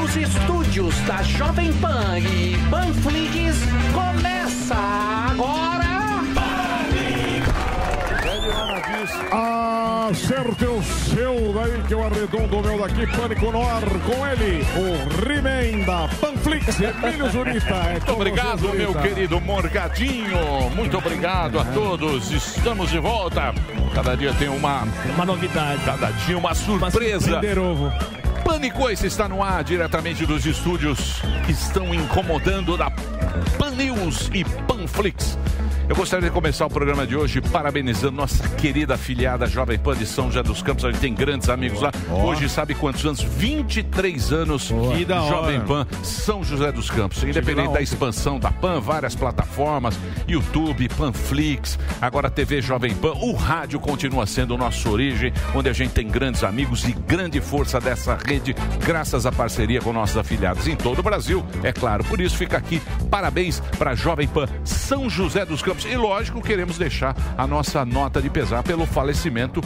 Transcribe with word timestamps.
dos 0.00 0.16
estúdios 0.16 0.94
da 1.00 1.22
Jovem 1.22 1.72
Pan 1.74 2.18
e 2.18 2.56
Panflix, 2.70 3.56
começa 3.92 4.74
agora. 5.30 5.88
Acerte 10.10 10.64
o 10.64 10.82
seu 10.82 11.52
daí 11.52 11.82
que 11.86 11.94
eu 11.94 12.02
arredondo 12.02 12.58
o 12.58 12.62
meu 12.62 12.78
daqui, 12.78 13.06
Pânico 13.06 13.52
no 13.52 13.60
ar, 13.62 13.82
com 13.82 14.26
ele, 14.26 14.64
o 14.76 15.30
He-Man 15.30 15.84
da 15.84 16.08
Panflix, 16.20 16.80
Emílio 16.80 17.30
Zurita. 17.30 17.74
É 17.74 17.90
Muito 17.92 18.12
obrigado, 18.12 18.58
você, 18.60 18.76
meu 18.78 18.92
Zurita. 18.92 19.08
querido 19.08 19.40
Morgadinho. 19.40 20.70
Muito 20.74 20.96
obrigado 20.96 21.58
a 21.60 21.64
todos. 21.66 22.30
Estamos 22.30 22.90
de 22.90 22.98
volta. 22.98 23.54
Cada 23.94 24.16
dia 24.16 24.32
tem 24.34 24.48
uma, 24.48 24.84
Uma 25.14 25.24
novidade. 25.26 25.82
cada 25.84 26.10
dia 26.10 26.38
uma 26.38 26.54
surpresa. 26.54 27.40
Ovo. 27.60 27.92
Pânico 28.48 28.88
esse 28.88 29.06
está 29.06 29.28
no 29.28 29.42
ar 29.42 29.62
diretamente 29.62 30.24
dos 30.24 30.46
estúdios 30.46 31.20
que 31.44 31.52
estão 31.52 31.94
incomodando 31.94 32.78
da 32.78 32.90
Pan 33.58 33.72
News 33.72 34.30
e 34.32 34.42
Panflix. 34.42 35.36
Eu 35.88 35.96
gostaria 35.96 36.28
de 36.28 36.34
começar 36.34 36.66
o 36.66 36.68
programa 36.68 37.06
de 37.06 37.16
hoje 37.16 37.40
parabenizando 37.40 38.12
nossa 38.12 38.46
querida 38.56 38.94
afiliada 38.94 39.46
Jovem 39.46 39.78
Pan 39.78 39.96
de 39.96 40.04
São 40.04 40.26
José 40.26 40.42
dos 40.42 40.60
Campos. 40.60 40.84
A 40.84 40.90
gente 40.90 41.00
tem 41.00 41.14
grandes 41.14 41.48
amigos 41.48 41.80
lá. 41.80 41.90
Hoje 42.26 42.46
sabe 42.46 42.74
quantos 42.74 43.06
anos? 43.06 43.22
23 43.22 44.32
anos 44.34 44.70
Que 44.94 45.06
da. 45.06 45.26
Jovem 45.26 45.58
Pan 45.62 45.86
São 46.02 46.44
José 46.44 46.70
dos 46.70 46.90
Campos. 46.90 47.24
Independente 47.24 47.72
da 47.72 47.80
expansão 47.80 48.38
da 48.38 48.50
Pan, 48.50 48.80
várias 48.80 49.14
plataformas, 49.14 49.98
YouTube, 50.28 50.90
Panflix, 50.90 51.78
agora 52.02 52.28
TV 52.28 52.60
Jovem 52.60 52.94
Pan. 52.94 53.14
O 53.14 53.32
rádio 53.32 53.80
continua 53.80 54.26
sendo 54.26 54.58
nossa 54.58 54.90
origem, 54.90 55.32
onde 55.54 55.70
a 55.70 55.72
gente 55.72 55.92
tem 55.92 56.06
grandes 56.06 56.44
amigos 56.44 56.84
e 56.84 56.92
grande 56.92 57.40
força 57.40 57.80
dessa 57.80 58.14
rede, 58.26 58.54
graças 58.84 59.24
à 59.24 59.32
parceria 59.32 59.80
com 59.80 59.94
nossos 59.94 60.18
afiliados 60.18 60.68
em 60.68 60.76
todo 60.76 60.98
o 60.98 61.02
Brasil, 61.02 61.42
é 61.62 61.72
claro. 61.72 62.04
Por 62.04 62.20
isso 62.20 62.36
fica 62.36 62.58
aqui 62.58 62.78
parabéns 63.10 63.60
para 63.78 63.94
Jovem 63.94 64.28
Pan 64.28 64.46
São 64.64 65.08
José 65.08 65.46
dos 65.46 65.62
Campos. 65.62 65.77
E 65.86 65.96
lógico, 65.96 66.42
queremos 66.42 66.76
deixar 66.76 67.14
a 67.36 67.46
nossa 67.46 67.84
nota 67.84 68.20
de 68.20 68.28
pesar 68.28 68.62
pelo 68.62 68.86
falecimento 68.86 69.60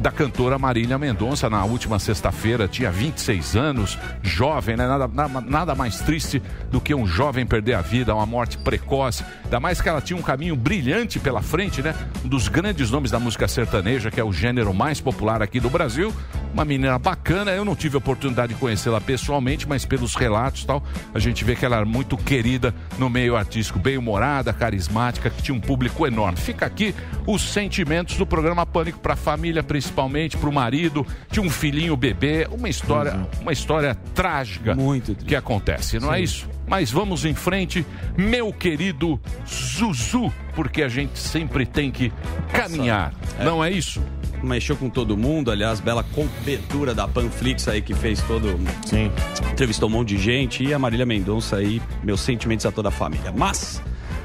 da 0.00 0.10
cantora 0.10 0.58
Marília 0.58 0.98
Mendonça 0.98 1.50
na 1.50 1.64
última 1.64 1.98
sexta-feira, 1.98 2.66
tinha 2.66 2.90
26 2.90 3.56
anos, 3.56 3.98
jovem, 4.22 4.76
né? 4.76 4.86
Nada, 4.86 5.08
nada, 5.42 5.74
mais 5.74 6.00
triste 6.00 6.42
do 6.70 6.80
que 6.80 6.94
um 6.94 7.06
jovem 7.06 7.44
perder 7.44 7.74
a 7.74 7.82
vida, 7.82 8.14
uma 8.14 8.24
morte 8.24 8.56
precoce. 8.58 9.24
Ainda 9.44 9.60
mais 9.60 9.80
que 9.80 9.88
ela 9.88 10.00
tinha 10.00 10.18
um 10.18 10.22
caminho 10.22 10.56
brilhante 10.56 11.18
pela 11.18 11.42
frente, 11.42 11.82
né? 11.82 11.94
Um 12.24 12.28
dos 12.28 12.48
grandes 12.48 12.90
nomes 12.90 13.10
da 13.10 13.20
música 13.20 13.46
sertaneja, 13.46 14.10
que 14.10 14.18
é 14.18 14.24
o 14.24 14.32
gênero 14.32 14.72
mais 14.72 15.00
popular 15.00 15.42
aqui 15.42 15.60
do 15.60 15.68
Brasil. 15.68 16.12
Uma 16.52 16.64
menina 16.64 16.98
bacana, 16.98 17.50
eu 17.52 17.64
não 17.64 17.74
tive 17.74 17.96
a 17.96 17.98
oportunidade 17.98 18.54
de 18.54 18.60
conhecê-la 18.60 19.00
pessoalmente, 19.00 19.68
mas 19.68 19.84
pelos 19.84 20.14
relatos 20.14 20.64
tal, 20.64 20.82
a 21.14 21.18
gente 21.18 21.44
vê 21.44 21.54
que 21.54 21.64
ela 21.64 21.76
era 21.76 21.86
muito 21.86 22.16
querida 22.16 22.74
no 22.98 23.08
meio 23.08 23.36
artístico, 23.36 23.78
bem 23.78 23.96
humorada, 23.96 24.52
carismática, 24.52 25.30
tinha 25.42 25.54
um 25.54 25.60
público 25.60 26.06
enorme. 26.06 26.38
Fica 26.38 26.66
aqui 26.66 26.94
os 27.26 27.42
sentimentos 27.42 28.16
do 28.16 28.26
programa 28.26 28.64
Pânico 28.64 28.98
para 28.98 29.14
a 29.14 29.16
família, 29.16 29.62
principalmente 29.62 30.36
para 30.36 30.48
o 30.48 30.52
marido, 30.52 31.06
tinha 31.30 31.44
um 31.44 31.50
filhinho 31.50 31.96
bebê, 31.96 32.48
uma 32.50 32.68
história, 32.68 33.26
uma 33.40 33.52
história 33.52 33.94
trágica 34.14 34.74
Muito 34.74 35.14
que 35.14 35.36
acontece, 35.36 35.98
não 35.98 36.12
é 36.12 36.20
isso? 36.20 36.48
Mas 36.66 36.90
vamos 36.90 37.24
em 37.24 37.34
frente, 37.34 37.84
meu 38.16 38.52
querido 38.52 39.20
Zuzu, 39.46 40.32
porque 40.54 40.82
a 40.82 40.88
gente 40.88 41.18
sempre 41.18 41.66
tem 41.66 41.90
que 41.90 42.12
caminhar, 42.52 43.12
não 43.42 43.62
é 43.62 43.70
isso? 43.70 44.02
Mexeu 44.42 44.76
com 44.76 44.90
todo 44.90 45.16
mundo, 45.16 45.50
aliás, 45.52 45.78
bela 45.78 46.02
cobertura 46.02 46.94
da 46.94 47.06
Panflix 47.06 47.68
aí 47.68 47.80
que 47.80 47.94
fez 47.94 48.20
todo. 48.22 48.58
Sim. 48.84 49.10
Entrevistou 49.52 49.88
um 49.88 49.92
monte 49.92 50.16
de 50.16 50.18
gente 50.18 50.64
e 50.64 50.74
a 50.74 50.78
Marília 50.78 51.06
Mendonça 51.06 51.56
aí, 51.56 51.80
meus 52.02 52.20
sentimentos 52.20 52.66
a 52.66 52.72
toda 52.72 52.88
a 52.88 52.92
família. 52.92 53.32
Mas. 53.32 53.80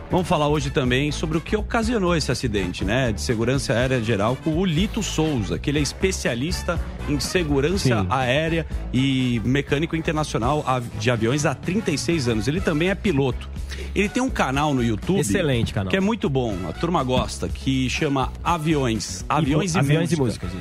Vamos 0.10 0.26
falar 0.26 0.48
hoje 0.48 0.70
também 0.70 1.12
sobre 1.12 1.38
o 1.38 1.42
que 1.42 1.56
ocasionou 1.56 2.16
esse 2.16 2.32
acidente, 2.32 2.86
né? 2.86 3.12
De 3.12 3.20
segurança 3.20 3.74
aérea 3.74 4.02
geral 4.02 4.38
com 4.42 4.56
o 4.56 4.66
Lito 4.66 5.04
Souza, 5.04 5.60
que 5.60 5.70
ele 5.70 5.80
é 5.80 5.82
especialista 5.82 6.80
em 7.10 7.20
segurança 7.20 8.02
Sim. 8.02 8.08
aérea 8.10 8.66
e 8.94 9.42
mecânico 9.44 9.98
internacional 9.98 10.64
de 10.98 11.12
aviões 11.12 11.46
há 11.46 11.54
36 11.54 12.30
anos. 12.30 12.48
Ele 12.48 12.62
também 12.62 12.90
é 12.90 12.96
piloto. 12.96 13.50
Ele 13.94 14.08
tem 14.08 14.24
um 14.24 14.30
canal 14.30 14.74
no 14.74 14.82
YouTube. 14.82 15.20
Excelente 15.20 15.74
canal. 15.74 15.90
Que 15.90 15.98
é 15.98 16.02
muito 16.02 16.30
bom, 16.30 16.56
a 16.70 16.72
turma 16.72 17.04
gosta, 17.04 17.50
que 17.50 17.90
chama 17.90 18.32
Aviões. 18.42 19.26
Aviões 19.28 19.76
e, 19.76 19.78
Aviões 19.80 20.18
música. 20.18 20.46
e 20.46 20.50
músicas. 20.50 20.52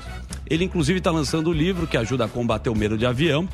Ele, 0.51 0.65
inclusive, 0.65 0.99
está 0.99 1.13
lançando 1.13 1.51
o 1.51 1.53
livro 1.53 1.87
que 1.87 1.97
ajuda 1.97 2.25
a 2.25 2.29
combater 2.29 2.69
o 2.69 2.75
medo 2.75 2.99
de 2.99 3.07
avião, 3.07 3.49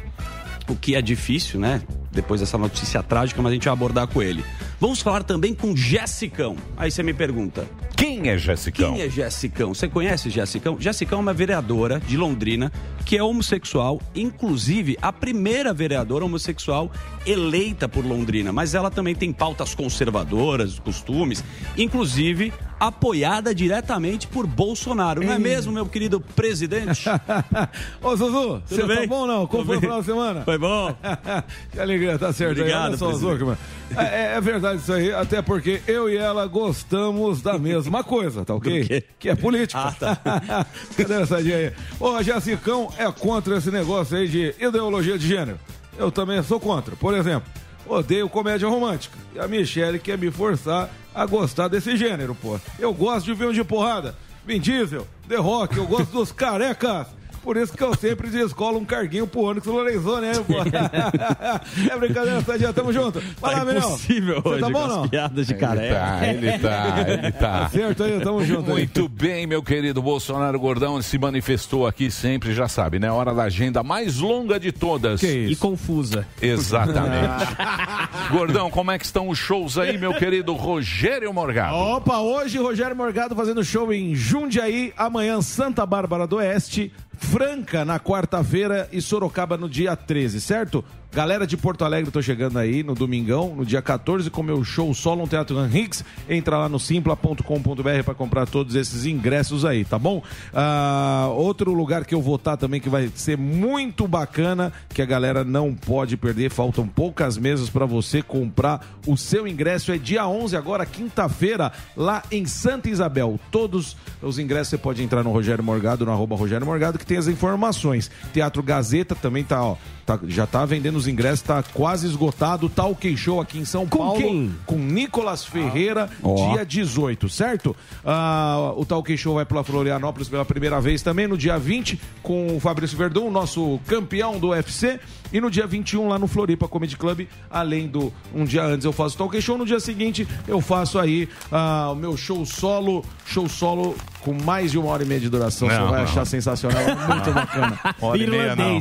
o 0.68 0.74
que 0.74 0.94
é 0.94 1.02
difícil, 1.02 1.60
né? 1.60 1.82
Depois 2.10 2.40
dessa 2.40 2.56
notícia 2.56 3.02
trágica, 3.02 3.42
mas 3.42 3.50
a 3.50 3.54
gente 3.54 3.64
vai 3.64 3.72
abordar 3.72 4.06
com 4.06 4.22
ele. 4.22 4.42
Vamos 4.82 5.00
falar 5.00 5.22
também 5.22 5.54
com 5.54 5.76
Jessicão. 5.76 6.56
Aí 6.76 6.90
você 6.90 7.04
me 7.04 7.14
pergunta, 7.14 7.68
Quem 7.96 8.28
é 8.28 8.36
Jessicão? 8.36 8.94
quem 8.94 9.02
é 9.02 9.08
Jessicão? 9.08 9.72
Você 9.72 9.86
conhece 9.86 10.28
Jessicão? 10.28 10.76
Jessicão 10.80 11.20
é 11.20 11.22
uma 11.22 11.32
vereadora 11.32 12.00
de 12.00 12.16
Londrina 12.16 12.72
que 13.06 13.16
é 13.16 13.22
homossexual, 13.22 14.02
inclusive 14.12 14.98
a 15.00 15.12
primeira 15.12 15.72
vereadora 15.72 16.24
homossexual 16.24 16.90
eleita 17.24 17.88
por 17.88 18.04
Londrina. 18.04 18.50
Mas 18.52 18.74
ela 18.74 18.90
também 18.90 19.14
tem 19.14 19.32
pautas 19.32 19.72
conservadoras, 19.72 20.80
costumes, 20.80 21.44
inclusive 21.78 22.52
apoiada 22.82 23.54
diretamente 23.54 24.26
por 24.26 24.44
Bolsonaro. 24.44 25.22
Não 25.22 25.32
é 25.32 25.38
mesmo, 25.38 25.70
meu 25.70 25.86
querido 25.86 26.20
presidente? 26.20 27.08
Ô, 28.02 28.16
Zuzu, 28.16 28.60
você 28.66 28.80
tá 28.80 28.86
bem? 28.88 29.06
bom 29.06 29.20
ou 29.20 29.26
não? 29.28 29.46
Como 29.46 29.62
Tudo 29.62 29.66
foi 29.66 29.76
o 29.76 29.80
final 29.80 30.00
de 30.00 30.06
semana? 30.06 30.42
Foi 30.42 30.58
bom? 30.58 30.92
que 31.70 31.78
alegria, 31.78 32.18
tá 32.18 32.32
certo. 32.32 32.56
aí. 32.56 32.62
Obrigado, 32.62 32.98
só, 32.98 33.06
presidente. 33.06 33.30
Zuckerman. 33.30 33.56
É, 33.96 34.34
é 34.34 34.40
verdade 34.40 34.82
isso 34.82 34.92
aí, 34.92 35.12
até 35.12 35.40
porque 35.40 35.80
eu 35.86 36.10
e 36.10 36.16
ela 36.16 36.44
gostamos 36.48 37.40
da 37.40 37.56
mesma 37.56 38.02
coisa, 38.04 38.44
tá 38.44 38.52
ok? 38.52 39.04
Que 39.16 39.28
é 39.28 39.36
política. 39.36 39.80
Ah, 39.80 39.92
tá. 39.92 40.66
Cadê 40.96 41.22
essa 41.22 41.36
aí? 41.36 41.72
Ô, 42.00 42.20
Jessicão 42.20 42.92
é 42.98 43.08
contra 43.12 43.58
esse 43.58 43.70
negócio 43.70 44.16
aí 44.16 44.26
de 44.26 44.56
ideologia 44.58 45.16
de 45.16 45.28
gênero. 45.28 45.60
Eu 45.96 46.10
também 46.10 46.42
sou 46.42 46.58
contra. 46.58 46.96
Por 46.96 47.14
exemplo, 47.14 47.48
odeio 47.86 48.28
comédia 48.28 48.68
romântica. 48.68 49.16
E 49.36 49.38
a 49.38 49.46
Michelle 49.46 50.00
quer 50.00 50.18
me 50.18 50.32
forçar 50.32 50.90
a 51.14 51.26
gostar 51.26 51.68
desse 51.68 51.96
gênero, 51.96 52.34
pô. 52.34 52.58
Eu 52.78 52.92
gosto 52.92 53.26
de 53.26 53.36
filme 53.36 53.54
de 53.54 53.64
porrada. 53.64 54.16
Vin 54.44 54.60
Diesel, 54.60 55.06
The 55.28 55.36
Rock, 55.36 55.76
eu 55.76 55.86
gosto 55.86 56.10
dos 56.12 56.30
carecas. 56.32 57.06
Por 57.42 57.56
isso 57.56 57.72
que 57.76 57.82
eu 57.82 57.94
sempre 57.96 58.30
descolo 58.30 58.78
um 58.78 58.84
carguinho 58.84 59.26
pro 59.26 59.42
Onyx 59.42 59.66
Lorenzoni, 59.66 60.26
né, 60.28 60.32
pô? 60.46 60.54
é 61.92 61.98
brincadeira, 61.98 62.40
Sadia, 62.42 62.72
tamo 62.72 62.92
junto. 62.92 63.20
Vai 63.40 63.52
lá, 63.54 63.58
Tá 63.60 63.64
Menão. 63.64 63.88
impossível 63.88 64.40
Você 64.42 64.48
hoje 64.48 64.60
tá 64.60 64.66
bom 64.70 64.72
com 64.78 64.78
ou 64.84 64.88
não? 64.88 65.02
as 65.04 65.10
piadas 65.10 65.46
de 65.46 65.52
Ele 65.52 65.60
careca. 65.60 65.94
tá, 65.94 66.26
ele 66.28 66.58
tá, 66.58 66.94
ele 67.08 67.32
tá. 67.32 67.68
Certo 67.70 68.02
aí, 68.04 68.20
tamo 68.20 68.44
junto 68.44 68.70
aí. 68.70 68.76
Muito 68.78 69.08
bem, 69.08 69.46
meu 69.46 69.62
querido 69.62 70.00
Bolsonaro 70.02 70.58
Gordão 70.58 71.00
se 71.02 71.18
manifestou 71.18 71.86
aqui 71.86 72.10
sempre, 72.10 72.54
já 72.54 72.68
sabe, 72.68 72.98
né? 72.98 73.10
Hora 73.10 73.34
da 73.34 73.42
agenda 73.44 73.82
mais 73.82 74.18
longa 74.18 74.58
de 74.60 74.70
todas. 74.72 75.20
Que 75.20 75.26
E 75.26 75.52
isso? 75.52 75.60
confusa. 75.60 76.26
Exatamente. 76.40 77.44
Gordão, 78.30 78.70
como 78.70 78.90
é 78.90 78.98
que 78.98 79.04
estão 79.04 79.28
os 79.28 79.38
shows 79.38 79.78
aí, 79.78 79.98
meu 79.98 80.14
querido 80.14 80.54
Rogério 80.54 81.32
Morgado? 81.32 81.74
Opa, 81.76 82.18
hoje 82.18 82.58
Rogério 82.58 82.96
Morgado 82.96 83.34
fazendo 83.34 83.64
show 83.64 83.92
em 83.92 84.14
Jundiaí, 84.14 84.92
amanhã 84.96 85.40
Santa 85.42 85.84
Bárbara 85.84 86.26
do 86.26 86.36
Oeste, 86.36 86.92
Franca 87.22 87.84
na 87.84 88.00
quarta-feira 88.00 88.88
e 88.92 89.00
Sorocaba 89.00 89.56
no 89.56 89.68
dia 89.68 89.96
13, 89.96 90.40
certo? 90.40 90.84
Galera 91.14 91.46
de 91.46 91.58
Porto 91.58 91.84
Alegre, 91.84 92.10
tô 92.10 92.22
chegando 92.22 92.58
aí 92.58 92.82
no 92.82 92.94
domingão, 92.94 93.54
no 93.54 93.66
dia 93.66 93.82
14, 93.82 94.30
com 94.30 94.42
meu 94.42 94.64
show 94.64 94.94
solo 94.94 95.20
no 95.20 95.28
Teatro 95.28 95.62
Henriques. 95.62 96.02
Entra 96.26 96.56
lá 96.56 96.70
no 96.70 96.80
simpla.com.br 96.80 98.02
para 98.02 98.14
comprar 98.14 98.46
todos 98.46 98.74
esses 98.74 99.04
ingressos 99.04 99.66
aí, 99.66 99.84
tá 99.84 99.98
bom? 99.98 100.22
Ah, 100.54 101.28
outro 101.34 101.74
lugar 101.74 102.06
que 102.06 102.14
eu 102.14 102.22
vou 102.22 102.36
estar 102.36 102.56
também 102.56 102.80
que 102.80 102.88
vai 102.88 103.10
ser 103.14 103.36
muito 103.36 104.08
bacana, 104.08 104.72
que 104.88 105.02
a 105.02 105.04
galera 105.04 105.44
não 105.44 105.74
pode 105.74 106.16
perder, 106.16 106.50
faltam 106.50 106.88
poucas 106.88 107.36
mesas 107.36 107.68
para 107.68 107.84
você 107.84 108.22
comprar 108.22 108.98
o 109.06 109.14
seu 109.14 109.46
ingresso. 109.46 109.92
É 109.92 109.98
dia 109.98 110.26
11, 110.26 110.56
agora 110.56 110.86
quinta-feira, 110.86 111.72
lá 111.94 112.22
em 112.32 112.46
Santa 112.46 112.88
Isabel. 112.88 113.38
Todos 113.50 113.98
os 114.22 114.38
ingressos 114.38 114.68
você 114.68 114.78
pode 114.78 115.02
entrar 115.02 115.22
no 115.22 115.30
Rogério 115.30 115.62
Morgado, 115.62 116.06
no 116.06 116.10
arroba 116.10 116.36
Rogério 116.36 116.64
Morgado, 116.64 116.98
que 116.98 117.04
tem 117.04 117.18
as 117.18 117.28
informações. 117.28 118.10
Teatro 118.32 118.62
Gazeta 118.62 119.14
também 119.14 119.44
tá, 119.44 119.62
ó, 119.62 119.76
tá- 120.04 120.18
já 120.26 120.46
tá 120.46 120.64
vendendo 120.64 120.96
os 120.96 121.06
ingressos, 121.08 121.42
tá 121.42 121.62
quase 121.62 122.06
esgotado. 122.06 122.68
Talk 122.68 123.16
Show 123.16 123.40
aqui 123.40 123.58
em 123.58 123.64
São 123.64 123.86
Com 123.86 123.98
Paulo. 123.98 124.18
quem? 124.20 124.54
Com 124.66 124.76
Nicolas 124.76 125.44
Ferreira, 125.44 126.08
Ó. 126.22 126.52
dia 126.52 126.64
18, 126.66 127.28
certo? 127.28 127.74
Ah, 128.04 128.72
o 128.76 128.84
Talk 128.84 129.16
Show 129.16 129.34
vai 129.34 129.44
pela 129.44 129.62
Florianópolis 129.64 130.28
pela 130.28 130.44
primeira 130.44 130.80
vez 130.80 131.02
também, 131.02 131.26
no 131.26 131.36
dia 131.36 131.58
20, 131.58 132.00
com 132.22 132.56
o 132.56 132.60
Fabrício 132.60 132.96
Verdun, 132.96 133.30
nosso 133.30 133.80
campeão 133.86 134.38
do 134.38 134.48
UFC. 134.48 134.98
E 135.32 135.40
no 135.40 135.50
dia 135.50 135.66
21, 135.66 136.08
lá 136.08 136.18
no 136.18 136.26
Floripa 136.26 136.68
Comedy 136.68 136.96
Club, 136.96 137.26
além 137.50 137.88
do. 137.88 138.12
Um 138.34 138.44
dia 138.44 138.62
antes 138.64 138.84
eu 138.84 138.92
faço 138.92 139.14
o 139.14 139.18
Talk 139.18 139.40
Show, 139.40 139.56
no 139.56 139.66
dia 139.66 139.80
seguinte 139.80 140.26
eu 140.46 140.60
faço 140.60 140.98
aí 140.98 141.28
ah, 141.50 141.90
o 141.92 141.94
meu 141.94 142.16
show 142.16 142.44
solo, 142.44 143.04
show 143.24 143.48
solo 143.48 143.96
com 144.20 144.32
mais 144.32 144.70
de 144.70 144.78
uma 144.78 144.88
hora 144.88 145.02
e 145.02 145.06
meia 145.06 145.20
de 145.20 145.28
duração. 145.28 145.68
Não, 145.68 145.74
Você 145.74 145.82
vai 145.90 145.98
não. 145.98 146.04
achar 146.04 146.24
sensacional, 146.24 146.82
muito 147.08 147.32
bacana. 147.32 147.78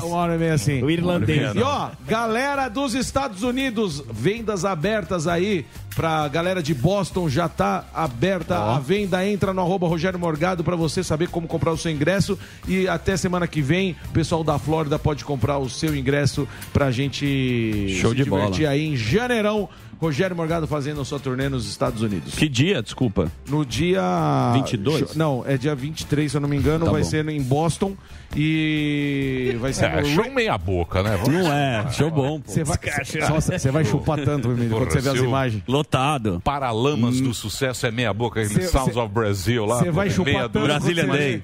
Não. 0.01 0.07
Uma 0.07 0.17
hora 0.17 0.35
e 0.35 0.37
meia 0.37 0.53
assim. 0.53 0.83
O 0.83 0.89
irlandês. 0.89 1.55
E 1.55 1.61
ó, 1.61 1.89
galera 2.07 2.69
dos 2.69 2.93
Estados 2.93 3.43
Unidos, 3.43 4.03
vendas 4.11 4.65
abertas 4.65 5.27
aí. 5.27 5.65
Pra 5.93 6.25
galera 6.29 6.63
de 6.63 6.73
Boston 6.73 7.27
já 7.27 7.49
tá 7.49 7.83
aberta 7.93 8.57
a 8.57 8.79
venda. 8.79 9.27
Entra 9.27 9.53
no 9.53 9.59
arroba 9.61 9.87
Rogério 9.87 10.17
Morgado 10.17 10.63
pra 10.63 10.75
você 10.75 11.03
saber 11.03 11.27
como 11.27 11.49
comprar 11.49 11.73
o 11.73 11.77
seu 11.77 11.91
ingresso. 11.91 12.39
E 12.65 12.87
até 12.87 13.17
semana 13.17 13.45
que 13.45 13.61
vem, 13.61 13.97
o 14.05 14.13
pessoal 14.13 14.41
da 14.41 14.57
Flórida 14.57 14.97
pode 14.97 15.25
comprar 15.25 15.57
o 15.57 15.69
seu 15.69 15.93
ingresso 15.93 16.40
pra 16.73 16.91
gente 16.91 17.87
Show 17.99 18.11
se 18.11 18.15
de 18.17 18.23
divertir 18.23 18.61
bola. 18.65 18.69
aí 18.73 18.85
em 18.87 18.95
janeirão. 18.95 19.67
Rogério 19.99 20.35
Morgado 20.35 20.65
fazendo 20.65 20.99
a 20.99 21.05
sua 21.05 21.19
turnê 21.19 21.47
nos 21.47 21.69
Estados 21.69 22.01
Unidos. 22.01 22.33
Que 22.33 22.49
dia, 22.49 22.81
desculpa? 22.81 23.31
No 23.47 23.63
dia. 23.63 24.01
22? 24.55 25.15
Não, 25.15 25.43
é 25.47 25.57
dia 25.57 25.75
23, 25.75 26.31
se 26.31 26.35
eu 26.37 26.41
não 26.41 26.49
me 26.49 26.57
engano. 26.57 26.85
Tá 26.85 26.91
vai 26.91 27.03
bom. 27.03 27.07
ser 27.07 27.29
em 27.29 27.39
Boston. 27.39 27.95
E 28.35 29.55
vai 29.59 29.71
ser. 29.73 29.85
É, 29.85 30.01
no 30.01 30.07
show 30.07 30.31
meia 30.31 30.57
boca, 30.57 31.03
né? 31.03 31.17
Vamos- 31.17 31.43
Não 31.43 31.53
é, 31.53 31.87
show 31.91 32.09
bom, 32.09 32.39
pô. 32.39 32.51
Você 32.51 32.63
vai, 32.63 32.77
você 33.41 33.69
vai 33.71 33.85
chupar 33.85 34.19
tanto, 34.25 34.49
Emílio, 34.49 34.71
quando 34.71 34.91
você 34.91 35.01
vê 35.01 35.09
as 35.09 35.17
imagens. 35.19 35.63
Lotado. 35.67 36.41
Paralamas 36.43 37.21
do 37.21 37.31
sucesso 37.33 37.85
é 37.85 37.91
meia 37.91 38.11
boca, 38.11 38.41
aquele 38.41 38.61
Cê- 38.63 38.67
Sounds 38.69 38.93
cê- 38.93 38.99
of 38.99 39.13
Brasil 39.13 39.65
lá. 39.65 39.79
cê 39.83 39.91
vai 39.91 40.09
chupar 40.09 40.33
meia 40.33 40.49
tanto 40.49 40.67
você 40.83 40.93
Day. 40.95 41.43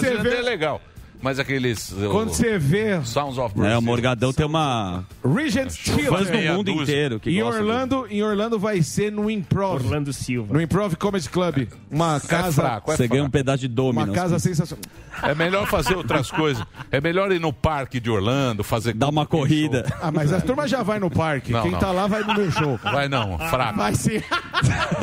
cê 0.00 0.16
vê- 0.22 0.36
é 0.36 0.40
legal. 0.42 0.80
Mas 1.24 1.38
aqueles. 1.38 1.90
Quando 2.12 2.34
você 2.34 2.58
vê 2.58 3.02
Sounds 3.02 3.38
of 3.38 3.54
Brasil. 3.54 3.74
É, 3.74 3.78
o 3.78 3.80
Morgadão 3.80 4.30
tem 4.30 4.44
uma. 4.44 5.04
Regent 5.24 5.70
fãs 5.70 5.96
Theater 5.96 6.26
do 6.26 6.30
meia 6.32 6.52
mundo 6.52 6.70
inteiro 6.70 7.18
que 7.18 7.30
em 7.30 7.42
Orlando, 7.42 8.06
em 8.10 8.22
Orlando 8.22 8.58
vai 8.58 8.82
ser 8.82 9.10
no 9.10 9.30
Improv. 9.30 9.82
Orlando 9.82 10.12
Silva. 10.12 10.52
No 10.52 10.60
Improv 10.60 10.94
Comedy 10.96 11.30
Club. 11.30 11.66
Uma 11.90 12.16
É 12.16 12.20
casa. 12.28 12.52
fraco, 12.60 12.92
é 12.92 12.96
Você 12.96 13.08
ganha 13.08 13.24
um 13.24 13.30
pedaço 13.30 13.60
de 13.60 13.68
Uma 13.68 13.74
Dominos. 13.74 14.14
casa 14.14 14.38
sensacional. 14.38 14.84
É 15.22 15.34
melhor 15.34 15.66
fazer 15.66 15.96
outras 15.96 16.30
coisas. 16.30 16.62
É 16.90 17.00
melhor 17.00 17.32
ir 17.32 17.40
no 17.40 17.54
parque 17.54 17.98
de 18.00 18.10
Orlando, 18.10 18.62
fazer. 18.62 18.92
Dar 18.92 19.08
uma 19.08 19.24
corrida. 19.24 19.86
Ah, 20.02 20.10
mas 20.12 20.30
a 20.30 20.42
turma 20.42 20.68
já 20.68 20.82
vai 20.82 20.98
no 20.98 21.10
parque. 21.10 21.52
Não, 21.52 21.62
Quem 21.62 21.70
não. 21.70 21.78
tá 21.78 21.90
lá 21.90 22.06
vai 22.06 22.22
no 22.22 22.34
meu 22.34 22.50
show. 22.50 22.78
Vai 22.82 23.08
não, 23.08 23.38
fraco. 23.38 23.78
Vai 23.78 23.94
sim. 23.94 24.20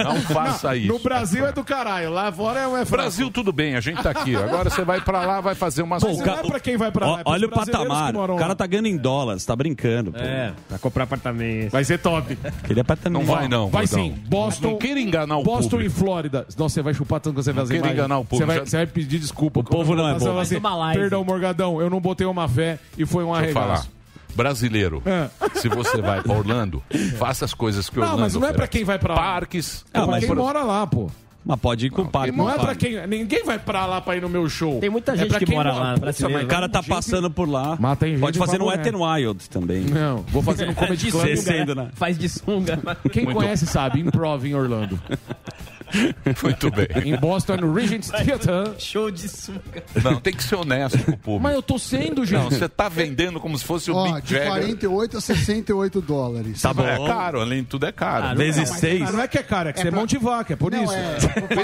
Não 0.03 0.21
faça 0.21 0.75
isso. 0.75 0.87
No 0.93 0.99
Brasil 0.99 1.47
é 1.47 1.51
do 1.51 1.63
caralho. 1.63 2.11
Lá 2.11 2.31
fora 2.31 2.59
é, 2.59 2.63
é 2.65 2.85
fraco. 2.85 2.91
Brasil, 2.91 3.31
tudo 3.31 3.51
bem, 3.51 3.75
a 3.75 3.81
gente 3.81 4.03
tá 4.03 4.11
aqui. 4.11 4.35
Agora 4.35 4.69
você 4.69 4.83
vai 4.83 5.01
pra 5.01 5.25
lá, 5.25 5.41
vai 5.41 5.55
fazer 5.55 5.81
umas 5.81 6.03
Mas 6.03 6.10
não 6.17 6.33
é 6.39 6.43
pra 6.43 6.59
quem 6.59 6.77
vai 6.77 6.91
pra 6.91 7.05
lá. 7.11 7.19
É 7.19 7.23
olha 7.25 7.47
o 7.47 7.49
patamar. 7.49 8.11
que 8.13 8.17
O 8.19 8.35
cara 8.37 8.55
tá 8.55 8.65
ganhando 8.67 8.87
em 8.87 8.97
dólar, 8.97 9.39
você 9.39 9.45
tá 9.47 9.55
brincando. 9.55 10.11
Pô. 10.11 10.19
É, 10.19 10.53
pra 10.67 10.77
comprar 10.79 11.03
apartamento. 11.03 11.71
Vai 11.71 11.83
ser 11.83 11.97
top. 11.99 12.37
Aquele 12.63 12.79
apartamento. 12.79 13.19
Não 13.25 13.25
vai 13.35 13.47
não, 13.47 13.69
Vai 13.69 13.87
sim. 13.87 14.15
Boston. 14.27 14.71
Não 14.71 14.77
queira 14.77 14.99
enganar 14.99 15.37
o 15.37 15.43
Boston 15.43 15.69
público. 15.71 15.91
e 15.95 15.99
Flórida. 15.99 16.45
Nossa, 16.57 16.75
você 16.75 16.81
vai 16.81 16.93
chupar 16.93 17.19
tanto 17.19 17.35
quando 17.35 17.43
você 17.43 17.51
as 17.51 17.55
queira 17.67 17.75
imagens. 17.77 17.93
enganar 17.93 18.17
o 18.19 18.25
público. 18.25 18.51
Você 18.51 18.57
vai, 18.59 18.65
você 18.65 18.77
vai 18.77 18.87
pedir 18.87 19.19
desculpa. 19.19 19.59
O 19.59 19.63
povo 19.63 19.95
não 19.95 20.07
é 20.07 20.13
bobo. 20.17 20.39
Assim. 20.39 20.59
Perdão, 20.93 21.23
Morgadão, 21.23 21.81
eu 21.81 21.89
não 21.89 21.99
botei 22.01 22.25
uma 22.27 22.47
fé 22.47 22.79
e 22.97 23.05
foi 23.05 23.23
um 23.23 23.33
Deixa 23.33 23.47
eu 23.49 23.53
falar. 23.53 23.65
arregaço. 23.65 23.89
Brasileiro, 24.33 25.03
É. 25.05 25.29
se 25.59 25.67
você 25.67 26.01
vai 26.01 26.21
pra 26.21 26.33
Orlando, 26.33 26.81
faça 27.19 27.43
as 27.43 27.53
coisas 27.53 27.89
que 27.89 27.97
Não, 27.97 28.03
Orlando 28.03 28.21
mas 28.21 28.33
não 28.33 28.41
é 28.41 28.45
pra 28.45 28.51
oferece. 28.51 28.71
quem 28.71 28.83
vai 28.85 28.97
pra 28.97 29.13
lá. 29.13 29.19
Parques. 29.21 29.83
É 29.93 29.99
Ah, 29.99 30.01
pra 30.03 30.11
mas 30.11 30.19
quem 30.21 30.27
por- 30.29 30.37
mora 30.37 30.63
lá, 30.63 30.87
pô. 30.87 31.09
Mas 31.43 31.59
pode 31.59 31.87
ir 31.87 31.89
com 31.89 32.03
o 32.03 32.07
parque. 32.07 32.37
Não 32.37 32.45
com 32.45 32.51
é 32.51 32.55
parque. 32.57 32.89
quem. 32.89 33.07
Ninguém 33.07 33.43
vai 33.43 33.57
pra 33.57 33.85
lá 33.87 33.99
pra 33.99 34.15
ir 34.15 34.21
no 34.21 34.29
meu 34.29 34.47
show. 34.47 34.79
Tem 34.79 34.91
muita 34.91 35.13
É 35.13 35.17
gente 35.17 35.29
pra 35.29 35.39
que 35.39 35.51
mora 35.51 35.73
lá, 35.73 35.97
brasileiro. 35.97 36.37
mas 36.37 36.45
O 36.45 36.47
cara 36.47 36.69
tá 36.69 36.81
gente- 36.81 36.89
passando 36.89 37.31
por 37.31 37.49
lá. 37.49 37.75
Mas 37.79 37.97
tem 37.97 38.11
gente 38.11 38.21
Pode 38.21 38.37
fazer 38.37 38.59
no. 38.59 38.67
Wet 38.67 38.87
n 38.87 38.97
Wild 38.97 39.49
também. 39.49 39.81
Não, 39.81 40.17
vou 40.27 40.43
fazer 40.43 40.67
no 40.67 40.75
Comedy 40.75 41.09
Club. 41.09 41.25
Descendo, 41.25 41.73
né? 41.73 41.89
Faz 41.95 42.15
de 42.17 42.29
sunga. 42.29 42.79
Quem 43.11 43.23
Muito- 43.25 43.37
conhece 43.37 43.65
sabe, 43.65 43.99
improv 44.01 44.45
em 44.45 44.53
Orlando. 44.53 44.99
Muito 46.43 46.71
bem. 46.71 46.87
Em 47.05 47.15
Boston, 47.17 47.57
no 47.57 47.73
Regent 47.73 48.07
Theater. 48.07 48.73
Show 48.79 49.11
de 49.11 49.27
sunga. 49.27 49.83
Não, 50.03 50.19
tem 50.19 50.33
que 50.33 50.43
ser 50.43 50.55
honesto 50.55 50.97
com 51.03 51.11
o 51.11 51.17
público. 51.17 51.43
Mas 51.43 51.55
eu 51.55 51.61
tô 51.61 51.77
sendo, 51.77 52.25
gente. 52.25 52.41
Não, 52.43 52.49
você 52.49 52.67
tá 52.69 52.87
vendendo 52.89 53.39
como 53.39 53.57
se 53.57 53.63
fosse 53.65 53.91
o 53.91 54.03
Big 54.03 54.21
de 54.21 54.33
Jagger. 54.35 54.47
48 54.49 55.17
a 55.17 55.21
68 55.21 56.01
dólares. 56.01 56.61
Tá 56.61 56.73
bom. 56.73 56.85
É 56.85 56.97
caro, 57.05 57.41
além 57.41 57.61
de 57.61 57.67
tudo 57.67 57.85
é 57.85 57.91
caro. 57.91 58.25
Ah, 58.27 58.33
Vezes 58.33 58.69
mas- 58.69 58.79
seis. 58.79 59.01
Ah, 59.07 59.11
não 59.11 59.21
é 59.21 59.27
que 59.27 59.37
é 59.37 59.43
caro, 59.43 59.69
é 59.69 59.73
que 59.73 59.81
você 59.81 59.87
é 59.87 59.91
mão 59.91 60.05
de 60.05 60.17
vaca, 60.17 60.53
é 60.53 60.55
por 60.55 60.71
Não, 60.71 60.83
isso. 60.83 60.93
é, 60.93 61.17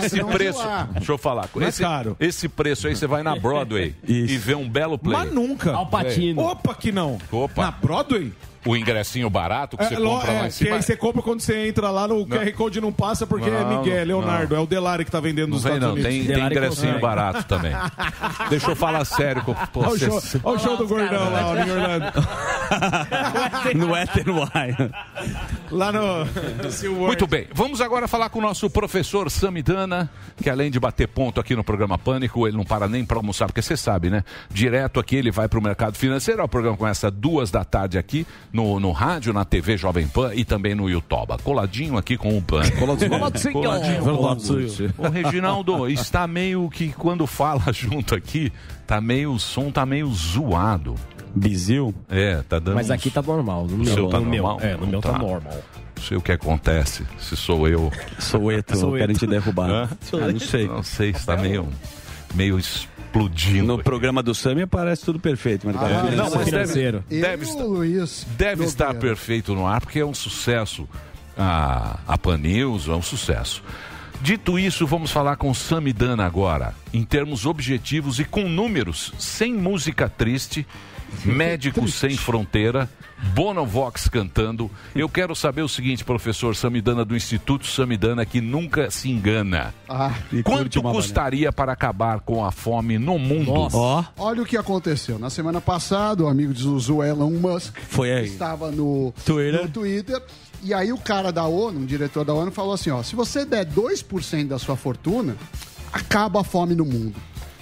Esse 0.05 0.23
preço, 0.23 0.59
deixa 0.93 1.11
eu 1.11 1.17
falar, 1.17 1.49
Não 1.55 1.65
é 1.65 1.69
esse, 1.69 1.81
caro. 1.81 2.15
esse 2.19 2.47
preço 2.49 2.87
aí 2.87 2.95
você 2.95 3.07
vai 3.07 3.23
na 3.23 3.35
Broadway 3.35 3.95
e 4.07 4.37
vê 4.37 4.55
um 4.55 4.67
belo 4.69 4.97
play. 4.97 5.17
Mas 5.17 5.31
nunca. 5.31 5.73
Alpatino. 5.73 6.41
Opa, 6.41 6.73
que 6.75 6.91
não. 6.91 7.17
Opa. 7.31 7.63
Na 7.65 7.71
Broadway? 7.71 8.31
O 8.67 8.75
ingressinho 8.75 9.29
barato 9.29 9.77
que 9.77 9.83
você 9.85 9.95
lo- 9.97 10.09
compra 10.11 10.31
lá 10.33 10.39
em 10.41 10.43
que 10.45 10.51
cima. 10.51 10.75
aí 10.75 10.81
você 10.81 10.95
compra 10.97 11.21
quando 11.21 11.39
você 11.41 11.67
entra 11.67 11.89
lá 11.89 12.07
no 12.07 12.25
QR 12.25 12.51
Code 12.53 12.81
não 12.81 12.91
passa 12.91 13.25
porque 13.25 13.49
é 13.49 13.61
Não, 13.63 13.79
Miguel, 13.79 13.95
é 13.95 13.99
não. 14.05 14.19
Leonardo, 14.19 14.55
é 14.55 14.59
o 14.59 14.65
Delari 14.65 15.05
que 15.05 15.11
tá 15.11 15.19
vendendo 15.19 15.47
Não 15.49 15.55
nos 15.55 15.63
vem 15.63 15.73
Estados 15.75 15.95
não, 15.95 16.03
Unidos. 16.09 16.27
tem, 16.27 16.35
tem 16.35 16.45
ingressinho 16.45 16.99
barato 16.99 17.43
também. 17.45 17.71
Deixa 18.49 18.71
eu 18.71 18.75
falar 18.75 19.05
sério 19.05 19.41
com 19.43 19.55
Olha 19.75 19.89
o 19.89 19.97
show, 19.97 20.11
você. 20.21 20.39
olha 20.43 20.55
o 20.57 20.59
show 20.59 20.77
do 20.77 20.83
os 20.83 20.89
gordão 20.89 21.31
lá 21.31 21.41
em 21.65 21.71
Orlando. 21.71 22.13
no 23.75 23.91
Wet 23.91 24.19
n 24.19 24.31
Wild. 24.31 24.91
Lá 25.71 25.91
no. 25.91 26.25
Muito 27.07 27.27
bem, 27.27 27.47
vamos 27.53 27.81
agora 27.81 28.07
falar 28.07 28.29
com 28.29 28.39
o 28.39 28.41
nosso 28.41 28.69
professor 28.69 29.29
Samidana, 29.29 30.09
que 30.41 30.49
além 30.49 30.71
de 30.71 30.79
bater 30.79 31.07
ponto 31.07 31.39
aqui 31.39 31.55
no 31.55 31.63
programa 31.63 31.97
Pânico, 31.97 32.47
ele 32.47 32.55
não 32.57 32.63
para 32.63 32.87
nem 32.87 33.03
para 33.05 33.17
almoçar, 33.17 33.47
porque 33.47 33.61
você 33.61 33.75
sabe, 33.77 34.09
né? 34.09 34.23
Direto 34.49 34.99
aqui 34.99 35.15
ele 35.15 35.31
vai 35.31 35.47
para 35.47 35.59
o 35.59 35.61
mercado 35.61 35.95
financeiro, 35.97 36.43
o 36.43 36.47
programa 36.47 36.77
começa 36.77 37.09
duas 37.11 37.51
da 37.51 37.63
tarde 37.65 37.97
aqui 37.97 38.25
no, 38.51 38.79
no 38.79 38.91
rádio, 38.91 39.33
na 39.33 39.43
TV 39.45 39.77
Jovem 39.77 40.07
Pan 40.07 40.33
e 40.33 40.43
também 40.45 40.73
no 40.75 40.89
YouTube. 40.89 41.37
Coladinho 41.43 41.97
aqui 41.97 42.17
com 42.17 42.37
o 42.37 42.41
Pânico. 42.41 42.77
Coladinho. 42.77 43.09
Coladinho 43.53 44.03
com 44.03 44.09
o- 44.11 44.13
O 44.97 45.09
Reginaldo 45.09 45.87
está 45.89 46.27
meio 46.27 46.69
que, 46.69 46.89
quando 46.93 47.25
fala 47.27 47.63
junto 47.73 48.15
aqui, 48.15 48.51
tá 48.85 49.01
meio, 49.01 49.31
o 49.33 49.39
som 49.39 49.71
tá 49.71 49.85
meio 49.85 50.07
zoado. 50.13 50.95
Bizil? 51.35 51.93
É, 52.09 52.41
tá 52.47 52.59
dando 52.59 52.75
Mas 52.75 52.89
aqui 52.91 53.09
tá 53.11 53.21
normal. 53.21 53.65
No 53.67 53.85
seu 53.85 53.95
meu, 53.95 54.09
tá 54.09 54.19
no 54.19 54.25
meu, 54.25 54.43
normal? 54.43 54.67
É, 54.67 54.75
no 54.77 54.87
meu 54.87 55.01
tá, 55.01 55.11
Tá. 55.11 55.17
normal. 55.19 55.63
Não 55.95 56.03
sei 56.03 56.17
o 56.17 56.21
que 56.21 56.31
acontece, 56.31 57.05
se 57.19 57.35
sou 57.35 57.67
eu. 57.67 57.91
Soueto, 58.19 58.77
Soueto. 58.77 58.97
querem 58.97 59.15
te 59.15 59.25
derrubar. 59.25 59.69
Hã? 59.69 59.89
Ah, 60.13 60.31
não 60.31 60.39
sei. 60.39 60.67
Não 60.67 60.83
sei, 60.83 61.09
está 61.09 61.35
meio, 61.35 61.67
meio 62.35 62.57
explodindo. 62.59 63.65
No 63.65 63.83
programa 63.83 64.21
do 64.21 64.35
Sami 64.35 64.65
parece 64.67 65.03
tudo 65.03 65.19
perfeito, 65.19 65.65
mas 65.65 65.75
Ah, 65.75 65.79
programa 65.79 66.03
não, 66.03 66.11
financeiro- 66.11 66.37
mas 66.39 66.45
deve- 66.51 66.57
financeiro. 66.67 67.03
Eu 67.09 67.21
Deve 67.21 67.43
e 67.43 67.47
o 67.47 67.49
estar- 67.49 67.63
Luiz 67.63 68.27
Deve 68.37 68.63
estar 68.65 68.93
perfeito 68.95 69.55
no 69.55 69.65
ar, 69.65 69.81
porque 69.81 69.99
é 69.99 70.05
um 70.05 70.13
sucesso. 70.13 70.87
A, 71.37 71.99
a 72.07 72.17
Pan 72.17 72.37
News 72.37 72.87
é 72.87 72.91
um 72.91 73.01
sucesso. 73.01 73.63
Dito 74.21 74.57
isso, 74.57 74.87
vamos 74.87 75.11
falar 75.11 75.35
com 75.35 75.53
Samidana 75.53 76.25
agora, 76.25 76.73
em 76.91 77.03
termos 77.03 77.45
objetivos 77.45 78.17
e 78.19 78.25
com 78.25 78.49
números, 78.49 79.13
sem 79.19 79.53
música 79.53 80.09
triste, 80.09 80.65
Médicos 81.25 81.93
Sem 81.93 82.15
Fronteira, 82.15 82.89
Bonovox 83.33 84.07
cantando. 84.07 84.69
Eu 84.95 85.09
quero 85.09 85.35
saber 85.35 85.61
o 85.61 85.67
seguinte, 85.69 86.03
professor 86.03 86.55
Samidana 86.55 87.03
do 87.03 87.15
Instituto 87.15 87.65
Samidana, 87.67 88.25
que 88.25 88.39
nunca 88.39 88.89
se 88.91 89.09
engana. 89.09 89.73
Ah, 89.89 90.13
E 90.31 90.43
Quanto 90.43 90.81
custaria 90.81 91.51
para 91.51 91.71
acabar 91.71 92.19
com 92.19 92.45
a 92.45 92.51
fome 92.51 92.97
no 92.97 93.17
mundo? 93.17 93.51
Ó, 93.73 94.03
olha 94.17 94.41
o 94.41 94.45
que 94.45 94.57
aconteceu. 94.57 95.17
Na 95.19 95.29
semana 95.29 95.59
passada, 95.59 96.23
o 96.23 96.27
amigo 96.27 96.53
de 96.53 96.61
Zuzu, 96.63 97.01
Elon 97.03 97.31
Musk, 97.31 97.75
foi 97.89 98.11
aí. 98.11 98.25
estava 98.27 98.71
no 98.71 99.13
Twitter. 99.25 99.63
no 99.63 99.69
Twitter. 99.69 100.21
E 100.63 100.73
aí 100.73 100.91
o 100.91 100.97
cara 100.97 101.31
da 101.31 101.45
ONU, 101.45 101.79
um 101.81 101.85
diretor 101.85 102.25
da 102.25 102.33
ONU, 102.33 102.51
falou 102.51 102.73
assim, 102.73 102.89
ó, 102.89 103.03
se 103.03 103.15
você 103.15 103.45
der 103.45 103.65
2% 103.65 104.47
da 104.47 104.57
sua 104.57 104.75
fortuna, 104.75 105.35
acaba 105.93 106.41
a 106.41 106.43
fome 106.43 106.73
no 106.75 106.83
mundo. 106.85 107.15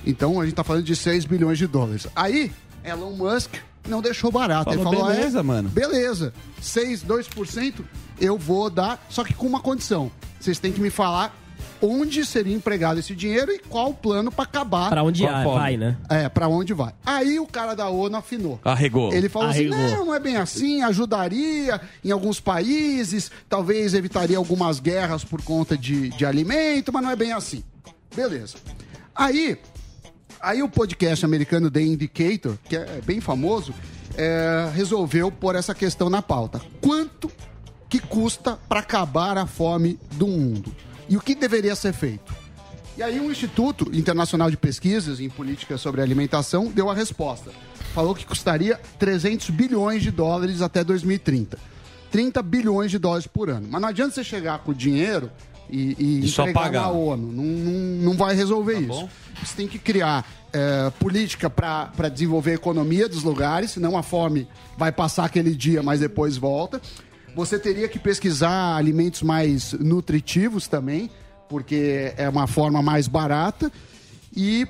Então 0.06 0.40
a 0.40 0.46
gente 0.46 0.56
tá 0.56 0.64
falando 0.64 0.84
de 0.84 0.96
6 0.96 1.26
bilhões 1.26 1.58
de 1.58 1.68
dólares. 1.68 2.08
Aí, 2.16 2.52
Elon 2.86 3.12
Musk 3.12 3.54
não 3.88 4.02
deixou 4.02 4.32
barato. 4.32 4.66
Falou, 4.72 4.94
Ele 4.94 4.98
falou, 4.98 5.14
beleza, 5.14 5.38
"Ah, 5.38 5.42
é? 5.42 5.44
mano." 5.44 5.70
Beleza, 5.70 6.34
6, 6.62 7.04
2%, 7.04 7.86
eu 8.20 8.38
vou 8.38 8.70
dar, 8.70 9.04
só 9.10 9.24
que 9.24 9.34
com 9.34 9.48
uma 9.48 9.60
condição. 9.60 10.12
Vocês 10.40 10.60
têm 10.60 10.72
que 10.72 10.80
me 10.82 10.90
falar 10.90 11.36
onde 11.82 12.26
seria 12.26 12.56
empregado 12.56 13.00
esse 13.00 13.14
dinheiro 13.16 13.52
e 13.52 13.60
qual 13.60 13.90
o 13.90 13.94
plano 13.94 14.32
para 14.32 14.44
acabar. 14.44 14.90
Pra 14.90 15.04
onde 15.04 15.24
fome. 15.24 15.44
vai, 15.44 15.78
né? 15.78 15.98
É, 16.10 16.30
para 16.30 16.48
onde 16.48 16.74
vai. 16.74 16.94
Aí 17.06 17.40
o 17.40 17.46
cara 17.46 17.76
da 17.76 17.90
ONU 17.90 18.16
afinou. 18.16 18.60
Arregou. 18.64 19.14
Ele 19.14 19.30
falou 19.30 19.50
assim: 19.50 19.72
Arregou. 19.72 19.98
não, 19.98 20.06
não 20.08 20.16
é 20.16 20.20
bem 20.20 20.38
assim, 20.38 20.82
ajudaria 20.82 21.80
em 22.04 22.12
alguns 22.12 22.40
países, 22.40 23.32
talvez 23.50 23.94
evitaria 23.94 24.38
algumas 24.38 24.80
guerras 24.80 25.24
por 25.24 25.42
conta 25.42 25.78
de, 25.78 26.10
de 26.10 26.26
alimento, 26.26 26.92
mas 26.92 27.04
não 27.04 27.12
é 27.12 27.16
bem 27.16 27.34
assim. 27.34 27.64
Beleza. 28.16 28.56
Aí, 29.14 29.58
aí 30.46 30.62
o 30.62 30.70
podcast 30.70 31.26
americano 31.26 31.72
The 31.72 31.82
Indicator, 31.82 32.56
que 32.70 32.78
é 32.78 33.02
bem 33.04 33.20
famoso, 33.20 33.74
é, 34.16 34.70
resolveu 34.74 35.32
pôr 35.32 35.56
essa 35.56 35.74
questão 35.74 36.08
na 36.08 36.22
pauta. 36.22 36.62
Quanto 36.80 37.32
que 37.90 38.00
custa 38.00 38.58
para 38.70 38.80
acabar 38.80 39.38
a 39.40 39.48
fome 39.48 40.00
do 40.12 40.28
mundo? 40.28 40.74
E 41.10 41.18
o 41.18 41.22
que 41.22 41.34
deveria 41.34 41.76
ser 41.76 41.94
feito? 41.94 42.34
E 42.96 43.02
aí 43.02 43.20
um 43.20 43.32
Instituto 43.32 43.90
Internacional 43.92 44.50
de 44.52 44.56
Pesquisas 44.56 45.20
em 45.20 45.30
Política 45.30 45.78
sobre 45.78 46.02
Alimentação 46.02 46.68
deu 46.68 46.90
a 46.90 46.94
resposta. 46.94 47.52
Falou 47.94 48.14
que 48.14 48.26
custaria 48.26 48.80
300 49.00 49.50
bilhões 49.50 50.04
de 50.04 50.12
dólares 50.12 50.62
até 50.62 50.84
2030. 50.84 51.58
30 52.12 52.42
bilhões 52.44 52.92
de 52.92 53.00
dólares 53.00 53.28
por 53.28 53.50
ano. 53.50 53.68
Mas 53.70 53.82
não 53.82 53.90
adianta 53.90 54.14
você 54.14 54.24
chegar 54.24 54.60
com 54.60 54.72
o 54.72 54.76
dinheiro 54.76 55.32
e, 55.70 55.96
e 55.98 56.26
E 56.26 56.28
só 56.28 56.44
entregar 56.44 56.62
pagar. 56.62 56.82
na 56.84 56.90
ONU. 56.90 57.32
Não, 57.32 57.44
não, 57.44 57.72
não 58.12 58.18
vai 58.18 58.36
resolver 58.36 58.78
isso. 58.80 58.88
bom. 58.88 59.10
Você 59.44 59.56
tem 59.56 59.68
que 59.68 59.78
criar 59.80 60.26
é, 60.54 60.90
política 61.00 61.50
para 61.50 62.10
desenvolver 62.10 62.52
a 62.52 62.56
economia 62.56 63.10
dos 63.10 63.24
lugares, 63.24 63.72
senão 63.72 63.98
a 63.98 64.04
fome 64.04 64.48
vai 64.78 64.92
passar 64.92 65.26
aquele 65.26 65.54
dia, 65.56 65.84
mas 65.84 66.00
depois 66.00 66.38
volta. 66.38 66.82
Você 67.36 67.60
teria 67.60 67.88
que 67.90 68.00
pesquisar 68.00 68.76
alimentos 68.78 69.22
mais 69.22 69.74
nutritivos 69.74 70.68
também, 70.68 71.10
porque 71.50 72.14
é 72.16 72.30
uma 72.30 72.48
forma 72.48 72.82
mais 72.82 73.08
barata. 73.08 73.72
E 74.36 74.68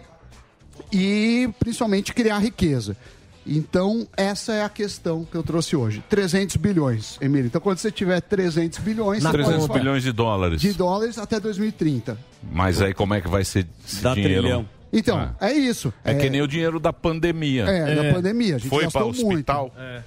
e 0.91 1.49
principalmente 1.59 2.13
criar 2.13 2.39
riqueza. 2.39 2.97
Então, 3.45 4.07
essa 4.17 4.53
é 4.53 4.63
a 4.63 4.69
questão 4.69 5.23
que 5.23 5.35
eu 5.35 5.43
trouxe 5.43 5.75
hoje. 5.75 6.03
300 6.09 6.55
bilhões, 6.55 7.17
Emílio. 7.21 7.47
Então, 7.47 7.61
quando 7.61 7.77
você 7.77 7.91
tiver 7.91 8.19
300 8.21 8.79
bilhões, 8.79 9.21
você 9.21 9.31
300 9.31 9.55
pode 9.55 9.67
falar 9.67 9.79
bilhões 9.79 10.03
de 10.03 10.11
dólares. 10.11 10.61
de 10.61 10.73
dólares 10.73 11.17
até 11.17 11.39
2030. 11.39 12.17
Mas 12.51 12.81
aí 12.81 12.93
como 12.93 13.13
é 13.13 13.21
que 13.21 13.27
vai 13.27 13.43
ser 13.43 13.67
esse 13.85 14.01
Dá 14.01 14.13
dinheiro? 14.13 14.41
trilhão. 14.41 14.69
Então, 14.91 15.35
é 15.41 15.51
isso. 15.51 15.93
É, 16.03 16.13
que 16.13 16.29
nem 16.29 16.41
o 16.41 16.47
dinheiro 16.47 16.79
da 16.79 16.93
pandemia. 16.93 17.65
É, 17.65 17.95
da 17.95 18.13
pandemia. 18.13 18.55
A 18.55 18.57
gente 18.57 18.69
Foi 18.69 18.89
para 18.89 19.05
o 19.05 19.09
hospital. 19.09 19.73
É. 19.77 20.01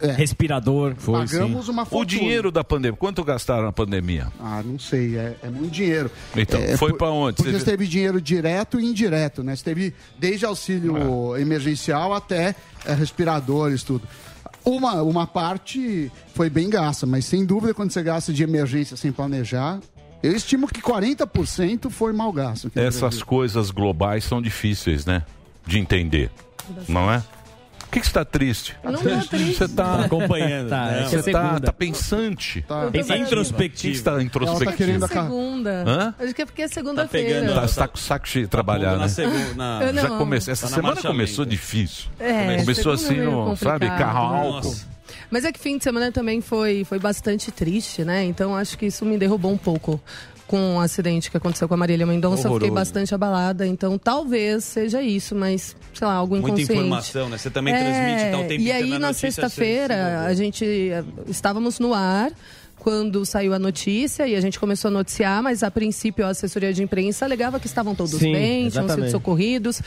Respirador. 0.00 0.94
Foi, 0.96 1.26
sim. 1.26 1.38
Pagamos 1.38 1.68
uma 1.68 1.82
O 1.82 1.86
fortuna. 1.86 2.06
dinheiro 2.20 2.50
da 2.50 2.62
pandemia, 2.62 2.96
quanto 2.96 3.24
gastaram 3.24 3.64
na 3.64 3.72
pandemia? 3.72 4.28
Ah, 4.40 4.62
não 4.64 4.78
sei, 4.78 5.16
é, 5.16 5.36
é 5.42 5.48
muito 5.50 5.72
dinheiro. 5.72 6.10
Então, 6.36 6.60
É, 6.60 6.76
foi 6.76 6.92
pra 6.92 7.10
onde? 7.10 7.36
Porque 7.36 7.52
Você- 7.52 7.64
teve 7.64 7.86
dinheiro 7.86 8.20
direto 8.20 8.78
e 8.80 8.84
indireto, 8.84 9.42
né? 9.42 9.54
Você 9.56 9.64
teve 9.64 9.94
desde 10.18 10.44
auxílio 10.46 11.34
É. 11.36 11.40
emergencial 11.40 12.14
até 12.14 12.54
é, 12.86 12.94
respiradores, 12.94 13.82
tudo. 13.82 14.06
Uma, 14.64 15.02
uma 15.02 15.26
parte 15.26 16.10
foi 16.34 16.48
bem 16.50 16.68
gasta, 16.70 17.06
mas 17.06 17.24
sem 17.24 17.44
dúvida, 17.44 17.72
quando 17.74 17.90
você 17.90 18.02
gasta 18.02 18.32
de 18.32 18.42
emergência 18.42 18.96
sem 18.96 19.10
planejar, 19.10 19.80
eu 20.22 20.32
estimo 20.32 20.68
que 20.68 20.80
40% 20.80 21.90
foi 21.90 22.12
mal 22.12 22.32
gasto. 22.32 22.70
Essas 22.74 23.22
coisas 23.22 23.70
globais 23.70 24.24
são 24.24 24.40
difíceis, 24.42 25.04
né? 25.06 25.22
De 25.66 25.78
entender. 25.78 26.30
Não 26.88 27.10
é? 27.10 27.22
Por 27.88 27.92
que 27.94 28.00
que 28.00 28.06
você 28.06 28.10
está 28.10 28.24
triste? 28.24 28.76
Não 28.84 28.92
tô 28.92 28.98
triste. 29.28 29.54
Você 29.56 29.64
está 29.64 30.04
Acompanhando. 30.04 30.68
Tá, 30.68 30.84
né? 30.86 31.04
é 31.04 31.08
que 31.08 31.16
é 31.16 31.22
você 31.22 31.30
tá, 31.32 31.42
segunda. 31.42 31.60
tá 31.66 31.72
pensante. 31.72 32.62
Tá, 32.68 32.88
Pensa 32.92 33.14
que 33.14 33.20
Introspectivo. 33.20 33.94
está 33.94 34.10
ela 34.10 34.18
tá 34.20 34.24
introspectivo? 34.26 34.76
querendo 34.76 35.04
a 35.04 35.08
segunda. 35.08 35.84
Hã? 35.86 36.14
Acho 36.18 36.34
que 36.34 36.42
é 36.42 36.46
porque 36.46 36.62
é 36.62 36.68
segunda-feira. 36.68 37.54
Tá, 37.54 37.66
tá 37.66 37.88
com 37.88 37.96
o 37.96 37.98
saco 38.00 38.28
cheio 38.28 38.44
de 38.44 38.50
trabalhar, 38.50 38.92
na 38.92 38.98
né? 39.04 39.08
segunda, 39.08 39.54
na- 39.54 39.80
Eu 39.82 39.92
não. 39.94 40.02
Já 40.02 40.08
começou. 40.10 40.52
Essa 40.52 40.66
Tá 40.66 40.70
na 40.70 40.76
semana 40.76 41.00
começou 41.02 41.44
lenta. 41.44 41.50
difícil. 41.56 42.04
É, 42.20 42.56
começou 42.58 42.96
segunda 42.98 43.30
assim, 43.30 43.48
no, 43.50 43.56
sabe, 43.56 43.86
carro 43.86 44.18
a 44.34 44.38
álcool. 44.38 44.76
Mas 45.30 45.44
é 45.44 45.52
que 45.52 45.58
fim 45.58 45.76
de 45.78 45.84
semana 45.84 46.12
também 46.12 46.40
foi, 46.42 46.84
foi 46.84 46.98
bastante 46.98 47.50
triste, 47.50 48.04
né? 48.04 48.24
Então 48.24 48.54
acho 48.54 48.76
que 48.78 48.86
isso 48.86 49.04
me 49.06 49.16
derrubou 49.18 49.50
um 49.52 49.58
pouco 49.58 50.00
com 50.48 50.76
o 50.76 50.80
acidente 50.80 51.30
que 51.30 51.36
aconteceu 51.36 51.68
com 51.68 51.74
a 51.74 51.76
Marília 51.76 52.04
Mendonça. 52.06 52.48
Eu 52.48 52.54
fiquei 52.54 52.68
Horroroso. 52.70 52.74
bastante 52.74 53.14
abalada. 53.14 53.66
Então 53.66 53.96
talvez 53.98 54.64
seja 54.64 55.00
isso, 55.02 55.36
mas 55.36 55.76
sei 55.94 56.06
lá, 56.08 56.14
algo 56.14 56.34
Muita 56.34 56.48
inconsciente. 56.48 56.72
informação, 56.72 57.28
né? 57.28 57.38
Você 57.38 57.50
também 57.50 57.72
transmite 57.74 58.30
tá, 58.32 58.38
o 58.38 58.40
tempo 58.48 58.52
É, 58.52 58.56
E 58.56 58.62
inteiro 58.70 58.92
aí, 58.94 58.98
na 58.98 59.12
se 59.12 59.20
sexta-feira, 59.20 60.22
a 60.26 60.34
gente 60.34 60.64
eh, 60.64 61.04
estávamos 61.28 61.78
no 61.78 61.92
ar 61.94 62.32
quando 62.78 63.26
saiu 63.26 63.52
a 63.52 63.58
notícia 63.58 64.26
e 64.26 64.34
a 64.36 64.40
gente 64.40 64.58
começou 64.58 64.88
a 64.88 64.92
noticiar, 64.92 65.42
mas 65.42 65.62
a 65.62 65.70
princípio 65.70 66.24
a 66.24 66.28
assessoria 66.28 66.72
de 66.72 66.82
imprensa 66.82 67.24
alegava 67.24 67.58
que 67.60 67.66
estavam 67.66 67.94
todos 67.94 68.18
Sim, 68.18 68.32
bem, 68.32 68.58
tinham 68.60 68.70
sido 68.70 68.84
exatamente. 68.84 69.10
socorridos. 69.10 69.82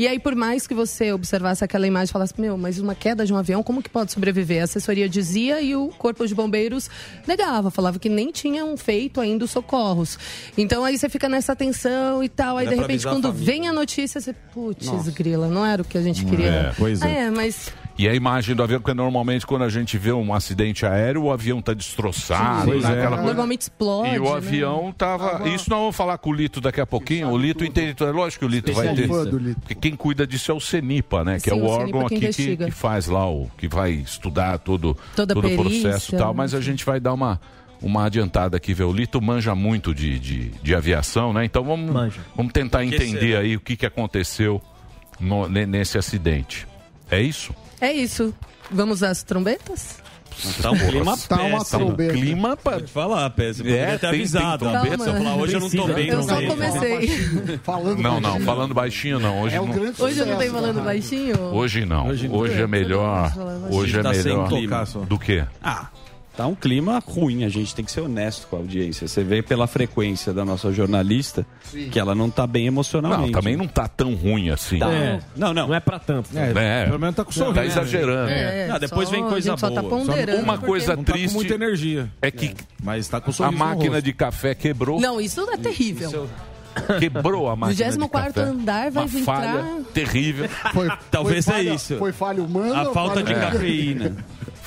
E 0.00 0.08
aí, 0.08 0.18
por 0.18 0.34
mais 0.34 0.66
que 0.66 0.72
você 0.72 1.12
observasse 1.12 1.62
aquela 1.62 1.86
imagem 1.86 2.08
e 2.08 2.12
falasse, 2.14 2.32
meu, 2.40 2.56
mas 2.56 2.78
uma 2.78 2.94
queda 2.94 3.26
de 3.26 3.34
um 3.34 3.36
avião, 3.36 3.62
como 3.62 3.82
que 3.82 3.90
pode 3.90 4.10
sobreviver? 4.10 4.62
A 4.62 4.64
assessoria 4.64 5.06
dizia 5.06 5.60
e 5.60 5.76
o 5.76 5.88
Corpo 5.88 6.26
de 6.26 6.34
Bombeiros 6.34 6.88
negava, 7.26 7.70
falava 7.70 7.98
que 7.98 8.08
nem 8.08 8.32
tinham 8.32 8.74
feito 8.78 9.20
ainda 9.20 9.44
os 9.44 9.50
socorros. 9.50 10.18
Então 10.56 10.86
aí 10.86 10.96
você 10.96 11.10
fica 11.10 11.28
nessa 11.28 11.54
tensão 11.54 12.24
e 12.24 12.30
tal, 12.30 12.56
aí 12.56 12.66
Era 12.66 12.76
de 12.76 12.80
repente 12.80 13.06
a 13.06 13.10
quando 13.10 13.28
família. 13.28 13.44
vem 13.44 13.68
a 13.68 13.74
notícia, 13.74 14.18
você, 14.22 14.32
putz, 14.32 14.88
grila, 15.10 15.48
não 15.48 15.66
era 15.66 15.82
o 15.82 15.84
que 15.84 15.98
a 15.98 16.02
gente 16.02 16.24
queria. 16.24 16.46
É, 16.46 16.72
pois 16.78 17.02
é. 17.02 17.18
É, 17.26 17.30
mas 17.30 17.70
E 18.00 18.08
a 18.08 18.14
imagem 18.14 18.56
do 18.56 18.62
avião, 18.62 18.80
porque 18.80 18.94
normalmente 18.94 19.46
quando 19.46 19.60
a 19.62 19.68
gente 19.68 19.98
vê 19.98 20.10
um 20.10 20.32
acidente 20.32 20.86
aéreo, 20.86 21.24
o 21.24 21.30
avião 21.30 21.60
tá 21.60 21.74
destroçado, 21.74 22.70
Pois 22.70 22.82
né, 22.82 23.04
é. 23.04 23.08
normalmente 23.10 23.60
explode. 23.60 24.14
E 24.14 24.18
o 24.18 24.24
né? 24.24 24.30
avião 24.38 24.90
tava. 24.96 25.46
Isso 25.50 25.68
nós 25.68 25.78
vamos 25.80 25.94
falar 25.96 26.16
com 26.16 26.30
o 26.30 26.32
Lito 26.32 26.62
daqui 26.62 26.80
a 26.80 26.86
pouquinho. 26.86 27.28
O 27.28 27.36
Lito 27.36 27.62
entende. 27.62 27.94
É 28.02 28.06
lógico 28.10 28.40
que 28.40 28.44
o 28.46 28.48
Lito 28.48 28.72
vai 28.72 28.94
ter. 28.94 29.06
Do 29.06 29.36
Lito. 29.38 29.60
Porque 29.60 29.74
quem 29.74 29.94
cuida 29.94 30.26
disso 30.26 30.50
é 30.50 30.54
o 30.54 30.60
CENIPA, 30.60 31.24
né? 31.24 31.38
Que 31.40 31.50
é 31.50 31.52
Sim, 31.52 31.60
o 31.60 31.64
o 31.64 31.68
órgão 31.68 32.06
que 32.06 32.14
aqui 32.26 32.32
que, 32.32 32.56
que 32.56 32.70
faz 32.70 33.06
lá 33.06 33.28
o. 33.30 33.50
que 33.58 33.68
vai 33.68 33.90
estudar 33.90 34.58
todo, 34.58 34.96
Toda 35.14 35.34
todo 35.34 35.46
o 35.46 35.54
processo 35.56 36.14
e 36.14 36.18
tal. 36.18 36.32
Mas 36.32 36.54
a 36.54 36.60
gente 36.62 36.86
vai 36.86 36.98
dar 37.00 37.12
uma. 37.12 37.38
Uma 37.82 38.06
adiantada 38.06 38.56
aqui, 38.56 38.72
ver. 38.72 38.84
O 38.84 38.92
Lito 38.92 39.20
manja 39.20 39.54
muito 39.54 39.94
de, 39.94 40.18
de, 40.18 40.48
de 40.62 40.74
aviação, 40.74 41.32
né? 41.34 41.44
Então 41.44 41.62
vamos, 41.64 41.90
Manja. 41.90 42.20
vamos 42.34 42.52
tentar 42.52 42.82
entender 42.84 43.36
aí 43.36 43.56
o 43.56 43.60
que, 43.60 43.74
que 43.76 43.84
aconteceu 43.86 44.60
no- 45.18 45.48
ne- 45.48 45.64
nesse 45.66 45.96
acidente. 45.98 46.66
É 47.10 47.20
isso? 47.22 47.54
É 47.80 47.92
isso. 47.92 48.34
Vamos 48.70 49.02
às 49.02 49.22
trombetas? 49.22 49.98
Tá 50.62 50.70
um 50.70 50.78
clima 50.78 51.16
Tá 51.28 51.42
uma 51.42 51.58
péssimo. 51.58 51.86
trombeta. 51.86 52.12
Clima 52.14 52.56
pra. 52.56 52.72
Pode 52.74 52.86
falar, 52.92 53.28
péssimo. 53.30 53.68
É, 53.68 53.72
Poderia 53.72 53.86
ter 53.86 53.98
tem- 53.98 54.10
tem 54.10 54.20
avisado. 54.20 54.58
trombeta. 54.70 54.96
Calma. 54.96 55.18
Falar, 55.18 55.36
hoje 55.36 55.54
eu 55.54 55.60
não 55.60 55.70
tô 55.70 55.86
bem. 55.88 56.08
Eu 56.08 56.22
só 56.22 56.42
comecei. 56.42 57.58
Falando 57.62 57.98
Não, 58.02 58.20
não, 58.20 58.40
falando 58.40 58.72
baixinho 58.74 59.18
não. 59.18 59.42
Hoje 59.42 59.56
É 59.56 59.58
não. 59.60 59.70
Hoje 59.98 60.18
eu 60.20 60.26
não 60.26 60.38
venho 60.38 60.52
falando 60.52 60.82
baixinho? 60.82 61.40
Hoje 61.52 61.84
não. 61.84 62.06
Hoje, 62.08 62.28
não. 62.28 62.46
é 62.46 62.66
melhor. 62.66 63.32
Hoje 63.70 63.98
é 63.98 64.02
Tá 64.02 64.14
sem 64.14 64.24
melhor. 64.24 64.48
Do 65.06 65.18
que? 65.18 65.44
Ah, 65.62 65.88
tá 66.40 66.46
um 66.46 66.54
clima 66.54 67.02
ruim. 67.06 67.44
A 67.44 67.48
gente 67.48 67.74
tem 67.74 67.84
que 67.84 67.90
ser 67.92 68.00
honesto 68.00 68.46
com 68.46 68.56
a 68.56 68.58
audiência. 68.60 69.06
Você 69.06 69.22
vê 69.22 69.42
pela 69.42 69.66
frequência 69.66 70.32
da 70.32 70.44
nossa 70.44 70.72
jornalista 70.72 71.44
que 71.90 71.98
ela 71.98 72.14
não 72.14 72.30
tá 72.30 72.46
bem 72.46 72.66
emocionalmente. 72.66 73.32
Não, 73.32 73.40
também 73.40 73.56
não 73.56 73.66
tá 73.66 73.86
tão 73.86 74.14
ruim 74.14 74.50
assim. 74.50 74.78
Tá. 74.78 74.90
É. 74.92 75.20
Não, 75.36 75.52
não. 75.52 75.68
Não 75.68 75.74
é 75.74 75.80
pra 75.80 75.98
tanto. 75.98 76.30
É, 76.36 76.84
Pelo 76.86 76.98
menos 76.98 77.14
tá 77.16 77.24
com 77.24 77.32
sorriso. 77.32 77.54
tá 77.54 77.64
exagerando. 77.66 78.30
É, 78.30 78.68
Não, 78.68 78.78
depois 78.78 79.08
só- 79.08 79.14
vem 79.14 79.22
coisa 79.24 79.48
a 79.50 79.52
gente 79.52 79.60
só 79.60 79.70
tá 79.70 79.82
boa. 79.82 79.98
ponderando. 79.98 80.42
Uma 80.42 80.58
coisa 80.58 80.96
tá 80.96 81.02
triste 81.02 81.28
com 81.28 81.34
muita 81.34 81.54
energia. 81.54 82.10
é 82.22 82.30
que 82.30 82.54
Mas 82.82 83.06
tá 83.08 83.20
com 83.20 83.30
a 83.30 83.34
sorriso 83.34 83.58
máquina 83.58 84.00
de 84.00 84.12
café 84.12 84.54
quebrou. 84.54 85.00
Não, 85.00 85.20
isso 85.20 85.40
é 85.50 85.56
terrível. 85.56 86.28
Quebrou 87.00 87.48
a 87.50 87.56
máquina 87.56 87.74
de 87.74 87.98
24º 87.98 88.10
café. 88.32 88.40
andar 88.42 88.90
vai 88.92 89.04
Uma 89.04 89.18
entrar- 89.18 89.24
falha 89.24 89.64
terrível. 89.92 90.48
Foi, 90.72 90.88
Talvez 91.10 91.44
foi 91.44 91.54
é 91.54 91.56
falha- 91.58 91.74
isso. 91.74 91.98
Foi 91.98 92.12
falha 92.12 92.42
humana 92.42 92.82
A 92.82 92.84
falta 92.92 93.20
falha 93.20 93.26
de 93.26 93.34
cafeína. 93.34 94.16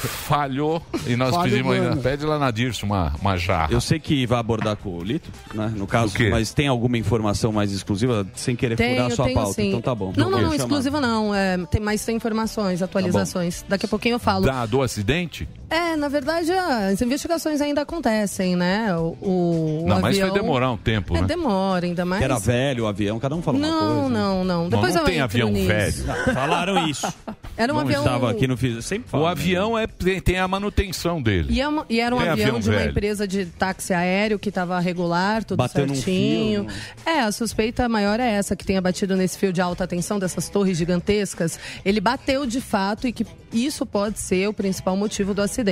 Falhou 0.07 0.81
e 1.07 1.15
nós 1.15 1.35
Falha 1.35 1.49
pedimos 1.49 1.73
ainda. 1.75 1.95
Pede 1.97 2.25
lá 2.25 2.37
na 2.39 2.51
Dirce 2.51 2.83
uma, 2.83 3.13
uma 3.19 3.37
jarra. 3.37 3.71
Eu 3.71 3.81
sei 3.81 3.99
que 3.99 4.25
vai 4.25 4.39
abordar 4.39 4.75
com 4.77 4.97
o 4.97 5.03
Lito, 5.03 5.29
né? 5.53 5.71
No 5.75 5.87
caso, 5.87 6.13
mas 6.29 6.53
tem 6.53 6.67
alguma 6.67 6.97
informação 6.97 7.51
mais 7.51 7.71
exclusiva 7.71 8.25
sem 8.35 8.55
querer 8.55 8.77
furar 8.77 9.07
a 9.07 9.15
sua 9.15 9.25
tenho 9.25 9.35
pauta? 9.37 9.53
sim. 9.53 9.69
Então 9.69 9.81
tá 9.81 9.95
bom. 9.95 10.13
Não, 10.15 10.29
não, 10.29 10.31
Vou 10.31 10.41
não, 10.41 10.51
chamar. 10.51 10.55
exclusiva 10.55 11.01
não. 11.01 11.33
É, 11.35 11.57
tem, 11.65 11.81
mas 11.81 12.03
tem 12.03 12.15
informações, 12.15 12.81
atualizações. 12.81 13.63
Daqui 13.67 13.85
a 13.85 13.89
pouquinho 13.89 14.15
eu 14.15 14.19
falo. 14.19 14.45
Da, 14.45 14.65
do 14.65 14.81
acidente? 14.81 15.47
É, 15.73 15.95
na 15.95 16.07
verdade, 16.07 16.51
as 16.51 17.01
investigações 17.01 17.59
ainda 17.61 17.81
acontecem, 17.81 18.55
né? 18.55 18.95
O, 18.95 19.17
o, 19.21 19.83
o 19.83 19.87
não, 19.87 19.95
mas 20.01 20.15
avião... 20.15 20.29
vai 20.31 20.39
demorar 20.39 20.71
um 20.71 20.77
tempo, 20.77 21.15
É, 21.17 21.21
né? 21.21 21.27
demora, 21.27 21.85
ainda 21.85 22.05
mais. 22.05 22.19
Que 22.19 22.25
era 22.25 22.37
velho 22.39 22.83
o 22.83 22.87
avião, 22.87 23.19
cada 23.19 23.35
um 23.35 23.41
fala 23.41 23.57
uma 23.57 23.67
Não, 23.67 23.79
coisa. 23.79 24.09
não, 24.09 24.43
não. 24.43 24.63
Não, 24.63 24.69
Depois 24.69 24.93
não 24.93 25.01
eu 25.01 25.05
tem 25.05 25.15
entro 25.15 25.23
avião 25.25 25.49
nisso. 25.49 25.67
velho. 25.67 26.05
Não, 26.05 26.15
falaram 26.33 26.87
isso. 26.87 27.11
Era 27.57 27.71
um 27.73 27.75
não 27.77 27.81
avião. 27.83 28.03
estava 28.03 28.29
aqui 28.31 28.47
no. 28.47 28.55
Sempre 28.81 29.07
O 29.07 29.09
falo, 29.11 29.23
né? 29.25 29.31
avião 29.31 29.77
é, 29.77 29.87
tem, 29.87 30.19
tem 30.21 30.37
a 30.39 30.47
manutenção 30.47 31.21
dele. 31.21 31.47
E, 31.51 31.59
é 31.61 31.67
uma- 31.67 31.85
e 31.89 31.99
era 31.99 32.15
um 32.15 32.19
avião, 32.19 32.33
avião 32.33 32.59
de 32.59 32.69
uma 32.69 32.83
empresa 32.85 33.27
de 33.27 33.45
táxi 33.45 33.93
aéreo 33.93 34.37
que 34.37 34.49
estava 34.49 34.79
regular, 34.79 35.43
tudo 35.43 35.57
Bateu 35.57 35.87
certinho. 35.87 36.67
fio, 36.69 36.75
É, 37.05 37.21
a 37.21 37.31
suspeita 37.31 37.89
maior 37.89 38.19
é 38.19 38.29
essa, 38.31 38.55
que 38.55 38.63
tenha 38.65 38.81
batido 38.81 39.15
nesse 39.15 39.37
fio 39.39 39.51
de 39.51 39.61
alta 39.61 39.87
tensão 39.87 40.19
dessas 40.19 40.49
torres 40.49 40.77
gigantescas. 40.77 41.59
Ele 41.83 41.99
bateu 41.99 42.45
de 42.45 42.61
fato 42.61 43.07
e 43.07 43.11
que 43.11 43.25
isso 43.51 43.85
pode 43.85 44.19
ser 44.19 44.47
o 44.47 44.53
principal 44.53 44.95
motivo 44.95 45.33
do 45.33 45.41
acidente. 45.41 45.62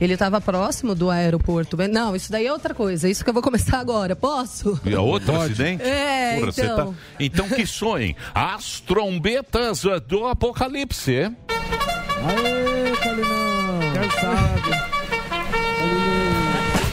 Ele 0.00 0.12
estava 0.14 0.40
próximo 0.40 0.94
do 0.94 1.10
aeroporto. 1.10 1.76
Não, 1.90 2.14
isso 2.14 2.30
daí 2.30 2.46
é 2.46 2.52
outra 2.52 2.74
coisa. 2.74 3.08
Isso 3.08 3.22
que 3.24 3.30
eu 3.30 3.34
vou 3.34 3.42
começar 3.42 3.78
agora. 3.78 4.14
Posso? 4.14 4.80
E 4.84 4.94
a 4.94 5.00
outro 5.00 5.40
acidente? 5.40 5.82
É, 5.82 6.36
Porra, 6.40 6.50
então. 6.56 6.76
tá- 6.92 6.98
então 7.20 7.48
que 7.48 7.66
sonhem 7.66 8.14
as 8.34 8.80
trombetas 8.80 9.82
do 10.06 10.26
apocalipse. 10.26 11.14
Aê. 11.16 12.94
Cansado. 13.94 14.94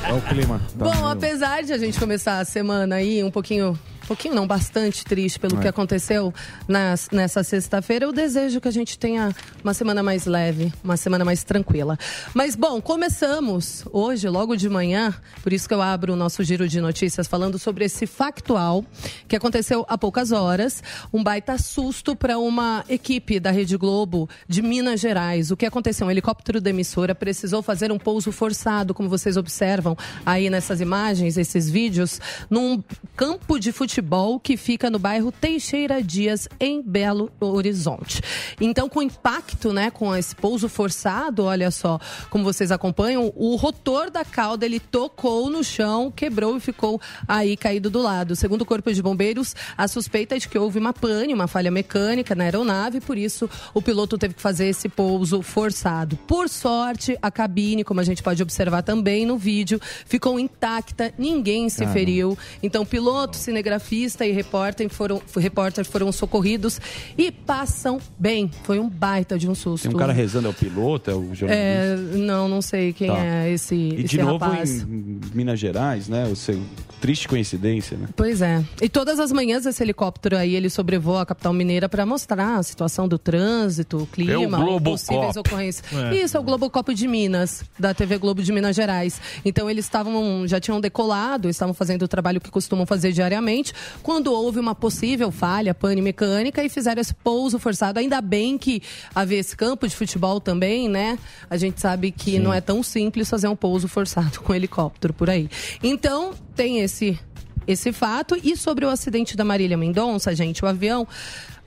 Olha 0.06 0.16
o 0.16 0.22
clima. 0.24 0.62
Tá 0.78 0.86
Bom, 0.86 0.92
meio- 0.94 1.06
apesar 1.08 1.64
de 1.64 1.74
a 1.74 1.78
gente 1.78 1.98
começar 2.00 2.40
a 2.40 2.46
semana 2.46 2.96
aí 2.96 3.24
um 3.24 3.32
pouquinho 3.32 3.78
pouquinho 4.12 4.36
não, 4.36 4.46
bastante 4.46 5.06
triste 5.06 5.40
pelo 5.40 5.58
É. 5.58 5.62
que 5.62 5.68
aconteceu 5.70 6.34
nas- 6.68 7.08
nessa 7.14 7.44
sexta-feira. 7.44 8.04
Eu 8.04 8.12
desejo 8.12 8.60
que 8.60 8.68
a 8.68 8.72
gente 8.72 9.00
tenha 9.00 9.34
uma 9.64 9.74
semana 9.74 10.04
mais 10.04 10.26
leve, 10.26 10.74
uma 10.84 10.98
semana 10.98 11.24
mais 11.24 11.46
tranquila. 11.46 11.98
Mas, 12.34 12.54
bom, 12.54 12.82
começamos 12.82 13.86
hoje, 13.90 14.28
logo 14.28 14.58
de 14.58 14.68
manhã, 14.68 15.16
por 15.42 15.54
isso 15.54 15.66
que 15.66 15.74
eu 15.74 15.82
abro 15.82 16.12
o 16.12 16.16
nosso 16.18 16.44
giro 16.44 16.68
de 16.68 16.82
notícias 16.82 17.26
falando 17.26 17.58
sobre 17.58 17.86
esse 17.86 18.06
factual 18.06 18.84
que 19.30 19.36
aconteceu 19.38 19.86
há 19.88 19.98
poucas 19.98 20.34
horas. 20.34 20.84
Um 21.14 21.24
baita 21.24 21.58
susto 21.58 22.14
para 22.14 22.38
uma 22.38 22.84
equipe 22.90 23.40
da 23.40 23.50
Rede 23.50 23.78
Globo 23.78 24.28
de 24.46 24.62
Minas 24.62 25.00
Gerais. 25.00 25.52
O 25.52 25.56
que 25.56 25.66
aconteceu? 25.66 26.06
Um 26.08 26.12
helicóptero 26.12 26.60
da 26.60 26.70
emissora 26.70 27.16
precisou 27.16 27.62
fazer 27.64 27.94
um 27.94 27.98
pouso 27.98 28.30
forçado, 28.34 28.94
como 28.94 29.08
vocês 29.08 29.38
observam 29.38 29.96
aí 30.26 30.50
nessas 30.50 30.82
imagens, 30.82 31.38
esses 31.38 31.70
vídeos, 31.70 32.20
num 32.50 32.84
campo 33.16 33.58
de 33.58 33.72
futebol 33.72 34.01
que 34.44 34.58
fica 34.58 34.90
no 34.90 34.98
bairro 34.98 35.32
Teixeira 35.32 36.02
Dias, 36.02 36.48
em 36.60 36.82
Belo 36.82 37.32
Horizonte. 37.40 38.22
Então, 38.60 38.90
com 38.90 39.02
impacto, 39.02 39.72
né, 39.72 39.92
com 39.92 40.16
esse 40.16 40.36
pouso 40.36 40.68
forçado, 40.68 41.44
olha 41.44 41.70
só, 41.70 42.00
como 42.30 42.44
vocês 42.44 42.72
acompanham, 42.72 43.32
o 43.36 43.56
rotor 43.56 44.10
da 44.10 44.26
cauda 44.26 44.66
ele 44.66 44.80
tocou 44.80 45.50
no 45.50 45.64
chão, 45.64 46.12
quebrou 46.12 46.58
e 46.58 46.60
ficou 46.60 47.00
aí 47.28 47.56
caído 47.56 47.90
do 47.90 48.02
lado. 48.02 48.36
Segundo 48.36 48.62
o 48.62 48.66
Corpo 48.66 48.92
de 48.92 49.02
Bombeiros, 49.02 49.56
a 49.78 49.88
suspeita 49.88 50.36
é 50.36 50.40
de 50.40 50.48
que 50.48 50.58
houve 50.58 50.80
uma 50.80 50.94
pane, 50.94 51.34
uma 51.34 51.48
falha 51.48 51.70
mecânica 51.70 52.34
na 52.34 52.44
aeronave, 52.44 53.00
por 53.00 53.18
isso 53.18 53.50
o 53.74 53.82
piloto 53.82 54.18
teve 54.18 54.34
que 54.34 54.42
fazer 54.42 54.68
esse 54.68 54.90
pouso 54.90 55.42
forçado. 55.42 56.18
Por 56.28 56.50
sorte, 56.50 57.18
a 57.22 57.30
cabine, 57.30 57.84
como 57.84 58.00
a 58.00 58.04
gente 58.04 58.24
pode 58.24 58.42
observar 58.42 58.82
também 58.82 59.26
no 59.26 59.38
vídeo, 59.38 59.80
ficou 60.06 60.40
intacta, 60.40 61.14
ninguém 61.18 61.70
se 61.70 61.86
feriu. 61.88 62.38
Então, 62.64 62.86
piloto, 62.86 63.38
cinegrafista 63.38 63.91
e 63.92 64.32
repórter 64.32 64.90
foram, 64.90 65.22
repórter 65.38 65.86
foram 65.86 66.12
socorridos 66.12 66.80
e 67.18 67.32
passam 67.32 68.00
bem. 68.18 68.50
Foi 68.64 68.80
um 68.80 68.90
baita 68.90 69.38
de 69.38 69.50
um 69.50 69.56
susto. 69.56 69.88
Tem 69.88 69.96
um 69.96 70.00
cara 70.00 70.14
rezando, 70.14 70.48
é 70.48 70.52
o 70.52 70.54
piloto, 70.54 71.12
é 71.12 71.14
o 71.14 71.36
jornalista. 71.36 71.54
É, 71.54 71.96
não, 72.18 72.48
não 72.48 72.62
sei 72.62 72.94
quem 72.94 73.08
Tá. 73.08 73.18
é 73.18 73.52
esse, 73.52 73.76
E 73.76 73.96
esse 73.96 74.04
de 74.04 74.18
novo 74.22 74.44
rapaz. 74.46 74.82
em 74.82 75.20
Minas 75.34 75.60
Gerais, 75.60 76.08
né? 76.08 76.26
O 76.28 76.36
seu, 76.36 76.60
triste 77.02 77.28
coincidência, 77.28 77.98
né? 77.98 78.08
Pois 78.16 78.42
é. 78.42 78.64
E 78.82 78.88
todas 78.88 79.20
as 79.20 79.32
manhãs 79.32 79.66
esse 79.66 79.84
helicóptero 79.84 80.38
aí, 80.38 80.56
ele 80.56 80.70
sobrevoa 80.70 81.22
a 81.24 81.26
capital 81.26 81.52
mineira 81.52 81.90
para 81.90 82.06
mostrar 82.06 82.58
a 82.58 82.64
situação 82.64 83.08
do 83.08 83.18
trânsito, 83.18 83.98
o 83.98 84.08
clima, 84.08 84.34
É 84.34 84.38
o 84.38 84.80
possíveis 84.82 85.36
ocorrências. 85.36 85.84
É. 85.94 86.16
Isso, 86.16 86.38
é 86.38 86.40
o 86.40 86.44
Globocop 86.44 86.94
de 86.94 87.08
Minas, 87.08 87.64
da 87.78 87.94
TV 87.94 88.18
Globo 88.18 88.42
de 88.44 88.52
Minas 88.52 88.76
Gerais. 88.76 89.20
Então 89.44 89.70
eles 89.70 89.86
estavam, 89.86 90.48
já 90.48 90.60
tinham 90.60 90.80
decolado, 90.80 91.50
estavam 91.50 91.74
fazendo 91.74 92.04
o 92.04 92.08
trabalho 92.08 92.40
que 92.40 92.50
costumam 92.52 92.86
fazer 92.86 93.12
diariamente, 93.12 93.71
quando 94.02 94.32
houve 94.32 94.60
uma 94.60 94.76
possível 94.76 95.32
falha, 95.32 95.74
pane 95.74 96.02
mecânica, 96.02 96.64
e 96.64 96.70
fizeram 96.70 97.02
esse 97.02 97.14
pouso 97.14 97.60
forçado. 97.60 98.00
Ainda 98.00 98.22
bem 98.22 98.58
que 98.58 98.82
havia 99.14 99.40
esse 99.40 99.56
campo 99.56 99.88
de 99.88 99.96
futebol 99.96 100.40
também, 100.40 100.90
né? 100.90 101.18
A 101.50 101.58
gente 101.58 101.80
sabe 101.80 102.12
que 102.12 102.40
não 102.40 102.54
é 102.54 102.62
tão 102.62 102.84
simples 102.84 103.30
fazer 103.30 103.48
um 103.48 103.56
pouso 103.56 103.88
forçado 103.88 104.42
com 104.42 104.54
helicóptero 104.54 105.14
por 105.14 105.30
aí. 105.30 105.50
Então, 105.84 106.34
tem 106.56 106.80
esse 106.80 107.20
esse 107.68 107.92
fato. 107.92 108.36
E 108.44 108.56
sobre 108.58 108.86
o 108.86 108.90
acidente 108.90 109.36
da 109.36 109.44
Marília 109.44 109.78
Mendonça, 109.78 110.36
gente, 110.36 110.64
o 110.64 110.68
avião 110.68 111.08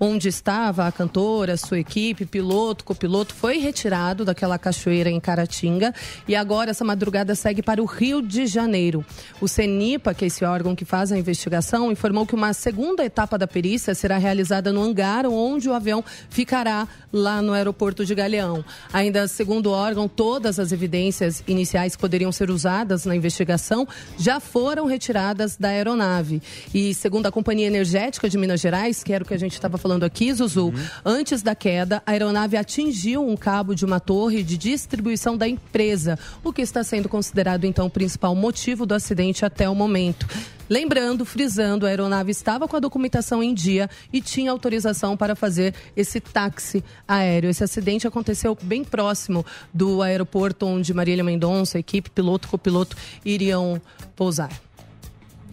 onde 0.04 0.28
estava 0.28 0.86
a 0.86 0.92
cantora, 0.92 1.56
sua 1.56 1.78
equipe, 1.78 2.26
piloto, 2.26 2.84
copiloto, 2.84 3.34
foi 3.34 3.58
retirado 3.58 4.22
daquela 4.22 4.58
cachoeira 4.58 5.08
em 5.08 5.18
Caratinga 5.18 5.94
e 6.28 6.36
agora 6.36 6.70
essa 6.70 6.84
madrugada 6.84 7.34
segue 7.34 7.62
para 7.62 7.82
o 7.82 7.86
Rio 7.86 8.20
de 8.20 8.46
Janeiro. 8.46 9.04
O 9.40 9.48
CENIPA, 9.48 10.12
que 10.12 10.24
é 10.24 10.28
esse 10.28 10.44
órgão 10.44 10.76
que 10.76 10.84
faz 10.84 11.10
a 11.10 11.18
investigação, 11.18 11.90
informou 11.90 12.26
que 12.26 12.34
uma 12.34 12.52
segunda 12.52 13.02
etapa 13.02 13.38
da 13.38 13.46
perícia 13.46 13.94
será 13.94 14.18
realizada 14.18 14.72
no 14.72 14.82
hangar 14.82 15.24
onde 15.26 15.70
o 15.70 15.72
avião 15.72 16.04
ficará 16.28 16.86
lá 17.10 17.40
no 17.40 17.54
aeroporto 17.54 18.04
de 18.04 18.14
Galeão. 18.14 18.62
Ainda 18.92 19.26
segundo 19.26 19.66
o 19.66 19.72
órgão, 19.72 20.06
todas 20.06 20.58
as 20.58 20.70
evidências 20.70 21.42
iniciais 21.48 21.96
que 21.96 22.00
poderiam 22.00 22.30
ser 22.30 22.50
usadas 22.50 23.06
na 23.06 23.16
investigação 23.16 23.88
já 24.18 24.38
foram 24.38 24.84
retiradas 24.84 25.56
da 25.56 25.68
aeronave. 25.68 26.42
E 26.74 26.92
segundo 26.92 27.26
a 27.26 27.32
Companhia 27.32 27.66
Energética 27.66 28.28
de 28.28 28.36
Minas 28.36 28.60
Gerais, 28.60 29.02
que 29.02 29.12
era 29.12 29.24
o 29.24 29.26
que 29.26 29.32
a 29.32 29.38
gente 29.38 29.54
estava 29.54 29.78
falando 29.78 29.93
aqui, 30.02 30.34
Zuzu, 30.34 30.74
antes 31.04 31.42
da 31.42 31.54
queda, 31.54 32.02
a 32.04 32.10
aeronave 32.10 32.56
atingiu 32.56 33.24
um 33.24 33.36
cabo 33.36 33.74
de 33.74 33.84
uma 33.84 34.00
torre 34.00 34.42
de 34.42 34.56
distribuição 34.56 35.36
da 35.36 35.46
empresa, 35.46 36.18
o 36.42 36.52
que 36.52 36.62
está 36.62 36.82
sendo 36.82 37.08
considerado 37.08 37.64
então 37.64 37.86
o 37.86 37.90
principal 37.90 38.34
motivo 38.34 38.84
do 38.84 38.94
acidente 38.94 39.44
até 39.44 39.68
o 39.68 39.74
momento. 39.74 40.26
Lembrando, 40.68 41.26
frisando, 41.26 41.84
a 41.84 41.90
aeronave 41.90 42.30
estava 42.30 42.66
com 42.66 42.76
a 42.76 42.80
documentação 42.80 43.42
em 43.42 43.52
dia 43.52 43.88
e 44.12 44.20
tinha 44.20 44.50
autorização 44.50 45.16
para 45.16 45.36
fazer 45.36 45.74
esse 45.94 46.20
táxi 46.20 46.82
aéreo. 47.06 47.50
Esse 47.50 47.62
acidente 47.62 48.06
aconteceu 48.06 48.56
bem 48.62 48.82
próximo 48.82 49.44
do 49.72 50.00
aeroporto 50.00 50.64
onde 50.64 50.94
Marília 50.94 51.22
Mendonça, 51.22 51.78
equipe, 51.78 52.08
piloto, 52.08 52.48
copiloto 52.48 52.96
iriam 53.24 53.80
pousar. 54.16 54.50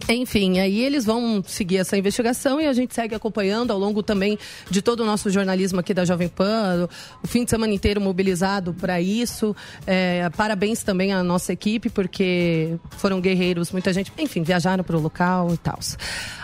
Enfim, 0.08 0.58
aí 0.58 0.80
eles 0.80 1.04
vão 1.04 1.42
seguir 1.46 1.78
essa 1.78 1.96
investigação 1.96 2.60
e 2.60 2.66
a 2.66 2.72
gente 2.72 2.94
segue 2.94 3.14
acompanhando 3.14 3.70
ao 3.70 3.78
longo 3.78 4.02
também 4.02 4.38
de 4.68 4.82
todo 4.82 5.00
o 5.00 5.06
nosso 5.06 5.30
jornalismo 5.30 5.80
aqui 5.80 5.94
da 5.94 6.04
Jovem 6.04 6.28
Pan, 6.28 6.88
o 7.22 7.26
fim 7.26 7.44
de 7.44 7.50
semana 7.50 7.72
inteiro 7.72 8.00
mobilizado 8.00 8.74
para 8.74 9.00
isso. 9.00 9.54
É, 9.86 10.28
parabéns 10.36 10.82
também 10.82 11.12
à 11.12 11.22
nossa 11.22 11.52
equipe, 11.52 11.88
porque 11.88 12.76
foram 12.98 13.20
guerreiros, 13.20 13.70
muita 13.70 13.92
gente, 13.92 14.12
enfim, 14.18 14.42
viajaram 14.42 14.82
para 14.82 14.96
o 14.96 15.00
local 15.00 15.54
e 15.54 15.56
tal. 15.56 15.78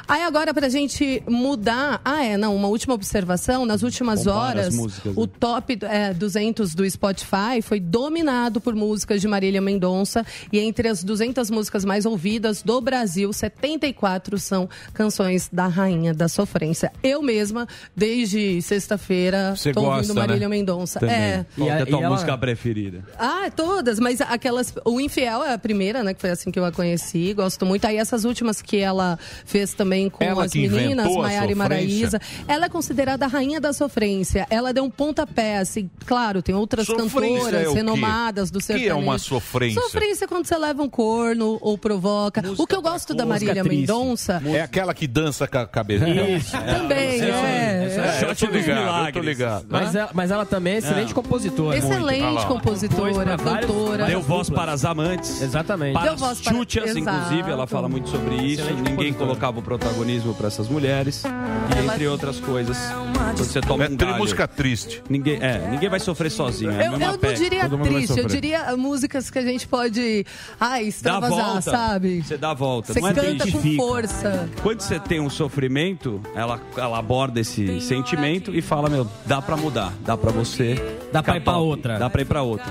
Aí 0.09 0.23
agora, 0.23 0.55
para 0.55 0.67
a 0.67 0.71
gente 0.71 1.23
mudar. 1.29 2.01
Ah, 2.03 2.25
é, 2.25 2.39
não, 2.39 2.57
uma 2.57 2.67
última 2.67 2.95
observação. 2.95 3.67
Nas 3.67 3.83
últimas 3.83 4.27
horas, 4.27 4.75
músicas, 4.75 5.13
o 5.15 5.27
né? 5.27 5.33
top 5.39 5.79
é, 5.83 6.15
200 6.15 6.75
do 6.75 6.89
Spotify 6.89 7.61
foi 7.63 7.79
dominado 7.79 8.59
por 8.59 8.75
músicas 8.75 9.21
de 9.21 9.29
Marília 9.29 9.61
Mendonça 9.61 10.25
e 10.51 10.59
entre 10.61 10.89
as 10.89 11.05
200 11.05 11.51
músicas 11.51 11.85
mais 11.85 12.07
ouvidas 12.07 12.63
do 12.63 12.81
Brasil, 12.81 13.35
74 13.49 14.39
são 14.39 14.69
canções 14.93 15.49
da 15.53 15.67
Rainha 15.67 16.13
da 16.15 16.29
Sofrência. 16.29 16.93
Eu 17.03 17.23
mesma, 17.23 17.67
desde 17.97 18.61
sexta-feira, 18.63 19.55
Você 19.57 19.73
tô 19.73 19.81
ouvindo 19.81 19.97
gosta, 20.09 20.15
né? 20.15 20.21
Marília 20.27 20.49
Mendonça. 20.49 21.01
Também. 21.01 21.15
É. 21.17 21.47
Qual 21.57 21.69
é 21.69 21.83
a 21.83 21.87
tua 21.87 22.09
música 22.09 22.39
preferida? 22.39 23.05
Ah, 23.19 23.51
todas, 23.55 23.99
mas 23.99 24.21
aquelas. 24.21 24.75
O 24.85 25.01
Infiel 25.01 25.43
é 25.43 25.55
a 25.55 25.59
primeira, 25.59 26.03
né? 26.03 26.15
Que 26.15 26.21
foi 26.21 26.31
assim 26.31 26.51
que 26.51 26.59
eu 26.59 26.65
a 26.65 26.73
conheci. 26.73 27.33
Gosto 27.35 27.65
muito. 27.67 27.87
Aí 27.87 27.97
essas 27.97 28.25
últimas 28.25 28.61
que 28.63 28.77
ela 28.79 29.19
fez 29.45 29.75
também 29.75 30.09
com 30.11 30.23
Ela 30.23 30.45
as 30.45 30.55
meninas, 30.55 31.15
Maiara 31.15 31.51
e. 31.51 31.55
Maraísa. 31.55 32.21
Ela 32.47 32.67
é 32.67 32.69
considerada 32.69 33.25
a 33.25 33.29
rainha 33.29 33.61
da 33.61 33.73
sofrência. 33.73 34.47
Ela 34.51 34.73
deu 34.73 34.85
um 34.85 34.91
pontapé, 34.91 35.59
assim. 35.59 35.91
Claro, 36.07 36.43
tem 36.43 36.55
outras 36.55 36.87
Sofrência 36.87 37.11
cantoras 37.21 37.67
é 37.67 37.69
o 37.69 37.73
renomadas 37.75 38.51
do 38.51 38.59
Que 38.59 38.73
é 38.73 38.77
sertanejo. 38.79 38.97
uma 38.99 39.19
sofrência? 39.19 39.81
Sofrência 39.83 40.25
é 40.25 40.29
quando 40.29 40.47
você 40.47 40.57
leva 40.57 40.83
um 40.83 40.89
corno 40.89 41.59
ou 41.61 41.77
provoca. 41.79 42.43
o 42.57 42.67
que 42.67 42.75
eu 42.75 42.83
gosto 42.83 43.15
da 43.15 43.25
Marília 43.27 43.38
Mendonça. 43.65 44.43
É 44.47 44.61
aquela 44.63 44.93
que 44.95 45.07
dança 45.07 45.47
com 45.47 45.59
a 45.59 45.67
cabeça. 45.67 46.09
Isso. 46.09 46.53
Também, 46.53 47.21
é. 47.21 47.89
É, 48.23 48.31
eu 48.31 48.35
tô 48.37 48.47
ligado, 48.47 49.07
eu 49.09 49.13
tô 49.13 49.21
ligado. 49.21 49.67
Mas 49.69 49.95
ela, 49.95 50.11
mas 50.15 50.31
ela 50.31 50.47
também 50.47 50.75
é 50.75 50.79
excelente 50.79 51.15
compositora. 51.15 51.77
Excelente 51.79 52.47
compositora, 52.47 53.37
cantora. 53.37 54.07
Deu 54.07 54.21
voz 54.23 54.51
para 54.51 54.73
as 54.73 54.85
amantes. 54.85 55.41
Exatamente. 55.43 55.93
Para 55.93 56.03
Deu 56.05 56.15
as 56.15 56.21
voz 56.21 56.41
para- 56.41 56.53
chutias, 56.55 56.97
inclusive, 56.97 57.51
ela 57.51 57.67
fala 57.67 57.89
muito 57.89 58.09
sobre 58.09 58.37
isso. 58.37 58.63
Excelente 58.63 58.91
Ninguém 58.91 59.13
colocava 59.13 59.59
o 59.59 59.63
protagonismo 59.63 60.35
para 60.35 60.49
essas 60.49 60.69
mulheres. 60.69 61.23
E 61.25 61.87
entre 61.87 62.07
outras 62.09 62.41
coisas, 62.41 62.77
quando 63.15 63.39
você 63.39 63.61
toma 63.61 63.85
É 63.85 63.89
um 63.89 63.97
galho, 63.97 64.17
música 64.19 64.49
triste. 64.49 65.03
Ninguém, 65.09 65.39
é, 65.41 65.69
ninguém 65.71 65.89
vai 65.89 66.01
sofrer 66.01 66.31
sozinho. 66.31 66.71
É 66.71 66.89
Eu, 66.89 66.93
eu 66.93 66.99
não 66.99 67.17
diria 67.35 67.69
triste, 67.69 68.19
eu 68.19 68.27
diria 68.27 68.77
músicas 68.77 69.31
que 69.31 69.39
a 69.39 69.43
gente 69.43 69.67
pode 69.67 70.25
ai, 70.59 70.85
extravasar, 70.85 71.63
sabe? 71.63 72.23
Você 72.23 72.37
dá 72.37 72.51
a 72.51 72.55
volta. 72.55 72.93
Você 72.93 73.01
não 73.01 73.09
é 73.09 73.13
canta 73.21 73.51
com 73.51 73.77
força. 73.77 74.49
Quando 74.63 74.81
você 74.81 74.99
tem 74.99 75.21
um 75.21 75.31
sofrimento, 75.31 76.21
ela, 76.35 76.61
ela 76.77 76.99
aborda 76.99 77.41
esse 77.41 77.81
sentimento 77.81 78.55
e 78.55 78.61
fala, 78.63 78.89
meu, 78.89 79.07
dá 79.27 79.41
pra 79.41 79.57
mudar, 79.57 79.93
dá 80.01 80.17
pra 80.17 80.31
você. 80.31 80.75
Dá 81.13 81.23
pra 81.23 81.37
ir 81.37 81.41
pra 81.41 81.57
outra. 81.57 81.99
Dá 81.99 82.11
pra 82.11 82.23
ir 82.23 82.25
pra 82.25 82.43
outra. 82.43 82.67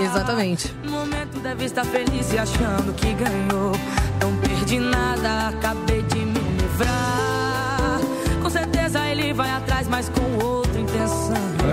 Exatamente. 0.00 0.72
No 0.84 0.92
momento 0.92 1.38
deve 1.40 1.64
estar 1.64 1.84
feliz 1.84 2.32
e 2.32 2.38
achando 2.38 2.94
que 2.94 3.12
ganhou. 3.12 3.72
Não 4.20 4.36
perdi 4.38 4.78
nada, 4.78 5.48
acabei 5.48 6.02
de 6.02 6.18
me 6.18 6.40
livrar. 6.60 8.00
Com 8.42 8.50
certeza 8.50 9.06
ele 9.06 9.32
vai 9.32 9.50
atrás, 9.50 9.86
mas 9.88 10.08
com 10.08 10.22
intenção. 10.22 10.51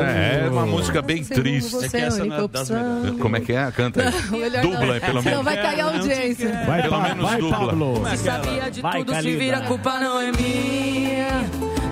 É, 0.02 0.46
é 0.46 0.50
uma 0.50 0.66
música 0.66 1.02
bem 1.02 1.24
Segundo 1.24 1.44
triste. 1.44 1.72
você, 1.72 1.86
É 1.86 1.90
que 1.90 1.98
essa 1.98 2.26
não 2.26 2.36
é 2.36 2.38
das 2.38 2.46
opção. 2.46 3.18
Como 3.20 3.36
é 3.36 3.40
que 3.40 3.54
é? 3.54 3.72
Canta 3.72 4.02
aí. 4.02 4.12
Dubla 4.62 4.86
não. 4.86 4.94
aí, 4.94 5.00
pelo 5.00 5.24
menos. 5.24 5.44
vai 5.44 5.58
cair 5.62 5.82
a 5.82 5.86
audiência. 5.86 6.64
Vai, 6.66 6.82
Pelo 6.82 7.02
menos 7.02 7.24
vai, 7.30 7.40
dubla. 7.40 7.58
Pablo. 7.68 8.08
Se 8.10 8.18
sabia 8.18 8.72
de 8.72 8.82
Vai, 8.82 8.98
tudo, 9.00 9.10
se 9.10 9.16
Calida. 9.16 9.40
vira, 9.40 9.58
a 9.58 9.62
culpa 9.62 10.00
não 10.00 10.20
é 10.22 10.32
minha. 10.32 11.28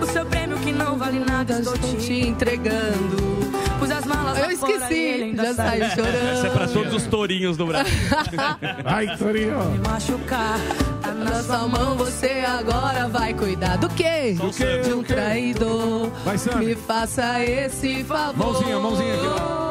O 0.02 0.06
seu 0.06 0.26
prêmio 0.26 0.58
que 0.60 0.72
não 0.72 0.98
vale 0.98 1.20
nada, 1.20 1.60
estou 1.60 1.78
te 1.78 2.28
entregando. 2.28 3.47
Pus 3.80 3.92
as 3.92 4.06
malas 4.06 4.38
Eu 4.38 4.52
esqueci. 4.52 5.34
Já 5.36 5.54
saiu 5.54 5.90
chorando. 5.90 6.28
Essa 6.34 6.48
é 6.48 6.50
pra 6.50 6.68
todos 6.68 6.94
os 6.94 7.04
tourinhos 7.04 7.58
do 7.58 7.66
Brasil. 7.68 7.94
Ai, 8.86 9.18
Torinho. 9.18 9.72
Me 9.72 9.80
machucar. 9.80 10.58
Na 11.16 11.44
sua 11.44 11.68
mão 11.68 11.96
você 11.96 12.44
agora 12.48 13.08
vai 13.08 13.34
cuidar 13.34 13.78
do 13.78 13.90
quê? 13.90 14.36
Do 14.40 14.52
quê? 14.52 14.82
De 14.84 14.94
um 14.94 15.04
traidor. 15.04 16.10
Vai, 16.26 16.38
Sam. 16.38 16.58
Me 16.60 16.76
faça 16.76 17.44
esse 17.44 18.04
favor. 18.04 18.38
Mãozinha, 18.38 18.80
mãozinha 18.80 19.14
aqui, 19.16 19.26
ó. 19.28 19.67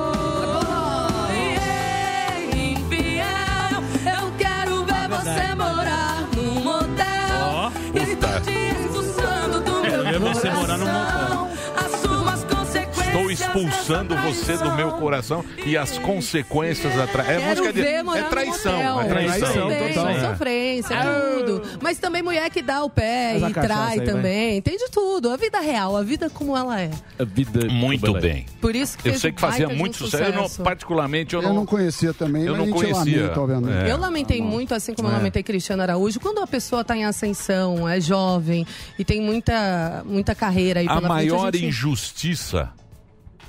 Expulsando 13.40 14.16
você 14.16 14.56
do 14.56 14.72
meu 14.72 14.92
coração 14.92 15.44
e 15.64 15.76
as 15.76 15.98
consequências 15.98 16.98
atrás. 16.98 17.28
É 17.28 17.36
Quero 17.38 17.48
música 17.50 17.72
de. 17.72 17.80
ver 17.82 17.86
É 17.94 18.02
no 18.02 18.12
traição. 18.28 19.00
É 19.00 19.04
traição. 19.08 19.68
Tem, 19.68 19.88
total. 19.94 20.06
tem 20.06 20.20
sofrência, 20.20 20.96
tudo. 21.38 21.62
Mas 21.80 21.98
também 21.98 22.22
mulher 22.22 22.48
que 22.50 22.62
dá 22.62 22.82
o 22.84 22.90
pé 22.90 23.32
Mas 23.34 23.42
a 23.44 23.50
e 23.50 23.52
trai 23.52 23.92
aí, 23.92 23.96
vai. 23.98 24.06
também. 24.06 24.62
Tem 24.62 24.76
de 24.76 24.90
tudo. 24.90 25.30
A 25.30 25.36
vida 25.36 25.60
real, 25.60 25.96
a 25.96 26.02
vida 26.02 26.30
como 26.30 26.56
ela 26.56 26.80
é. 26.80 26.90
A 27.18 27.24
vida 27.24 27.66
Muito 27.66 28.12
bem. 28.14 28.46
Por 28.60 28.74
isso 28.74 28.96
que 28.98 29.08
Eu 29.08 29.18
sei 29.18 29.32
que 29.32 29.40
fazia 29.40 29.68
muito 29.68 29.96
sucesso. 29.96 30.24
Eu 30.24 30.32
não, 30.32 30.48
particularmente, 30.64 31.34
eu 31.34 31.42
Eu 31.42 31.48
não 31.48 31.54
não. 31.56 31.66
conhecia 31.66 32.12
também, 32.14 32.44
Eu 32.44 32.56
não 32.56 32.64
a 32.66 32.68
conhecia. 32.72 33.32
obviamente. 33.36 33.86
É. 33.88 33.92
Eu 33.92 33.96
lamentei 33.98 34.40
muito, 34.42 34.74
assim 34.74 34.94
como 34.94 35.08
eu 35.08 35.12
lamentei 35.12 35.42
Cristiano 35.42 35.82
Araújo, 35.82 36.18
quando 36.20 36.40
a 36.40 36.46
pessoa 36.46 36.82
está 36.82 36.96
em 36.96 37.04
ascensão, 37.04 37.88
é 37.88 38.00
jovem 38.00 38.66
e 38.98 39.04
tem 39.04 39.20
muita, 39.20 40.02
muita 40.06 40.34
carreira 40.34 40.80
aí 40.80 40.86
A 40.88 40.94
pela 40.96 41.08
maior 41.08 41.40
frente. 41.42 41.56
a 41.56 41.58
gente- 41.60 41.68
injustiça 41.68 42.70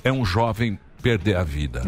é 0.08 0.12
um 0.12 0.24
jovem 0.24 0.78
perder 1.02 1.36
a 1.36 1.44
vida. 1.44 1.82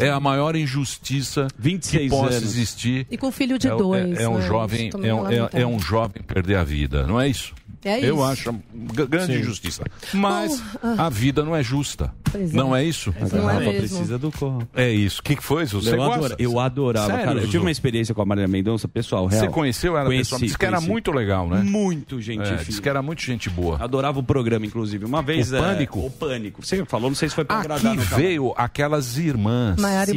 É. 0.00 0.06
É 0.06 0.10
a 0.10 0.18
maior 0.18 0.56
injustiça 0.56 1.46
26 1.58 2.02
que 2.02 2.08
possa 2.10 2.34
anos. 2.36 2.42
existir. 2.42 3.06
E 3.10 3.16
com 3.16 3.30
filho 3.30 3.58
de 3.58 3.68
é, 3.68 3.76
dois. 3.76 4.18
é, 4.18 4.22
é 4.24 4.28
um 4.28 4.38
né? 4.38 4.46
jovem, 4.46 4.90
é, 5.02 5.14
um- 5.14 5.28
é- 5.28 5.48
é 5.62 5.66
um 5.66 5.78
jovem 5.78 6.22
perder 6.22 6.56
a 6.56 6.64
vida, 6.64 7.06
não 7.06 7.20
é 7.20 7.28
isso? 7.28 7.54
É 7.84 8.00
Eu 8.04 8.16
isso. 8.16 8.24
acho 8.24 8.50
uma 8.50 8.60
grande 9.06 9.38
injustiça. 9.38 9.84
Mas 10.12 10.62
a 10.98 11.08
vida 11.08 11.44
não 11.44 11.54
é 11.54 11.62
justa. 11.62 12.12
É. 12.34 12.38
Não 12.52 12.74
é 12.76 12.84
isso? 12.84 13.14
Não 13.32 13.48
é 13.48 13.52
Rafa 13.54 13.64
mesmo. 13.66 13.78
precisa 13.78 14.18
do 14.18 14.30
corpo. 14.32 14.68
É 14.74 14.90
isso. 14.90 15.20
O 15.20 15.22
que 15.22 15.36
que 15.36 15.42
foi, 15.42 15.64
Zu? 15.64 15.80
Você 15.80 15.92
eu, 15.94 15.96
gosta? 15.96 16.14
adora- 16.16 16.36
eu 16.38 16.60
adorava, 16.60 17.06
Sério, 17.06 17.24
cara. 17.24 17.40
Eu 17.40 17.46
tive 17.46 17.58
uma 17.58 17.70
experiência 17.70 18.14
com 18.14 18.20
a 18.20 18.24
Marília 18.26 18.48
Mendonça, 18.48 18.86
pessoal, 18.88 19.26
real. 19.26 19.40
Você 19.44 19.48
conheceu 19.48 19.96
ela 19.96 20.06
Conheci, 20.06 20.24
pessoalmente? 20.24 20.46
Disse 20.48 20.58
que 20.58 20.64
era 20.66 20.76
conheci. 20.76 20.90
muito 20.92 21.10
legal, 21.12 21.48
né? 21.48 21.62
Muito 21.62 22.20
gente 22.20 22.42
É, 22.48 22.56
disse 22.56 22.82
que 22.82 22.88
era 22.88 23.00
muito 23.00 23.22
gente 23.22 23.48
boa. 23.48 23.82
Adorava 23.82 24.18
o 24.18 24.22
programa, 24.22 24.66
inclusive. 24.66 25.04
Uma 25.04 25.22
vez... 25.22 25.52
O 25.52 25.56
é, 25.56 25.60
Pânico? 25.60 26.00
o 26.00 26.10
Pânico. 26.10 26.64
Você 26.66 26.84
falou, 26.84 27.08
não 27.08 27.16
sei 27.16 27.28
se 27.28 27.34
foi 27.34 27.44
pra 27.44 27.60
agradar. 27.60 27.86
Aqui 27.86 27.96
no 27.96 28.04
canal. 28.04 28.18
veio 28.18 28.54
aquelas 28.56 29.16
irmãs. 29.16 29.80
Maiara 29.80 30.10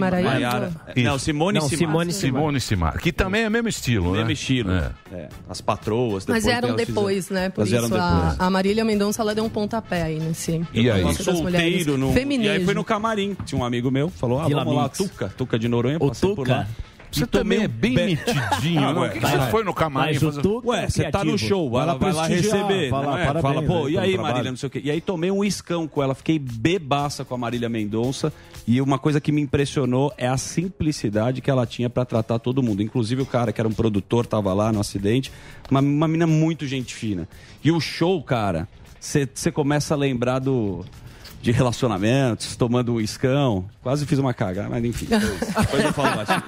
e. 0.95 0.99
Isso. 0.99 1.07
Não, 1.09 1.19
Simone 1.19 1.59
e 1.59 1.61
Simar. 1.61 1.77
Simone 1.79 2.09
e. 2.09 2.13
Simone 2.13 2.57
e 2.57 2.61
Simar. 2.61 2.97
Que 2.99 3.11
também 3.13 3.43
é 3.43 3.49
mesmo 3.49 3.69
estilo, 3.69 4.11
né? 4.11 4.17
Mesmo 4.19 4.31
estilo. 4.31 4.71
É. 4.71 4.91
É, 5.13 5.29
As 5.49 5.61
patroas. 5.61 6.25
Mas 6.25 6.45
eram 6.45 6.75
depois, 6.75 7.29
né? 7.29 7.49
Por 7.51 7.67
isso 7.67 7.95
a, 7.95 8.35
a 8.39 8.49
Marília 8.49 8.83
Mendonça 8.83 9.21
ela 9.21 9.35
deu 9.35 9.43
um 9.43 9.49
pontapé 9.49 10.03
aí 10.03 10.19
nesse. 10.19 10.61
E 10.73 10.89
aí? 10.89 11.13
Solteiro 11.15 11.97
no... 11.97 12.13
E 12.13 12.49
aí 12.49 12.65
foi 12.65 12.73
no 12.73 12.83
camarim. 12.83 13.35
Tinha 13.45 13.59
um 13.59 13.63
amigo 13.65 13.91
meu, 13.91 14.09
falou, 14.09 14.39
ah, 14.39 14.47
Vila 14.47 14.63
vamos 14.63 14.79
lá. 14.79 14.89
Tuca. 14.89 15.33
Tuca 15.37 15.59
de 15.59 15.67
Noronha, 15.67 15.97
O 15.99 16.07
passei 16.07 16.33
por 16.35 16.47
lá. 16.47 16.67
Você 17.11 17.27
tomei 17.27 17.57
também 17.59 17.63
é 17.63 17.67
bem 17.67 17.93
be- 17.93 18.05
metidinho. 18.05 18.81
Ah, 18.89 18.99
ué, 19.01 19.09
que 19.09 19.19
que 19.19 19.27
você 19.27 19.51
foi 19.51 19.63
no 19.63 19.73
camarim? 19.73 20.13
Mas 20.13 20.23
fazer- 20.23 20.47
Ué, 20.47 20.83
é 20.85 20.89
você 20.89 21.11
tá 21.11 21.23
no 21.23 21.37
show, 21.37 21.69
vai 21.69 21.85
lá, 21.85 21.93
vai 21.95 22.13
lá 22.13 22.27
receber. 22.27 22.89
fala, 22.89 23.05
não 23.05 23.17
é? 23.17 23.25
parabéns 23.25 23.41
Fala, 23.41 23.63
pô, 23.63 23.85
aí 23.85 23.93
e 23.93 23.97
aí, 23.97 24.01
Marília, 24.11 24.23
trabalho. 24.23 24.49
não 24.51 24.57
sei 24.57 24.67
o 24.67 24.69
quê. 24.69 24.81
E 24.83 24.91
aí 24.91 25.01
tomei 25.01 25.29
um 25.31 25.43
iscão 25.43 25.87
com 25.87 26.01
ela, 26.01 26.15
fiquei 26.15 26.39
bebaça 26.39 27.23
com 27.25 27.35
a 27.35 27.37
Marília 27.37 27.67
Mendonça. 27.69 28.31
E 28.67 28.79
uma 28.79 28.97
coisa 28.99 29.19
que 29.19 29.31
me 29.31 29.41
impressionou 29.41 30.13
é 30.17 30.27
a 30.27 30.37
simplicidade 30.37 31.41
que 31.41 31.49
ela 31.51 31.65
tinha 31.65 31.89
pra 31.89 32.05
tratar 32.05 32.39
todo 32.39 32.63
mundo. 32.63 32.81
Inclusive 32.81 33.21
o 33.21 33.25
cara 33.25 33.51
que 33.51 33.59
era 33.59 33.67
um 33.67 33.73
produtor 33.73 34.25
tava 34.25 34.53
lá 34.53 34.71
no 34.71 34.79
acidente. 34.79 35.31
Uma, 35.69 35.79
uma 35.81 36.07
mina 36.07 36.25
muito 36.27 36.65
gente 36.65 36.93
fina. 36.95 37.27
E 37.63 37.71
o 37.71 37.79
show, 37.79 38.21
cara, 38.23 38.67
você 38.99 39.51
começa 39.51 39.93
a 39.93 39.97
lembrar 39.97 40.39
do. 40.39 40.85
De 41.41 41.51
relacionamentos, 41.51 42.55
tomando 42.55 42.93
um 42.93 43.01
iscão. 43.01 43.65
Quase 43.81 44.05
fiz 44.05 44.19
uma 44.19 44.33
cagada, 44.33 44.69
mas 44.69 44.83
enfim. 44.85 45.07
Depois 45.09 45.83
eu 45.85 45.93
falo 45.93 46.15
baixinho. 46.15 46.43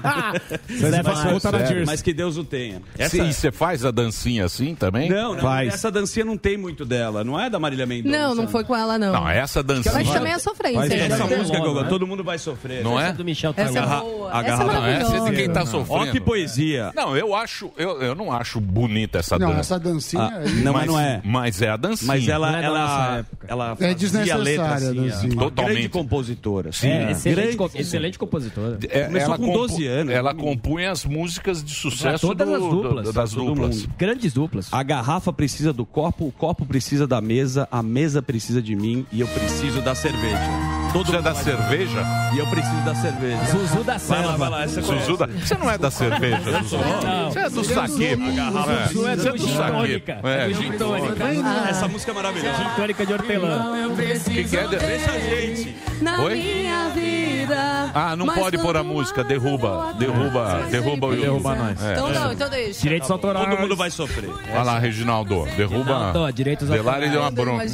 Na 1.51 1.60
Jersey. 1.65 1.86
Mas 1.86 2.01
que 2.01 2.13
Deus 2.13 2.38
o 2.38 2.43
tenha. 2.43 2.82
Essa... 2.97 3.17
E 3.17 3.34
você 3.34 3.51
faz 3.51 3.84
a 3.86 3.91
dancinha 3.91 4.45
assim 4.45 4.75
também? 4.75 5.10
Não, 5.10 5.34
não, 5.34 5.41
Faz. 5.41 5.73
essa 5.73 5.91
dancinha 5.91 6.25
não 6.25 6.38
tem 6.38 6.58
muito 6.58 6.86
dela, 6.86 7.23
não 7.23 7.39
é 7.39 7.49
da 7.49 7.60
Marília 7.60 7.86
Mendonça. 7.86 8.17
Não, 8.17 8.36
não 8.36 8.47
foi 8.47 8.63
com 8.63 8.75
ela, 8.75 8.97
não. 8.97 9.13
Não, 9.13 9.29
essa 9.29 9.63
dancinha. 9.63 9.93
Mas 9.93 10.10
também 10.12 10.34
é 10.34 10.39
sofrência. 10.39 10.93
Hein? 10.95 11.01
Essa 11.01 11.23
Essa 11.23 11.38
música 11.38 11.60
que 11.60 11.63
eu 11.67 11.71
logo, 11.71 11.84
né? 11.84 11.89
todo 11.89 12.08
mundo 12.08 12.23
vai 12.23 12.38
sofrer. 12.38 12.84
Não 12.84 12.99
é? 12.99 13.06
Essa 13.06 13.13
do 13.13 13.25
Michel 13.25 13.53
Essa 13.56 13.79
é 13.79 13.82
boa. 13.82 14.32
a 14.34 14.41
Essa 14.43 14.63
é 14.63 14.65
Não, 14.65 14.86
essa 14.86 15.17
é 15.17 15.29
de 15.29 15.36
quem 15.36 15.49
tá 15.49 15.65
sofrendo. 15.65 16.01
Ó 16.03 16.12
que 16.12 16.19
poesia. 16.19 16.91
Não, 16.95 17.15
eu 17.17 17.36
acho, 17.36 17.71
eu, 17.77 18.01
eu 18.01 18.15
não 18.15 18.32
acho 18.32 18.60
bonita 18.60 19.19
essa 19.19 19.38
Não, 19.38 19.47
dança. 19.49 19.60
essa 19.60 19.79
dancinha 19.79 20.23
Ah, 20.23 20.39
não, 20.63 20.73
mas, 20.73 20.86
mas 20.86 20.88
não 20.88 20.99
é. 20.99 21.21
Mas 21.23 21.62
é 21.62 21.69
a 21.69 21.77
dancinha. 21.77 22.08
Mas 22.08 22.27
ela, 22.27 22.51
Não 22.51 22.60
é 22.60 22.63
ela, 22.63 23.17
época. 23.17 23.47
ela 23.49 23.71
É 23.71 23.75
fazia 23.75 23.95
desnecessária 23.95 24.83
uma 24.91 25.43
Totalmente. 25.43 25.74
grande 25.74 25.89
compositora. 25.89 26.72
Sim. 26.72 26.88
É, 26.88 27.12
excelente, 27.12 27.41
Grande 27.41 27.58
co- 27.58 27.72
excelente 27.76 28.19
compositora. 28.19 28.80
É, 28.89 29.06
Começou 29.06 29.36
com 29.38 29.54
12 29.54 29.86
anos, 29.88 30.13
Ela 30.13 30.34
né, 30.34 30.39
compunha 30.41 30.91
as 30.91 31.06
músicas 31.06 31.63
de 31.63 31.74
sucesso 31.74 32.28
todas 32.28 32.48
do- 32.48 32.56
as 32.56 32.62
duplas. 32.62 33.06
do- 33.06 33.13
das 33.13 33.32
duplas. 33.32 33.78
mundo. 33.84 33.93
Grandes 33.98 34.34
duplas. 34.34 34.67
A 34.72 34.84
garrafa 34.84 35.32
precisa 35.34 35.72
do 35.74 35.86
copo, 35.86 36.26
o 36.28 36.32
copo 36.32 36.65
precisa 36.65 37.08
da 37.08 37.22
mesa, 37.22 37.67
a 37.72 37.82
mesa 37.84 38.22
precisa 38.22 38.62
de 38.62 38.76
mim 38.76 39.06
e 39.12 39.22
eu 39.22 39.28
preciso 39.28 39.82
da 39.82 39.96
cerveja. 39.96 40.83
Todo 40.93 41.08
Você 41.10 41.17
é 41.17 41.21
da 41.21 41.34
vai- 41.34 41.43
cerveja? 41.43 42.06
E 42.34 42.38
eu 42.38 42.45
preciso 42.47 42.82
da 42.86 42.93
cerveja. 42.95 43.43
Zuzu 43.45 43.84
da 43.84 43.97
Vai 43.97 44.17
lá, 44.19 44.23
Selva. 44.23 44.38
vai 44.38 44.49
lá, 44.49 44.63
essa 44.63 44.82
Zuzu 44.82 45.17
da... 45.17 45.25
Você 45.27 45.56
não 45.56 45.69
é 45.69 45.77
da 45.77 45.89
cerveja, 45.91 46.38
Zuzu. 46.62 46.77
Não. 46.77 47.32
Você 47.32 47.39
é 47.39 47.49
do 47.49 47.63
saque. 47.63 47.88
Zuzu 47.88 49.08
é 49.08 49.15
Você 49.15 49.29
é 49.29 49.32
do 49.34 49.47
saque. 49.47 50.03
É, 50.23 50.47
do 50.47 50.53
gin 50.53 50.71
gin 50.71 50.77
tônica. 50.77 51.23
Essa 51.69 51.88
música 51.88 52.12
é 52.12 52.15
maravilhosa. 52.15 52.58
Gin 52.58 52.69
tônica 52.75 53.06
de 53.06 53.13
hortelã. 53.13 53.77
Eu 53.77 53.91
preciso 53.91 54.29
que 54.32 54.43
que 54.43 54.58
é? 54.58 54.67
Deixa 54.67 55.12
a 55.12 55.19
gente. 55.19 55.75
Na 56.01 56.21
Oi? 56.21 56.36
minha 56.36 56.89
vida. 56.89 57.91
Ah, 57.93 58.15
não 58.15 58.25
Mas 58.25 58.39
pode 58.39 58.58
pôr 58.58 58.75
a 58.77 58.84
música, 58.84 59.23
derruba, 59.23 59.89
eu 59.89 59.93
derruba, 59.95 60.63
derruba 60.69 61.08
o 61.08 61.15
Derruba 61.15 61.56
nós. 61.56 61.77
Então 61.82 62.10
não, 62.10 62.34
então 62.34 62.49
deixa. 62.49 62.82
Direitos 62.82 63.10
autorais. 63.12 63.47
Todo 63.47 63.60
mundo 63.60 63.75
vai 63.75 63.89
sofrer. 63.91 64.29
Olha 64.51 64.63
lá, 64.63 64.79
Reginaldo, 64.79 65.45
derruba. 65.56 66.13
Delari 66.34 67.10
deu 67.10 67.21
uma 67.21 67.32
bronca. 67.32 67.65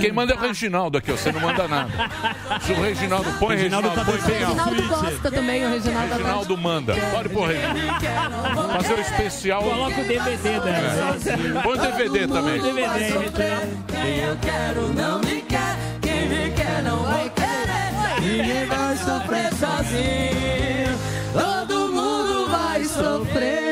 Quem 0.00 0.12
manda 0.12 0.32
é 0.32 0.36
o 0.36 0.40
Reginaldo 0.40 0.98
aqui, 0.98 1.12
ó, 1.12 1.16
você 1.16 1.32
não 1.32 1.40
manda 1.40 1.66
nada. 1.68 1.90
Se 2.60 2.72
o 2.72 2.80
Reginaldo 2.82 3.32
põe, 3.38 3.56
Reginaldo 3.56 3.88
Reginaldo, 3.88 3.94
tá 3.94 4.04
põe 4.04 4.20
O 4.20 4.22
bem 4.22 4.44
alto. 4.44 4.70
Reginaldo 4.70 5.02
gosta 5.02 5.30
também, 5.30 5.64
o 5.64 5.70
Reginaldo 5.70 6.06
adora. 6.06 6.18
Reginaldo 6.18 6.56
manda. 6.56 6.94
Pode 6.94 7.28
pôr, 7.30 7.48
Reginaldo. 7.48 8.72
Fazer 8.72 8.94
o 8.94 9.00
especial. 9.00 9.62
Coloca 9.62 10.00
o 10.00 10.04
DVD 10.04 10.60
dela. 10.60 11.16
Põe 11.62 11.78
DVD 11.78 12.26
também. 12.28 12.60
Quem 12.60 14.18
eu 14.20 14.36
quero 14.36 14.88
não 14.94 15.18
me 15.20 15.42
quer, 15.42 15.76
quem 16.00 16.28
me 16.28 16.50
quer 16.50 16.82
não 16.82 17.02
vai 17.04 17.30
querer. 17.30 18.20
Ninguém 18.20 18.66
vai 18.66 18.96
sofrer 18.96 19.50
sozinho, 19.54 20.98
todo 21.32 21.92
mundo 21.92 22.48
vai 22.50 22.84
sofrer. 22.84 23.69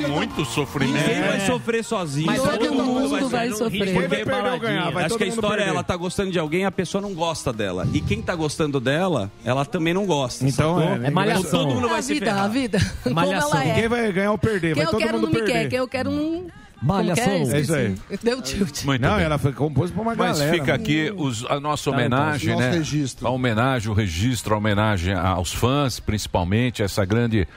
Mas 0.00 0.10
é 0.10 0.14
muito 0.14 0.44
sofrimento. 0.44 1.04
Quem 1.04 1.20
vai 1.22 1.40
sofrer 1.46 1.84
sozinho? 1.84 2.26
Mas 2.26 2.42
todo 2.42 2.74
mundo 2.74 3.08
vai 3.08 3.20
sofrer. 3.50 3.52
sofrer. 3.54 3.84
Quem 3.84 3.94
vai 3.94 4.08
perder 4.08 4.52
ou 4.52 4.58
ganhar? 4.60 4.90
Vai 4.90 5.04
Acho 5.04 5.08
todo 5.10 5.18
que 5.18 5.24
a 5.24 5.26
mundo 5.26 5.34
história 5.34 5.54
é 5.54 5.64
perder. 5.64 5.70
ela 5.70 5.82
tá 5.84 5.96
gostando 5.96 6.30
de 6.30 6.38
alguém, 6.38 6.64
a 6.64 6.70
pessoa 6.70 7.00
não 7.02 7.14
gosta 7.14 7.52
dela. 7.52 7.86
E 7.92 8.00
quem 8.00 8.20
tá 8.22 8.34
gostando 8.34 8.78
dela, 8.80 9.30
ela 9.44 9.64
também 9.64 9.92
não 9.94 10.06
gosta. 10.06 10.44
Então 10.46 10.76
sacou? 10.78 10.92
é, 10.92 10.96
ninguém 10.96 11.10
malhação. 11.10 11.42
vai- 11.42 11.50
Todo 11.50 11.74
mundo 11.74 11.88
vai 11.88 11.98
a 11.98 12.02
se 12.02 12.14
vida, 12.14 12.26
ferrar. 12.26 12.44
a 12.44 12.48
vida. 12.48 12.78
Malhação. 13.12 13.60
é. 13.60 13.74
Quem 13.74 13.88
vai 13.88 14.12
ganhar 14.12 14.32
ou 14.32 14.38
perder? 14.38 14.74
Quem 14.74 14.74
Vai 14.74 14.84
eu 14.84 14.90
todo 14.90 15.00
quero 15.00 15.12
mundo 15.18 15.22
não 15.26 15.32
me 15.32 15.46
quer, 15.46 15.52
perder. 15.52 15.68
quem 15.70 15.78
eu 15.78 15.88
quero 15.88 16.10
não... 16.10 16.46
Malhação. 16.82 17.24
É 17.32 17.60
isso 17.60 17.74
aí. 17.74 17.94
Deu 18.22 18.42
tilt. 18.42 18.84
Muito 18.84 19.00
Não, 19.00 19.16
bem. 19.16 19.24
ela 19.24 19.38
foi 19.38 19.52
composta 19.52 19.94
pra 19.94 20.02
uma 20.02 20.14
Mas 20.14 20.38
galera. 20.38 20.58
fica 20.58 20.74
aqui 20.74 21.10
os- 21.16 21.44
a 21.46 21.58
nossa 21.58 21.90
homenagem, 21.90 22.50
Nosso 22.50 22.62
né? 22.62 22.70
registro. 22.70 23.26
A 23.26 23.30
homenagem, 23.30 23.90
o 23.90 23.94
registro, 23.94 24.54
a 24.54 24.58
homenagem 24.58 25.14
aos 25.14 25.54
fãs, 25.54 25.98
principalmente, 25.98 26.82
essa 26.82 27.02
grande, 27.04 27.48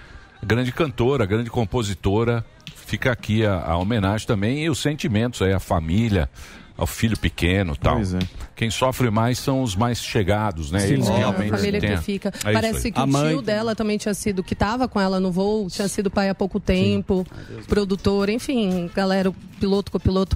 grande 0.43 0.71
cantora, 0.71 1.25
grande 1.25 1.49
compositora. 1.49 2.45
Fica 2.75 3.11
aqui 3.11 3.45
a, 3.45 3.61
a 3.61 3.77
homenagem 3.77 4.25
também 4.25 4.63
e 4.63 4.69
os 4.69 4.79
sentimentos 4.79 5.41
aí, 5.41 5.53
a 5.53 5.59
família, 5.59 6.27
ao 6.75 6.87
filho 6.87 7.17
pequeno 7.17 7.75
tal. 7.75 7.97
Pois 7.97 8.13
é. 8.13 8.19
Quem 8.55 8.71
sofre 8.71 9.11
mais 9.11 9.37
são 9.37 9.61
os 9.61 9.75
mais 9.75 9.99
chegados, 9.99 10.71
né? 10.71 10.89
Eles 10.89 11.07
É, 11.07 11.17
realmente 11.17 11.53
a 11.53 11.57
família 11.57 11.79
que 11.79 11.97
fica. 11.97 12.33
É 12.43 12.53
Parece 12.53 12.91
que 12.91 12.99
A 12.99 13.03
o 13.03 13.07
mãe 13.07 13.33
tio 13.33 13.41
dela 13.41 13.75
também 13.75 13.97
tinha 13.97 14.13
sido, 14.13 14.43
que 14.43 14.55
tava 14.55 14.87
com 14.87 14.99
ela 14.99 15.19
no 15.19 15.31
voo, 15.31 15.69
tinha 15.69 15.87
sido 15.87 16.09
pai 16.09 16.29
há 16.29 16.35
pouco 16.35 16.59
tempo, 16.59 17.27
produtor, 17.67 18.29
enfim, 18.29 18.89
galera, 18.95 19.29
o 19.29 19.33
piloto, 19.59 19.91
copiloto. 19.91 20.35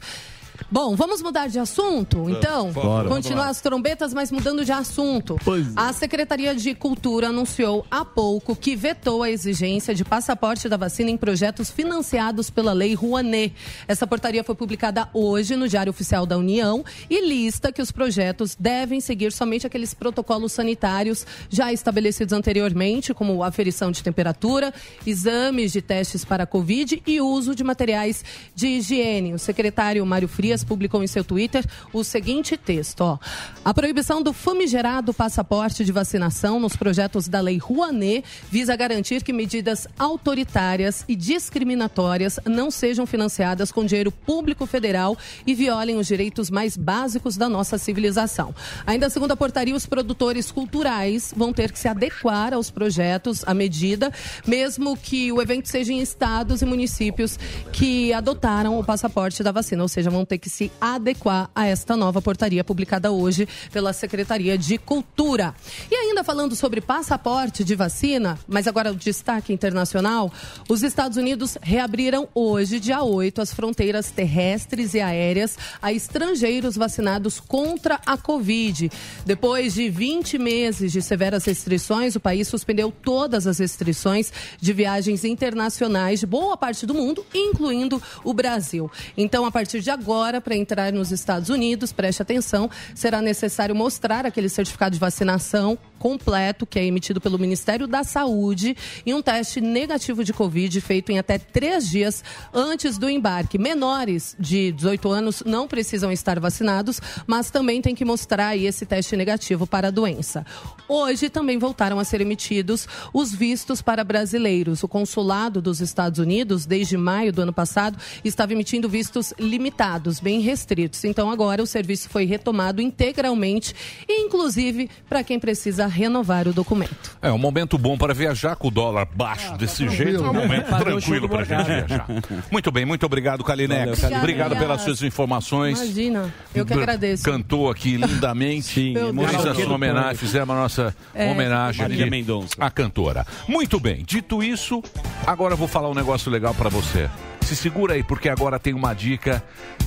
Bom, 0.71 0.95
vamos 0.95 1.21
mudar 1.21 1.47
de 1.47 1.59
assunto, 1.59 2.29
então? 2.29 2.71
Bora. 2.71 3.07
Continuar 3.07 3.49
as 3.49 3.61
trombetas, 3.61 4.13
mas 4.13 4.31
mudando 4.31 4.65
de 4.65 4.71
assunto. 4.71 5.37
A 5.75 5.93
Secretaria 5.93 6.55
de 6.55 6.73
Cultura 6.75 7.29
anunciou 7.29 7.85
há 7.89 8.03
pouco 8.03 8.55
que 8.55 8.75
vetou 8.75 9.23
a 9.23 9.29
exigência 9.29 9.93
de 9.93 10.03
passaporte 10.03 10.67
da 10.67 10.77
vacina 10.77 11.09
em 11.09 11.17
projetos 11.17 11.69
financiados 11.69 12.49
pela 12.49 12.73
Lei 12.73 12.93
Rouanet. 12.93 13.53
Essa 13.87 14.05
portaria 14.05 14.43
foi 14.43 14.55
publicada 14.55 15.09
hoje 15.13 15.55
no 15.55 15.67
Diário 15.67 15.89
Oficial 15.89 16.25
da 16.25 16.37
União 16.37 16.83
e 17.09 17.27
lista 17.27 17.71
que 17.71 17.81
os 17.81 17.91
projetos 17.91 18.55
devem 18.59 18.99
seguir 18.99 19.31
somente 19.31 19.65
aqueles 19.67 19.93
protocolos 19.93 20.51
sanitários 20.51 21.25
já 21.49 21.71
estabelecidos 21.71 22.33
anteriormente, 22.33 23.13
como 23.13 23.43
aferição 23.43 23.91
de 23.91 24.03
temperatura, 24.03 24.73
exames 25.05 25.71
de 25.71 25.81
testes 25.81 26.25
para 26.25 26.43
a 26.43 26.47
Covid 26.47 27.01
e 27.05 27.21
uso 27.21 27.55
de 27.55 27.63
materiais 27.63 28.23
de 28.55 28.67
higiene. 28.67 29.33
O 29.33 29.39
secretário 29.39 30.05
Mário 30.05 30.27
Frias 30.27 30.52
publicou 30.61 31.01
em 31.01 31.07
seu 31.07 31.23
Twitter 31.23 31.65
o 31.93 32.03
seguinte 32.03 32.57
texto: 32.57 32.99
ó. 32.99 33.17
A 33.63 33.73
proibição 33.73 34.21
do 34.21 34.33
famigerado 34.33 35.13
passaporte 35.13 35.85
de 35.85 35.91
vacinação 35.93 36.59
nos 36.59 36.75
projetos 36.75 37.29
da 37.29 37.39
Lei 37.39 37.57
Rouanet 37.57 38.25
visa 38.51 38.75
garantir 38.75 39.23
que 39.23 39.31
medidas 39.31 39.87
autoritárias 39.97 41.05
e 41.07 41.15
discriminatórias 41.15 42.41
não 42.45 42.69
sejam 42.69 43.05
financiadas 43.05 43.71
com 43.71 43.85
dinheiro 43.85 44.11
público 44.11 44.65
federal 44.65 45.17
e 45.47 45.53
violem 45.53 45.95
os 45.95 46.07
direitos 46.07 46.49
mais 46.49 46.75
básicos 46.75 47.37
da 47.37 47.47
nossa 47.47 47.77
civilização. 47.77 48.53
Ainda 48.85 49.09
segundo 49.09 49.31
a 49.31 49.37
portaria, 49.37 49.75
os 49.75 49.85
produtores 49.85 50.51
culturais 50.51 51.33
vão 51.37 51.53
ter 51.53 51.71
que 51.71 51.79
se 51.79 51.87
adequar 51.87 52.53
aos 52.53 52.69
projetos 52.69 53.43
à 53.45 53.53
medida, 53.53 54.11
mesmo 54.45 54.97
que 54.97 55.31
o 55.31 55.41
evento 55.41 55.69
seja 55.69 55.93
em 55.93 56.01
estados 56.01 56.61
e 56.61 56.65
municípios 56.65 57.37
que 57.71 58.11
adotaram 58.11 58.79
o 58.79 58.83
passaporte 58.83 59.43
da 59.43 59.51
vacina, 59.51 59.83
ou 59.83 59.87
seja, 59.87 60.09
vão 60.09 60.25
ter 60.25 60.39
que 60.39 60.42
se 60.49 60.71
adequar 60.79 61.49
a 61.53 61.65
esta 61.65 61.95
nova 61.95 62.21
portaria 62.21 62.63
publicada 62.63 63.11
hoje 63.11 63.47
pela 63.71 63.93
Secretaria 63.93 64.57
de 64.57 64.77
Cultura. 64.77 65.55
E 65.89 65.95
ainda 65.95 66.23
falando 66.23 66.55
sobre 66.55 66.81
passaporte 66.81 67.63
de 67.63 67.75
vacina, 67.75 68.39
mas 68.47 68.67
agora 68.67 68.91
o 68.91 68.95
destaque 68.95 69.53
internacional, 69.53 70.31
os 70.69 70.83
Estados 70.83 71.17
Unidos 71.17 71.57
reabriram 71.61 72.27
hoje, 72.33 72.79
dia 72.79 73.03
8, 73.03 73.41
as 73.41 73.53
fronteiras 73.53 74.11
terrestres 74.11 74.93
e 74.93 74.99
aéreas 74.99 75.57
a 75.81 75.91
estrangeiros 75.91 76.75
vacinados 76.75 77.39
contra 77.39 77.99
a 78.05 78.17
Covid. 78.17 78.89
Depois 79.25 79.73
de 79.73 79.89
20 79.89 80.37
meses 80.37 80.91
de 80.91 81.01
severas 81.01 81.45
restrições, 81.45 82.15
o 82.15 82.19
país 82.19 82.47
suspendeu 82.47 82.91
todas 82.91 83.47
as 83.47 83.59
restrições 83.59 84.31
de 84.59 84.73
viagens 84.73 85.23
internacionais 85.23 86.19
de 86.19 86.25
boa 86.25 86.55
parte 86.55 86.85
do 86.85 86.93
mundo, 86.93 87.25
incluindo 87.33 88.01
o 88.23 88.33
Brasil. 88.33 88.89
Então, 89.17 89.45
a 89.45 89.51
partir 89.51 89.81
de 89.81 89.89
agora, 89.89 90.22
para 90.23 90.55
entrar 90.55 90.93
nos 90.93 91.11
Estados 91.11 91.49
Unidos, 91.49 91.91
preste 91.91 92.21
atenção, 92.21 92.69
será 92.95 93.21
necessário 93.21 93.75
mostrar 93.75 94.25
aquele 94.25 94.47
certificado 94.47 94.93
de 94.93 94.99
vacinação 94.99 95.77
completo 95.99 96.65
que 96.65 96.77
é 96.77 96.85
emitido 96.85 97.21
pelo 97.21 97.39
Ministério 97.39 97.87
da 97.87 98.03
Saúde 98.03 98.75
e 99.05 99.13
um 99.13 99.21
teste 99.21 99.61
negativo 99.61 100.21
de 100.21 100.33
Covid 100.33 100.81
feito 100.81 101.13
em 101.13 101.17
até 101.17 101.37
três 101.37 101.89
dias 101.89 102.23
antes 102.53 102.97
do 102.97 103.09
embarque. 103.09 103.57
Menores 103.57 104.35
de 104.37 104.73
18 104.73 105.09
anos 105.09 105.43
não 105.45 105.65
precisam 105.65 106.11
estar 106.11 106.39
vacinados, 106.41 107.01
mas 107.25 107.49
também 107.49 107.81
tem 107.81 107.95
que 107.95 108.03
mostrar 108.03 108.57
esse 108.57 108.85
teste 108.85 109.15
negativo 109.15 109.65
para 109.65 109.87
a 109.87 109.91
doença. 109.91 110.45
Hoje 110.89 111.29
também 111.29 111.57
voltaram 111.57 111.97
a 111.99 112.03
ser 112.03 112.19
emitidos 112.19 112.87
os 113.13 113.33
vistos 113.33 113.81
para 113.81 114.03
brasileiros. 114.03 114.83
O 114.83 114.87
consulado 114.87 115.61
dos 115.61 115.79
Estados 115.79 116.19
Unidos, 116.19 116.65
desde 116.65 116.97
maio 116.97 117.31
do 117.31 117.43
ano 117.43 117.53
passado, 117.53 117.97
estava 118.25 118.51
emitindo 118.51 118.89
vistos 118.89 119.33
limitados, 119.39 120.12
bem 120.19 120.39
restritos. 120.41 121.03
Então 121.03 121.29
agora 121.29 121.61
o 121.61 121.67
serviço 121.67 122.09
foi 122.09 122.25
retomado 122.25 122.81
integralmente, 122.81 123.73
inclusive 124.09 124.89
para 125.09 125.23
quem 125.23 125.39
precisa 125.39 125.87
renovar 125.87 126.47
o 126.47 126.53
documento. 126.53 127.17
É 127.21 127.31
um 127.31 127.37
momento 127.37 127.77
bom 127.77 127.97
para 127.97 128.13
viajar 128.13 128.55
com 128.55 128.67
o 128.67 128.71
dólar 128.71 129.05
baixo 129.13 129.55
desse 129.57 129.87
jeito. 129.89 130.23
Um 130.23 130.33
momento 130.33 130.67
tranquilo 130.77 131.27
para 131.29 131.41
a 131.41 131.43
gente 131.43 131.65
viajar. 131.65 132.05
Muito 132.51 132.71
bem, 132.71 132.85
muito 132.85 133.05
obrigado, 133.05 133.43
Kalinex. 133.43 134.01
Valeu, 134.01 134.17
Obrigado 134.19 134.55
pelas 134.57 134.81
suas 134.81 135.01
informações. 135.01 135.79
Imagina, 135.81 136.33
eu 136.55 136.65
que 136.65 136.73
agradeço. 136.73 137.23
Cantou 137.23 137.69
aqui 137.69 137.97
lindamente. 137.97 138.63
Sim. 138.73 138.93
Fiz 139.29 139.45
a 139.45 139.53
sua 139.55 139.73
homenagem, 139.75 140.15
fizemos 140.15 140.49
a 140.49 140.59
nossa 140.59 140.95
É. 141.13 141.29
homenagem 141.31 141.85
aqui 141.85 142.09
Mendonça. 142.09 142.55
à 142.59 142.69
cantora. 142.69 143.25
Muito 143.47 143.79
bem, 143.79 144.03
dito 144.05 144.41
isso, 144.43 144.81
agora 145.25 145.53
eu 145.53 145.57
vou 145.57 145.67
falar 145.67 145.89
um 145.89 145.93
negócio 145.93 146.31
legal 146.31 146.53
para 146.53 146.69
você. 146.69 147.09
Se 147.43 147.55
segura 147.57 147.93
aí, 147.93 148.03
porque 148.03 148.29
agora 148.29 148.57
tem 148.57 148.73
uma 148.73 148.93
dica 148.93 149.43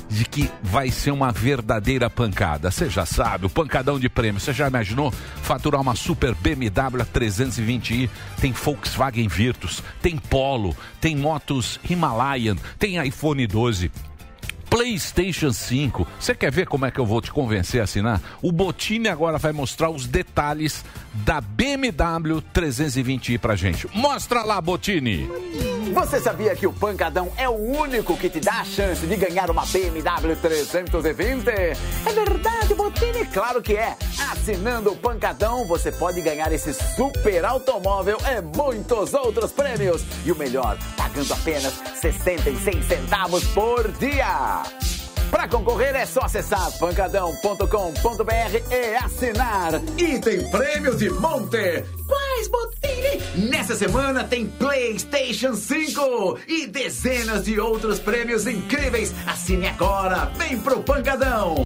de 0.08 0.24
que 0.24 0.50
vai 0.62 0.90
ser 0.90 1.10
uma 1.10 1.32
verdadeira 1.32 2.08
pancada. 2.08 2.70
Você 2.70 2.88
já 2.88 3.04
sabe, 3.04 3.46
o 3.46 3.50
pancadão 3.50 3.98
de 3.98 4.08
prêmio. 4.08 4.40
Você 4.40 4.52
já 4.52 4.68
imaginou 4.68 5.10
faturar 5.42 5.80
uma 5.80 5.94
super 5.94 6.34
BMW 6.34 7.02
320i? 7.12 8.10
Tem 8.40 8.52
Volkswagen 8.52 9.26
Virtus, 9.26 9.82
tem 10.00 10.16
Polo, 10.16 10.76
tem 11.00 11.16
motos 11.16 11.80
Himalayan, 11.88 12.56
tem 12.78 13.04
iPhone 13.04 13.46
12. 13.46 13.90
PlayStation 14.68 15.52
5. 15.52 16.06
Você 16.20 16.34
quer 16.34 16.52
ver 16.52 16.66
como 16.66 16.84
é 16.84 16.90
que 16.90 16.98
eu 16.98 17.06
vou 17.06 17.22
te 17.22 17.32
convencer 17.32 17.80
a 17.80 17.84
assinar? 17.84 18.20
O 18.42 18.52
Botini 18.52 19.08
agora 19.08 19.38
vai 19.38 19.52
mostrar 19.52 19.88
os 19.88 20.06
detalhes 20.06 20.84
da 21.24 21.40
BMW 21.40 22.42
320i 22.55 23.38
pra 23.38 23.57
gente. 23.57 23.88
Mostra 23.94 24.42
lá, 24.42 24.61
Botini! 24.61 25.29
Você 25.94 26.20
sabia 26.20 26.55
que 26.55 26.66
o 26.66 26.72
Pancadão 26.72 27.33
é 27.37 27.48
o 27.48 27.55
único 27.55 28.16
que 28.16 28.29
te 28.29 28.38
dá 28.38 28.61
a 28.61 28.64
chance 28.64 29.07
de 29.07 29.16
ganhar 29.16 29.50
uma 29.50 29.64
BMW 29.64 30.37
320? 30.40 31.48
É 31.48 32.12
verdade, 32.12 32.74
Botini? 32.74 33.24
Claro 33.33 33.62
que 33.62 33.74
é. 33.74 33.96
Assinando 34.31 34.92
o 34.92 34.96
Pancadão, 34.96 35.66
você 35.66 35.90
pode 35.90 36.20
ganhar 36.20 36.52
esse 36.52 36.74
super 36.74 37.44
automóvel 37.44 38.18
e 38.26 38.57
muitos 38.57 39.14
outros 39.14 39.52
prêmios. 39.52 40.02
E 40.24 40.33
o 40.33 40.37
melhor, 40.37 40.76
pagando 40.96 41.33
apenas 41.33 41.72
66 42.00 42.85
centavos 42.85 43.44
por 43.48 43.90
dia. 43.92 44.95
Para 45.30 45.48
concorrer 45.48 45.94
é 45.96 46.06
só 46.06 46.20
acessar 46.20 46.70
pancadão.com.br 46.78 48.72
e 48.72 48.94
assinar. 48.96 49.74
E 49.98 50.18
tem 50.20 50.48
prêmios 50.50 50.98
de 50.98 51.10
monte. 51.10 51.84
Quais, 52.06 52.48
Botini? 52.48 53.48
Nessa 53.50 53.74
semana 53.74 54.24
tem 54.24 54.46
PlayStation 54.46 55.54
5 55.54 56.38
e 56.46 56.66
dezenas 56.66 57.44
de 57.44 57.58
outros 57.58 57.98
prêmios 57.98 58.46
incríveis. 58.46 59.12
Assine 59.26 59.68
agora. 59.68 60.30
Vem 60.36 60.58
pro 60.60 60.82
Pancadão. 60.82 61.65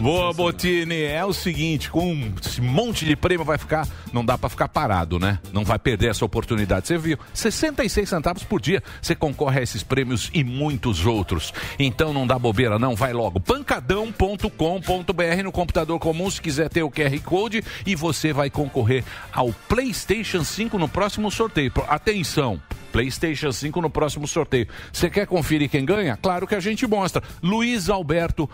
Boa, 0.00 0.32
Botini. 0.32 1.02
É 1.02 1.24
o 1.24 1.32
seguinte, 1.32 1.90
com 1.90 2.32
esse 2.44 2.60
monte 2.60 3.06
de 3.06 3.16
prêmio 3.16 3.44
vai 3.44 3.56
ficar, 3.56 3.88
não 4.12 4.24
dá 4.24 4.36
pra 4.36 4.48
ficar 4.48 4.68
parado, 4.68 5.18
né? 5.18 5.38
Não 5.52 5.64
vai 5.64 5.78
perder 5.78 6.10
essa 6.10 6.24
oportunidade. 6.24 6.86
Você 6.86 6.98
viu, 6.98 7.18
66 7.32 8.08
centavos 8.08 8.44
por 8.44 8.60
dia. 8.60 8.82
Você 9.00 9.14
concorre 9.14 9.60
a 9.60 9.62
esses 9.62 9.82
prêmios 9.82 10.30
e 10.34 10.44
muitos 10.44 11.06
outros. 11.06 11.52
Então 11.78 12.12
não 12.12 12.26
dá 12.26 12.38
bobeira 12.38 12.78
não, 12.78 12.94
vai 12.94 13.12
logo 13.12 13.40
pancadão.com.br 13.40 15.42
no 15.42 15.52
computador 15.52 15.98
comum 15.98 16.30
se 16.30 16.42
quiser 16.42 16.68
ter 16.68 16.82
o 16.82 16.90
QR 16.90 17.18
Code 17.24 17.64
e 17.86 17.94
você 17.94 18.32
vai 18.32 18.50
concorrer 18.50 19.04
ao 19.32 19.52
PlayStation 19.68 20.44
5 20.44 20.78
no 20.78 20.88
próximo 20.88 21.30
sorteio. 21.30 21.72
Atenção, 21.88 22.60
PlayStation 22.96 23.52
5 23.52 23.82
no 23.82 23.90
próximo 23.90 24.26
sorteio. 24.26 24.68
Você 24.90 25.10
quer 25.10 25.26
conferir 25.26 25.68
quem 25.68 25.84
ganha? 25.84 26.16
Claro 26.16 26.46
que 26.46 26.54
a 26.54 26.60
gente 26.60 26.86
mostra. 26.86 27.22
Luiz 27.42 27.90
Alberto, 27.90 28.48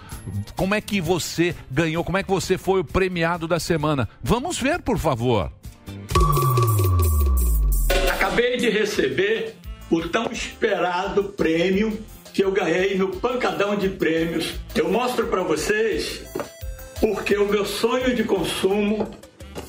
como 0.57 0.75
é 0.75 0.81
que 0.81 1.01
você 1.01 1.55
ganhou? 1.71 2.03
Como 2.03 2.19
é 2.19 2.25
que 2.25 2.29
você 2.29 2.59
foi 2.59 2.81
o 2.81 2.85
premiado 2.85 3.47
da 3.47 3.61
semana? 3.61 4.09
Vamos 4.21 4.59
ver, 4.59 4.83
por 4.83 4.99
favor. 4.99 5.53
Acabei 8.11 8.57
de 8.57 8.69
receber 8.69 9.55
o 9.89 10.01
tão 10.09 10.33
esperado 10.33 11.23
prêmio 11.23 11.97
que 12.35 12.43
eu 12.43 12.51
ganhei 12.51 12.99
no 12.99 13.11
Pancadão 13.11 13.77
de 13.77 13.91
Prêmios. 13.91 14.55
Eu 14.75 14.91
mostro 14.91 15.29
para 15.29 15.45
vocês 15.45 16.25
porque 17.01 17.37
o 17.37 17.47
meu 17.47 17.65
sonho 17.65 18.13
de 18.17 18.25
consumo 18.25 19.09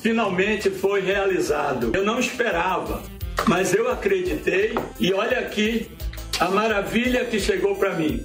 finalmente 0.00 0.68
foi 0.68 1.00
realizado. 1.00 1.92
Eu 1.94 2.04
não 2.04 2.18
esperava, 2.18 3.02
mas 3.46 3.74
eu 3.74 3.90
acreditei 3.90 4.74
e 4.98 5.12
olha 5.12 5.38
aqui 5.38 5.90
a 6.38 6.48
maravilha 6.48 7.24
que 7.24 7.38
chegou 7.38 7.76
para 7.76 7.94
mim. 7.94 8.24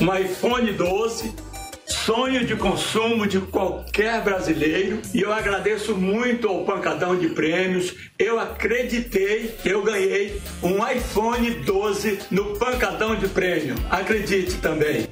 Um 0.00 0.14
iPhone 0.14 0.72
12 0.72 1.46
sonho 2.06 2.44
de 2.44 2.54
consumo 2.54 3.26
de 3.26 3.40
qualquer 3.40 4.22
brasileiro 4.22 5.00
e 5.12 5.22
eu 5.22 5.32
agradeço 5.32 5.96
muito 5.96 6.48
ao 6.48 6.64
Pancadão 6.64 7.16
de 7.16 7.30
Prêmios. 7.30 7.94
Eu 8.16 8.38
acreditei, 8.38 9.56
eu 9.64 9.82
ganhei 9.82 10.40
um 10.62 10.88
iPhone 10.88 11.50
12 11.50 12.20
no 12.30 12.56
Pancadão 12.58 13.16
de 13.16 13.26
Prêmio. 13.26 13.74
Acredite 13.90 14.58
também. 14.58 15.08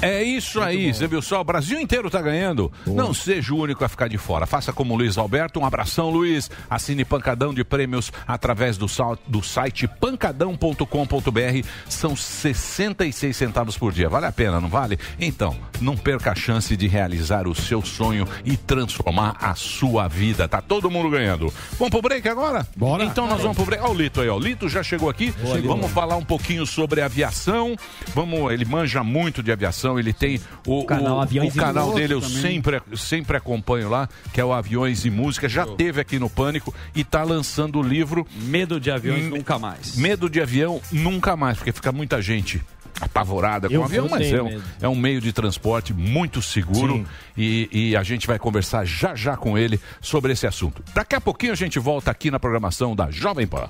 É 0.00 0.22
isso 0.22 0.60
aí, 0.60 0.94
você 0.94 1.08
viu 1.08 1.20
só? 1.20 1.40
O 1.40 1.44
Brasil 1.44 1.80
inteiro 1.80 2.08
tá 2.08 2.22
ganhando. 2.22 2.70
Não 2.86 3.12
seja 3.12 3.52
o 3.52 3.58
único 3.58 3.84
a 3.84 3.88
ficar 3.88 4.08
de 4.08 4.16
fora. 4.16 4.46
Faça 4.46 4.72
como 4.72 4.94
o 4.94 4.96
Luiz 4.96 5.18
Alberto. 5.18 5.58
Um 5.58 5.64
abração, 5.64 6.08
Luiz. 6.08 6.48
Assine 6.70 7.04
Pancadão 7.04 7.52
de 7.52 7.64
Prêmios 7.64 8.12
através 8.24 8.78
do, 8.78 8.86
do 9.26 9.42
site 9.42 9.88
pancadão.com.br. 9.88 11.66
São 11.88 12.14
66 12.14 13.36
centavos 13.36 13.76
por 13.76 13.92
dia. 13.92 14.08
Vale 14.08 14.26
a 14.26 14.32
pena, 14.32 14.60
não 14.60 14.68
vale? 14.68 15.00
Então, 15.18 15.56
não 15.80 15.96
perca 15.96 16.30
a 16.30 16.34
chance 16.34 16.76
de 16.76 16.86
realizar 16.86 17.48
o 17.48 17.54
seu 17.54 17.84
sonho 17.84 18.26
e 18.44 18.56
transformar 18.56 19.36
a 19.40 19.56
sua 19.56 20.06
vida. 20.06 20.46
Tá 20.46 20.60
todo 20.62 20.88
mundo 20.88 21.10
ganhando. 21.10 21.52
Vamos 21.72 21.90
pro 21.90 22.02
break 22.02 22.28
agora? 22.28 22.64
Bora. 22.76 23.02
Então 23.02 23.26
nós 23.26 23.40
vamos 23.40 23.56
pro 23.56 23.66
break. 23.66 23.82
Olha 23.82 23.92
o 23.92 23.96
Lito 23.96 24.20
aí, 24.20 24.28
ó. 24.28 24.36
O 24.36 24.40
Lito 24.40 24.68
já 24.68 24.82
chegou 24.84 25.10
aqui. 25.10 25.34
Chegou. 25.52 25.76
Vamos 25.76 25.90
falar 25.90 26.16
um 26.16 26.24
pouquinho 26.24 26.64
sobre 26.64 27.00
aviação. 27.00 27.74
Vamos, 28.14 28.52
ele 28.52 28.64
manja 28.64 29.02
muito 29.02 29.42
de 29.42 29.50
aviação. 29.50 29.87
Ele 29.96 30.12
tem 30.12 30.40
o, 30.66 30.84
canal 30.84 31.18
o, 31.18 31.20
Aviões 31.20 31.54
o 31.54 31.56
e 31.56 31.60
canal 31.60 31.94
dele, 31.94 32.14
eu 32.14 32.20
também. 32.20 32.42
sempre, 32.42 32.82
sempre 32.96 33.36
acompanho 33.36 33.88
lá, 33.88 34.08
que 34.32 34.40
é 34.40 34.44
o 34.44 34.52
Aviões 34.52 35.04
e 35.04 35.10
Música. 35.10 35.48
Já 35.48 35.64
teve 35.64 36.00
aqui 36.00 36.18
no 36.18 36.28
Pânico 36.28 36.74
e 36.96 37.04
tá 37.04 37.22
lançando 37.22 37.78
o 37.78 37.82
livro 37.82 38.26
Medo 38.34 38.80
de 38.80 38.90
aviões 38.90 39.26
Hum, 39.26 39.30
nunca 39.30 39.58
mais. 39.58 39.96
Medo 39.96 40.28
de 40.28 40.40
avião 40.40 40.80
nunca 40.90 41.36
mais, 41.36 41.58
porque 41.58 41.70
fica 41.70 41.92
muita 41.92 42.20
gente 42.20 42.60
apavorada 43.00 43.68
com 43.68 43.74
Eu 43.74 43.82
o 43.82 43.84
avião, 43.84 44.08
mas 44.10 44.32
é 44.32 44.42
um, 44.42 44.60
é 44.82 44.88
um 44.88 44.96
meio 44.96 45.20
de 45.20 45.32
transporte 45.32 45.92
muito 45.92 46.42
seguro 46.42 47.06
e, 47.36 47.68
e 47.70 47.96
a 47.96 48.02
gente 48.02 48.26
vai 48.26 48.38
conversar 48.38 48.84
já 48.84 49.14
já 49.14 49.36
com 49.36 49.56
ele 49.56 49.80
sobre 50.00 50.32
esse 50.32 50.46
assunto. 50.46 50.82
Daqui 50.94 51.14
a 51.14 51.20
pouquinho 51.20 51.52
a 51.52 51.56
gente 51.56 51.78
volta 51.78 52.10
aqui 52.10 52.30
na 52.30 52.40
programação 52.40 52.96
da 52.96 53.10
Jovem 53.10 53.46
Pan. 53.46 53.68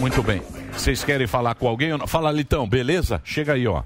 Muito 0.00 0.22
bem. 0.22 0.42
Vocês 0.72 1.04
querem 1.04 1.26
falar 1.26 1.54
com 1.54 1.68
alguém? 1.68 1.92
ou 1.92 1.98
não? 1.98 2.06
Fala, 2.06 2.30
Litão, 2.30 2.68
beleza? 2.68 3.20
Chega 3.24 3.54
aí, 3.54 3.66
ó. 3.66 3.82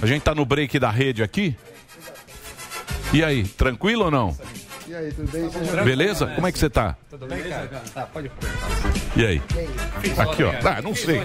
A 0.00 0.06
gente 0.06 0.22
tá 0.22 0.34
no 0.34 0.44
break 0.44 0.78
da 0.78 0.90
rede 0.90 1.22
aqui. 1.22 1.56
E 3.12 3.24
aí, 3.24 3.44
tranquilo 3.44 4.04
ou 4.06 4.10
não? 4.10 4.36
E 4.86 4.94
aí, 4.94 5.12
tudo 5.12 5.30
bem? 5.30 5.84
Beleza? 5.84 6.26
Como 6.28 6.46
é 6.46 6.52
que 6.52 6.58
você 6.58 6.70
tá? 6.70 6.96
Tudo 7.10 7.26
bem, 7.26 7.42
cara? 7.42 7.68
Tá, 7.92 8.06
pode 8.06 8.30
E 9.16 9.26
aí? 9.26 9.42
Aqui, 10.16 10.42
ó. 10.44 10.52
Ah, 10.64 10.80
não 10.80 10.94
sei. 10.94 11.20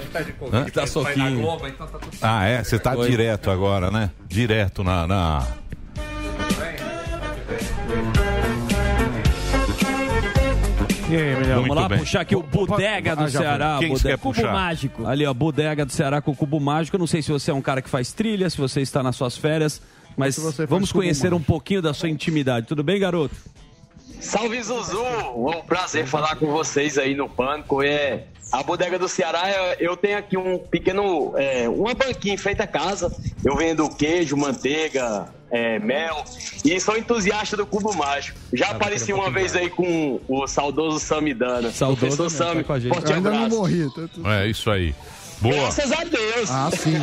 Hã? 0.51 0.65
Tá 0.65 0.85
soquinho. 0.85 1.57
então 1.67 1.87
tá 1.87 1.99
Ah, 2.21 2.45
é? 2.45 2.63
Você 2.63 2.77
tá 2.77 2.93
direto 2.95 3.49
agora, 3.49 3.89
né? 3.89 4.09
Direto 4.27 4.83
na. 4.83 5.07
na... 5.07 5.47
Vamos 11.55 11.75
lá 11.75 11.89
puxar 11.89 12.21
aqui 12.21 12.35
o 12.35 12.43
Bodega 12.43 13.15
do 13.15 13.23
Ah, 13.23 13.27
já 13.27 13.39
foi. 13.39 13.47
Ceará. 13.47 13.75
Quem 13.79 13.87
que 13.89 13.97
você 13.97 14.03
Bodega- 14.03 14.17
quer 14.17 14.21
puxar? 14.23 14.41
Cubo 14.43 14.53
Mágico. 14.53 15.05
Ali, 15.07 15.25
ó, 15.25 15.33
Bodega 15.33 15.85
do 15.85 15.91
Ceará 15.91 16.21
com 16.21 16.31
o 16.31 16.35
Cubo 16.35 16.59
Mágico. 16.59 16.95
Eu 16.95 16.99
não 16.99 17.07
sei 17.07 17.21
se 17.21 17.31
você 17.31 17.51
é 17.51 17.53
um 17.53 17.61
cara 17.61 17.81
que 17.81 17.89
faz 17.89 18.11
trilha, 18.13 18.49
se 18.49 18.57
você 18.57 18.81
está 18.81 19.01
nas 19.03 19.15
suas 19.15 19.37
férias, 19.37 19.81
mas 20.17 20.37
vamos 20.67 20.91
conhecer 20.91 21.33
um 21.33 21.41
pouquinho 21.41 21.81
da 21.81 21.93
sua 21.93 22.09
intimidade. 22.09 22.67
Tudo 22.67 22.83
bem, 22.83 22.99
garoto? 22.99 23.35
Salve 24.19 24.61
Zuzu! 24.63 24.97
É 25.03 25.57
um 25.57 25.61
prazer 25.65 26.05
falar 26.07 26.35
com 26.37 26.47
vocês 26.47 26.97
aí 26.97 27.13
no 27.15 27.27
Pânico. 27.27 27.81
É, 27.83 28.23
a 28.53 28.61
bodega 28.63 28.99
do 28.99 29.07
Ceará, 29.07 29.75
eu 29.79 29.97
tenho 29.97 30.17
aqui 30.17 30.37
um 30.37 30.59
pequeno, 30.59 31.33
é, 31.37 31.67
uma 31.67 31.93
banquinha 31.93 32.37
feita 32.37 32.63
a 32.63 32.67
casa. 32.67 33.11
Eu 33.43 33.55
vendo 33.57 33.89
queijo, 33.89 34.37
manteiga, 34.37 35.27
é, 35.51 35.79
mel 35.79 36.23
e 36.63 36.79
sou 36.79 36.95
entusiasta 36.97 37.57
do 37.57 37.65
cubo 37.65 37.93
mágico. 37.95 38.37
Já 38.53 38.69
apareci 38.69 39.11
uma 39.11 39.29
vez 39.31 39.55
aí 39.55 39.69
com 39.69 40.19
o 40.27 40.45
saudoso 40.47 40.99
Samidana. 40.99 41.71
Saudoso 41.71 41.99
Professor 42.15 42.23
mesmo, 42.23 42.37
Sami, 42.37 42.61
tá 42.61 42.63
com 42.67 42.73
a 42.73 42.79
gente. 42.79 42.93
forte 42.93 43.09
Eu 43.09 43.15
ainda 43.17 43.29
não 43.31 43.37
abraço. 43.45 43.55
morri. 43.61 43.85
tá 43.89 44.07
tudo- 44.13 44.29
É 44.29 44.47
isso 44.47 44.69
aí. 44.71 44.93
Boa. 45.41 45.55
Graças 45.55 45.91
a 45.91 46.03
Deus! 46.05 46.49
Ah, 46.51 46.69
sim. 46.71 46.93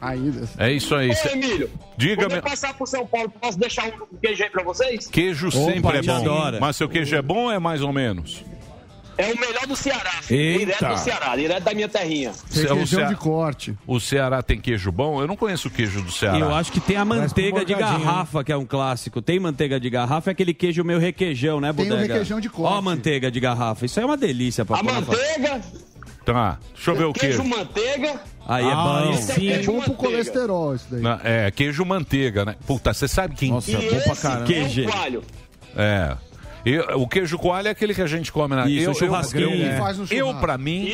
Ainda. 0.00 0.48
É 0.56 0.72
isso 0.72 0.94
aí. 0.94 1.10
Ô, 1.10 1.14
Cê- 1.14 1.28
Emílio, 1.32 1.70
Diga, 1.96 2.22
quando 2.22 2.36
eu 2.36 2.42
passar 2.42 2.72
por 2.74 2.86
São 2.88 3.06
Paulo, 3.06 3.30
posso 3.40 3.58
deixar 3.58 3.86
um 3.88 4.16
queijo 4.22 4.42
aí 4.44 4.48
pra 4.50 4.62
vocês? 4.62 5.06
Queijo 5.08 5.48
Opa, 5.48 5.56
sempre 5.72 5.98
é 5.98 6.02
bom. 6.02 6.12
adora. 6.16 6.58
Mas 6.60 6.76
seu 6.76 6.88
queijo 6.88 7.14
é 7.14 7.20
bom 7.20 7.44
ou 7.46 7.50
é 7.52 7.58
mais 7.58 7.82
ou 7.82 7.92
menos? 7.92 8.42
É 9.18 9.32
o 9.32 9.38
melhor 9.40 9.66
do 9.66 9.74
Ceará. 9.74 10.10
Eita. 10.30 10.58
Direto 10.66 10.86
do 10.88 10.98
Ceará, 10.98 11.36
direto 11.36 11.64
da 11.64 11.74
minha 11.74 11.88
terrinha. 11.88 12.32
O 12.32 12.86
Cea- 12.86 13.14
corte. 13.14 13.74
O 13.86 13.98
Ceará 13.98 14.42
tem 14.42 14.60
queijo 14.60 14.92
bom? 14.92 15.20
Eu 15.20 15.26
não 15.26 15.36
conheço 15.36 15.68
o 15.68 15.70
queijo 15.70 16.02
do 16.02 16.12
Ceará. 16.12 16.38
Eu 16.38 16.54
acho 16.54 16.70
que 16.70 16.80
tem 16.80 16.96
a 16.96 17.04
manteiga 17.04 17.64
de 17.64 17.74
garrafa, 17.74 18.44
que 18.44 18.52
é 18.52 18.56
um 18.56 18.66
clássico. 18.66 19.22
Tem 19.22 19.40
manteiga 19.40 19.80
de 19.80 19.88
garrafa, 19.88 20.30
é 20.30 20.32
aquele 20.32 20.52
queijo 20.52 20.84
meio 20.84 20.98
requeijão, 20.98 21.60
né, 21.60 21.72
Tem 21.72 21.86
o 21.86 21.88
Bodega? 21.88 22.12
requeijão 22.14 22.40
de 22.40 22.50
corte. 22.50 22.72
Ó 22.74 22.76
a 22.78 22.82
manteiga 22.82 23.30
de 23.30 23.40
garrafa. 23.40 23.86
Isso 23.86 23.98
aí 23.98 24.04
é 24.04 24.06
uma 24.06 24.16
delícia 24.16 24.64
pra 24.64 24.78
A 24.78 24.82
manteiga, 24.82 25.60
Tá, 26.24 26.58
deixa 26.74 26.90
eu 26.90 26.96
ver 26.96 27.04
o 27.04 27.12
queijo 27.12 27.42
queijo. 27.42 27.56
manteiga. 27.56 28.20
Aí 28.48 28.64
é 28.64 28.72
Ah, 28.72 28.74
bom. 29.06 29.12
Sim, 29.14 29.48
é 29.48 29.54
queijo 29.54 29.72
bom 29.72 29.80
pro 29.80 29.94
colesterol 29.94 30.74
isso 30.74 30.86
daí. 30.90 31.00
Na- 31.00 31.20
É, 31.24 31.50
queijo 31.52 31.84
manteiga, 31.84 32.44
né? 32.44 32.56
Puta, 32.66 32.92
você 32.92 33.06
sabe 33.08 33.34
quem... 33.36 33.50
Nossa, 33.50 33.70
E 33.70 33.74
esse 33.74 34.26
é 34.26 34.82
o 34.86 34.90
coalho. 34.90 35.22
É. 35.76 36.16
Eu- 36.66 37.00
o 37.00 37.06
queijo 37.08 37.38
coalho 37.38 37.68
é 37.68 37.70
aquele 37.70 37.94
que 37.94 38.02
a 38.02 38.06
gente 38.08 38.32
come 38.32 38.56
na 38.56 38.68
Isso, 38.68 38.86
eu, 38.86 38.90
o 38.90 38.94
churrasquinho. 38.94 39.50
Eu, 39.54 39.78
faz 39.78 39.98
no 39.98 40.06
eu 40.10 40.34
pra 40.34 40.58
mim, 40.58 40.88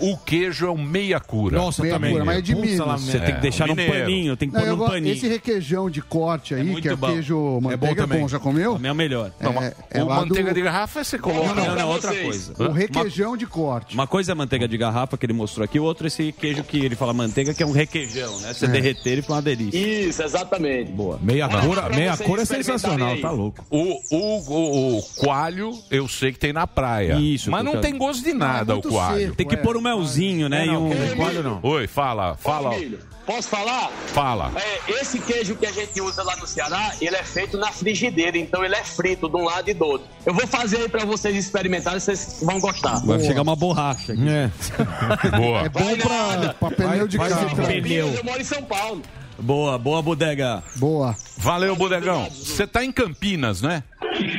o 0.00 0.16
queijo 0.18 0.66
é 0.66 0.70
o 0.70 0.76
meia 0.76 1.18
cura. 1.18 1.56
Nossa, 1.56 1.80
Meia 1.82 1.94
também. 1.94 2.12
cura, 2.12 2.24
mas 2.24 2.38
é 2.38 2.40
de 2.42 2.54
Minas. 2.54 2.78
lá, 2.86 2.96
Você 2.98 3.12
tem 3.18 3.32
que 3.32 3.38
É, 3.38 3.40
deixar 3.40 3.66
num 3.66 3.74
paninho, 3.74 4.36
tem 4.36 4.48
que 4.50 4.54
Não, 4.54 4.60
pôr 4.62 4.76
num 4.76 4.86
paninho. 4.86 5.14
esse 5.14 5.26
requeijão 5.26 5.88
de 5.88 6.02
corte 6.02 6.54
aí, 6.54 6.62
muito 6.62 6.82
que 6.82 6.88
é 6.90 6.94
bom. 6.94 7.06
queijo 7.06 7.34
bom 7.34 7.60
manteiga, 7.62 7.84
é 7.86 7.94
bom, 7.94 8.08
também. 8.08 8.28
já 8.28 8.38
comeu? 8.38 8.78
É 8.82 8.92
o 8.92 8.94
melhor. 8.94 9.30
Não, 9.40 9.62
É- 9.62 9.74
é 9.90 10.02
o 10.04 10.06
lá 10.06 10.16
manteiga 10.16 10.50
do- 10.50 10.54
de 10.54 10.60
garrafa 10.62 11.02
você 11.02 11.18
coloca. 11.18 11.46
Não, 11.54 11.54
não, 11.66 11.74
pra 11.74 11.86
outra 11.86 12.10
vocês. 12.12 12.24
coisa. 12.52 12.70
O 12.70 12.72
requeijão 12.72 13.36
de 13.38 13.46
corte. 13.46 13.94
Uma 13.94 14.06
coisa 14.06 14.32
é 14.32 14.34
a 14.34 14.36
manteiga 14.36 14.68
de 14.68 14.76
garrafa 14.76 15.16
que 15.16 15.24
ele 15.24 15.32
mostrou 15.32 15.64
aqui, 15.64 15.80
o 15.80 15.84
outro 15.84 16.06
é 16.06 16.08
esse 16.08 16.30
queijo 16.30 16.62
que 16.62 16.78
ele 16.84 16.94
fala 16.94 17.14
manteiga, 17.14 17.54
que 17.54 17.62
é 17.62 17.66
um 17.66 17.72
requeijão, 17.72 18.38
né? 18.40 18.52
Você 18.52 18.66
derreter 18.66 19.12
ele 19.12 19.22
fica 19.22 19.32
uma 19.34 19.40
delícia. 19.42 19.78
Isso, 19.78 20.22
exatamente. 20.22 20.92
Boa. 20.92 21.18
Meia 21.22 21.46
Olha 21.46 21.60
cura, 21.60 21.88
meia 21.88 22.16
cura 22.18 22.42
é 22.42 22.44
sensacional, 22.44 23.16
tá 23.18 23.30
louco. 23.30 23.64
O, 23.70 23.98
o, 24.10 24.16
o, 24.16 24.98
o 24.98 25.05
coalho, 25.16 25.78
eu 25.90 26.08
sei 26.08 26.32
que 26.32 26.38
tem 26.38 26.52
na 26.52 26.66
praia. 26.66 27.14
Isso, 27.14 27.50
Mas 27.50 27.64
não 27.64 27.72
porque- 27.72 27.86
tem 27.88 27.98
gosto 27.98 28.22
de 28.24 28.32
nada 28.32 28.72
o 28.72 28.76
muito 28.76 28.88
coalho. 28.88 29.18
seco. 29.20 29.36
Tem 29.36 29.46
que 29.46 29.54
É. 29.54 29.58
pôr 29.58 29.76
um 29.76 29.80
melzinho, 29.80 30.48
né? 30.48 30.62
É, 30.62 30.66
e 30.66 30.70
um... 30.70 30.90
coalho 31.16 31.42
não. 31.42 31.60
Oi, 31.62 31.86
fala, 31.86 32.36
fala, 32.36 32.74
Emílio, 32.74 32.98
posso 33.24 33.48
falar? 33.48 33.90
fala. 34.08 34.52
É, 34.56 34.92
esse 35.00 35.18
queijo 35.18 35.56
que 35.56 35.66
a 35.66 35.72
gente 35.72 36.00
usa 36.00 36.22
lá 36.22 36.36
no 36.36 36.46
Ceará, 36.46 36.92
ele 37.00 37.16
é 37.16 37.22
feito 37.22 37.56
na 37.58 37.70
frigideira, 37.72 38.36
então 38.38 38.64
ele 38.64 38.74
é 38.74 38.84
frito 38.84 39.28
de 39.28 39.36
um 39.36 39.44
lado 39.44 39.68
e 39.70 39.74
do 39.74 39.84
outro. 39.84 40.06
Eu 40.24 40.34
vou 40.34 40.46
fazer 40.46 40.78
aí 40.78 40.88
pra 40.88 41.04
vocês 41.04 41.34
experimentarem, 41.36 41.98
vocês 42.00 42.40
vão 42.42 42.58
gostar. 42.60 43.00
Vai 43.04 43.20
chegar 43.20 43.42
uma 43.42 43.56
borracha 43.56 44.12
aqui. 44.12 44.28
É. 44.28 44.50
Boa. 45.36 45.60
É 45.62 45.68
bom 45.68 45.96
pra, 45.96 46.54
pra 46.54 46.70
pneu 46.70 47.08
de 47.08 47.18
carro. 47.18 47.56
Pneu. 47.56 48.08
Eu 48.14 48.24
moro 48.24 48.40
em 48.40 48.44
São 48.44 48.62
Paulo. 48.62 49.02
Boa, 49.38 49.76
boa 49.78 50.00
bodega. 50.00 50.62
Boa. 50.76 51.14
Valeu, 51.36 51.76
Bodegão. 51.76 52.26
Você 52.30 52.66
tá 52.66 52.82
em 52.82 52.90
Campinas, 52.90 53.60
né? 53.60 53.82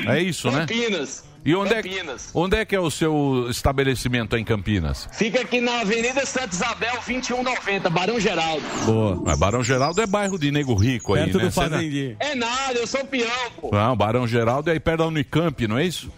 É 0.07 0.21
isso, 0.21 0.49
né? 0.51 0.59
Campinas. 0.59 1.23
E 1.45 1.55
onde 1.55 1.73
é, 1.73 1.81
Campinas. 1.81 2.29
onde 2.33 2.57
é 2.57 2.65
que 2.65 2.75
é 2.75 2.79
o 2.79 2.91
seu 2.91 3.47
estabelecimento 3.49 4.35
aí 4.35 4.41
em 4.41 4.45
Campinas? 4.45 5.07
Fica 5.13 5.41
aqui 5.41 5.61
na 5.61 5.79
Avenida 5.79 6.25
Santa 6.25 6.53
Isabel, 6.53 6.93
2190, 7.05 7.89
Barão 7.89 8.19
Geraldo. 8.19 8.63
Boa. 8.85 9.21
Mas 9.25 9.39
Barão 9.39 9.63
Geraldo 9.63 10.01
é 10.01 10.05
bairro 10.07 10.37
de 10.37 10.51
nego 10.51 10.75
rico 10.75 11.13
aí, 11.13 11.23
Perto 11.23 11.37
né? 11.37 11.45
do 11.45 11.51
fazendinho. 11.51 12.17
É 12.19 12.35
nada, 12.35 12.73
eu 12.77 12.85
sou 12.87 13.05
peão, 13.05 13.29
pô. 13.61 13.69
Não, 13.71 13.95
Barão 13.95 14.27
Geraldo 14.27 14.69
é 14.69 14.73
aí 14.73 14.79
perto 14.79 14.99
da 14.99 15.07
Unicamp, 15.07 15.67
não 15.67 15.77
é 15.77 15.85
isso? 15.85 16.11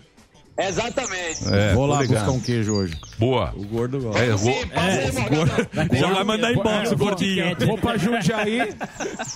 Exatamente. 0.58 1.48
É, 1.52 1.74
Vou 1.74 1.86
lá 1.86 2.00
buscar 2.00 2.32
um 2.32 2.39
queijo 2.39 2.74
hoje. 2.74 2.98
Boa. 3.19 3.53
O 3.55 3.63
gordo 3.65 3.99
gosta. 3.99 4.19
É, 4.23 4.29
vou... 4.32 4.53
Passa 4.67 4.88
aí, 4.89 5.36
Morgadão. 5.36 5.99
Já 5.99 6.13
vai 6.13 6.23
mandar 6.23 6.51
embora 6.53 6.89
o 6.93 6.97
gordinho. 6.97 7.55
Vou 7.67 7.77
pra 7.77 7.97
Jundiaí. 7.97 8.73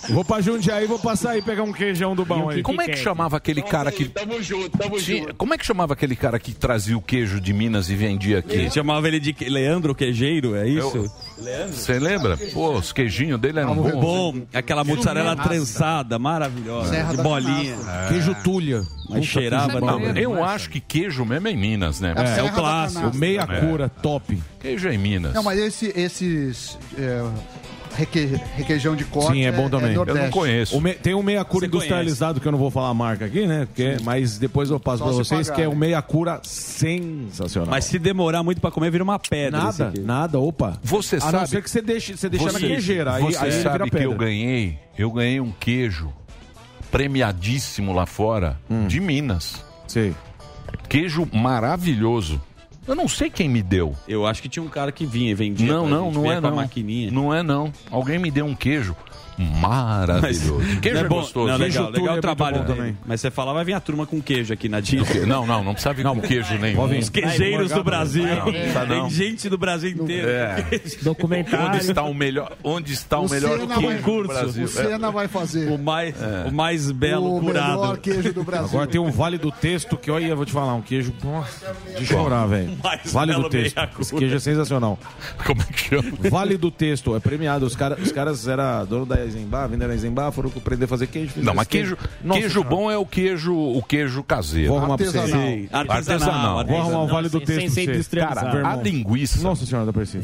Vou 0.10 0.24
pra 0.26 0.41
Jundiaí, 0.41 0.88
vou 0.88 1.00
passar 1.00 1.32
aí 1.32 1.41
pegar 1.41 1.63
um 1.63 1.74
queijão 1.74 2.15
do 2.15 2.24
bom 2.26 2.50
aí. 2.50 2.63
Como 2.63 2.82
é 2.82 2.88
que 2.88 2.96
chamava 2.98 3.38
aquele 3.38 3.62
cara 3.62 3.91
que... 3.91 4.06
Tamo 4.06 4.41
junto, 4.41 4.78
tamo 4.78 5.00
junto. 5.00 5.36
Como 5.36 5.54
é 5.54 5.58
que 5.58 5.65
chamava 5.65 5.93
aquele 5.93 6.15
cara 6.15 6.39
que 6.39 6.54
trazia 6.54 6.98
o 6.98 7.02
queijo 7.02 7.41
de 7.41 7.52
Minas 7.54 7.89
e 7.89 7.96
vendia 7.96 8.39
aqui? 8.39 8.69
Chamava 8.72 9.08
ele 9.08 9.19
de 9.19 9.36
Leandro 9.50 9.93
Queijeiro, 9.93 10.56
é 10.56 10.67
isso? 10.67 11.12
Eu- 11.38 11.67
Você 11.67 12.00
lembra? 12.00 12.38
Pô, 12.54 12.72
os 12.72 12.93
queijinhos 12.93 13.39
dele 13.39 13.60
eram 13.60 13.76
bons. 13.76 13.91
Bom, 13.93 14.41
aquela 14.54 14.84
mussarela 14.84 15.36
trançada, 15.36 16.17
maravilhosa, 16.17 16.89
Serra 16.89 17.15
de 17.15 17.22
bolinha. 17.22 17.76
Queijo 18.10 18.36
tulha. 18.43 18.84
Mas 19.10 19.26
cheirava 19.26 19.80
eu 20.15 20.43
acho 20.43 20.69
que 20.69 20.80
queijo 20.80 21.26
mesmo 21.26 21.48
é 21.48 21.52
em 21.52 21.58
Minas, 21.58 22.00
né? 22.00 22.13
É, 22.17 22.39
é 22.39 22.43
o 22.43 22.52
clássico. 22.52 23.15
Meia 23.15 23.41
É. 23.41 23.60
top. 24.02 24.42
Queijo 24.60 24.88
é 24.88 24.94
em 24.94 24.98
Minas. 24.98 25.34
Não, 25.34 25.44
mas 25.44 25.60
esse, 25.60 25.92
esses 25.96 26.78
é, 26.98 27.24
reque- 27.96 28.40
requeijão 28.56 28.96
de 28.96 29.04
corte 29.06 29.34
Sim, 29.34 29.44
é 29.46 29.52
bom 29.52 29.70
também. 29.70 29.94
Eu 29.94 29.96
não 29.98 30.02
Eu 30.02 30.06
não 30.06 30.14
Nordeste. 30.14 30.32
conheço. 30.32 30.78
O 30.78 30.82
me- 30.82 30.94
tem 30.94 31.14
um 31.14 31.22
meia 31.24 31.44
cura 31.44 31.66
Você 31.68 31.68
industrializado 31.68 32.40
que 32.40 32.48
eu 32.48 32.52
não 32.52 32.60
vou 32.60 32.72
falar 32.72 32.90
a 32.90 32.94
marca 32.94 33.26
aqui, 33.26 33.46
né? 33.46 33.66
Porque- 33.66 33.98
mas 34.04 34.38
depois 34.38 34.70
eu 34.70 34.80
passo 34.80 35.00
Só 35.00 35.04
pra 35.06 35.14
se 35.14 35.18
vocês 35.20 35.48
pagar, 35.48 35.56
que 35.56 35.62
é 35.64 35.68
um 35.68 35.74
né? 35.74 35.78
meia 35.80 36.02
cura 36.02 36.40
sensacional. 36.44 37.70
Mas 37.70 37.86
se 37.86 38.00
demorar 38.00 38.42
muito 38.44 38.60
pra 38.62 38.72
comer, 38.72 38.90
vira 38.92 39.04
uma 39.04 39.20
pedra. 39.20 39.58
esse 39.70 39.80
nada, 39.82 39.88
aqui. 39.90 40.00
nada, 40.02 40.40
opa. 40.40 40.80
Você 40.84 41.18
a 41.18 41.20
sabe- 41.22 41.38
não 41.38 41.46
ser 41.48 41.62
que 41.62 41.70
você 41.70 41.82
deixe, 41.82 42.16
você 42.18 42.30
deixa 42.30 42.46
na 42.46 42.52
Você- 42.54 42.68
queijeira, 42.68 43.16
aí, 43.16 43.24
Você 43.24 43.38
aí 43.38 43.44
ele 43.50 43.58
vira 43.58 43.70
sabe 43.72 43.84
que 43.86 43.92
pedra. 43.92 44.06
eu 44.08 44.16
ganhei? 44.16 44.80
Eu 44.98 45.12
ganhei 45.12 45.40
um 45.40 45.52
queijo 45.52 46.12
premiadíssimo 46.92 47.92
lá 47.94 48.06
fora 48.06 48.60
Hum. 48.70 48.88
de 48.88 49.00
Minas. 49.00 49.64
Sei. 49.88 50.14
Queijo 50.88 51.28
maravilhoso. 51.34 52.42
Eu 52.88 52.96
não 52.96 53.08
sei 53.08 53.30
quem 53.30 53.48
me 53.48 53.62
deu. 53.62 53.96
Eu 54.08 54.26
acho 54.26 54.41
que 54.41 54.50
tinha 54.50 54.63
um 54.63 54.69
cara 54.69 54.91
que 54.91 55.06
vinha 55.06 55.32
e 55.32 55.34
vendia. 55.34 55.65
Não, 55.65 55.88
não, 55.88 56.06
gente, 56.06 56.15
não 56.15 56.32
é 56.32 56.41
não. 56.41 56.56
maquininha. 56.56 57.12
Não 57.12 57.34
é 57.34 57.41
não. 57.41 57.72
Alguém 57.89 58.19
me 58.19 58.30
deu 58.30 58.46
um 58.46 58.56
queijo 58.56 58.96
maravilhoso. 59.38 60.62
queijo 60.82 60.98
não 61.00 61.06
é 61.06 61.10
bom. 61.10 61.15
gostoso. 61.22 61.48
Não, 61.52 61.58
Queijo 61.58 61.80
legal, 61.80 61.91
legal 61.91 62.15
é 62.15 62.17
o 62.17 62.22
trabalho 62.22 62.60
dele. 62.63 62.76
também. 62.78 62.98
Mas 63.06 63.22
você 63.22 63.32
fala, 63.32 63.54
vai 63.54 63.63
vir 63.65 63.74
a 63.74 63.80
turma 63.80 64.06
com 64.06 64.22
queijo 64.22 64.54
aqui 64.54 64.67
na 64.69 64.80
Disney. 64.80 65.26
Não, 65.26 65.46
não, 65.46 65.63
não 65.63 65.74
precisa 65.74 65.93
vir 65.93 66.04
com 66.04 66.22
queijo 66.22 66.54
nenhum. 66.58 66.88
Vir. 66.88 67.00
Os 67.00 67.10
queijeiros 67.10 67.72
do 67.72 67.84
Brasil. 67.84 68.24
Não. 68.26 68.88
Tem 68.88 69.10
gente 69.10 69.49
do 69.49 69.58
Brasil 69.58 69.89
inteiro. 69.91 70.28
É. 70.30 70.66
Onde 71.64 71.78
está 71.78 72.03
o 72.03 72.14
melhor, 72.14 72.51
onde 72.64 72.93
está 72.93 73.20
o, 73.20 73.26
O 73.26 73.30
melhor 73.30 73.58
Senna 73.60 73.76
queijo 73.76 74.01
vai- 74.03 74.22
do 74.22 74.28
Brasil? 74.28 74.64
O 74.66 74.68
Senna 74.68 75.12
vai 75.12 75.28
fazer. 75.28 75.72
O 75.72 75.78
mais, 75.78 76.16
É. 76.22 76.47
o 76.49 76.51
mais 76.53 76.91
belo 76.91 77.38
O 77.38 77.41
curado. 77.41 77.80
melhor 77.82 77.97
queijo 77.97 78.34
do 78.34 78.43
Brasil. 78.43 78.68
Agora 78.70 78.88
tem 78.88 78.99
um 78.99 79.12
Vale 79.12 79.38
do 79.38 79.51
Texto 79.51 79.97
que, 79.97 80.10
olha, 80.12 80.26
eu 80.26 80.36
vou 80.36 80.45
te 80.45 80.51
falar, 80.51 80.74
um 80.76 80.82
queijo 80.82 81.14
de 81.99 82.05
chorar, 82.05 82.45
velho. 82.47 82.78
Mais 82.84 83.12
Vale 83.12 83.32
do 83.34 83.38
belo 83.39 83.49
Texto. 83.49 83.80
Esse 83.99 84.16
queijo 84.16 84.36
é 84.36 84.39
sensacional. 84.39 84.99
Como 85.45 85.62
é 85.62 85.66
que 85.66 85.80
chama? 85.89 86.12
Vale 86.30 86.58
do 86.58 86.72
Texto, 86.72 87.16
é 87.16 87.20
premiado. 87.20 87.66
Os, 87.66 87.76
cara, 87.76 87.97
os 88.01 88.12
caras 88.12 88.47
eram 88.47 88.86
dono 88.86 89.05
da 89.05 89.22
Eisenbar, 89.26 89.67
venderam 89.69 89.91
a 89.91 89.95
Eisenbar, 89.95 90.32
foram 90.32 90.51
aprender 90.55 90.86
a 90.86 90.88
fazer 90.88 91.07
queijo. 91.07 91.34
Não, 91.38 91.53
mas 91.53 91.67
queijo, 91.67 91.97
Nossa 92.24 92.39
queijo 92.39 92.63
bom 92.63 92.89
é 92.91 92.97
o 92.97 93.05
queijo, 93.05 93.53
o 93.55 93.82
queijo 93.84 94.24
caseiro. 94.24 94.69
Vou 94.69 94.78
arrumar 94.80 94.97
pra 94.97 95.05
você. 95.05 95.17
Artesanal. 95.17 95.47
Sim. 95.51 95.67
Artesanal. 95.74 96.65
Vou 96.65 96.78
arrumar 96.80 96.99
o 97.03 97.07
Vale 97.07 97.30
do 97.30 97.39
Texto 97.41 97.74
pra 97.74 97.93
você. 97.93 98.19
Cara, 98.19 98.67
a 98.69 98.76
linguiça. 98.76 99.41
Nossa 99.41 99.65
senhora, 99.65 99.86
dá 99.86 99.93
pra 99.93 100.03
esse. 100.03 100.19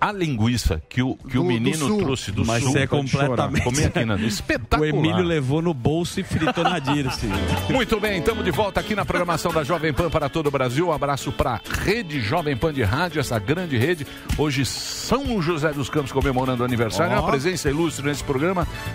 A 0.00 0.12
linguiça 0.12 0.82
que 0.88 1.02
o, 1.02 1.14
que 1.16 1.38
o 1.38 1.42
Do- 1.42 1.48
do 1.48 1.54
menino 1.54 1.98
trouxe 1.98 2.32
do 2.32 2.44
Mas 2.44 2.62
sul. 2.62 2.72
você 2.72 2.78
é 2.80 2.86
completamente- 2.86 3.64
Comi 3.64 3.84
aqui 3.84 4.04
na 4.04 4.16
espetacular. 4.16 4.80
O 4.92 4.96
Emílio 4.96 5.22
levou 5.24 5.62
no 5.62 5.72
bolso 5.74 6.20
e 6.20 6.22
fritou 6.22 6.64
na 6.64 6.78
Dirce. 6.78 7.26
Muito 7.70 7.98
bem, 8.00 8.18
estamos 8.18 8.44
de 8.44 8.50
volta 8.50 8.80
aqui 8.80 8.94
na 8.94 9.04
programação 9.04 9.52
da 9.52 9.62
Jovem 9.64 9.92
Pan 9.92 10.10
para 10.10 10.28
todo 10.28 10.46
o 10.46 10.50
Brasil. 10.50 10.88
Um 10.88 10.92
abraço 10.92 11.30
para 11.32 11.54
a 11.54 11.60
Rede 11.82 12.20
Jovem 12.20 12.56
Pan 12.56 12.72
de 12.72 12.82
Rádio, 12.82 13.20
essa 13.20 13.38
grande 13.38 13.76
rede. 13.76 14.06
Hoje, 14.36 14.64
São 14.64 15.40
José 15.40 15.72
dos 15.72 15.88
Campos 15.88 16.12
comemorando 16.12 16.62
o 16.62 16.66
aniversário. 16.66 17.16
Ó. 17.16 17.20
Uma 17.20 17.30
presença 17.30 17.68
ilustre 17.70 18.04
nesse 18.04 18.22
programa. 18.24 18.41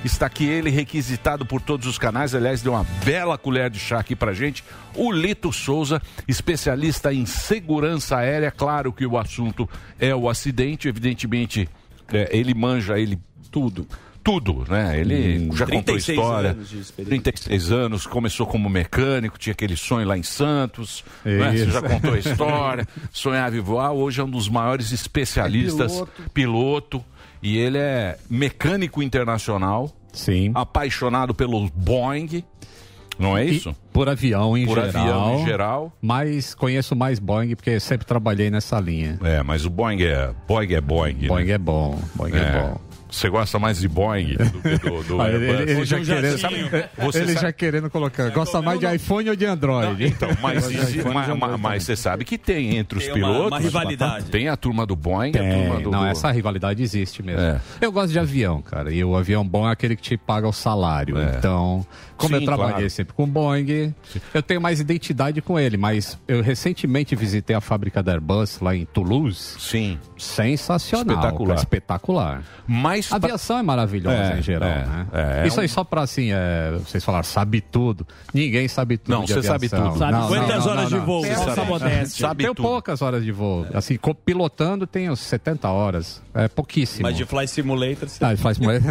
Está 0.04 0.26
aqui 0.26 0.46
ele, 0.46 0.70
requisitado 0.70 1.46
por 1.46 1.62
todos 1.62 1.88
os 1.88 1.98
canais. 1.98 2.36
Aliás, 2.36 2.62
deu 2.62 2.74
uma 2.74 2.86
bela 3.06 3.38
colher 3.38 3.70
de 3.70 3.80
chá 3.80 4.00
aqui 4.00 4.16
pra 4.16 4.34
gente. 4.34 4.64
O 4.94 5.12
Lito 5.12 5.52
Souza, 5.54 6.02
especialista 6.28 7.14
em 7.14 7.26
segurança 7.26 8.18
aérea. 8.18 8.52
Claro 8.52 8.92
que 8.92 9.06
o 9.06 9.18
assunto 9.18 9.70
é 10.00 10.14
o 10.16 10.30
acidente, 10.30 10.88
evidentemente, 10.88 11.70
é, 12.12 12.30
ele 12.38 12.54
manja 12.54 13.00
ele 13.00 13.18
tudo. 13.52 13.88
Tudo, 14.24 14.66
né? 14.68 15.00
Ele 15.00 15.50
já 15.54 15.66
contou 15.66 15.84
36 15.96 16.18
história. 16.18 16.50
anos 16.52 16.70
de 16.70 16.80
experiência. 16.80 17.22
36 17.22 17.72
anos, 17.72 18.06
começou 18.06 18.46
como 18.46 18.70
mecânico, 18.70 19.40
tinha 19.40 19.54
aquele 19.54 19.78
sonho 19.78 20.06
lá 20.06 20.18
em 20.18 20.24
Santos. 20.24 21.02
né? 21.24 21.52
Você 21.56 21.72
já 21.72 21.82
contou 21.82 22.14
a 22.14 22.20
história, 22.20 22.86
sonhava 23.10 23.56
em 23.56 23.62
voar. 23.62 23.94
Hoje 23.94 24.20
é 24.20 24.24
um 24.26 24.30
dos 24.30 24.50
maiores 24.50 24.92
especialistas, 24.92 25.94
É 25.94 25.96
piloto. 25.96 26.12
piloto. 26.34 27.06
E 27.42 27.58
ele 27.58 27.78
é 27.78 28.18
mecânico 28.30 29.02
internacional. 29.02 29.92
Sim. 30.14 30.52
Apaixonado 30.56 31.34
pelo 31.34 31.70
Boeing. 31.70 32.44
Não 33.20 33.36
é 33.38 33.46
isso? 33.46 33.70
E 33.72 33.76
por 33.92 34.08
avião 34.10 34.56
em 34.56 34.66
Por 34.66 34.76
geral. 34.80 35.02
avião 35.02 35.40
em 35.42 35.46
geral. 35.46 35.94
Mas 36.02 36.54
conheço 36.54 36.96
mais 36.96 37.18
Boeing 37.18 37.56
porque 37.56 37.80
sempre 37.80 38.06
trabalhei 38.06 38.52
nessa 38.52 38.80
linha. 38.80 39.18
É, 39.24 39.42
mas 39.42 39.66
o 39.66 39.70
Boeing 39.70 40.02
é 40.04 40.32
Boeing. 40.48 40.74
É 40.74 40.82
Boeing, 40.82 41.28
Boeing 41.28 41.46
né? 41.48 41.54
é 41.54 41.58
bom. 41.58 42.00
Boeing 42.16 42.36
é, 42.36 42.52
bom. 42.62 42.80
Você 43.10 43.30
gosta 43.30 43.58
mais 43.60 43.80
de 43.80 43.88
Boeing 43.88 44.36
do 44.36 44.62
que 44.62 44.78
do, 44.90 45.04
do 45.04 45.22
Ah, 45.22 45.30
ele, 45.30 45.46
Airbus? 45.46 45.62
ele- 45.62 45.72
ele 45.72 45.86
já 45.86 45.98
um 45.98 46.04
querendo. 46.06 46.38
Você 46.38 47.18
ele 47.20 47.28
sabe- 47.34 47.42
já 47.42 47.52
querendo 47.52 47.90
colocar. 47.90 48.30
Gosta 48.32 48.62
mais 48.62 48.80
de 48.80 48.96
iPhone 48.96 49.30
ou 49.30 49.36
de 49.36 49.46
Android? 49.46 50.06
Então, 50.08 50.30
mas, 50.42 50.70
existe- 50.70 51.04
mas- 51.04 51.38
mas- 51.38 51.60
mas 51.60 51.84
você 51.84 51.96
sabe 51.96 52.26
que 52.26 52.38
tem 52.38 52.78
entre 52.78 52.98
os 53.00 53.06
Tem 53.06 53.14
uma- 53.14 53.20
pilotos. 53.34 53.48
uma 53.52 53.60
rivalidade. 53.60 54.26
Tem 54.26 54.50
a 54.50 54.58
turma 54.58 54.86
do 54.86 54.96
Boeing 54.96 55.32
e 55.34 55.38
a 55.38 55.42
Tem, 55.42 55.64
turma 55.68 55.80
do. 55.82 55.92
não, 55.92 56.06
essa 56.06 56.30
rivalidade 56.32 56.82
existe 56.84 57.24
mesmo. 57.24 57.42
É. 57.42 57.62
Eu 57.82 57.92
gosto 57.92 58.12
de 58.12 58.20
avião, 58.20 58.62
cara. 58.62 58.92
E 58.94 59.04
o 59.04 59.16
avião 59.16 59.48
bom 59.48 59.68
é 59.68 59.72
aquele 59.72 59.96
que 59.96 60.02
te 60.02 60.18
paga 60.18 60.48
o 60.48 60.54
salário. 60.54 61.16
Então, 61.38 61.86
como 62.18 62.36
Sim, 62.36 62.42
eu 62.42 62.46
trabalhei 62.46 62.74
claro. 62.74 62.90
sempre 62.90 63.14
com 63.14 63.28
Boeing, 63.28 63.94
eu 64.34 64.42
tenho 64.44 64.60
mais 64.60 64.80
identidade 64.80 65.42
com 65.42 65.60
ele. 65.60 65.78
Mas 65.78 66.18
eu 66.28 66.42
recentemente 66.42 67.16
visitei 67.16 67.56
a 67.56 67.62
fábrica 67.62 68.02
da 68.04 68.12
Airbus 68.14 68.60
lá 68.60 68.76
em 68.76 68.86
Toulouse. 68.86 69.56
Sim. 69.60 69.98
Sensacional. 70.18 71.16
Espetacular. 71.16 71.48
cara, 71.50 71.60
Espetacular. 71.60 72.44
Mas 72.68 72.97
a 73.12 73.16
aviação 73.16 73.58
é 73.58 73.62
maravilhosa 73.64 74.34
É, 74.36 74.40
em 74.40 74.42
geral, 74.42 74.70
é, 74.70 74.86
né? 74.86 75.08
é. 75.44 75.48
Isso 75.48 75.60
aí 75.60 75.68
só 75.68 75.84
pra 75.84 76.02
assim, 76.02 76.30
é, 76.32 76.72
vocês 76.84 77.04
falaram, 77.04 77.24
sabe 77.24 77.62
tudo. 77.62 78.06
Ninguém 78.34 78.68
sabe 78.68 78.98
tudo. 78.98 79.14
Não, 79.16 79.24
de 79.26 79.34
você 79.34 79.44
sabe 79.44 79.70
tudo. 79.70 79.98
Sabe 79.98 80.28
quantas 80.28 80.66
horas 80.66 80.90
de 80.90 80.98
voo? 81.00 81.22
Você 81.24 82.06
sabe-. 82.06 82.44
Tenho 82.44 82.56
tudo. 82.56 82.68
poucas 82.68 83.02
horas 83.02 83.24
de 83.24 83.32
voo. 83.32 83.66
Assim, 83.74 83.98
co- 83.98 84.14
pilotando 84.16 84.86
tenho 84.88 85.16
70 85.16 85.70
horas. 85.70 86.22
É 86.34 86.48
pouquíssimo. 86.48 87.04
Mas 87.04 87.18
de 87.18 87.26
Fly 87.26 87.48
Simulator... 87.48 88.08
você- 88.08 88.24
Ah, 88.24 88.30
ele 88.30 88.38
faz 88.38 88.58
mulher. 88.60 88.82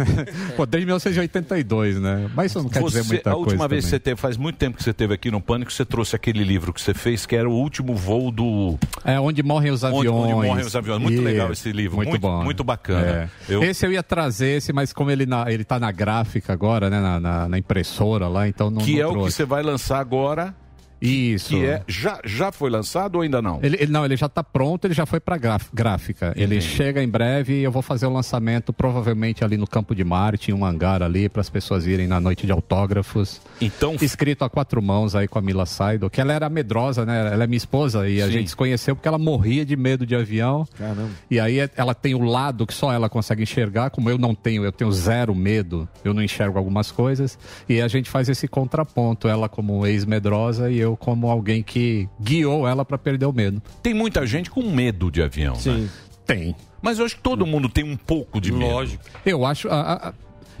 Pô, 0.55 0.65
desde 0.65 0.85
1982, 0.85 1.99
né? 1.99 2.29
Mas 2.35 2.51
isso 2.51 2.61
não 2.63 2.69
quer 2.69 2.83
dizer 2.83 3.03
Você- 3.03 3.07
muita 3.13 3.29
a 3.29 3.33
coisa. 3.33 3.49
última 3.49 3.67
vez 3.67 3.85
que 3.85 3.89
também. 3.91 3.99
você 3.99 3.99
teve, 4.03 4.19
faz 4.21 4.37
muito 4.37 4.55
tempo 4.57 4.77
que 4.77 4.83
você 4.83 4.93
teve 4.93 5.13
aqui 5.13 5.31
no 5.31 5.39
Pânico, 5.41 5.71
você 5.71 5.85
trouxe 5.85 6.15
aquele 6.15 6.43
livro 6.43 6.73
que 6.73 6.81
você 6.81 6.93
fez, 6.93 7.25
que 7.25 7.35
era 7.35 7.49
o 7.49 7.53
último 7.53 7.95
voo 7.95 8.31
do. 8.31 8.77
É 9.05 9.19
onde 9.19 9.41
morrem 9.43 9.71
os 9.71 9.83
Onde- 9.83 10.07
aviões. 10.07 10.33
onde 10.35 10.47
morrem 10.47 10.65
os 10.65 10.75
aviões. 10.75 11.01
Muito 11.01 11.21
legal 11.21 11.51
esse 11.51 11.71
livro, 11.71 11.95
muito- 11.97 12.19
bom. 12.19 12.43
muito 12.43 12.63
bacana. 12.63 13.29
É. 13.49 13.53
Eu- 13.53 13.63
Esse 13.63 13.85
eu 13.85 13.91
ia 13.91 13.96
trazer 14.03 14.57
esse, 14.57 14.71
mas 14.73 14.91
como 14.93 15.09
ele, 15.11 15.25
na, 15.25 15.51
ele 15.51 15.63
tá 15.63 15.79
na 15.79 15.91
gráfica 15.91 16.53
agora, 16.53 16.89
né? 16.89 16.99
Na, 16.99 17.19
na- 17.19 17.47
na 17.49 17.57
impressora 17.57 18.27
lá, 18.27 18.47
então 18.47 18.69
não. 18.69 18.81
que 18.81 18.93
não 18.95 19.01
é 19.01 19.05
o 19.05 19.09
que 19.09 19.13
trouxe. 19.15 19.35
você 19.37 19.45
vai 19.45 19.63
lançar 19.63 19.99
agora. 19.99 20.53
Isso. 21.01 21.49
Que 21.49 21.65
é. 21.65 21.81
Já, 21.87 22.19
já 22.25 22.51
foi 22.51 22.69
lançado 22.69 23.15
ou 23.15 23.21
ainda 23.21 23.41
não? 23.41 23.59
Ele, 23.61 23.77
ele- 23.79 23.91
não, 23.91 24.03
ele 24.05 24.17
já 24.17 24.25
está 24.25 24.43
pronto, 24.43 24.85
ele 24.85 24.93
já 24.93 25.05
foi 25.05 25.19
para 25.19 25.37
gráfica. 25.73 26.33
Ele 26.35 26.59
chega 26.61 27.03
em 27.03 27.07
breve 27.09 27.59
e 27.59 27.63
eu 27.63 27.71
vou 27.71 27.81
fazer 27.81 28.05
o 28.05 28.09
lançamento 28.11 28.71
provavelmente 28.73 29.43
ali 29.43 29.57
no 29.57 29.67
Campo 29.67 29.93
de 29.95 30.03
Marte, 30.03 30.51
em 30.51 30.53
um 30.53 30.65
hangar 30.65 31.01
ali, 31.03 31.29
para 31.29 31.41
as 31.41 31.49
pessoas 31.49 31.85
irem 31.85 32.07
na 32.07 32.19
noite 32.19 32.45
de 32.45 32.51
autógrafos. 32.51 33.41
Então. 33.61 33.95
Escrito 34.01 34.43
a 34.43 34.49
quatro 34.49 34.81
mãos 34.81 35.15
aí 35.15 35.27
com 35.27 35.37
a 35.37 35.41
Mila 35.41 35.65
Saido, 35.65 36.09
que 36.09 36.19
ela 36.21 36.33
era 36.33 36.49
medrosa, 36.49 37.05
né? 37.05 37.29
Ela 37.33 37.43
é 37.43 37.47
minha 37.47 37.57
esposa 37.57 38.07
e 38.07 38.21
a 38.21 38.25
Sim. 38.27 38.31
gente 38.31 38.49
se 38.51 38.55
conheceu 38.55 38.95
porque 38.95 39.07
ela 39.07 39.17
morria 39.17 39.65
de 39.65 39.75
medo 39.75 40.05
de 40.05 40.15
avião. 40.15 40.67
Caramba. 40.77 41.09
E 41.29 41.39
aí 41.39 41.59
é- 41.59 41.69
ela 41.75 41.93
tem 41.93 42.15
o 42.15 42.23
lado 42.23 42.65
que 42.65 42.73
só 42.73 42.91
ela 42.93 43.09
consegue 43.09 43.43
enxergar, 43.43 43.89
como 43.89 44.09
eu 44.09 44.17
não 44.17 44.33
tenho, 44.33 44.63
eu 44.63 44.71
tenho 44.71 44.91
zero 44.91 45.33
medo, 45.35 45.87
eu 46.03 46.13
não 46.13 46.21
enxergo 46.21 46.57
algumas 46.57 46.91
coisas. 46.91 47.37
E 47.67 47.81
a 47.81 47.87
gente 47.87 48.09
faz 48.09 48.29
esse 48.29 48.47
contraponto, 48.47 49.27
ela 49.27 49.49
como 49.49 49.85
ex-medrosa 49.85 50.69
e 50.71 50.79
eu 50.79 50.86
como 50.95 51.29
alguém 51.29 51.61
que 51.63 52.07
guiou 52.21 52.67
ela 52.67 52.85
para 52.85 52.97
perder 52.97 53.25
o 53.25 53.33
medo. 53.33 53.61
Tem 53.83 53.93
muita 53.93 54.25
gente 54.25 54.49
com 54.49 54.61
medo 54.61 55.09
de 55.11 55.21
avião. 55.21 55.55
Sim. 55.55 55.89
Tem. 56.25 56.55
Mas 56.81 56.99
eu 56.99 57.05
acho 57.05 57.15
que 57.15 57.21
todo 57.21 57.45
mundo 57.45 57.67
tem 57.67 57.83
um 57.83 57.97
pouco 57.97 58.39
de 58.39 58.51
medo. 58.51 58.99
Eu 59.25 59.43
acho. 59.45 59.67
a- 59.69 60.09
a- 60.09 60.13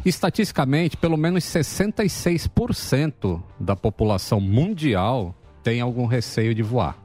estatisticamente, 0.05 0.95
pelo 0.97 1.17
menos 1.17 1.43
66% 1.43 3.41
da 3.59 3.75
população 3.75 4.39
mundial 4.39 5.35
tem 5.63 5.81
algum 5.81 6.05
receio 6.05 6.55
de 6.55 6.63
voar. 6.63 6.97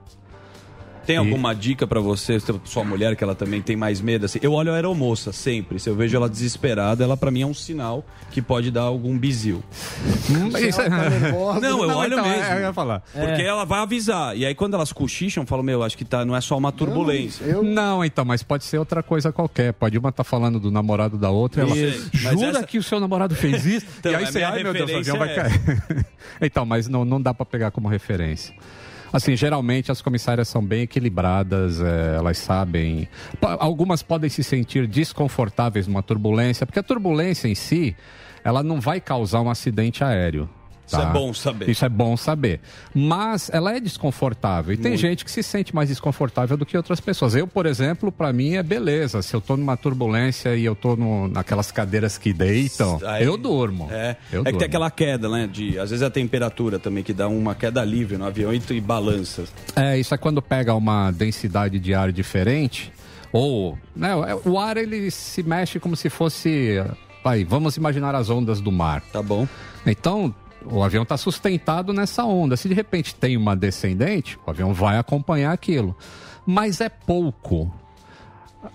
Tem 1.07 1.17
alguma 1.17 1.55
dica 1.55 1.87
pra 1.87 2.01
você, 2.01 2.39
sua 2.65 2.85
mulher, 2.85 3.17
que 3.17 3.25
ela 3.25 3.35
também 3.35 3.61
tem 3.61 3.75
mais 3.77 4.01
medo? 4.01 4.25
Assim, 4.27 4.39
eu 4.43 4.53
olho 4.53 4.71
a 4.73 4.77
aeromoça 4.77 5.33
sempre. 5.33 5.79
Se 5.81 5.89
eu 5.91 5.95
vejo 5.97 6.17
ela 6.17 6.29
desesperada, 6.29 7.03
ela 7.03 7.17
pra 7.17 7.31
mim 7.31 7.43
é 7.43 7.47
um 7.47 7.55
sinal 7.55 8.05
que 8.31 8.41
pode 8.41 8.71
dar 8.71 8.83
algum 8.83 9.19
bizil. 9.19 9.63
Isso 10.61 10.81
é- 10.81 10.89
Não, 11.61 11.83
eu 11.83 11.89
Não, 11.89 11.97
olho 11.99 12.15
então, 12.15 12.25
mesmo. 12.29 12.43
é, 12.45 12.57
eu 12.57 12.61
ia 12.61 12.73
falar. 12.73 13.01
Porque 13.13 13.43
ela 13.43 13.65
vai 13.65 13.81
avisar. 13.81 14.37
E 14.37 14.47
aí 14.47 14.55
quando 14.55 14.75
elas 14.75 14.93
cochicham, 14.93 15.43
eu 15.43 15.47
falo, 15.47 15.63
meu, 15.63 15.83
acho 15.83 15.97
que 15.99 16.05
tá, 16.05 16.25
não 16.25 16.37
é 16.37 16.41
só 16.41 16.57
uma 16.57 16.71
turbulência. 16.73 17.47
Não, 17.63 18.05
então, 18.05 18.25
mas 18.25 18.43
pode 18.43 18.65
ser 18.65 18.79
outra 18.79 19.03
coisa 19.03 19.33
qualquer. 19.33 19.73
Pode 19.73 19.99
uma 19.99 20.11
estar 20.11 20.25
falando 20.25 20.61
do 20.61 20.71
namorado 20.71 21.19
da 21.19 21.31
outra. 21.31 21.63
Ela, 21.63 21.77
Isso. 21.77 22.11
Jura 22.13 22.49
essa- 22.51 22.63
que 22.65 22.79
o 22.79 22.83
seu 22.83 23.01
namorado 23.01 23.35
fez 23.35 23.67
isso? 23.67 23.87
Então, 23.99 24.13
e 24.13 24.15
aí 24.17 24.27
você, 24.27 24.43
ai 24.43 24.63
meu 24.63 24.73
Deus, 24.73 24.91
o 24.91 24.97
avião 24.97 25.19
vai 25.19 25.35
cair. 25.35 25.61
então, 26.41 26.65
mas 26.65 26.89
não, 26.89 27.05
não 27.05 27.21
dá 27.21 27.35
para 27.35 27.45
pegar 27.47 27.71
como 27.71 27.89
referência. 27.89 28.55
Assim, 29.13 29.37
geralmente 29.37 29.93
as 29.93 30.01
comissárias 30.01 30.49
são 30.49 30.65
bem 30.65 30.83
equilibradas, 30.83 31.81
é, 31.81 32.17
elas 32.17 32.39
sabem. 32.39 33.09
Algumas 33.59 34.03
podem 34.03 34.31
se 34.31 34.43
sentir 34.43 34.87
desconfortáveis 34.87 35.87
numa 35.87 36.03
turbulência, 36.03 36.65
porque 36.65 36.79
a 36.79 36.83
turbulência 36.83 37.47
em 37.47 37.55
si, 37.55 37.95
ela 38.43 38.63
não 38.63 38.81
vai 38.81 39.01
causar 39.01 39.43
um 39.43 39.51
acidente 39.51 40.03
aéreo. 40.03 40.49
Isso 40.93 41.01
é 41.09 41.13
bom 41.13 41.35
saber. 41.35 41.69
Isso 41.71 41.85
é 41.85 41.89
bom 41.89 42.17
saber. 42.17 42.61
Mas 42.95 43.51
ela 43.53 43.75
é 43.77 43.81
desconfortável. 43.81 44.73
E 44.75 44.77
tem 44.77 44.93
Muito. 44.93 45.01
gente 45.01 45.25
que 45.25 45.31
se 45.31 45.43
sente 45.43 45.75
mais 45.75 45.89
desconfortável 45.89 46.57
do 46.57 46.67
que 46.67 46.77
outras 46.77 47.01
pessoas. 47.01 47.35
Eu, 47.35 47.47
por 47.47 47.67
exemplo, 47.67 48.11
para 48.13 48.33
mim 48.33 48.55
é 48.55 48.63
beleza. 48.63 49.23
Se 49.23 49.35
eu 49.35 49.41
tô 49.41 49.57
numa 49.57 49.77
turbulência 49.77 50.55
e 50.57 50.65
eu 50.65 50.75
tô 50.75 50.97
no- 50.97 51.29
naquelas 51.29 51.73
cadeiras 51.73 52.19
que 52.19 52.33
deitam, 52.33 53.01
Aí- 53.07 53.25
eu 53.25 53.37
durmo. 53.37 53.89
É, 53.91 54.17
Eu 54.33 54.41
é 54.41 54.45
que 54.45 54.45
durmo. 54.45 54.59
tem 54.59 54.67
aquela 54.69 54.91
queda, 54.91 55.29
né? 55.29 55.47
De, 55.51 55.79
às 55.79 55.91
vezes 55.91 56.03
a 56.03 56.11
temperatura 56.11 56.79
também, 56.79 57.03
que 57.03 57.13
dá 57.13 57.29
uma 57.29 57.55
queda 57.55 57.85
livre 57.85 58.17
no 58.17 58.25
avião 58.25 58.53
e, 58.53 58.61
e 58.71 58.81
balança. 58.81 59.45
É, 59.77 59.99
isso 59.99 60.15
é 60.15 60.19
quando 60.19 60.41
pega 60.43 60.75
uma 60.75 61.11
densidade 61.11 61.79
de 61.79 61.95
ar 61.95 62.13
diferente, 62.13 62.93
ou 63.33 63.79
né, 63.97 64.11
o 64.45 64.59
ar 64.59 64.77
ele 64.77 65.11
se 65.11 65.43
mexe 65.43 65.81
como 65.81 65.97
se 65.97 66.11
fosse, 66.11 66.77
vai, 67.25 67.45
vamos 67.45 67.77
imaginar 67.77 68.15
as 68.15 68.29
ondas 68.29 68.61
do 68.61 68.71
mar. 68.71 69.03
Tá 69.13 69.23
bom. 69.23 69.47
Então, 69.87 70.35
o 70.71 70.83
avião 70.83 71.03
está 71.03 71.17
sustentado 71.17 71.93
nessa 71.93 72.25
onda. 72.25 72.57
Se 72.57 72.69
de 72.69 72.75
repente 72.75 73.15
tem 73.15 73.37
uma 73.37 73.55
descendente, 73.57 74.39
o 74.47 74.51
avião 74.51 74.73
vai 74.75 74.99
acompanhar 74.99 75.53
aquilo. 75.53 75.97
Mas 76.47 76.81
é 76.81 76.89
pouco. 76.89 77.73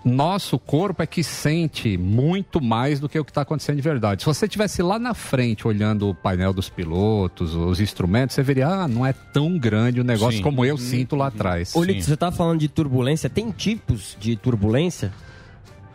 Nosso 0.04 0.60
corpo 0.60 1.02
é 1.02 1.08
que 1.08 1.24
sente 1.24 1.98
muito 1.98 2.62
mais 2.62 3.00
do 3.00 3.08
que 3.08 3.18
o 3.18 3.24
que 3.24 3.32
está 3.32 3.42
acontecendo 3.42 3.78
de 3.78 3.82
verdade. 3.82 4.22
Se 4.22 4.26
você 4.26 4.46
estivesse 4.46 4.82
lá 4.82 5.00
na 5.00 5.14
frente 5.14 5.66
olhando 5.66 6.10
o 6.10 6.14
painel 6.16 6.52
dos 6.52 6.68
pilotos, 6.70 7.56
os 7.56 7.80
instrumentos, 7.80 8.36
você 8.36 8.44
veria, 8.44 8.68
ah, 8.68 8.88
não 8.88 9.06
é 9.06 9.14
tão 9.14 9.58
grande 9.58 10.02
o 10.02 10.04
negócio 10.04 10.38
Sim. 10.40 10.44
como 10.44 10.66
eu 10.66 10.76
Uhum. 10.76 10.82
sinto 10.82 11.16
lá 11.16 11.28
atrás. 11.28 11.74
Ô, 11.74 11.84
Lito, 11.84 12.04
você 12.04 12.18
tá 12.18 12.32
falando 12.32 12.60
de 12.60 12.68
turbulência. 12.68 13.30
Tem 13.30 13.50
tipos 13.50 14.18
de 14.20 14.36
turbulência? 14.36 15.14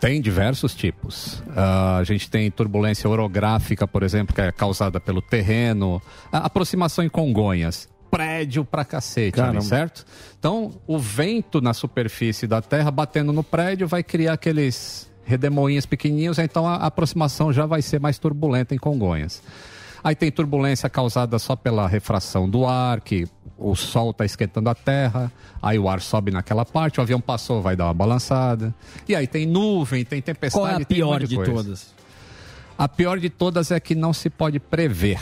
Tem 0.03 0.21
diversos 0.21 0.75
tipos. 0.75 1.41
Ah, 1.55 1.99
a 1.99 2.03
gente 2.03 2.29
tem 2.29 2.51
turbulência 2.51 3.09
orográfica, 3.09 3.87
por 3.87 4.03
exemplo, 4.03 4.35
que 4.35 4.41
é 4.41 4.51
causada 4.51 4.99
pelo 4.99 5.23
terreno. 5.23 6.03
A 6.33 6.39
aproximação 6.39 7.05
em 7.05 7.09
Congonhas. 7.09 7.89
Prédio 8.11 8.65
pra 8.65 8.85
cacete, 8.85 9.41
ali, 9.41 9.63
certo? 9.63 10.05
Então, 10.37 10.73
o 10.89 10.99
vento 10.99 11.61
na 11.61 11.73
superfície 11.73 12.49
da 12.49 12.61
Terra 12.61 12.91
batendo 12.91 13.33
no 13.33 13.45
prédio 13.45 13.87
vai 13.87 14.03
criar 14.03 14.33
aqueles 14.33 15.09
redemoinhos 15.25 15.87
pequenininhos, 15.87 16.37
então 16.41 16.67
a 16.67 16.75
aproximação 16.75 17.53
já 17.53 17.65
vai 17.65 17.81
ser 17.81 18.01
mais 18.01 18.19
turbulenta 18.19 18.75
em 18.75 18.79
Congonhas. 18.79 19.41
Aí 20.03 20.17
tem 20.17 20.33
turbulência 20.33 20.91
causada 20.91 21.39
só 21.39 21.55
pela 21.55 21.87
refração 21.87 22.51
do 22.51 22.67
ar, 22.67 23.01
que 23.01 23.29
o 23.63 23.75
sol 23.77 24.11
está 24.11 24.25
esquentando 24.25 24.69
a 24.69 24.75
terra, 24.75 25.31
aí 25.63 25.79
o 25.79 25.89
ar 25.89 26.01
sobe 26.01 26.31
naquela 26.31 26.65
parte, 26.65 26.99
o 26.99 27.03
avião 27.03 27.21
passou, 27.21 27.63
vai 27.63 27.77
dar 27.77 27.85
uma 27.87 27.95
balançada. 27.95 28.75
E 29.09 29.15
aí 29.15 29.27
tem 29.27 29.47
nuvem, 29.47 30.05
tem 30.05 30.21
tempestade. 30.21 30.63
Qual 30.65 30.67
é 30.69 30.75
a 30.75 30.85
tem 30.85 30.85
um 30.85 30.87
pior 31.01 31.21
monte 31.21 31.29
de 31.29 31.37
coisa. 31.37 31.53
todas? 31.53 31.95
A 32.79 32.89
pior 32.89 33.19
de 33.19 33.31
todas 33.31 33.71
é 33.71 33.79
que 33.79 33.95
não 33.95 34.13
se 34.13 34.29
pode 34.31 34.59
prever. 34.59 35.21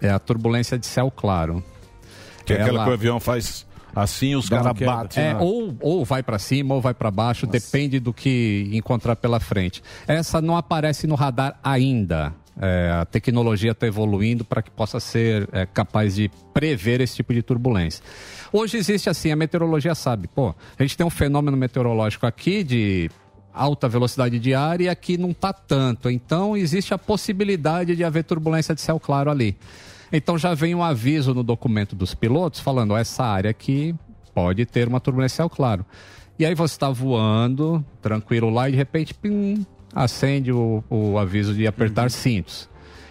É 0.00 0.10
a 0.10 0.18
turbulência 0.18 0.78
de 0.78 0.86
céu 0.86 1.10
claro. 1.10 1.64
Que 2.44 2.52
é 2.52 2.56
aquela 2.62 2.78
Ela- 2.78 2.84
que 2.84 2.90
o 2.90 2.92
avião 2.94 3.18
faz 3.18 3.66
assim 3.94 4.26
e 4.28 4.36
os 4.36 4.48
caras 4.48 4.72
batem. 4.78 5.22
É, 5.24 5.32
na- 5.32 5.40
ou, 5.40 5.74
ou 5.80 6.04
vai 6.04 6.22
para 6.22 6.38
cima 6.38 6.74
ou 6.74 6.80
vai 6.82 6.92
para 6.94 7.10
baixo, 7.10 7.46
depende 7.46 7.98
do 7.98 8.12
que 8.12 8.68
encontrar 8.72 9.16
pela 9.16 9.40
frente. 9.40 9.82
Essa 10.06 10.40
não 10.40 10.56
aparece 10.56 11.06
no 11.06 11.14
radar 11.14 11.58
ainda. 11.64 12.32
É, 12.58 12.90
a 12.90 13.04
tecnologia 13.04 13.72
está 13.72 13.86
evoluindo 13.86 14.44
para 14.44 14.62
que 14.62 14.70
possa 14.70 14.98
ser 14.98 15.48
é, 15.52 15.66
capaz 15.66 16.14
de 16.14 16.30
prever 16.54 17.00
esse 17.02 17.16
tipo 17.16 17.34
de 17.34 17.42
turbulência. 17.42 18.02
Hoje 18.50 18.78
existe 18.78 19.10
assim, 19.10 19.30
a 19.30 19.36
meteorologia 19.36 19.94
sabe, 19.94 20.26
pô, 20.26 20.54
a 20.78 20.82
gente 20.82 20.96
tem 20.96 21.06
um 21.06 21.10
fenômeno 21.10 21.56
meteorológico 21.56 22.26
aqui 22.26 22.64
de 22.64 23.10
alta 23.52 23.88
velocidade 23.88 24.38
de 24.38 24.54
ar 24.54 24.80
e 24.80 24.88
aqui 24.88 25.18
não 25.18 25.30
está 25.30 25.52
tanto. 25.52 26.10
Então 26.10 26.56
existe 26.56 26.94
a 26.94 26.98
possibilidade 26.98 27.94
de 27.94 28.04
haver 28.04 28.24
turbulência 28.24 28.74
de 28.74 28.80
céu 28.80 28.98
claro 28.98 29.30
ali. 29.30 29.56
Então 30.10 30.38
já 30.38 30.54
vem 30.54 30.74
um 30.74 30.82
aviso 30.82 31.34
no 31.34 31.42
documento 31.42 31.94
dos 31.94 32.14
pilotos 32.14 32.60
falando, 32.60 32.96
essa 32.96 33.24
área 33.24 33.50
aqui 33.50 33.94
pode 34.34 34.64
ter 34.64 34.88
uma 34.88 35.00
turbulência 35.00 35.34
de 35.34 35.36
céu 35.36 35.50
claro. 35.50 35.84
E 36.38 36.44
aí 36.44 36.54
você 36.54 36.74
está 36.74 36.90
voando, 36.90 37.84
tranquilo 38.02 38.50
lá, 38.50 38.68
e 38.68 38.72
de 38.72 38.76
repente, 38.76 39.14
pim, 39.14 39.66
acende 39.96 40.52
o, 40.52 40.84
o 40.90 41.18
aviso 41.18 41.54
de 41.54 41.66
apertar 41.66 42.10
cintos. 42.10 42.68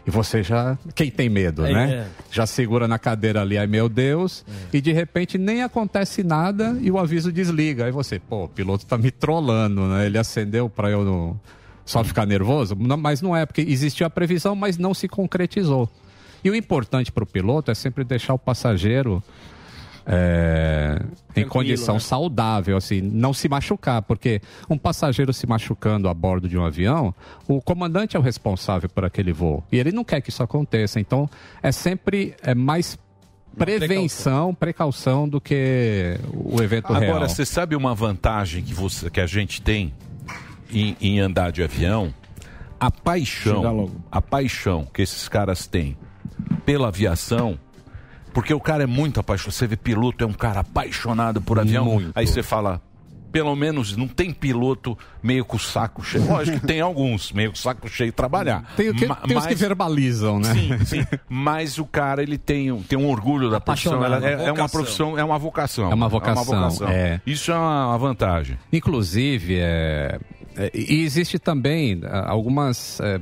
E 0.07 0.11
você 0.11 0.43
já. 0.43 0.77
Quem 0.93 1.09
tem 1.09 1.27
medo, 1.27 1.65
É, 1.65 1.73
né? 1.73 1.93
é. 1.93 2.07
Já 2.29 2.45
segura 2.45 2.87
na 2.87 2.99
cadeira 2.99 3.41
ali, 3.41 3.57
ai 3.57 3.65
meu 3.65 3.89
Deus, 3.89 4.45
e 4.71 4.79
de 4.79 4.91
repente 4.91 5.35
nem 5.35 5.63
acontece 5.63 6.21
nada 6.23 6.77
e 6.79 6.91
o 6.91 6.99
aviso 6.99 7.31
desliga. 7.31 7.85
Aí 7.85 7.91
você, 7.91 8.19
pô, 8.19 8.43
o 8.43 8.47
piloto 8.47 8.85
tá 8.85 8.99
me 8.99 9.09
trollando, 9.09 9.81
né? 9.87 10.05
Ele 10.05 10.19
acendeu 10.19 10.69
para 10.69 10.91
eu 10.91 11.03
não- 11.03 11.39
só 11.83 12.03
ficar 12.03 12.25
nervoso? 12.27 12.75
Não, 12.79 12.97
mas 12.97 13.19
não 13.21 13.35
é, 13.35 13.47
porque 13.47 13.61
existiu 13.61 14.05
a 14.05 14.09
previsão, 14.09 14.55
mas 14.55 14.77
não 14.77 14.93
se 14.93 15.07
concretizou. 15.07 15.89
E 16.43 16.51
o 16.51 16.55
importante 16.55 17.11
para 17.11 17.23
o 17.23 17.27
piloto 17.27 17.71
é 17.71 17.73
sempre 17.75 18.03
deixar 18.03 18.35
o 18.35 18.39
passageiro 18.39 19.23
é, 20.05 21.01
em 21.35 21.47
condição 21.47 21.95
né? 21.95 21.99
saudável, 21.99 22.77
assim, 22.77 23.01
não 23.01 23.33
se 23.33 23.49
machucar, 23.49 24.01
porque 24.03 24.41
um 24.69 24.77
passageiro 24.77 25.33
se 25.33 25.47
machucando 25.47 26.07
a 26.07 26.13
bordo 26.13 26.47
de 26.47 26.57
um 26.57 26.63
avião, 26.63 27.13
o 27.47 27.61
comandante 27.61 28.15
é 28.15 28.19
o 28.19 28.21
responsável 28.21 28.87
por 28.87 29.03
aquele 29.03 29.33
voo 29.33 29.63
e 29.71 29.79
ele 29.79 29.91
não 29.91 30.03
quer 30.03 30.21
que 30.21 30.29
isso 30.29 30.43
aconteça. 30.43 30.99
Então, 30.99 31.29
é 31.61 31.71
sempre 31.71 32.35
é 32.43 32.53
mais 32.53 32.97
prevenção, 33.57 34.53
precaução 34.53 35.27
do 35.27 35.41
que 35.41 36.19
o 36.33 36.61
evento 36.61 36.91
real. 36.93 37.15
Agora, 37.15 37.29
você 37.29 37.45
sabe 37.45 37.75
uma 37.75 37.95
vantagem 37.95 38.61
que, 38.63 38.73
você, 38.73 39.09
que 39.09 39.21
a 39.21 39.25
gente 39.25 39.61
tem 39.61 39.93
em, 40.71 40.95
em 41.01 41.19
andar 41.19 41.51
de 41.51 41.63
avião? 41.63 42.13
A 42.79 42.91
paixão, 42.91 43.89
a 44.11 44.21
paixão 44.21 44.85
que 44.93 45.01
esses 45.01 45.27
caras 45.29 45.65
têm 45.65 45.97
pela 46.65 46.89
aviação, 46.89 47.57
porque 48.35 48.53
o 48.53 48.59
cara 48.59 48.83
é 48.83 48.85
muito 48.85 49.19
apaixonado. 49.19 49.53
Você 49.53 49.65
vê 49.65 49.75
piloto, 49.75 50.23
é 50.23 50.27
um 50.27 50.33
cara 50.33 50.59
apaixonado 50.59 51.41
por 51.41 51.57
avião. 51.57 51.85
Muito. 51.85 52.11
Aí 52.13 52.27
você 52.27 52.43
fala, 52.43 52.79
pelo 53.31 53.53
menos 53.55 53.97
não 53.97 54.07
tem 54.07 54.31
piloto 54.31 54.97
meio 55.21 55.43
com 55.43 55.57
o 55.57 55.59
saco 55.59 56.01
cheio. 56.03 56.23
Lógico 56.29 56.59
que 56.59 56.67
tem 56.67 56.79
alguns 56.79 57.31
meio 57.33 57.49
com 57.51 57.55
o 57.55 57.59
saco 57.59 57.87
cheio 57.89 58.11
de 58.11 58.15
trabalhar. 58.15 58.63
Tem, 58.77 58.93
tem- 58.93 59.07
Ma- 59.09 59.15
tem 59.15 59.35
os 59.37 59.43
que 59.45 59.51
mas- 59.53 59.59
verbalizam, 59.59 60.39
né? 60.39 60.53
Sim, 60.53 60.85
sim. 60.85 61.07
Mas 61.27 61.77
o 61.77 61.85
cara, 61.85 62.21
ele 62.23 62.37
tem, 62.37 62.71
um- 62.71 62.81
tem 62.83 62.97
um 62.97 63.09
orgulho 63.09 63.49
da 63.49 63.59
profissão. 63.59 64.03
Ela 64.05 64.25
é, 64.25 64.33
é 64.33 64.35
uma 64.37 64.45
Vocação. 64.51 64.79
profissão, 64.79 65.17
é 65.19 65.23
uma 65.23 65.37
vocação. 65.39 65.91
É 65.91 65.93
uma 65.95 66.07
vocação, 66.07 66.87
é. 66.87 67.19
Isso 67.25 67.51
é 67.51 67.55
uma, 67.55 67.87
uma 67.87 67.97
vantagem. 67.97 68.57
Inclusive, 68.71 69.55
é, 69.59 69.61
é, 69.61 70.19
e 70.73 71.01
existe 71.03 71.37
também 71.37 72.01
ah, 72.05 72.29
algumas. 72.29 72.99
É, 72.99 73.15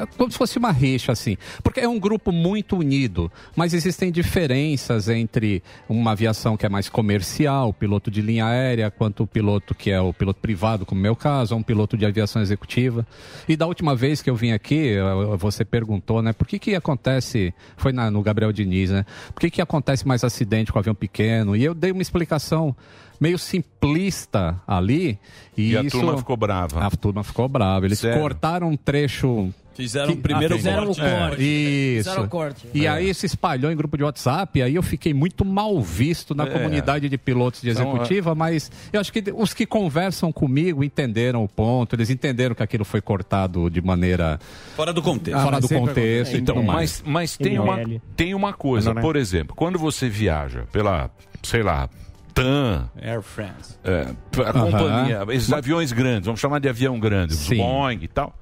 é 0.00 0.06
como 0.16 0.30
se 0.30 0.38
fosse 0.38 0.58
uma 0.58 0.72
rixa, 0.72 1.12
assim. 1.12 1.36
Porque 1.62 1.80
é 1.80 1.88
um 1.88 1.98
grupo 1.98 2.32
muito 2.32 2.76
unido, 2.76 3.30
mas 3.54 3.74
existem 3.74 4.10
diferenças 4.10 5.08
entre 5.08 5.62
uma 5.88 6.12
aviação 6.12 6.56
que 6.56 6.66
é 6.66 6.68
mais 6.68 6.88
comercial, 6.88 7.72
piloto 7.72 8.10
de 8.10 8.20
linha 8.20 8.46
aérea, 8.46 8.90
quanto 8.90 9.22
o 9.22 9.26
piloto 9.26 9.74
que 9.74 9.90
é 9.90 10.00
o 10.00 10.12
piloto 10.12 10.40
privado, 10.40 10.84
como 10.84 10.98
é 11.00 11.02
o 11.02 11.02
meu 11.02 11.16
caso, 11.16 11.54
ou 11.54 11.60
um 11.60 11.62
piloto 11.62 11.96
de 11.96 12.04
aviação 12.06 12.42
executiva. 12.42 13.06
E 13.48 13.56
da 13.56 13.66
última 13.66 13.94
vez 13.94 14.22
que 14.22 14.28
eu 14.30 14.34
vim 14.36 14.52
aqui, 14.52 14.96
você 15.38 15.64
perguntou, 15.64 16.22
né, 16.22 16.32
por 16.32 16.46
que 16.46 16.58
que 16.58 16.74
acontece. 16.74 17.52
Foi 17.76 17.92
na- 17.92 18.10
no 18.10 18.22
Gabriel 18.22 18.52
Diniz, 18.52 18.90
né? 18.90 19.04
Por 19.34 19.40
que 19.40 19.50
que 19.50 19.62
acontece 19.62 20.06
mais 20.06 20.24
acidente 20.24 20.72
com 20.72 20.78
avião 20.78 20.94
pequeno? 20.94 21.56
E 21.56 21.64
eu 21.64 21.74
dei 21.74 21.92
uma 21.92 22.02
explicação 22.02 22.74
meio 23.20 23.38
simplista 23.38 24.60
ali. 24.66 25.18
E, 25.56 25.72
E 25.72 25.76
a 25.76 25.82
isso- 25.82 25.98
turma 25.98 26.16
ficou 26.16 26.36
brava. 26.36 26.80
A 26.84 26.90
turma 26.90 27.22
ficou 27.22 27.48
brava. 27.48 27.84
Eles 27.86 27.98
Sério? 27.98 28.20
cortaram 28.20 28.68
um 28.70 28.76
trecho. 28.76 29.50
Fizeram 29.74 30.12
o 30.12 30.16
primeiro 30.18 30.52
Ah, 30.52 30.56
fizeram 30.58 30.84
corte. 30.86 31.00
o 31.00 31.04
corte. 31.04 31.42
É. 31.42 31.44
Isso. 31.44 32.04
Fizeram 32.10 32.24
o 32.24 32.28
corte. 32.28 32.66
E 32.74 32.84
É. 32.84 32.88
aí 32.90 33.14
se 33.14 33.24
espalhou 33.24 33.72
em 33.72 33.76
grupo 33.76 33.96
de 33.96 34.04
WhatsApp, 34.04 34.60
aí 34.60 34.74
eu 34.74 34.82
fiquei 34.82 35.14
muito 35.14 35.46
mal 35.46 35.80
visto 35.80 36.34
na 36.34 36.44
É. 36.44 36.50
comunidade 36.50 37.08
de 37.08 37.16
pilotos 37.16 37.62
de 37.62 37.70
Então, 37.70 37.90
executiva, 37.90 38.34
mas 38.34 38.70
eu 38.92 39.00
acho 39.00 39.10
que 39.10 39.24
os 39.34 39.54
que 39.54 39.64
conversam 39.64 40.30
comigo 40.30 40.84
entenderam 40.84 41.42
o 41.42 41.48
ponto, 41.48 41.96
eles 41.96 42.10
entenderam 42.10 42.54
que 42.54 42.62
aquilo 42.62 42.84
foi 42.84 43.00
cortado 43.00 43.70
de 43.70 43.80
maneira 43.80 44.38
Fora 44.76 44.92
do 44.92 45.00
contexto. 45.00 45.40
fora 45.42 45.58
do 45.58 45.68
contexto 45.68 46.34
e 46.34 46.40
Então, 46.40 46.54
tudo 46.56 46.66
mais. 46.66 47.02
mas, 47.06 47.12
mas 47.12 47.36
tem, 47.38 47.58
uma, 47.58 47.78
tem 48.14 48.34
uma 48.34 48.52
coisa, 48.52 48.94
por 48.94 49.16
exemplo, 49.16 49.56
quando 49.56 49.78
você 49.78 50.06
viaja 50.06 50.64
pela, 50.70 51.10
sei 51.42 51.62
lá, 51.62 51.88
TAM, 52.34 52.90
Air 53.00 53.22
France. 53.22 53.76
é, 53.84 54.14
a 54.40 54.52
companhia, 54.52 55.24
esses 55.30 55.52
aviões 55.52 55.92
grandes, 55.92 56.26
vamos 56.26 56.40
chamar 56.40 56.58
de 56.58 56.68
avião 56.68 56.98
grande, 56.98 57.34
Sim. 57.34 57.56
Boeing 57.56 58.00
e 58.02 58.08
tal, 58.08 58.34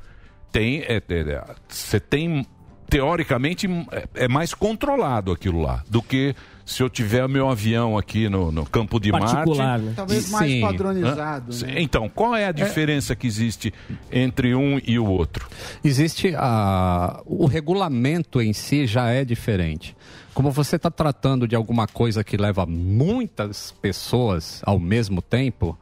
tem, 0.53 0.81
é, 0.81 0.97
é, 0.97 1.21
é, 1.21 1.45
você 1.69 2.01
tem, 2.01 2.47
teoricamente, 2.89 3.67
é, 3.93 4.25
é 4.25 4.29
mais 4.29 4.55
controlado 4.55 5.33
aquilo 5.33 5.61
lá, 5.61 5.85
do 5.89 6.03
que 6.03 6.35
se 6.71 6.83
eu 6.85 6.89
tiver 6.89 7.29
meu 7.29 7.49
avião 7.49 7.99
aqui 7.99 8.29
no, 8.29 8.53
no 8.53 8.65
campo 8.65 9.01
de 9.01 9.11
Particular, 9.11 9.67
Marte. 9.67 9.85
né? 9.87 9.93
Talvez 9.97 10.31
mais 10.31 10.61
padronizado, 10.61 11.67
né? 11.67 11.75
Então, 11.79 12.09
qual 12.09 12.37
é 12.37 12.47
a 12.47 12.53
diferença 12.53 13.17
que 13.17 13.27
existe 13.27 13.75
entre 14.11 14.55
um 14.55 14.81
e 14.87 14.97
o 14.97 15.05
outro? 15.05 15.49
Existe 15.83 16.33
a... 16.37 17.23
o 17.27 17.47
regulamento 17.47 18.41
em 18.41 18.53
si 18.53 18.87
já 18.87 19.09
é 19.09 19.25
diferente. 19.25 19.97
Como 20.35 20.51
você 20.51 20.77
está 20.77 20.91
tratando 20.91 21.47
de 21.47 21.57
alguma 21.57 21.87
coisa 21.87 22.23
que 22.23 22.37
leva 22.37 22.65
muitas 22.65 23.73
pessoas 23.73 24.63
ao 24.65 24.79
mesmo 24.79 25.21
tempo, 25.21 25.79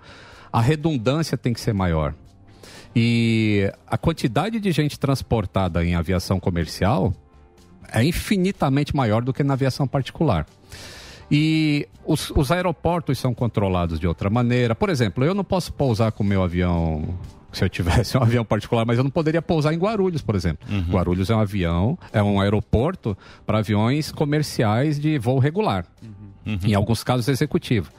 a 0.52 0.60
redundância 0.60 1.36
tem 1.36 1.52
que 1.52 1.60
ser 1.60 1.74
maior. 1.74 2.14
E 2.96 3.70
a 3.86 3.98
quantidade 3.98 4.58
de 4.58 4.72
gente 4.72 4.98
transportada 4.98 5.84
em 5.84 5.94
aviação 5.94 6.40
comercial 6.40 7.14
é 7.92 8.02
infinitamente 8.02 8.96
maior 8.96 9.22
do 9.22 9.32
que 9.32 9.44
na 9.44 9.54
aviação 9.54 9.86
particular. 9.86 10.46
E 11.30 11.86
os, 12.04 12.30
os 12.30 12.50
aeroportos 12.50 13.18
são 13.18 13.34
controlados 13.34 14.00
de 14.00 14.06
outra 14.06 14.30
maneira. 14.30 14.74
Por 14.74 14.88
exemplo, 14.88 15.24
eu 15.24 15.34
não 15.34 15.44
posso 15.44 15.72
pousar 15.72 16.10
com 16.12 16.22
o 16.22 16.26
meu 16.26 16.42
avião 16.42 17.18
se 17.52 17.64
eu 17.64 17.68
tivesse 17.68 18.16
um 18.18 18.22
avião 18.22 18.44
particular, 18.44 18.84
mas 18.84 18.98
eu 18.98 19.04
não 19.04 19.10
poderia 19.10 19.42
pousar 19.42 19.72
em 19.72 19.78
Guarulhos, 19.78 20.22
por 20.22 20.34
exemplo. 20.34 20.68
Guarulhos 20.90 21.30
é 21.30 21.34
um 21.36 21.40
avião, 21.40 21.98
é 22.12 22.22
um 22.22 22.40
aeroporto 22.40 23.16
para 23.46 23.58
aviões 23.58 24.12
comerciais 24.12 24.98
de 24.98 25.18
voo 25.18 25.38
regular, 25.38 25.86
em 26.44 26.74
alguns 26.74 27.02
casos 27.02 27.28
executivo. 27.28 27.90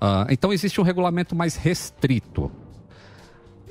Ah, 0.00 0.26
então 0.30 0.52
existe 0.52 0.80
um 0.80 0.84
regulamento 0.84 1.36
mais 1.36 1.56
restrito. 1.56 2.50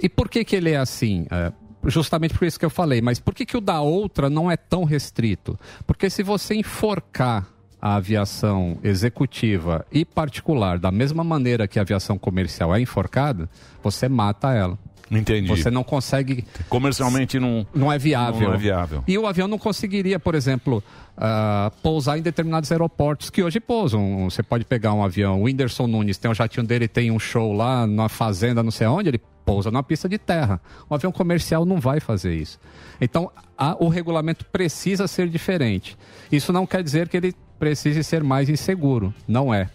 E 0.02 0.08
por 0.08 0.30
que, 0.30 0.46
que 0.46 0.56
ele 0.56 0.70
é 0.70 0.78
assim? 0.78 1.26
É, 1.32 1.52
justamente 1.86 2.38
por 2.38 2.46
isso 2.46 2.60
que 2.60 2.66
eu 2.66 2.70
falei. 2.70 3.02
Mas 3.02 3.20
por 3.20 3.34
que, 3.34 3.46
que 3.46 3.58
o 3.58 3.62
da 3.62 3.82
outra 3.82 4.30
não 4.30 4.50
é 4.50 4.56
tão 4.56 4.84
restrito? 4.84 5.60
Porque 5.88 6.10
se 6.10 6.24
você 6.24 6.56
enforcar 6.56 7.48
a 7.82 7.96
aviação 7.96 8.78
executiva 8.84 9.86
e 9.92 10.04
particular 10.04 10.78
da 10.78 10.92
mesma 10.92 11.24
maneira 11.24 11.68
que 11.68 11.80
a 11.80 11.82
aviação 11.82 12.18
comercial 12.18 12.76
é 12.76 12.82
enforcada, 12.82 13.50
você 13.82 14.10
mata 14.10 14.54
ela. 14.54 14.78
Entendi. 15.12 15.48
Você 15.48 15.72
não 15.72 15.84
consegue. 15.84 16.46
Comercialmente 16.70 17.40
não. 17.40 17.66
Não 17.74 17.92
é 17.92 17.98
viável. 17.98 18.48
Não 18.50 18.54
é 18.54 18.58
viável. 18.58 19.04
E 19.08 19.18
o 19.18 19.26
avião 19.26 19.48
não 19.48 19.58
conseguiria, 19.58 20.20
por 20.20 20.36
exemplo, 20.36 20.84
ah, 21.18 21.72
pousar 21.82 22.18
em 22.18 22.22
determinados 22.22 22.72
aeroportos 22.72 23.30
que 23.30 23.42
hoje 23.44 23.60
pousam. 23.60 24.30
Você 24.30 24.44
pode 24.44 24.66
pegar 24.66 24.94
um 24.94 25.04
avião, 25.04 25.42
o 25.42 25.44
Whindersson 25.46 25.88
Nunes 25.88 26.18
tem 26.18 26.30
um 26.30 26.34
jatinho 26.36 26.66
dele, 26.66 26.88
tem 26.88 27.12
um 27.12 27.20
show 27.20 27.54
lá 27.54 27.88
na 27.88 28.08
fazenda, 28.08 28.62
não 28.64 28.72
sei 28.72 28.88
onde, 28.88 29.10
ele 29.10 29.22
pousa 29.46 29.72
na 29.72 29.82
pista 29.82 30.08
de 30.08 30.18
terra. 30.20 30.62
Um 30.90 30.94
avião 30.94 31.12
comercial 31.12 31.66
não 31.66 31.80
vai 31.80 32.00
fazer 32.00 32.36
isso. 32.36 32.60
Então, 33.02 33.32
a- 33.58 33.76
o 33.80 33.88
regulamento 33.88 34.46
precisa 34.46 35.08
ser 35.08 35.28
diferente. 35.28 35.98
Isso 36.32 36.54
não 36.54 36.68
quer 36.68 36.84
dizer 36.84 37.10
que 37.10 37.18
ele 37.18 37.34
precise 37.58 38.04
ser 38.04 38.24
mais 38.24 38.48
inseguro. 38.48 39.12
Não 39.28 39.52
é. 39.54 39.70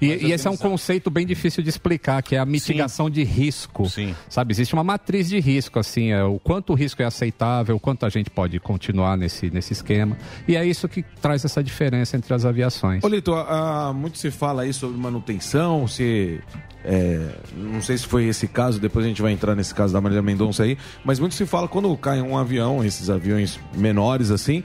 E, 0.00 0.06
e 0.06 0.32
esse 0.32 0.46
é 0.46 0.50
um 0.50 0.56
conceito 0.56 1.10
bem 1.10 1.26
difícil 1.26 1.62
de 1.62 1.68
explicar, 1.68 2.22
que 2.22 2.36
é 2.36 2.38
a 2.38 2.46
mitigação 2.46 3.10
de 3.10 3.24
risco. 3.24 3.84
Sabe, 4.28 4.52
existe 4.52 4.74
uma 4.74 4.84
matriz 4.84 5.28
de 5.28 5.40
risco, 5.40 5.78
assim, 5.78 6.10
é, 6.12 6.22
o 6.22 6.38
quanto 6.38 6.72
o 6.72 6.76
risco 6.76 7.02
é 7.02 7.04
aceitável, 7.04 7.76
o 7.76 7.80
quanto 7.80 8.06
a 8.06 8.08
gente 8.08 8.30
pode 8.30 8.58
continuar 8.60 9.16
nesse, 9.16 9.50
nesse 9.50 9.72
esquema. 9.72 10.16
E 10.46 10.56
é 10.56 10.64
isso 10.64 10.88
que 10.88 11.02
traz 11.20 11.44
essa 11.44 11.62
diferença 11.62 12.16
entre 12.16 12.32
as 12.32 12.44
aviações. 12.44 13.02
Ô, 13.02 13.08
Lito, 13.08 13.34
ah, 13.34 13.92
muito 13.94 14.18
se 14.18 14.30
fala 14.30 14.62
aí 14.62 14.72
sobre 14.72 14.96
manutenção, 14.98 15.86
se. 15.88 16.40
é, 16.84 17.28
não 17.56 17.80
sei 17.82 17.98
se 17.98 18.06
foi 18.06 18.24
esse 18.24 18.46
caso, 18.46 18.78
depois 18.80 19.04
a 19.04 19.08
gente 19.08 19.22
vai 19.22 19.32
entrar 19.32 19.54
nesse 19.54 19.74
caso 19.74 19.92
da 19.92 20.00
Marília 20.00 20.22
Mendonça 20.22 20.62
aí, 20.62 20.76
mas 21.04 21.18
muito 21.18 21.34
se 21.34 21.46
fala 21.46 21.68
quando 21.68 21.94
cai 21.96 22.20
um 22.20 22.36
avião, 22.36 22.84
esses 22.84 23.10
aviões 23.10 23.58
menores 23.76 24.30
assim, 24.30 24.62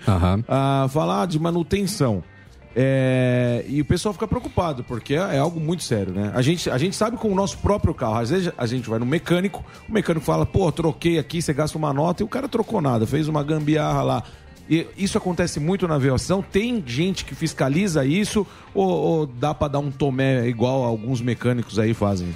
ah, 0.48 0.88
falar 0.90 1.26
de 1.28 1.40
manutenção. 1.40 2.24
É, 2.80 3.66
e 3.68 3.82
o 3.82 3.86
pessoal 3.86 4.14
fica 4.14 4.28
preocupado, 4.28 4.84
porque 4.84 5.16
é, 5.16 5.18
é 5.18 5.40
algo 5.40 5.60
muito 5.60 5.82
sério, 5.82 6.14
né? 6.14 6.32
A 6.36 6.44
gente, 6.44 6.70
a 6.70 6.78
gente 6.78 6.96
sabe 6.96 7.18
com 7.18 7.28
o 7.32 7.34
nosso 7.34 7.58
próprio 7.58 7.92
carro. 7.92 8.20
Às 8.20 8.30
vezes 8.30 8.54
a 8.56 8.68
gente 8.68 8.88
vai 8.88 9.00
no 9.00 9.06
mecânico, 9.06 9.66
o 9.90 9.92
mecânico 9.92 10.24
fala, 10.24 10.46
pô, 10.46 10.72
troquei 10.72 11.18
aqui, 11.18 11.42
você 11.42 11.54
gasta 11.54 11.76
uma 11.76 11.92
nota, 11.92 12.22
e 12.22 12.26
o 12.26 12.28
cara 12.28 12.48
trocou 12.48 12.80
nada, 12.80 13.08
fez 13.08 13.28
uma 13.28 13.44
gambiarra 13.44 14.04
lá. 14.04 14.24
E 14.70 14.86
isso 14.96 15.18
acontece 15.18 15.60
muito 15.60 15.88
na 15.88 15.96
aviação. 15.96 16.44
Tem 16.44 16.84
gente 16.86 17.26
que 17.26 17.34
fiscaliza 17.34 18.06
isso 18.06 18.46
ou, 18.76 18.88
ou 18.88 19.26
dá 19.26 19.56
pra 19.56 19.70
dar 19.70 19.80
um 19.80 19.90
tomé 19.90 20.48
igual 20.48 20.84
alguns 20.84 21.20
mecânicos 21.20 21.80
aí 21.80 21.96
fazem? 21.96 22.28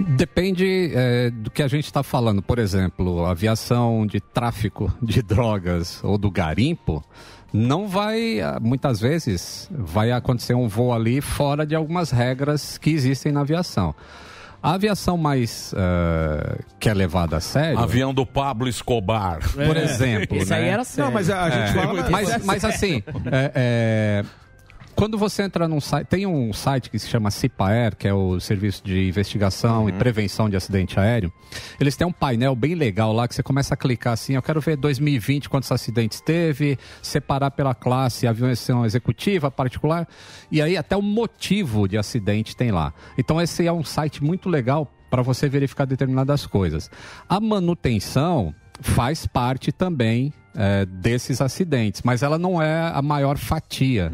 Depende 0.00 0.90
é, 0.94 1.30
do 1.30 1.48
que 1.48 1.62
a 1.62 1.68
gente 1.68 1.84
está 1.84 2.02
falando. 2.02 2.42
Por 2.42 2.58
exemplo, 2.58 3.24
aviação 3.24 4.04
de 4.04 4.20
tráfico 4.20 4.92
de 5.00 5.22
drogas 5.22 6.02
ou 6.02 6.18
do 6.18 6.28
garimpo, 6.28 7.04
não 7.52 7.86
vai, 7.86 8.40
ah, 8.40 8.58
muitas 8.60 9.00
vezes, 9.00 9.68
vai 9.70 10.10
acontecer 10.12 10.54
um 10.54 10.68
voo 10.68 10.92
ali 10.92 11.20
fora 11.20 11.66
de 11.66 11.74
algumas 11.74 12.10
regras 12.10 12.78
que 12.78 12.90
existem 12.90 13.30
na 13.32 13.40
aviação. 13.42 13.94
A 14.62 14.74
aviação 14.74 15.16
mais 15.18 15.74
eh, 15.76 16.58
que 16.78 16.88
é 16.88 16.94
levada 16.94 17.36
a 17.36 17.40
sério. 17.40 17.80
Avião 17.80 18.14
do 18.14 18.24
Pablo 18.24 18.68
Escobar. 18.68 19.40
Por 19.50 19.76
exemplo. 19.76 20.36
né? 20.38 21.04
Não, 21.04 21.10
mas 21.10 21.28
a 21.30 21.50
gente 21.50 21.70
É. 21.70 21.82
fala... 21.82 22.10
Mas, 22.10 22.44
mas 22.44 22.64
assim, 22.64 23.02
é, 23.26 23.52
é, 23.56 24.24
quando 24.94 25.18
você 25.18 25.42
entra 25.42 25.66
num 25.66 25.80
site, 25.80 26.06
tem 26.06 26.26
um 26.26 26.52
site 26.52 26.90
que 26.90 26.98
se 26.98 27.08
chama 27.08 27.30
CIPAER, 27.30 27.96
que 27.96 28.06
é 28.06 28.14
o 28.14 28.38
Serviço 28.38 28.84
de 28.84 29.08
Investigação 29.08 29.88
e 29.88 29.92
Prevenção 29.92 30.48
de 30.48 30.56
Acidente 30.56 30.98
Aéreo. 30.98 31.32
Eles 31.80 31.96
têm 31.96 32.06
um 32.06 32.12
painel 32.12 32.54
bem 32.54 32.74
legal 32.74 33.12
lá 33.12 33.26
que 33.26 33.34
você 33.34 33.42
começa 33.42 33.74
a 33.74 33.76
clicar 33.76 34.12
assim, 34.12 34.34
eu 34.34 34.42
quero 34.42 34.60
ver 34.60 34.76
2020 34.76 35.48
quantos 35.48 35.70
acidentes 35.72 36.20
teve, 36.20 36.78
separar 37.00 37.50
pela 37.50 37.74
classe, 37.74 38.26
aviação 38.26 38.84
executiva, 38.84 39.50
particular, 39.50 40.06
e 40.50 40.60
aí 40.60 40.76
até 40.76 40.96
o 40.96 41.02
motivo 41.02 41.88
de 41.88 41.98
acidente 41.98 42.56
tem 42.56 42.70
lá. 42.70 42.92
Então 43.16 43.40
esse 43.40 43.66
é 43.66 43.72
um 43.72 43.84
site 43.84 44.22
muito 44.22 44.48
legal 44.48 44.92
para 45.10 45.22
você 45.22 45.48
verificar 45.48 45.84
determinadas 45.84 46.46
coisas. 46.46 46.90
A 47.28 47.38
manutenção 47.38 48.54
faz 48.80 49.26
parte 49.26 49.70
também 49.70 50.32
é, 50.54 50.84
desses 50.86 51.40
acidentes, 51.40 52.02
mas 52.04 52.22
ela 52.22 52.38
não 52.38 52.60
é 52.60 52.90
a 52.94 53.00
maior 53.02 53.38
fatia. 53.38 54.10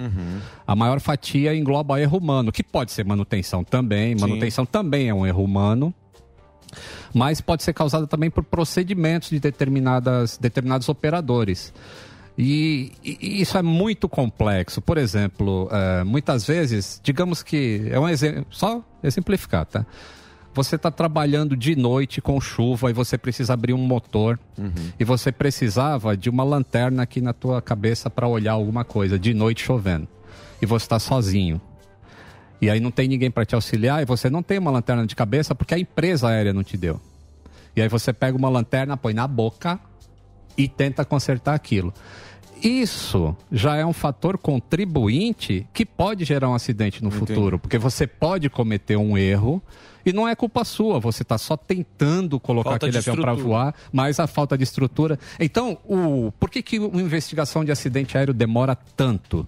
A 0.66 0.74
maior 0.76 1.00
fatia 1.00 1.54
engloba 1.54 2.00
erro 2.00 2.18
humano, 2.18 2.52
que 2.52 2.62
pode 2.62 2.92
ser 2.92 3.04
manutenção 3.04 3.64
também. 3.64 4.14
Manutenção 4.14 4.64
também 4.66 5.08
é 5.08 5.14
um 5.14 5.26
erro 5.26 5.42
humano. 5.44 5.92
Mas 7.14 7.40
pode 7.40 7.62
ser 7.62 7.72
causada 7.72 8.06
também 8.06 8.30
por 8.30 8.44
procedimentos 8.44 9.30
de 9.30 9.40
determinadas, 9.40 10.36
determinados 10.38 10.88
operadores. 10.88 11.72
E, 12.36 12.92
e- 13.02 13.40
isso 13.40 13.56
é 13.58 13.62
muito 13.62 14.08
complexo. 14.08 14.80
Por 14.80 14.98
exemplo, 14.98 15.68
eh, 15.72 16.04
muitas 16.04 16.46
vezes, 16.46 17.00
digamos 17.02 17.42
que. 17.42 17.88
É 17.90 17.98
um 17.98 18.08
exemplo. 18.08 18.46
Só 18.50 18.84
exemplificar, 19.02 19.64
tá? 19.66 19.84
Você 20.58 20.74
está 20.74 20.90
trabalhando 20.90 21.56
de 21.56 21.76
noite 21.76 22.20
com 22.20 22.40
chuva 22.40 22.90
e 22.90 22.92
você 22.92 23.16
precisa 23.16 23.52
abrir 23.52 23.74
um 23.74 23.78
motor. 23.78 24.40
E 24.98 25.04
você 25.04 25.30
precisava 25.30 26.16
de 26.16 26.28
uma 26.28 26.42
lanterna 26.42 27.04
aqui 27.04 27.20
na 27.20 27.32
tua 27.32 27.62
cabeça 27.62 28.10
para 28.10 28.26
olhar 28.26 28.54
alguma 28.54 28.84
coisa 28.84 29.16
de 29.16 29.32
noite 29.32 29.64
chovendo. 29.64 30.08
E 30.60 30.66
você 30.66 30.84
está 30.84 30.98
sozinho. 30.98 31.60
E 32.60 32.68
aí 32.68 32.80
não 32.80 32.90
tem 32.90 33.06
ninguém 33.06 33.30
para 33.30 33.44
te 33.44 33.54
auxiliar 33.54 34.02
e 34.02 34.04
você 34.04 34.28
não 34.28 34.42
tem 34.42 34.58
uma 34.58 34.72
lanterna 34.72 35.06
de 35.06 35.14
cabeça 35.14 35.54
porque 35.54 35.74
a 35.74 35.78
empresa 35.78 36.26
aérea 36.26 36.52
não 36.52 36.64
te 36.64 36.76
deu. 36.76 37.00
E 37.76 37.80
aí 37.80 37.88
você 37.88 38.12
pega 38.12 38.36
uma 38.36 38.48
lanterna 38.48 38.96
põe 38.96 39.14
na 39.14 39.28
boca 39.28 39.78
e 40.56 40.66
tenta 40.66 41.04
consertar 41.04 41.54
aquilo 41.54 41.94
isso 42.62 43.36
já 43.50 43.76
é 43.76 43.84
um 43.84 43.92
fator 43.92 44.38
contribuinte 44.38 45.66
que 45.72 45.84
pode 45.84 46.24
gerar 46.24 46.48
um 46.48 46.54
acidente 46.54 47.02
no 47.02 47.10
futuro, 47.10 47.58
porque 47.58 47.78
você 47.78 48.06
pode 48.06 48.48
cometer 48.48 48.96
um 48.96 49.16
erro 49.16 49.62
e 50.04 50.12
não 50.12 50.26
é 50.26 50.34
culpa 50.34 50.64
sua, 50.64 50.98
você 50.98 51.22
está 51.22 51.36
só 51.36 51.56
tentando 51.56 52.40
colocar 52.40 52.70
Falta 52.70 52.86
aquele 52.86 52.98
avião 52.98 53.16
para 53.16 53.34
voar, 53.34 53.74
mas 53.92 54.18
a 54.18 54.26
falta 54.26 54.56
de 54.56 54.64
estrutura. 54.64 55.18
Então, 55.38 55.78
o 55.84 56.32
por 56.38 56.48
que, 56.50 56.62
que 56.62 56.78
uma 56.78 57.02
investigação 57.02 57.64
de 57.64 57.70
acidente 57.70 58.16
aéreo 58.16 58.32
demora 58.32 58.74
tanto? 58.96 59.46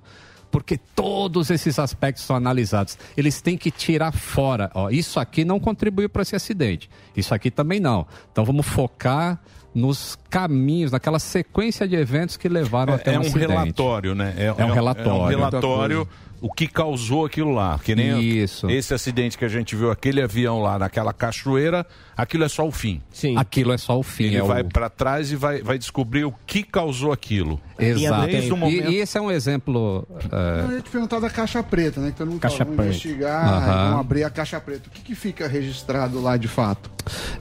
Porque 0.50 0.76
todos 0.76 1.48
esses 1.48 1.78
aspectos 1.78 2.24
são 2.24 2.34
analisados. 2.34 2.98
Eles 3.16 3.40
têm 3.40 3.56
que 3.56 3.70
tirar 3.70 4.12
fora. 4.12 4.70
Ó, 4.74 4.90
isso 4.90 5.20
aqui 5.20 5.44
não 5.44 5.60
contribuiu 5.60 6.10
para 6.10 6.22
esse 6.22 6.34
acidente. 6.34 6.90
Isso 7.16 7.32
aqui 7.32 7.50
também 7.50 7.78
não. 7.78 8.06
Então 8.32 8.44
vamos 8.44 8.66
focar 8.66 9.40
nos 9.74 10.18
caminhos, 10.28 10.90
naquela 10.90 11.18
sequência 11.18 11.86
de 11.86 11.94
eventos 11.94 12.36
que 12.36 12.48
levaram 12.48 12.94
até 12.94 13.14
É, 13.14 13.18
um 13.18 13.22
um 13.22 13.30
relatório, 13.32 14.14
né? 14.14 14.34
É 14.36 14.52
um 14.52 14.72
relatório. 14.72 15.12
É 15.12 15.24
um 15.24 15.26
relatório, 15.26 16.08
o 16.40 16.52
que 16.52 16.66
causou 16.66 17.26
aquilo 17.26 17.52
lá. 17.52 17.78
Que 17.82 17.94
nem 17.94 18.20
Isso. 18.20 18.68
esse 18.68 18.92
acidente 18.94 19.38
que 19.38 19.44
a 19.44 19.48
gente 19.48 19.76
viu, 19.76 19.90
aquele 19.90 20.22
avião 20.22 20.60
lá 20.60 20.78
naquela 20.78 21.12
cachoeira, 21.12 21.86
aquilo 22.20 22.44
é 22.44 22.48
só 22.48 22.66
o 22.66 22.70
fim. 22.70 23.00
Sim. 23.10 23.36
Aquilo 23.36 23.72
é 23.72 23.78
só 23.78 23.98
o 23.98 24.02
fim. 24.02 24.24
Ele 24.24 24.36
é 24.36 24.42
o- 24.42 24.46
vai 24.46 24.62
pra 24.64 24.88
trás 24.88 25.30
e 25.32 25.36
vai, 25.36 25.62
vai 25.62 25.78
descobrir 25.78 26.24
o 26.24 26.32
que 26.46 26.62
causou 26.62 27.12
aquilo. 27.12 27.60
Exato. 27.78 28.26
Desde 28.26 28.52
o 28.52 28.56
E, 28.56 28.58
momento... 28.58 28.90
e 28.90 28.96
esse 28.96 29.16
é 29.16 29.20
um 29.20 29.30
exemplo. 29.30 30.06
é, 30.30 30.64
Eu 30.68 30.72
ia 30.76 30.80
te 30.82 30.90
perguntar 30.90 31.18
da 31.20 31.30
caixa 31.30 31.62
preta, 31.62 32.00
né? 32.00 32.10
Que 32.10 32.16
todo 32.18 32.28
mundo 32.30 32.40
Caixa 32.40 32.58
fala, 32.58 32.70
preta. 32.76 32.82
investigar, 32.90 33.66
vamos 33.88 34.00
abrir 34.00 34.24
a 34.24 34.30
caixa 34.30 34.60
preta. 34.60 34.88
O 34.88 34.90
que, 34.90 35.02
que 35.02 35.14
fica 35.14 35.48
registrado 35.48 36.20
lá 36.20 36.36
de 36.36 36.48
fato? 36.48 36.90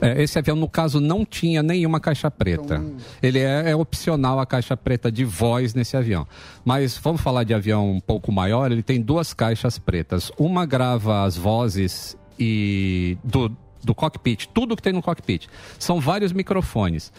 É, 0.00 0.22
esse 0.22 0.38
avião, 0.38 0.56
no 0.56 0.68
caso, 0.68 0.98
não 1.00 1.24
tinha 1.24 1.62
nenhuma 1.62 2.00
caixa 2.00 2.30
preta. 2.30 2.76
Então- 2.76 2.96
Ele 3.22 3.38
é, 3.38 3.70
é 3.70 3.76
opcional 3.76 4.40
a 4.40 4.46
caixa 4.46 4.76
preta 4.76 5.12
de 5.12 5.24
voz 5.24 5.74
nesse 5.74 5.96
avião. 5.96 6.26
Mas 6.64 6.96
vamos 6.96 7.20
falar 7.20 7.44
de 7.44 7.52
avião 7.52 7.90
um 7.90 8.00
pouco 8.00 8.32
maior, 8.32 8.72
ele 8.72 8.82
tem 8.82 9.00
duas 9.00 9.34
caixas 9.34 9.78
pretas. 9.78 10.32
Uma 10.38 10.64
grava 10.64 11.24
as 11.24 11.36
vozes 11.36 12.16
e 12.38 13.18
do, 13.22 13.54
do 13.82 13.94
cockpit, 13.94 14.46
tudo 14.52 14.76
que 14.76 14.82
tem 14.82 14.92
no 14.92 15.02
cockpit. 15.02 15.48
São 15.78 16.00
vários 16.00 16.32
microfones. 16.32 17.12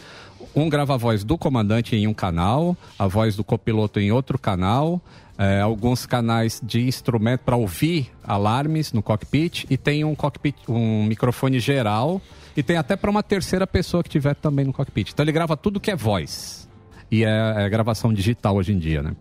Um 0.54 0.68
grava 0.68 0.94
a 0.94 0.96
voz 0.96 1.24
do 1.24 1.38
comandante 1.38 1.96
em 1.96 2.06
um 2.06 2.14
canal, 2.14 2.76
a 2.98 3.06
voz 3.06 3.36
do 3.36 3.44
copiloto 3.44 4.00
em 4.00 4.12
outro 4.12 4.38
canal, 4.38 5.00
é, 5.38 5.60
alguns 5.60 6.06
canais 6.06 6.60
de 6.62 6.86
instrumento 6.86 7.40
para 7.40 7.56
ouvir 7.56 8.10
alarmes 8.22 8.92
no 8.92 9.02
cockpit 9.02 9.64
e 9.70 9.76
tem 9.76 10.04
um 10.04 10.14
cockpit, 10.14 10.56
um 10.68 11.04
microfone 11.04 11.58
geral 11.58 12.20
e 12.56 12.62
tem 12.62 12.76
até 12.76 12.96
para 12.96 13.10
uma 13.10 13.22
terceira 13.22 13.66
pessoa 13.66 14.02
que 14.02 14.10
tiver 14.10 14.34
também 14.34 14.64
no 14.64 14.72
cockpit. 14.72 15.10
Então 15.12 15.24
ele 15.24 15.32
grava 15.32 15.56
tudo 15.56 15.80
que 15.80 15.90
é 15.90 15.96
voz 15.96 16.68
e 17.10 17.24
é, 17.24 17.54
é 17.56 17.68
gravação 17.68 18.12
digital 18.12 18.56
hoje 18.56 18.72
em 18.72 18.78
dia, 18.78 19.02
né? 19.02 19.16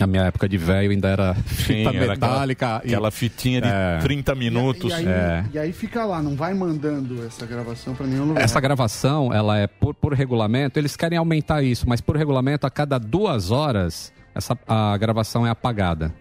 Na 0.00 0.06
minha 0.06 0.24
época 0.24 0.48
de 0.48 0.56
velho 0.56 0.90
ainda 0.90 1.08
era 1.08 1.34
fita 1.34 1.90
era 1.90 2.12
aquela- 2.12 2.14
metálica. 2.14 2.76
aquela 2.76 3.10
fitinha 3.10 3.60
de 3.60 3.68
30 4.02 4.34
minutos. 4.34 4.90
E 4.90 4.94
aí, 4.94 5.06
É. 5.06 5.44
e 5.52 5.58
aí 5.58 5.72
fica 5.72 6.04
lá, 6.04 6.22
não 6.22 6.34
vai 6.34 6.54
mandando 6.54 7.24
essa 7.26 7.44
gravação 7.46 7.94
para 7.94 8.06
nenhum 8.06 8.24
lugar. 8.24 8.42
Essa 8.42 8.60
gravação, 8.60 9.32
ela 9.32 9.58
é 9.58 9.66
por, 9.66 9.94
por 9.94 10.14
regulamento, 10.14 10.78
eles 10.78 10.96
querem 10.96 11.18
aumentar 11.18 11.62
isso, 11.62 11.88
mas 11.88 12.00
por 12.00 12.16
regulamento, 12.16 12.66
a 12.66 12.70
cada 12.70 12.98
duas 12.98 13.50
horas, 13.50 14.12
essa, 14.34 14.56
a 14.66 14.96
gravação 14.96 15.46
é 15.46 15.50
apagada. 15.50 16.12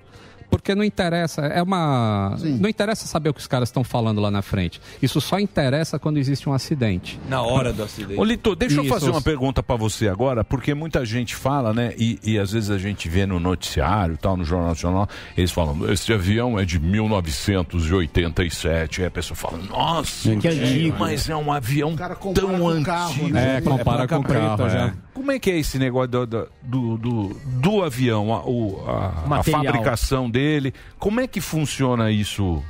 Porque 0.49 0.73
não 0.73 0.83
interessa, 0.83 1.41
é 1.41 1.61
uma. 1.61 2.35
Não 2.59 2.69
interessa 2.69 3.07
saber 3.07 3.29
o 3.29 3.33
que 3.33 3.39
os 3.39 3.47
caras 3.47 3.69
estão 3.69 3.83
falando 3.83 4.19
lá 4.19 4.31
na 4.31 4.41
frente. 4.41 4.81
Isso 5.01 5.21
só 5.21 5.39
interessa 5.39 5.99
quando 5.99 6.17
existe 6.17 6.49
um 6.49 6.53
acidente. 6.53 7.19
Na 7.29 7.41
hora 7.41 7.71
do 7.71 7.83
acidente. 7.83 8.19
Ô, 8.19 8.23
Lito, 8.23 8.55
deixa 8.55 8.77
eu 8.77 8.83
Isso. 8.83 8.93
fazer 8.93 9.09
uma 9.09 9.21
pergunta 9.21 9.61
pra 9.61 9.75
você 9.75 10.07
agora, 10.07 10.43
porque 10.43 10.73
muita 10.73 11.05
gente 11.05 11.35
fala, 11.35 11.73
né? 11.73 11.93
E, 11.97 12.19
e 12.23 12.39
às 12.39 12.51
vezes 12.51 12.69
a 12.71 12.77
gente 12.77 13.07
vê 13.07 13.25
no 13.25 13.39
noticiário, 13.39 14.17
tal, 14.17 14.35
no 14.35 14.43
Jornal 14.43 14.69
Nacional, 14.69 15.07
eles 15.37 15.51
falam: 15.51 15.89
esse 15.91 16.11
avião 16.11 16.59
é 16.59 16.65
de 16.65 16.79
1987. 16.79 19.01
Aí 19.01 19.07
a 19.07 19.11
pessoa 19.11 19.35
fala: 19.37 19.57
nossa, 19.57 20.35
Que 20.35 20.47
antigo. 20.47 20.97
mas 20.99 21.29
é 21.29 21.35
um 21.35 21.51
avião 21.51 21.95
tão 22.33 22.67
antigo. 22.67 22.85
carro, 22.85 23.27
né? 23.29 23.57
É, 23.57 23.61
compara 23.61 24.07
com 24.07 24.17
o 24.17 24.23
carro, 24.23 24.67
é. 24.67 24.93
Como 25.19 25.33
é 25.33 25.37
que 25.37 25.51
é 25.51 25.57
esse 25.59 25.77
negócio 25.77 26.07
do, 26.11 26.25
do, 26.25 26.97
do, 26.97 27.27
do- 27.59 27.83
avião, 27.83 28.33
a, 28.33 28.39
o- 28.45 28.81
a- 28.87 29.25
a 29.25 29.43
fabricação 29.51 30.29
dele? 30.29 30.73
Como 30.97 31.19
é 31.19 31.27
que 31.27 31.41
funciona 31.41 32.09
isso? 32.09 32.63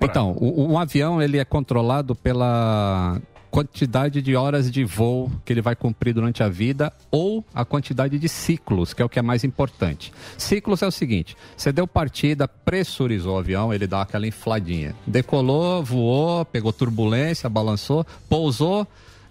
Então, 0.00 0.32
o- 0.32 0.72
um 0.72 0.76
avião 0.76 1.22
ele 1.22 1.38
é 1.38 1.44
controlado 1.44 2.12
pela 2.16 3.20
quantidade 3.48 4.20
de 4.20 4.34
horas 4.34 4.68
de 4.72 4.84
voo 4.84 5.30
que 5.44 5.52
ele 5.52 5.62
vai 5.62 5.76
cumprir 5.76 6.12
durante 6.12 6.42
a 6.42 6.48
vida 6.48 6.92
ou 7.12 7.44
a 7.54 7.64
quantidade 7.64 8.18
de 8.18 8.28
ciclos, 8.28 8.92
que 8.92 9.00
é 9.00 9.04
o 9.04 9.08
que 9.08 9.20
é 9.20 9.22
mais 9.22 9.44
importante. 9.44 10.12
Ciclos 10.36 10.82
é 10.82 10.88
o 10.88 10.90
seguinte: 10.90 11.36
você 11.56 11.70
deu 11.70 11.86
partida, 11.86 12.48
pressurizou 12.48 13.36
o 13.36 13.38
avião, 13.38 13.72
ele 13.72 13.86
dá 13.86 14.02
aquela 14.02 14.26
infladinha. 14.26 14.96
Decolou, 15.06 15.84
voou, 15.84 16.44
pegou 16.44 16.72
turbulência, 16.72 17.48
balançou, 17.48 18.04
pousou, 18.28 18.84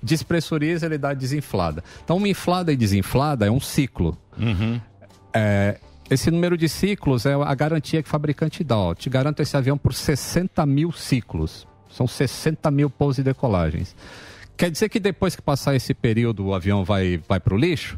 despressuriza, 0.04 0.86
ele 0.86 0.97
dá 0.97 1.14
desinflada. 1.14 1.84
Então, 2.04 2.18
uma 2.18 2.28
inflada 2.28 2.72
e 2.72 2.76
desinflada 2.76 3.47
é 3.47 3.51
um 3.51 3.60
ciclo. 3.60 4.18
É, 5.34 5.80
esse 6.10 6.30
número 6.30 6.58
de 6.58 6.68
ciclos 6.68 7.26
é 7.26 7.34
a 7.34 7.56
garantia 7.56 8.04
que 8.04 8.08
o 8.08 8.12
fabricante 8.12 8.64
dá. 8.64 8.78
Ó, 8.78 8.93
te 8.93 9.10
garanto 9.10 9.41
esse 9.41 9.56
avião 9.56 9.78
por 9.78 9.93
60 9.93 10.66
mil 10.66 10.91
ciclos. 10.91 11.66
São 11.89 12.08
60 12.08 12.70
mil 12.70 12.89
pousos 12.89 13.20
e 13.20 13.24
decolagens. 13.24 13.95
Quer 14.58 14.70
dizer 14.70 14.89
que 14.89 14.99
depois 14.99 15.36
que 15.36 15.41
passar 15.41 15.76
esse 15.76 15.93
período 15.93 16.45
o 16.45 16.54
avião 16.54 16.84
vai, 16.84 17.20
vai 17.28 17.39
para 17.39 17.56
o 17.56 17.58
lixo? 17.58 17.97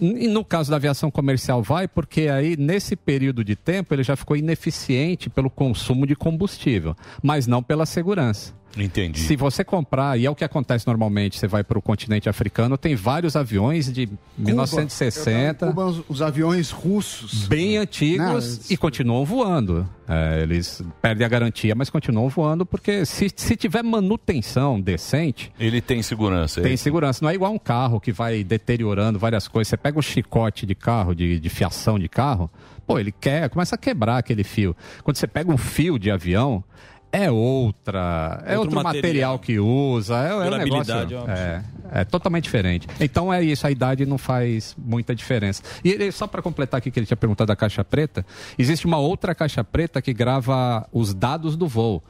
E 0.00 0.28
no 0.28 0.44
caso 0.44 0.70
da 0.70 0.76
aviação 0.76 1.10
comercial 1.10 1.62
vai, 1.62 1.88
porque 1.88 2.28
aí 2.28 2.56
nesse 2.56 2.94
período 2.94 3.42
de 3.42 3.56
tempo 3.56 3.92
ele 3.92 4.04
já 4.04 4.14
ficou 4.14 4.36
ineficiente 4.36 5.28
pelo 5.28 5.50
consumo 5.50 6.06
de 6.06 6.14
combustível, 6.14 6.94
mas 7.22 7.46
não 7.46 7.62
pela 7.62 7.84
segurança. 7.84 8.54
Entendi. 8.76 9.20
Se 9.20 9.34
você 9.34 9.64
comprar, 9.64 10.18
e 10.18 10.26
é 10.26 10.30
o 10.30 10.34
que 10.34 10.44
acontece 10.44 10.86
normalmente, 10.86 11.38
você 11.38 11.46
vai 11.46 11.64
para 11.64 11.78
o 11.78 11.82
continente 11.82 12.28
africano, 12.28 12.76
tem 12.76 12.94
vários 12.94 13.34
aviões 13.34 13.92
de 13.92 14.08
1960. 14.36 15.66
Cuba, 15.66 16.04
os, 16.08 16.22
aviões 16.22 16.70
russos. 16.70 17.46
Bem 17.48 17.76
antigos 17.76 18.70
e 18.70 18.76
continuam 18.76 19.24
voando. 19.24 19.88
É, 20.08 20.42
eles 20.42 20.82
perdem 21.02 21.24
a 21.24 21.28
garantia, 21.28 21.74
mas 21.74 21.90
continuam 21.90 22.28
voando 22.28 22.64
porque 22.64 23.04
se, 23.04 23.30
se 23.34 23.56
tiver 23.56 23.82
manutenção 23.82 24.80
decente. 24.80 25.52
Ele 25.58 25.80
tem 25.80 26.02
segurança. 26.02 26.60
Tem 26.60 26.70
ele- 26.70 26.76
segurança. 26.76 27.22
Não 27.22 27.30
é 27.30 27.34
igual 27.34 27.52
um 27.52 27.58
carro 27.58 28.00
que 28.00 28.12
vai 28.12 28.42
deteriorando 28.42 29.18
várias 29.18 29.48
coisas. 29.48 29.68
Você 29.68 29.76
pega 29.76 29.98
um 29.98 30.02
chicote 30.02 30.64
de 30.64 30.74
carro, 30.74 31.14
de, 31.14 31.38
de 31.38 31.48
fiação 31.48 31.98
de 31.98 32.08
carro, 32.08 32.50
pô, 32.86 32.98
ele 32.98 33.12
quer, 33.12 33.50
começa 33.50 33.74
a 33.74 33.78
quebrar 33.78 34.18
aquele 34.18 34.44
fio. 34.44 34.74
Quando 35.02 35.16
você 35.16 35.26
pega 35.26 35.52
um 35.52 35.58
fio 35.58 35.98
de 35.98 36.10
avião, 36.10 36.64
é 37.12 37.30
outra, 37.30 38.42
é 38.44 38.58
Outro 38.58 38.76
outro, 38.76 38.82
material. 38.82 39.32
material. 39.34 39.38
que 39.38 39.58
usa, 39.58 40.14
é, 40.24 40.28
é 40.30 40.34
um 40.34 40.58
negócio, 40.58 40.94
ó. 40.94 41.30
é, 41.30 41.62
é 41.92 42.04
totalmente 42.04 42.44
diferente. 42.44 42.86
Então 43.00 43.32
é 43.32 43.42
isso, 43.42 43.66
a 43.66 43.70
idade 43.70 44.04
não 44.04 44.18
faz 44.18 44.76
muita 44.78 45.14
diferença. 45.14 45.62
E 45.82 45.90
ele- 45.90 46.12
só 46.12 46.26
para 46.26 46.42
completar 46.42 46.78
aqui 46.78 46.90
que 46.90 46.98
ele 46.98 47.06
tinha 47.06 47.16
perguntado 47.16 47.48
da 47.48 47.56
caixa 47.56 47.82
preta, 47.84 48.24
existe 48.58 48.86
uma 48.86 48.98
outra 48.98 49.34
caixa 49.34 49.64
preta 49.64 50.02
que 50.02 50.12
grava 50.12 50.86
os 50.92 51.14
dados 51.14 51.56
do 51.56 51.66
voo. 51.66 52.02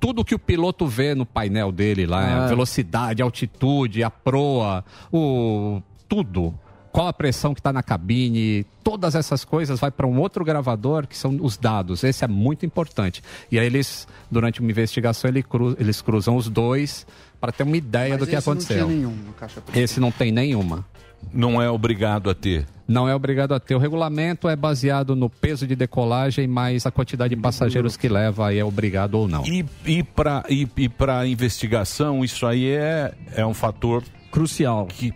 Tudo 0.00 0.24
que 0.24 0.34
o 0.34 0.38
piloto 0.38 0.86
vê 0.86 1.14
no 1.14 1.26
painel 1.26 1.70
dele 1.70 2.06
lá, 2.06 2.20
Ah. 2.22 2.44
a 2.44 2.48
velocidade, 2.48 3.20
a 3.22 3.24
altitude, 3.24 4.02
a 4.02 4.10
proa, 4.10 4.84
o 5.12 5.80
tudo. 6.08 6.54
Qual 6.92 7.06
a 7.06 7.12
pressão 7.12 7.54
que 7.54 7.60
está 7.60 7.72
na 7.72 7.82
cabine, 7.82 8.66
todas 8.82 9.14
essas 9.14 9.44
coisas 9.44 9.78
vai 9.78 9.90
para 9.90 10.06
um 10.06 10.18
outro 10.18 10.44
gravador 10.44 11.06
que 11.06 11.16
são 11.16 11.38
os 11.40 11.56
dados. 11.56 12.02
Esse 12.02 12.24
é 12.24 12.28
muito 12.28 12.66
importante. 12.66 13.22
E 13.50 13.58
aí 13.58 13.66
eles, 13.66 14.08
durante 14.30 14.60
uma 14.60 14.70
investigação, 14.70 15.28
ele 15.30 15.42
cru- 15.42 15.76
eles 15.78 16.02
cruzam 16.02 16.34
os 16.36 16.48
dois 16.48 17.06
para 17.40 17.52
ter 17.52 17.62
uma 17.62 17.76
ideia 17.76 18.10
Mas 18.10 18.18
do 18.20 18.26
que 18.26 18.34
esse 18.34 18.48
aconteceu. 18.48 18.78
Não 18.80 18.86
tinha 18.88 18.96
nenhum 18.98 19.14
no 19.24 19.32
caixa 19.34 19.60
preta. 19.60 19.78
Esse 19.78 20.00
não 20.00 20.10
tem 20.10 20.32
nenhuma. 20.32 20.84
Não 21.32 21.60
é 21.60 21.70
obrigado 21.70 22.30
a 22.30 22.34
ter. 22.34 22.66
Não 22.88 23.08
é 23.08 23.14
obrigado 23.14 23.52
a 23.52 23.60
ter. 23.60 23.74
O 23.74 23.78
regulamento 23.78 24.48
é 24.48 24.56
baseado 24.56 25.14
no 25.14 25.28
peso 25.30 25.66
de 25.66 25.76
decolagem, 25.76 26.48
mas 26.48 26.86
a 26.86 26.90
quantidade 26.90 27.36
de 27.36 27.40
passageiros 27.40 27.96
que 27.96 28.08
leva 28.08 28.48
aí 28.48 28.58
é 28.58 28.64
obrigado 28.64 29.14
ou 29.14 29.28
não. 29.28 29.44
E, 29.46 29.64
e 29.86 30.02
para 30.02 30.42
e, 30.48 30.66
e 30.76 30.88
pra 30.88 31.24
investigação, 31.26 32.24
isso 32.24 32.46
aí 32.46 32.70
é, 32.70 33.14
é 33.36 33.46
um 33.46 33.54
fator 33.54 34.02
crucial. 34.32 34.86
Que, 34.86 35.12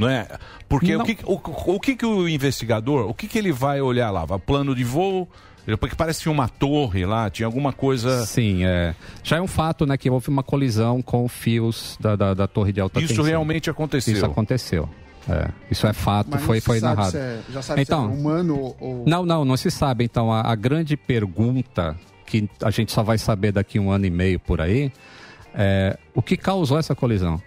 não 0.00 0.08
é? 0.08 0.26
Porque 0.68 0.94
Não. 0.96 1.02
o, 1.02 1.04
que, 1.04 1.18
o, 1.24 1.40
o 1.74 1.80
que, 1.80 1.94
que 1.96 2.06
o 2.06 2.28
investigador, 2.28 3.08
o 3.08 3.14
que, 3.14 3.28
que 3.28 3.38
ele 3.38 3.52
vai 3.52 3.80
olhar 3.80 4.10
lá? 4.10 4.24
Vai 4.24 4.38
plano 4.38 4.74
de 4.74 4.82
voo? 4.84 5.28
Porque 5.78 5.94
parece 5.94 6.28
uma 6.28 6.48
torre 6.48 7.04
lá, 7.06 7.30
tinha 7.30 7.46
alguma 7.46 7.72
coisa. 7.72 8.24
Sim, 8.26 8.64
é. 8.64 8.94
Já 9.22 9.36
é 9.36 9.40
um 9.40 9.46
fato, 9.46 9.86
né, 9.86 9.96
que 9.96 10.08
houve 10.10 10.28
uma 10.28 10.42
colisão 10.42 11.00
com 11.02 11.28
fios 11.28 11.96
da, 12.00 12.16
da, 12.16 12.34
da 12.34 12.48
torre 12.48 12.72
de 12.72 12.80
alta 12.80 12.98
Isso 12.98 13.08
tensão. 13.08 13.24
realmente 13.24 13.70
aconteceu. 13.70 14.14
Isso 14.14 14.26
aconteceu. 14.26 14.88
É, 15.28 15.48
isso 15.70 15.86
é 15.86 15.92
fato, 15.92 16.28
Mas 16.30 16.40
não 16.40 16.46
foi, 16.46 16.60
se 16.60 16.66
foi 16.66 16.80
sabe 16.80 16.96
narrado. 16.96 17.12
se 17.12 17.18
é- 17.18 17.40
já 17.52 17.62
sabe 17.62 17.82
então, 17.82 18.08
se 18.08 18.16
é 18.16 18.18
humano 18.18 18.58
ou... 18.58 18.76
ou- 18.80 19.04
Não, 19.06 19.24
não, 19.24 19.44
não 19.44 19.56
se 19.56 19.70
sabe. 19.70 20.02
Então, 20.02 20.32
a, 20.32 20.40
a 20.50 20.54
grande 20.56 20.96
pergunta 20.96 21.94
que 22.26 22.48
a 22.64 22.70
gente 22.70 22.90
só 22.90 23.02
vai 23.02 23.18
saber 23.18 23.52
daqui 23.52 23.78
um 23.78 23.90
ano 23.90 24.06
e 24.06 24.10
meio 24.10 24.40
por 24.40 24.60
aí 24.60 24.90
é 25.54 25.96
o 26.14 26.22
que 26.22 26.36
causou 26.36 26.78
essa 26.78 26.94
colisão? 26.94 27.40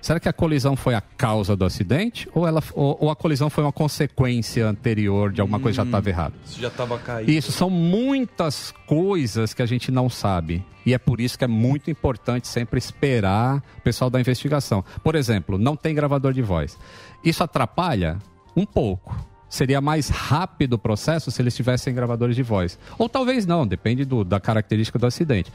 Será 0.00 0.20
que 0.20 0.28
a 0.28 0.32
colisão 0.32 0.76
foi 0.76 0.94
a 0.94 1.00
causa 1.00 1.56
do 1.56 1.64
acidente 1.64 2.28
ou, 2.32 2.46
ela, 2.46 2.62
ou, 2.72 2.96
ou 3.00 3.10
a 3.10 3.16
colisão 3.16 3.50
foi 3.50 3.64
uma 3.64 3.72
consequência 3.72 4.66
anterior 4.66 5.32
de 5.32 5.40
alguma 5.40 5.58
coisa 5.58 5.74
que 5.76 5.82
já 5.82 5.88
estava 5.88 6.08
errada? 6.08 6.34
Isso 6.46 6.60
já 6.60 6.68
estava 6.68 6.98
caído. 6.98 7.30
Isso, 7.30 7.50
são 7.52 7.68
muitas 7.68 8.72
coisas 8.86 9.52
que 9.52 9.60
a 9.62 9.66
gente 9.66 9.90
não 9.90 10.08
sabe. 10.08 10.64
E 10.86 10.94
é 10.94 10.98
por 10.98 11.20
isso 11.20 11.36
que 11.36 11.44
é 11.44 11.48
muito 11.48 11.90
importante 11.90 12.48
sempre 12.48 12.78
esperar 12.78 13.62
o 13.76 13.80
pessoal 13.82 14.08
da 14.08 14.18
investigação. 14.20 14.84
Por 15.02 15.14
exemplo, 15.14 15.58
não 15.58 15.76
tem 15.76 15.94
gravador 15.94 16.32
de 16.32 16.40
voz. 16.42 16.78
Isso 17.22 17.42
atrapalha? 17.44 18.18
Um 18.56 18.64
pouco. 18.64 19.14
Seria 19.50 19.80
mais 19.80 20.08
rápido 20.08 20.74
o 20.74 20.78
processo 20.78 21.30
se 21.30 21.42
eles 21.42 21.54
tivessem 21.56 21.94
gravadores 21.94 22.36
de 22.36 22.42
voz. 22.42 22.78
Ou 22.98 23.08
talvez 23.08 23.44
não, 23.46 23.66
depende 23.66 24.04
do- 24.04 24.24
da 24.24 24.38
característica 24.38 24.98
do 24.98 25.06
acidente. 25.06 25.50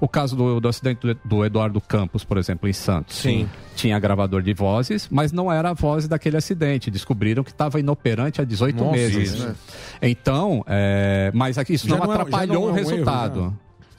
O 0.00 0.08
caso 0.08 0.34
do, 0.34 0.60
do 0.60 0.68
acidente 0.68 1.00
do, 1.06 1.14
do 1.24 1.44
Eduardo 1.44 1.80
Campos, 1.80 2.24
por 2.24 2.38
exemplo, 2.38 2.68
em 2.68 2.72
Santos. 2.72 3.16
Sim. 3.18 3.48
Tinha 3.76 3.98
gravador 3.98 4.40
de 4.42 4.54
vozes, 4.54 5.06
mas 5.10 5.30
não 5.30 5.52
era 5.52 5.70
a 5.70 5.74
voz 5.74 6.08
daquele 6.08 6.36
acidente. 6.38 6.90
Descobriram 6.90 7.44
que 7.44 7.50
estava 7.50 7.78
inoperante 7.78 8.40
há 8.40 8.44
18 8.44 8.76
Nossa, 8.82 8.92
meses. 8.96 9.34
isso. 9.34 9.54
Então, 10.00 10.64
é, 10.66 11.30
mas 11.34 11.58
aqui 11.58 11.74
isso 11.74 11.86
Já 11.88 11.96
não 11.98 12.04
é- 12.06 12.14
atrapalhou 12.14 12.54
não 12.54 12.68
é 12.68 12.70
o 12.70 12.74
um 12.74 12.78
erro, 12.78 12.88
resultado. 12.90 13.42
né? 13.42 13.52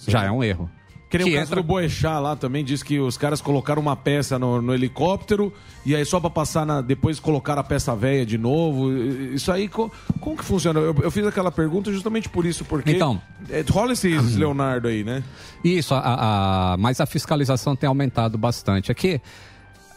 já 0.07 0.23
é 0.23 0.31
um 0.31 0.43
erro. 0.43 0.69
Que 1.11 1.17
nem 1.17 1.27
Que 1.27 1.33
o 1.33 1.35
caso 1.39 1.51
entra- 1.51 1.61
do 1.61 1.67
Boechat 1.67 2.21
lá 2.21 2.35
também, 2.37 2.63
diz 2.63 2.81
que 2.81 2.97
os 2.99 3.17
caras 3.17 3.41
colocaram 3.41 3.81
uma 3.81 3.95
peça 3.97 4.39
no, 4.39 4.61
no 4.61 4.73
helicóptero 4.73 5.53
e 5.85 5.93
aí 5.93 6.05
só 6.05 6.19
pra 6.21 6.29
passar 6.29 6.65
na, 6.65 6.79
depois 6.81 7.19
colocaram 7.19 7.59
a 7.59 7.63
peça 7.63 7.93
velha 7.95 8.25
de 8.25 8.37
novo. 8.37 8.91
Isso 9.33 9.51
aí, 9.51 9.67
co- 9.67 9.91
como 10.21 10.37
que 10.37 10.43
funciona? 10.45 10.79
Eu, 10.79 10.95
eu 11.03 11.11
fiz 11.11 11.27
aquela 11.27 11.51
pergunta 11.51 11.91
justamente 11.91 12.29
por 12.29 12.45
isso, 12.45 12.63
porque 12.63 12.91
Então. 12.93 13.21
é, 13.49 13.63
rola 13.69 13.91
esse 13.91 14.07
Leonardo 14.39 14.87
aí, 14.87 15.03
né? 15.03 15.21
Isso, 15.63 15.93
a, 15.93 15.99
a- 16.73 16.77
mas 16.77 17.01
a 17.01 17.05
fiscalização 17.05 17.75
tem 17.75 17.87
aumentado 17.89 18.37
bastante. 18.37 18.89
Aqui, 18.89 19.19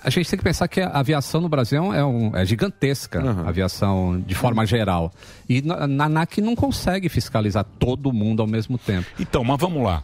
a 0.03 0.11
gente 0.11 0.29
tem 0.29 0.37
que 0.37 0.45
pensar 0.45 0.67
que 0.67 0.81
a 0.81 0.89
aviação 0.99 1.41
no 1.41 1.49
Brasil 1.49 1.95
é, 1.95 2.05
um- 2.05 2.37
é 2.37 2.45
gigantesca, 2.45 3.23
a 3.45 3.49
aviação 3.49 4.21
de 4.27 4.35
forma 4.35 4.67
geral. 4.67 5.13
E 5.49 5.63
na, 5.63 5.87
na 5.87 6.05
ANAC 6.07 6.39
não 6.41 6.57
consegue 6.57 7.09
fiscalizar 7.09 7.65
todo 7.79 8.13
mundo 8.13 8.41
ao 8.43 8.49
mesmo 8.49 8.77
tempo. 8.77 9.07
Então, 9.21 9.45
mas 9.45 9.61
vamos 9.61 9.83
lá. 9.83 10.03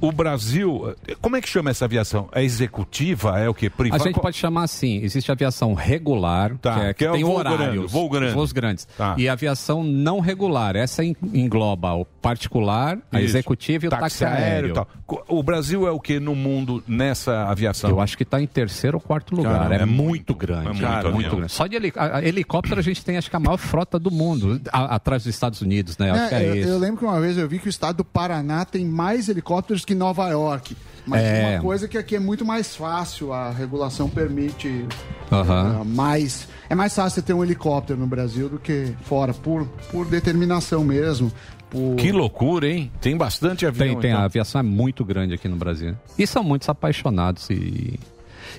O 0.00 0.10
Brasil, 0.12 0.94
como 1.20 1.36
é 1.36 1.40
que 1.40 1.48
chama 1.48 1.70
essa 1.70 1.84
aviação? 1.84 2.28
É 2.32 2.42
executiva? 2.42 3.38
É 3.38 3.48
o 3.48 3.54
quê? 3.54 3.66
A 3.66 3.70
Privada? 3.70 4.04
gente 4.04 4.20
pode 4.20 4.36
chamar 4.36 4.62
assim, 4.64 4.98
existe 5.02 5.30
aviação 5.30 5.74
regular, 5.74 6.56
Tá, 6.60 6.74
que, 6.74 6.80
é, 6.80 6.88
que 6.88 6.98
que 7.00 7.04
é 7.04 7.10
o 7.10 7.12
tem 7.14 7.24
voo 7.24 7.36
horários, 7.36 7.60
grande, 7.60 7.86
voo 7.86 8.08
grande. 8.08 8.26
os 8.28 8.32
voos 8.34 8.52
grandes. 8.52 8.84
Tá. 8.96 9.14
E 9.18 9.28
aviação 9.28 9.82
não 9.84 10.20
regular, 10.20 10.76
essa 10.76 11.04
en- 11.04 11.14
engloba 11.34 11.92
o 11.94 12.04
particular, 12.04 12.98
a 13.12 13.20
Isso. 13.20 13.30
executiva 13.36 13.84
e 13.84 13.88
o 13.88 13.90
táxi, 13.90 14.24
aéreo. 14.24 14.70
e 14.70 14.72
tal. 14.72 14.88
O 15.28 15.42
Brasil 15.42 15.86
é 15.86 15.90
o 15.90 15.98
que 16.00 16.20
no 16.20 16.34
mundo 16.34 16.82
nessa 16.86 17.44
aviação? 17.48 17.90
Eu 17.90 18.00
acho 18.00 18.16
que 18.16 18.22
está 18.22 18.40
em 18.40 18.46
terceiro 18.46 18.96
ou 18.96 19.00
quarto 19.00 19.34
lugar. 19.34 19.54
Caramba, 19.58 19.74
é, 19.74 19.82
é 19.82 19.84
muito 19.86 20.34
grande. 20.34 20.66
é 20.66 20.68
muito 20.70 20.80
cara, 20.80 21.10
muito 21.10 21.36
grande. 21.36 21.52
Só 21.52 21.66
de 21.66 21.76
heli- 21.76 21.92
a- 21.96 22.18
a- 22.18 22.24
helicóptero 22.24 22.78
a 22.78 22.82
gente 22.82 23.04
tem 23.04 23.16
acho 23.16 23.28
que 23.28 23.36
a 23.36 23.40
maior 23.40 23.56
frota 23.58 23.98
do 23.98 24.10
mundo, 24.10 24.60
a- 24.72 24.94
atrás 24.94 25.24
dos 25.24 25.34
Estados 25.34 25.60
Unidos, 25.60 25.98
né? 25.98 26.10
Acho 26.10 26.28
que 26.28 26.34
É, 26.34 26.42
é 26.44 26.48
eu, 26.50 26.54
isso. 26.56 26.68
eu 26.68 26.78
lembro 26.78 26.98
que 26.98 27.04
uma 27.04 27.20
vez 27.20 27.36
eu 27.36 27.48
vi 27.48 27.58
que 27.58 27.66
o 27.66 27.70
estado 27.70 27.96
do 27.96 28.04
Paraná 28.04 28.64
tem 28.64 28.84
mais 28.84 29.28
helicópteros 29.28 29.84
que 29.90 29.94
Nova 29.94 30.28
York. 30.28 30.76
Mas 31.04 31.22
É. 31.24 31.54
uma 31.54 31.62
coisa 31.62 31.88
que 31.88 31.98
aqui 31.98 32.14
é 32.14 32.20
muito 32.20 32.44
mais 32.44 32.76
fácil, 32.76 33.32
a 33.32 33.50
regulação 33.50 34.08
permite 34.08 34.86
ah, 35.30 35.82
mais. 35.84 36.46
É 36.68 36.74
mais 36.76 36.94
fácil 36.94 37.16
você 37.16 37.22
ter 37.22 37.32
um 37.32 37.42
helicóptero 37.42 37.98
no 37.98 38.06
Brasil 38.06 38.48
do 38.48 38.58
que 38.58 38.94
fora, 39.02 39.34
por, 39.34 39.66
por 39.90 40.06
determinação 40.06 40.84
mesmo. 40.84 41.32
Por... 41.68 41.96
Que 41.96 42.12
loucura, 42.12 42.68
hein? 42.68 42.92
Tem 43.00 43.16
bastante 43.16 43.66
avião. 43.66 43.88
Tem, 43.88 43.98
tem. 43.98 44.10
então. 44.10 44.22
A 44.22 44.26
aviação 44.26 44.60
é 44.60 44.62
muito 44.62 45.04
grande 45.04 45.34
aqui 45.34 45.48
no 45.48 45.56
Brasil. 45.56 45.96
E 46.16 46.26
são 46.26 46.44
muitos 46.44 46.68
apaixonados. 46.68 47.50
E, 47.50 47.98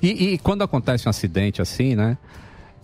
e, 0.01 0.34
e 0.34 0.38
quando 0.38 0.63
acontece 0.63 1.07
um 1.07 1.09
acidente 1.09 1.61
assim, 1.61 1.95
né? 1.95 2.17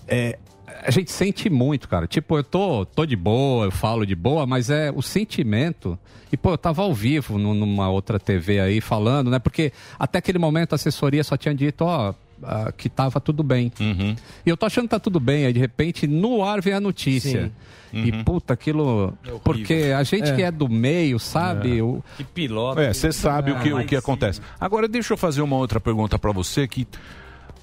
é, 0.07 0.39
a 0.83 0.91
gente 0.91 1.11
sente 1.11 1.49
muito, 1.49 1.87
cara. 1.89 2.07
Tipo, 2.07 2.37
eu 2.37 2.43
tô, 2.43 2.85
tô 2.85 3.05
de 3.05 3.15
boa, 3.15 3.65
eu 3.65 3.71
falo 3.71 4.05
de 4.05 4.15
boa, 4.15 4.45
mas 4.45 4.69
é 4.69 4.91
o 4.95 5.01
sentimento. 5.01 5.97
E, 6.31 6.37
pô, 6.37 6.51
eu 6.51 6.57
tava 6.57 6.81
ao 6.81 6.93
vivo 6.93 7.37
nu- 7.37 7.53
numa 7.53 7.89
outra 7.89 8.19
TV 8.19 8.59
aí 8.59 8.81
falando, 8.81 9.29
né? 9.31 9.39
Porque 9.39 9.71
até 9.97 10.19
aquele 10.19 10.37
momento 10.39 10.73
a 10.73 10.75
assessoria 10.75 11.23
só 11.23 11.37
tinha 11.37 11.53
dito, 11.55 11.83
ó. 11.85 12.13
ah, 12.43 12.71
que 12.75 12.87
tava 12.89 13.19
tudo 13.19 13.41
bem. 13.41 13.71
Uhum. 13.79 14.15
E 14.45 14.49
eu 14.49 14.55
tô 14.55 14.65
achando 14.67 14.83
que 14.83 14.89
tá 14.91 14.99
tudo 14.99 15.19
bem. 15.19 15.45
Aí, 15.47 15.53
de 15.53 15.59
repente, 15.59 16.05
no 16.05 16.43
ar 16.43 16.61
vem 16.61 16.73
a 16.73 16.79
notícia. 16.79 17.45
Sim. 17.45 17.51
E, 17.93 18.11
Uhum. 18.11 18.23
puta, 18.23 18.53
aquilo. 18.53 19.13
porque 19.43 19.91
a 19.97 20.03
gente 20.03 20.29
É. 20.29 20.35
que 20.35 20.43
é 20.43 20.51
do 20.51 20.67
meio, 20.69 21.17
sabe? 21.17 21.79
É. 21.79 21.81
O... 21.81 22.03
Que 22.17 22.23
pilota. 22.23 22.81
É, 22.81 22.93
você 22.93 23.11
sabe 23.13 23.51
o, 23.51 23.59
que, 23.59 23.73
o 23.73 23.83
que 23.85 23.95
acontece. 23.95 24.39
Agora, 24.59 24.87
deixa 24.87 25.13
eu 25.13 25.17
fazer 25.17 25.41
uma 25.41 25.55
outra 25.55 25.79
pergunta 25.79 26.19
pra 26.19 26.31
você 26.33 26.67
que 26.67 26.85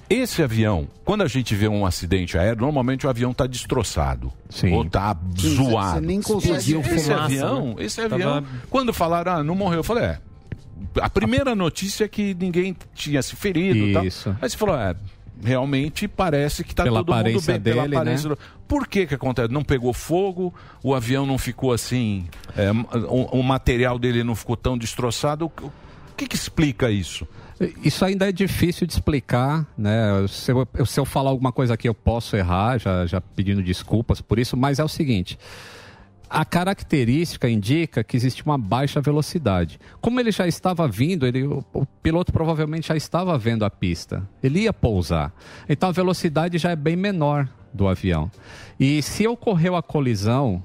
esse 0.09 0.41
avião, 0.43 0.87
quando 1.03 1.23
a 1.23 1.27
gente 1.27 1.55
vê 1.55 1.67
um 1.67 1.85
acidente 1.85 2.37
aéreo, 2.37 2.61
normalmente 2.61 3.05
o 3.07 3.09
avião 3.09 3.33
tá 3.33 3.47
destroçado. 3.47 4.31
Ou 4.71 4.85
tá 4.85 5.15
Sim, 5.37 5.55
zoado. 5.55 5.99
você 5.99 6.05
nem 6.05 6.21
consegue- 6.21 6.53
Esse, 6.55 6.77
esse 6.95 7.13
avião, 7.13 7.67
né? 7.69 7.75
esse 7.83 8.01
Tava- 8.01 8.15
avião, 8.15 8.45
quando 8.69 8.93
falaram, 8.93 9.31
ah, 9.33 9.43
não 9.43 9.55
morreu, 9.55 9.79
eu 9.79 9.83
falei, 9.83 10.03
é. 10.05 10.19
A 11.01 11.09
primeira 11.09 11.55
notícia 11.55 12.05
é 12.05 12.07
que 12.07 12.33
ninguém 12.39 12.75
tinha 12.93 13.21
se 13.23 13.35
ferido 13.35 13.79
e 13.79 13.93
tal. 13.93 14.05
Isso. 14.05 14.35
Aí 14.41 14.49
você 14.49 14.55
falou, 14.57 14.75
é, 14.77 14.95
realmente 15.43 16.07
parece 16.07 16.63
que 16.63 16.73
tá 16.75 16.83
Pela 16.83 16.99
todo 16.99 17.07
mundo 17.09 17.19
aparência 17.19 17.53
bem 17.53 17.61
pela 17.61 17.81
dele, 17.83 17.95
aparência 17.95 18.29
né? 18.29 18.35
do- 18.35 18.41
Por 18.67 18.87
que 18.87 19.05
que 19.05 19.15
acontece? 19.15 19.51
Não 19.51 19.63
pegou 19.63 19.91
fogo, 19.93 20.53
o 20.83 20.93
avião 20.93 21.25
não 21.25 21.37
ficou 21.37 21.71
assim, 21.73 22.25
é, 22.55 22.71
o, 22.71 23.39
o 23.39 23.43
material 23.43 23.97
dele 23.99 24.23
não 24.23 24.35
ficou 24.35 24.55
tão 24.55 24.77
destroçado. 24.77 25.45
O, 25.45 25.65
o 25.67 25.71
que 26.15 26.27
que 26.27 26.35
explica 26.35 26.89
isso? 26.89 27.27
Isso 27.83 28.03
ainda 28.03 28.27
é 28.27 28.31
difícil 28.31 28.85
de 28.85 28.93
explicar, 28.93 29.65
né? 29.77 30.25
Se 30.27 30.51
eu, 30.51 30.67
se 30.85 30.99
eu 30.99 31.05
falar 31.05 31.29
alguma 31.29 31.51
coisa 31.51 31.73
aqui, 31.73 31.87
eu 31.87 31.93
posso 31.93 32.35
errar, 32.35 32.77
já, 32.77 33.05
já 33.05 33.21
pedindo 33.21 33.63
desculpas 33.63 34.19
por 34.19 34.37
isso, 34.37 34.57
mas 34.57 34.77
é 34.77 34.83
o 34.83 34.87
seguinte. 34.89 35.39
A 36.29 36.43
característica 36.43 37.47
indica 37.47 38.03
que 38.03 38.17
existe 38.17 38.43
uma 38.43 38.57
baixa 38.57 38.99
velocidade. 38.99 39.79
Como 40.01 40.19
ele 40.19 40.31
já 40.31 40.47
estava 40.47 40.87
vindo, 40.87 41.25
ele, 41.25 41.43
o, 41.43 41.63
o 41.71 41.85
piloto 41.85 42.33
provavelmente 42.33 42.89
já 42.89 42.95
estava 42.95 43.37
vendo 43.37 43.63
a 43.63 43.69
pista. 43.69 44.27
Ele 44.43 44.61
ia 44.61 44.73
pousar. 44.73 45.31
Então 45.69 45.89
a 45.89 45.93
velocidade 45.93 46.57
já 46.57 46.71
é 46.71 46.75
bem 46.75 46.95
menor 46.95 47.47
do 47.71 47.87
avião. 47.87 48.29
E 48.79 49.01
se 49.01 49.27
ocorreu 49.27 49.75
a 49.75 49.83
colisão, 49.83 50.61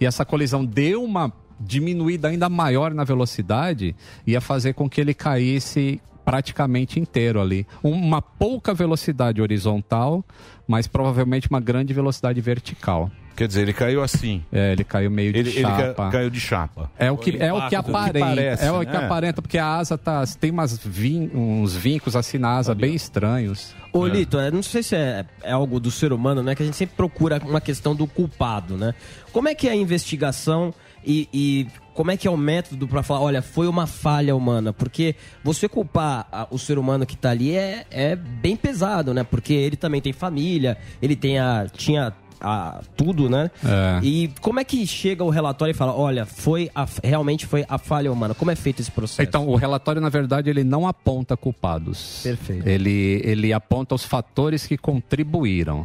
e 0.00 0.06
essa 0.06 0.24
colisão 0.24 0.64
deu 0.64 1.02
uma 1.02 1.32
diminuída 1.60 2.28
ainda 2.28 2.48
maior 2.48 2.92
na 2.94 3.04
velocidade, 3.04 3.94
ia 4.26 4.40
fazer 4.40 4.74
com 4.74 4.88
que 4.88 5.00
ele 5.00 5.14
caísse 5.14 6.00
praticamente 6.24 7.00
inteiro 7.00 7.40
ali. 7.40 7.66
Uma 7.82 8.20
pouca 8.20 8.74
velocidade 8.74 9.40
horizontal, 9.40 10.22
mas 10.66 10.86
provavelmente 10.86 11.48
uma 11.48 11.60
grande 11.60 11.92
velocidade 11.94 12.40
vertical. 12.40 13.10
Quer 13.34 13.46
dizer, 13.46 13.62
ele 13.62 13.72
caiu 13.72 14.02
assim. 14.02 14.42
É, 14.52 14.72
ele 14.72 14.82
caiu 14.82 15.10
meio 15.12 15.32
de 15.32 15.38
Ele, 15.38 15.50
ele 15.50 15.62
ca- 15.62 15.76
chapa. 15.78 16.10
caiu 16.10 16.28
de 16.28 16.40
chapa. 16.40 16.90
É 16.98 17.08
o 17.10 17.16
que, 17.16 17.36
é 17.40 17.52
o 17.52 17.68
que 17.68 17.76
aparenta. 17.76 18.18
parece, 18.26 18.64
é 18.64 18.72
o 18.72 18.80
que 18.80 18.86
né? 18.92 18.98
aparenta, 19.06 19.40
porque 19.40 19.56
a 19.56 19.76
asa 19.76 19.96
tá, 19.96 20.24
tem 20.40 20.50
umas 20.50 20.76
vin- 20.76 21.30
uns 21.32 21.74
vincos 21.76 22.16
assim 22.16 22.36
na 22.36 22.56
asa 22.56 22.74
bem 22.74 22.94
estranhos. 22.96 23.74
Ô, 23.92 24.04
Lito, 24.08 24.38
é, 24.40 24.50
não 24.50 24.62
sei 24.62 24.82
se 24.82 24.96
é, 24.96 25.24
é 25.44 25.52
algo 25.52 25.78
do 25.78 25.88
ser 25.90 26.12
humano, 26.12 26.42
né? 26.42 26.54
Que 26.56 26.64
a 26.64 26.66
gente 26.66 26.76
sempre 26.76 26.96
procura 26.96 27.40
uma 27.46 27.60
questão 27.60 27.94
do 27.94 28.08
culpado, 28.08 28.76
né? 28.76 28.92
Como 29.32 29.48
é 29.48 29.54
que 29.54 29.68
é 29.68 29.70
a 29.70 29.76
investigação 29.76 30.74
e, 31.04 31.28
e 31.32 31.66
como 31.94 32.10
é 32.10 32.16
que 32.16 32.28
é 32.28 32.30
o 32.30 32.36
método 32.36 32.86
para 32.86 33.02
falar, 33.02 33.20
olha, 33.20 33.42
foi 33.42 33.66
uma 33.66 33.86
falha 33.86 34.34
humana? 34.36 34.72
Porque 34.72 35.14
você 35.42 35.68
culpar 35.68 36.26
a- 36.30 36.46
o 36.50 36.58
ser 36.58 36.78
humano 36.78 37.04
que 37.06 37.16
tá 37.16 37.30
ali 37.30 37.54
é, 37.56 37.84
é 37.90 38.14
bem 38.16 38.56
pesado, 38.56 39.12
né? 39.12 39.24
Porque 39.24 39.52
ele 39.52 39.76
também 39.76 40.00
tem 40.00 40.12
família, 40.12 40.76
ele 41.02 41.16
tem 41.16 41.38
a, 41.38 41.66
tinha 41.72 42.12
a, 42.40 42.80
tudo, 42.96 43.28
né? 43.28 43.50
É. 43.64 43.98
E 44.04 44.30
como 44.40 44.60
é 44.60 44.64
que 44.64 44.86
chega 44.86 45.24
o 45.24 45.28
relatório 45.28 45.72
e 45.72 45.74
fala, 45.74 45.92
olha, 45.92 46.24
foi 46.24 46.70
a- 46.72 46.86
realmente 47.02 47.46
foi 47.46 47.64
a 47.68 47.78
falha 47.78 48.12
humana? 48.12 48.32
Como 48.32 48.48
é 48.50 48.54
feito 48.54 48.80
esse 48.80 48.92
processo? 48.92 49.22
Então, 49.28 49.48
o 49.48 49.56
relatório, 49.56 50.00
na 50.00 50.08
verdade, 50.08 50.48
ele 50.48 50.62
não 50.62 50.86
aponta 50.86 51.36
culpados. 51.36 52.20
Perfeito. 52.22 52.64
Ele, 52.68 53.20
ele 53.24 53.52
aponta 53.52 53.94
os 53.96 54.04
fatores 54.04 54.66
que 54.68 54.78
contribuíram. 54.78 55.84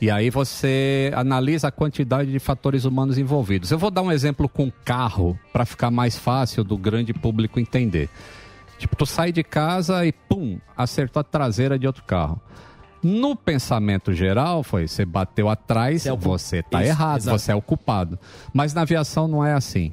E 0.00 0.10
aí 0.10 0.30
você 0.30 1.10
analisa 1.14 1.68
a 1.68 1.72
quantidade 1.72 2.30
de 2.30 2.38
fatores 2.38 2.84
humanos 2.84 3.18
envolvidos. 3.18 3.70
Eu 3.70 3.78
vou 3.78 3.90
dar 3.90 4.02
um 4.02 4.12
exemplo 4.12 4.48
com 4.48 4.70
carro, 4.84 5.38
para 5.52 5.64
ficar 5.64 5.90
mais 5.90 6.16
fácil 6.16 6.62
do 6.62 6.78
grande 6.78 7.12
público 7.12 7.58
entender. 7.58 8.08
Tipo, 8.78 8.94
tu 8.94 9.04
sai 9.04 9.32
de 9.32 9.42
casa 9.42 10.06
e 10.06 10.12
pum, 10.12 10.58
acertou 10.76 11.20
a 11.20 11.24
traseira 11.24 11.76
de 11.76 11.86
outro 11.86 12.04
carro. 12.04 12.40
No 13.02 13.34
pensamento 13.34 14.12
geral, 14.12 14.62
foi 14.62 14.86
você 14.86 15.04
bateu 15.04 15.48
atrás, 15.48 16.04
você 16.18 16.62
tá 16.62 16.82
Isso, 16.82 16.90
errado, 16.90 17.22
você 17.22 17.52
é 17.52 17.54
o 17.54 17.62
culpado. 17.62 18.18
Mas 18.52 18.74
na 18.74 18.82
aviação 18.82 19.26
não 19.26 19.44
é 19.44 19.52
assim. 19.52 19.92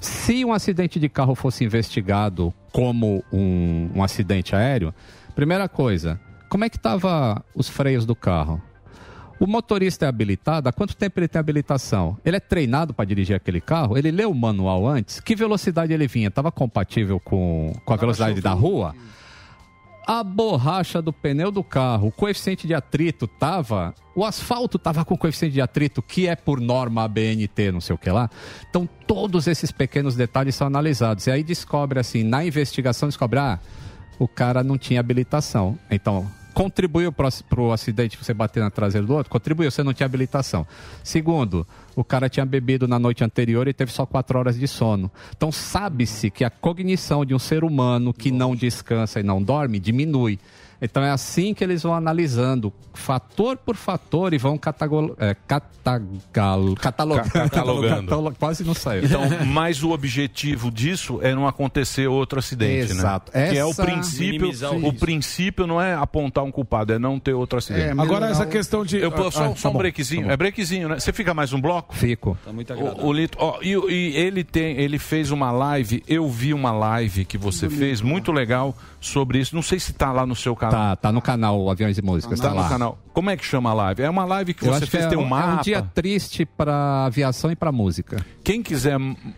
Se 0.00 0.44
um 0.44 0.52
acidente 0.52 1.00
de 1.00 1.08
carro 1.08 1.34
fosse 1.34 1.64
investigado 1.64 2.52
como 2.72 3.24
um, 3.32 3.90
um 3.94 4.02
acidente 4.02 4.54
aéreo, 4.54 4.92
primeira 5.34 5.68
coisa, 5.68 6.20
como 6.48 6.64
é 6.64 6.68
que 6.68 6.76
estavam 6.76 7.42
os 7.54 7.68
freios 7.68 8.04
do 8.04 8.14
carro? 8.14 8.60
O 9.38 9.46
motorista 9.46 10.06
é 10.06 10.08
habilitado? 10.08 10.68
Há 10.68 10.72
quanto 10.72 10.96
tempo 10.96 11.20
ele 11.20 11.28
tem 11.28 11.38
habilitação? 11.38 12.16
Ele 12.24 12.36
é 12.36 12.40
treinado 12.40 12.94
para 12.94 13.04
dirigir 13.04 13.36
aquele 13.36 13.60
carro? 13.60 13.96
Ele 13.96 14.10
leu 14.10 14.30
o 14.30 14.34
manual 14.34 14.86
antes? 14.86 15.20
Que 15.20 15.36
velocidade 15.36 15.92
ele 15.92 16.06
vinha? 16.06 16.28
Estava 16.28 16.50
compatível 16.50 17.20
com, 17.20 17.72
com 17.84 17.92
a 17.92 17.96
velocidade 17.96 18.40
da 18.40 18.52
rua? 18.52 18.94
A 20.06 20.22
borracha 20.22 21.02
do 21.02 21.12
pneu 21.12 21.50
do 21.50 21.64
carro, 21.64 22.08
o 22.08 22.12
coeficiente 22.12 22.66
de 22.66 22.72
atrito 22.72 23.26
tava. 23.26 23.92
O 24.14 24.24
asfalto 24.24 24.78
tava 24.78 25.04
com 25.04 25.18
coeficiente 25.18 25.54
de 25.54 25.60
atrito, 25.60 26.00
que 26.00 26.28
é 26.28 26.36
por 26.36 26.60
norma 26.60 27.02
ABNT, 27.02 27.72
não 27.72 27.80
sei 27.80 27.94
o 27.94 27.98
que 27.98 28.08
lá. 28.08 28.30
Então, 28.70 28.88
todos 29.06 29.48
esses 29.48 29.72
pequenos 29.72 30.14
detalhes 30.14 30.54
são 30.54 30.68
analisados. 30.68 31.26
E 31.26 31.30
aí 31.30 31.42
descobre 31.42 31.98
assim, 31.98 32.22
na 32.22 32.44
investigação, 32.44 33.08
descobre, 33.08 33.40
ah, 33.40 33.58
o 34.18 34.28
cara 34.28 34.62
não 34.62 34.78
tinha 34.78 35.00
habilitação. 35.00 35.76
Então, 35.90 36.26
contribuiu 36.56 37.12
para 37.12 37.28
o 37.60 37.70
acidente 37.70 38.16
você 38.16 38.32
bater 38.32 38.60
na 38.60 38.70
traseira 38.70 39.06
do 39.06 39.12
outro? 39.12 39.30
Contribuiu, 39.30 39.70
você 39.70 39.82
não 39.82 39.92
tinha 39.92 40.06
habilitação. 40.06 40.66
Segundo, 41.04 41.66
o 41.94 42.02
cara 42.02 42.30
tinha 42.30 42.46
bebido 42.46 42.88
na 42.88 42.98
noite 42.98 43.22
anterior 43.22 43.68
e 43.68 43.74
teve 43.74 43.92
só 43.92 44.06
quatro 44.06 44.38
horas 44.38 44.58
de 44.58 44.66
sono. 44.66 45.10
Então 45.36 45.52
sabe-se 45.52 46.30
que 46.30 46.44
a 46.44 46.48
cognição 46.48 47.26
de 47.26 47.34
um 47.34 47.38
ser 47.38 47.62
humano 47.62 48.10
que 48.10 48.30
não 48.30 48.56
descansa 48.56 49.20
e 49.20 49.22
não 49.22 49.42
dorme 49.42 49.78
diminui. 49.78 50.38
Então 50.80 51.02
é 51.02 51.10
assim 51.10 51.54
que 51.54 51.64
eles 51.64 51.82
vão 51.82 51.94
analisando, 51.94 52.72
fator 52.92 53.56
por 53.56 53.76
fator, 53.76 54.34
e 54.34 54.38
vão 54.38 54.58
catago- 54.58 55.16
é, 55.18 55.34
catagal- 55.46 56.74
catalogando. 56.80 57.30
Ca- 57.30 57.48
catalogando. 57.48 58.02
Catalo- 58.08 58.34
Quase 58.38 58.64
não 58.64 58.74
saiu. 58.74 59.04
Então, 59.04 59.22
mas 59.46 59.82
o 59.82 59.90
objetivo 59.90 60.70
disso 60.70 61.18
é 61.22 61.34
não 61.34 61.46
acontecer 61.46 62.06
outro 62.08 62.38
acidente, 62.38 62.92
Exato. 62.92 63.32
né? 63.34 63.50
Que 63.50 63.58
é 63.58 63.64
o 63.64 63.70
Essa- 63.70 63.84
princípio. 63.84 64.50
o 64.50 64.88
O 64.88 64.92
princípio 64.92 65.66
não 65.66 65.80
é 65.80 65.94
apontar 65.94 66.44
um 66.44 66.50
culpado, 66.50 66.92
é 66.92 66.98
não 66.98 67.18
ter 67.18 67.32
outro 67.34 67.58
acidente. 67.58 67.86
É, 67.88 67.90
Agora, 67.92 68.26
essa 68.28 68.46
questão 68.46 68.84
de- 68.84 68.98
Eu, 68.98 69.12
Ah, 69.14 69.30
só 69.30 69.44
ah, 69.44 69.56
só 69.56 69.62
tá 69.62 69.68
um 69.68 69.72
bom, 69.72 69.78
breakzinho. 69.78 70.26
tá. 70.26 70.32
É 70.32 70.36
breakzinho, 70.36 70.88
né? 70.88 70.98
Você 71.00 71.12
fica 71.12 71.32
mais 71.34 71.52
um 71.52 71.60
bloco? 71.60 71.94
Fico. 71.94 72.36
Tá 72.44 72.52
muito 72.52 72.72
O, 72.74 73.06
o 73.06 73.12
Lito, 73.12 73.36
ó, 73.40 73.58
e, 73.62 73.70
e 73.72 74.16
ele 74.16 74.42
tem, 74.44 74.76
ele 74.78 74.98
fez 74.98 75.30
uma 75.30 75.50
live, 75.50 76.02
eu 76.06 76.28
vi 76.28 76.52
uma 76.52 76.72
live 76.72 77.24
que 77.24 77.38
você 77.38 77.68
fez, 77.70 78.00
muito 78.00 78.32
legal 78.32 78.76
sobre 79.00 79.38
isso. 79.38 79.54
Não 79.54 79.62
sei 79.62 79.78
se 79.78 79.92
tá 79.92 80.12
lá 80.12 80.26
no 80.26 80.34
seu 80.36 80.54
canal. 80.56 80.65
Tá, 80.70 80.96
tá 80.96 81.12
no 81.12 81.20
canal 81.20 81.70
Aviões 81.70 81.98
e 81.98 82.02
Músicas. 82.02 82.40
Tá 82.40 82.50
tá 82.50 82.62
no 82.62 82.68
canal. 82.68 82.98
Como 83.12 83.30
é 83.30 83.36
que 83.36 83.44
chama 83.44 83.70
a 83.70 83.74
live? 83.74 84.02
É 84.02 84.10
uma 84.10 84.24
live 84.24 84.54
que 84.54 84.66
Eu 84.66 84.72
você 84.72 84.86
fez, 84.86 85.04
que 85.04 85.10
tem 85.10 85.18
é, 85.18 85.22
um 85.22 85.26
mapa. 85.26 85.50
é 85.50 85.54
um 85.54 85.62
dia 85.62 85.82
triste 85.82 86.44
para 86.44 87.06
aviação 87.06 87.50
e 87.50 87.56
para 87.56 87.72
música. 87.72 88.24
Quem 88.44 88.62
quiser 88.62 88.96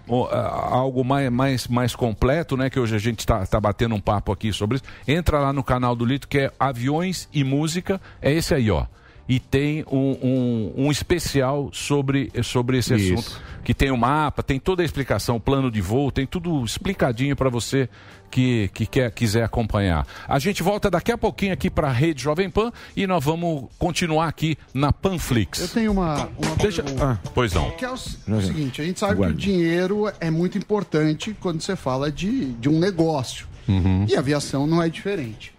ó, 0.09 0.29
algo 0.35 1.05
mais, 1.05 1.31
mais, 1.31 1.69
mais 1.69 1.95
completo, 1.95 2.57
né? 2.57 2.69
Que 2.71 2.79
hoje 2.81 2.95
a 2.95 2.99
gente 2.99 3.21
está 3.21 3.47
tá 3.47 3.61
batendo 3.61 3.95
um 3.95 4.01
papo 4.01 4.33
aqui 4.33 4.53
sobre 4.53 4.77
isso, 4.77 4.85
entra 5.07 5.39
lá 5.39 5.53
no 5.53 5.63
canal 5.63 5.95
do 5.95 6.05
Lito, 6.05 6.29
que 6.29 6.39
é 6.39 6.53
Aviões 6.59 7.29
e 7.33 7.45
Música. 7.45 8.01
É 8.21 8.33
esse 8.33 8.55
aí, 8.55 8.71
ó. 8.71 8.87
E 9.29 9.39
tem 9.39 9.85
um, 9.93 10.17
um, 10.23 10.87
um 10.87 10.91
especial 10.91 11.69
sobre, 11.71 12.33
sobre 12.43 12.79
esse 12.79 12.95
Isso. 12.95 13.15
assunto. 13.15 13.43
Que 13.63 13.75
tem 13.75 13.91
o 13.91 13.97
mapa, 13.99 14.43
tem 14.43 14.59
toda 14.59 14.81
a 14.81 14.85
explicação, 14.85 15.37
o 15.37 15.41
plano 15.41 15.71
de 15.71 15.83
voo, 15.83 16.11
tem 16.11 16.27
tudo 16.27 16.65
explicadinho 16.65 17.37
para 17.37 17.51
você 17.51 17.91
que, 18.31 18.71
que 18.75 18.87
quer, 18.87 19.11
quiser 19.11 19.45
acompanhar. 19.45 20.07
A 20.27 20.39
gente 20.39 20.63
volta 20.63 20.91
daqui 20.91 21.13
a 21.13 21.19
pouquinho 21.19 21.53
aqui 21.53 21.71
para 21.71 21.89
a 21.89 21.93
Rede 21.93 22.23
Jovem 22.23 22.51
Pan 22.51 22.73
e 22.97 23.07
nós 23.07 23.25
vamos 23.25 23.65
continuar 23.79 24.29
aqui 24.29 24.57
na 24.73 24.93
Panflix. 24.93 25.61
Eu 25.61 25.69
tenho 25.69 25.93
uma, 25.93 26.29
uma 26.39 26.57
Deixa... 26.57 26.85
Ah, 27.01 27.19
pois 27.35 27.53
não. 27.53 27.71
Que 27.73 27.85
é 27.85 27.91
o, 27.91 27.95
o 27.95 28.43
seguinte, 28.43 28.81
a 28.81 28.85
gente 28.85 29.01
sabe 29.01 29.21
que 29.21 29.29
o 29.29 29.35
dinheiro 29.35 30.11
é 30.21 30.31
muito 30.31 30.59
importante 30.59 31.37
quando 31.41 31.61
você 31.61 31.77
fala 31.77 32.11
de, 32.11 32.53
de 32.55 32.69
um 32.69 32.79
negócio. 32.79 33.47
Uhum. 33.69 34.07
E 34.09 34.17
a 34.17 34.21
aviação 34.21 34.67
não 34.67 34.83
é 34.83 34.89
diferente. 34.89 35.53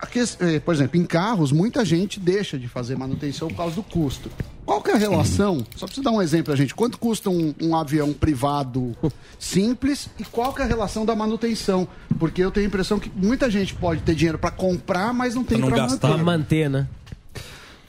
A 0.00 0.06
ques- 0.06 0.36
eh, 0.40 0.60
por 0.60 0.74
exemplo, 0.74 0.98
em 1.00 1.04
carros, 1.04 1.52
muita 1.52 1.84
gente 1.84 2.20
deixa 2.20 2.58
de 2.58 2.68
fazer 2.68 2.96
manutenção 2.96 3.48
por 3.48 3.56
causa 3.56 3.74
do 3.76 3.82
custo. 3.82 4.30
Qual 4.64 4.82
que 4.82 4.90
é 4.90 4.94
a 4.94 4.98
relação? 4.98 5.64
Só 5.76 5.86
para 5.86 5.94
você 5.94 6.02
dar 6.02 6.10
um 6.10 6.20
exemplo, 6.20 6.52
a 6.52 6.56
gente. 6.56 6.74
Quanto 6.74 6.98
custa 6.98 7.30
um, 7.30 7.54
um 7.62 7.74
avião 7.76 8.12
privado 8.12 8.96
simples 9.38 10.08
e 10.18 10.24
qual 10.24 10.52
que 10.52 10.60
é 10.60 10.64
a 10.64 10.68
relação 10.68 11.06
da 11.06 11.14
manutenção? 11.14 11.86
Porque 12.18 12.42
eu 12.42 12.50
tenho 12.50 12.66
a 12.66 12.68
impressão 12.68 12.98
que 12.98 13.10
muita 13.14 13.50
gente 13.50 13.74
pode 13.74 14.02
ter 14.02 14.14
dinheiro 14.14 14.38
para 14.38 14.50
comprar, 14.50 15.12
mas 15.14 15.34
não 15.34 15.44
tem 15.44 15.58
para 15.60 15.70
manter. 15.92 16.00
Pra 16.16 16.24
manter, 16.24 16.70
né? 16.70 16.86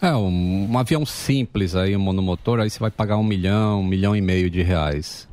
É, 0.01 0.13
um, 0.15 0.69
um 0.71 0.77
avião 0.77 1.05
simples 1.05 1.75
aí, 1.75 1.95
um 1.95 1.99
monomotor, 1.99 2.59
aí 2.59 2.69
você 2.69 2.77
vai 2.79 2.91
pagar 2.91 3.17
um 3.17 3.23
milhão, 3.23 3.81
um 3.81 3.85
milhão 3.87 4.15
e 4.15 4.21
meio 4.21 4.47
de 4.49 4.61
reais. 4.61 5.26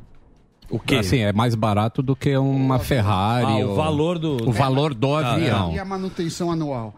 O 0.69 0.79
quê? 0.79 0.95
Assim, 0.95 1.19
é 1.19 1.31
mais 1.31 1.53
barato 1.55 2.01
do 2.01 2.15
que 2.15 2.35
uma 2.37 2.79
Ferrari. 2.79 3.61
Ah, 3.61 3.65
o 3.65 3.69
ou- 3.69 3.75
valor 3.75 4.17
do- 4.19 4.49
O 4.49 4.51
valor 4.51 4.93
do 4.93 5.13
Ah, 5.15 5.33
avião. 5.33 5.73
E 5.73 5.79
a 5.79 5.85
manutenção 5.85 6.51
anual? 6.51 6.95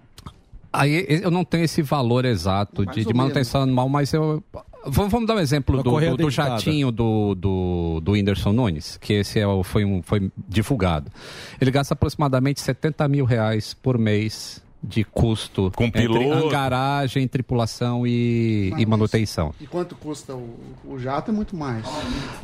Aí 0.71 1.05
eu 1.09 1.31
não 1.31 1.43
tenho 1.43 1.63
esse 1.63 1.81
valor 1.81 2.23
exato 2.25 2.85
de, 2.85 3.03
de 3.05 3.13
manutenção 3.13 3.61
anual, 3.63 3.89
mas 3.89 4.13
eu. 4.13 4.43
Vamos, 4.85 5.11
vamos 5.11 5.27
dar 5.27 5.35
um 5.35 5.39
exemplo 5.39 5.81
do, 5.83 5.99
do, 5.99 6.17
do 6.17 6.29
jatinho 6.29 6.91
do, 6.91 7.35
do, 7.35 7.99
do 8.01 8.11
Whindersson 8.13 8.53
Nunes, 8.53 8.95
que 8.97 9.13
esse 9.13 9.39
é 9.39 9.45
o, 9.47 9.63
foi, 9.63 9.83
um, 9.83 10.01
foi 10.01 10.31
divulgado. 10.47 11.11
Ele 11.59 11.71
gasta 11.71 11.93
aproximadamente 11.93 12.61
70 12.61 13.05
mil 13.07 13.25
reais 13.25 13.73
por 13.73 13.97
mês 13.97 14.61
de 14.83 15.03
custo 15.03 15.71
Com 15.75 15.85
entre 15.85 16.07
piloto. 16.07 16.49
garagem, 16.49 17.27
tripulação 17.27 18.05
e, 18.05 18.71
e 18.77 18.85
manutenção. 18.85 19.53
E 19.59 19.65
quanto 19.65 19.95
custa 19.95 20.35
o, 20.35 20.55
o 20.85 20.99
jato? 20.99 21.31
É 21.31 21.33
muito 21.33 21.55
mais. 21.55 21.83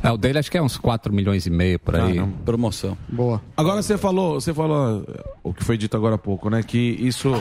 É, 0.02 0.10
o 0.10 0.16
dele 0.16 0.38
acho 0.38 0.50
que 0.50 0.58
é 0.58 0.62
uns 0.62 0.76
4 0.76 1.12
milhões 1.12 1.46
e 1.46 1.50
meio 1.50 1.78
por 1.78 1.94
aí. 1.96 2.20
Promoção. 2.44 2.98
Boa. 3.08 3.40
Agora 3.56 3.80
você 3.82 3.96
falou, 3.96 4.40
você 4.40 4.52
falou 4.52 5.04
o 5.42 5.54
que 5.54 5.62
foi 5.64 5.78
dito 5.78 5.96
agora 5.96 6.16
há 6.16 6.18
pouco, 6.18 6.50
né? 6.50 6.62
Que 6.62 6.78
isso, 6.78 7.32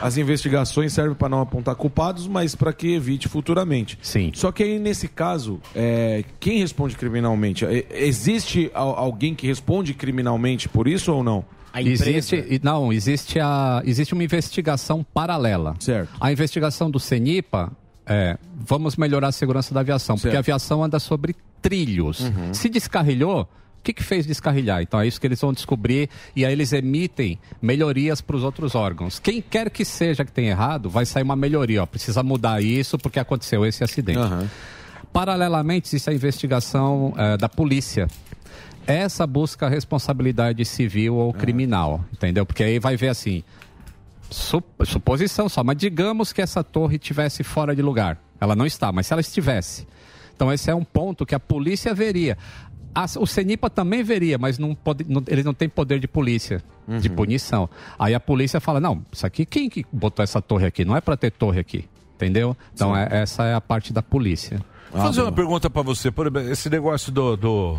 as 0.00 0.16
investigações 0.16 0.92
servem 0.92 1.14
para 1.14 1.28
não 1.28 1.40
apontar 1.40 1.74
culpados, 1.76 2.26
mas 2.26 2.54
para 2.54 2.72
que 2.72 2.92
evite 2.94 3.28
futuramente. 3.28 3.98
Sim. 4.02 4.32
Só 4.34 4.50
que 4.52 4.62
aí 4.62 4.78
nesse 4.78 5.06
caso, 5.08 5.60
é, 5.74 6.24
quem 6.40 6.58
responde 6.58 6.96
criminalmente? 6.96 7.64
É, 7.64 7.86
Existe 7.90 8.70
al- 8.74 8.96
alguém 8.98 9.34
que 9.34 9.46
responde 9.46 9.94
criminalmente 9.94 10.68
por 10.68 10.88
isso 10.88 11.12
ou 11.12 11.22
não? 11.22 11.44
Existe, 11.74 12.36
e- 12.36 12.60
não, 12.62 12.92
existe, 12.92 13.38
a, 13.40 13.82
existe 13.84 14.12
uma 14.14 14.24
investigação 14.24 15.04
paralela. 15.14 15.76
Certo. 15.78 16.10
A 16.20 16.32
investigação 16.32 16.90
do 16.90 16.98
CENIPA 16.98 17.70
é 18.06 18.36
vamos 18.56 18.96
melhorar 18.96 19.28
a 19.28 19.32
segurança 19.32 19.72
da 19.72 19.80
aviação, 19.80 20.16
porque 20.16 20.28
Certo. 20.28 20.36
a 20.36 20.40
aviação 20.40 20.82
anda 20.82 20.98
sobre 20.98 21.36
trilhos. 21.62 22.20
Uhum. 22.20 22.52
Se 22.54 22.68
descarrilhou, 22.68 23.42
o 23.42 23.82
que, 23.82 23.92
que 23.92 24.02
fez 24.02 24.26
descarrilhar? 24.26 24.82
Então 24.82 25.00
é 25.00 25.06
isso 25.06 25.20
que 25.20 25.26
eles 25.26 25.40
vão 25.40 25.52
descobrir 25.52 26.10
e 26.36 26.44
aí 26.44 26.52
eles 26.52 26.72
emitem 26.72 27.38
melhorias 27.62 28.20
para 28.20 28.36
os 28.36 28.42
outros 28.42 28.74
órgãos. 28.74 29.18
Quem 29.18 29.40
quer 29.40 29.70
que 29.70 29.84
seja 29.84 30.24
que 30.24 30.32
tenha 30.32 30.50
errado, 30.50 30.90
vai 30.90 31.06
sair 31.06 31.22
uma 31.22 31.36
melhoria. 31.36 31.82
Ó, 31.82 31.86
precisa 31.86 32.22
mudar 32.22 32.62
isso 32.62 32.98
porque 32.98 33.18
aconteceu 33.18 33.64
esse 33.64 33.82
acidente. 33.84 34.18
Paralelamente, 35.12 35.88
existe 35.88 36.10
a 36.10 36.12
investigação 36.12 37.12
eh, 37.16 37.36
da 37.36 37.48
polícia. 37.48 38.06
Essa 38.90 39.26
busca 39.26 39.66
a 39.66 39.68
responsabilidade 39.68 40.64
civil 40.64 41.16
ou 41.16 41.32
criminal, 41.32 42.04
entendeu? 42.12 42.44
Porque 42.46 42.62
aí 42.64 42.78
vai 42.78 42.96
ver 42.96 43.08
assim, 43.08 43.42
su- 44.30 44.62
suposição 44.84 45.48
só, 45.48 45.62
mas 45.64 45.76
digamos 45.76 46.32
que 46.32 46.42
essa 46.42 46.62
torre 46.62 46.98
tivesse 46.98 47.42
fora 47.42 47.74
de 47.74 47.82
lugar. 47.82 48.18
Ela 48.40 48.56
não 48.56 48.66
está, 48.66 48.90
mas 48.92 49.06
se 49.06 49.12
ela 49.12 49.20
estivesse. 49.20 49.86
Então 50.34 50.52
esse 50.52 50.70
é 50.70 50.74
um 50.74 50.84
ponto 50.84 51.26
que 51.26 51.34
a 51.34 51.40
polícia 51.40 51.92
veria. 51.94 52.36
A- 52.94 53.06
o 53.18 53.26
CENIPA 53.26 53.70
também 53.70 54.02
veria, 54.02 54.36
mas 54.38 54.58
não 54.58 54.74
pode, 54.74 55.04
não- 55.08 55.22
ele 55.28 55.42
não 55.42 55.54
tem 55.54 55.68
poder 55.68 56.00
de 56.00 56.08
polícia, 56.08 56.62
de 56.98 57.08
punição. 57.08 57.68
Aí 57.98 58.14
a 58.14 58.20
polícia 58.20 58.58
fala, 58.60 58.80
não, 58.80 59.04
isso 59.12 59.24
aqui, 59.24 59.46
quem 59.46 59.68
que 59.68 59.84
botou 59.92 60.22
essa 60.24 60.42
torre 60.42 60.66
aqui? 60.66 60.84
Não 60.84 60.96
é 60.96 61.00
para 61.00 61.16
ter 61.16 61.30
torre 61.30 61.60
aqui, 61.60 61.84
entendeu? 62.16 62.56
Então 62.74 62.96
é- 62.96 63.08
essa 63.22 63.44
é 63.44 63.54
a 63.54 63.60
parte 63.60 63.92
da 63.92 64.02
polícia. 64.02 64.60
Vou 64.90 65.00
fazer 65.02 65.22
uma 65.22 65.30
pergunta 65.30 65.70
pra 65.70 65.82
você. 65.82 66.10
Por 66.10 66.26
exemplo, 66.26 66.50
esse 66.50 66.68
negócio 66.68 67.12
do. 67.12 67.36
do- 67.36 67.78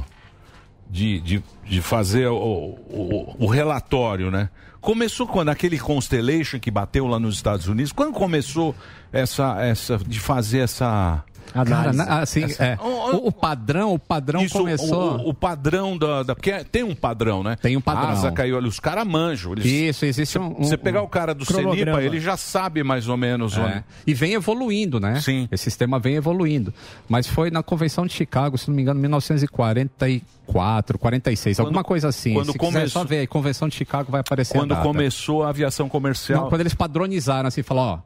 de, 0.92 1.20
de, 1.22 1.44
de 1.64 1.82
fazer 1.82 2.28
o, 2.28 2.36
o, 2.36 3.36
o 3.40 3.48
relatório, 3.48 4.30
né? 4.30 4.50
Começou 4.82 5.28
quando? 5.28 5.50
Aquele 5.50 5.80
Constellation 5.80 6.60
que 6.60 6.70
bateu 6.70 7.08
lá 7.08 7.20
nos 7.20 7.36
Estados 7.36 7.68
Unidos? 7.68 7.92
Quando 7.92 8.14
começou 8.14 8.76
essa. 9.14 9.62
essa 9.62 9.98
de 9.98 10.20
fazer 10.20 10.60
essa. 10.60 11.24
Cara, 11.54 12.22
assim, 12.22 12.44
é, 12.60 12.78
o, 12.82 13.28
o 13.28 13.32
padrão, 13.32 13.94
o 13.94 14.00
padrão 14.00 14.42
Isso, 14.44 14.58
começou... 14.58 15.18
O, 15.18 15.30
o 15.30 15.34
padrão 15.34 15.98
da, 15.98 16.24
da- 16.24 16.36
Porque 16.36 16.64
tem 16.66 16.84
um 16.84 16.96
padrão, 16.96 17.44
né? 17.44 17.56
Tem 17.62 17.76
um 17.78 17.82
padrão. 17.82 18.10
Asa 18.10 18.32
caiu 18.32 18.58
ali, 18.58 18.68
os 18.68 18.80
caras 18.80 19.06
manjam. 19.06 19.52
Eles, 19.54 19.66
Isso, 19.66 20.06
existe 20.06 20.40
um... 20.40 20.48
um- 20.60 20.64
Você 20.64 20.78
pegar 20.78 21.02
o 21.02 21.08
cara 21.08 21.34
do 21.34 21.46
cronograma. 21.46 21.98
CENIPA, 22.00 22.04
ele 22.04 22.20
já 22.20 22.38
sabe 22.38 22.84
mais 22.84 23.08
ou 23.08 23.18
menos 23.18 23.58
É. 23.58 23.62
onde. 23.62 23.84
E 24.08 24.14
vem 24.14 24.34
evoluindo, 24.34 25.00
né? 25.00 25.20
Sim. 25.20 25.48
Esse 25.52 25.64
sistema 25.66 26.00
vem 26.00 26.16
evoluindo. 26.16 26.74
Mas 27.10 27.28
foi 27.28 27.52
na 27.52 27.62
Convenção 27.62 28.06
de 28.06 28.14
Chicago, 28.14 28.58
se 28.58 28.68
não 28.70 28.76
me 28.76 28.82
engano, 28.82 29.00
1944, 29.00 30.98
46, 30.98 31.58
Quando- 31.58 31.66
alguma 31.68 31.84
coisa 31.84 32.08
assim. 32.10 32.34
quando 32.34 32.52
se 32.52 32.58
quiser 32.58 32.72
começou- 32.74 33.02
só 33.02 33.08
ver 33.08 33.20
aí, 33.20 33.28
Convenção 33.28 33.68
de 33.68 33.76
Chicago 33.76 34.12
vai 34.12 34.22
aparecer 34.22 34.56
a 34.58 34.60
Quando 34.62 34.70
data. 34.70 34.82
começou 34.84 35.44
a 35.44 35.50
aviação 35.50 35.88
comercial. 35.90 36.44
Não, 36.44 36.50
quando 36.50 36.62
eles 36.62 36.74
padronizaram 36.74 37.48
assim, 37.48 37.64
falaram, 37.64 37.90
ó, 37.94 38.00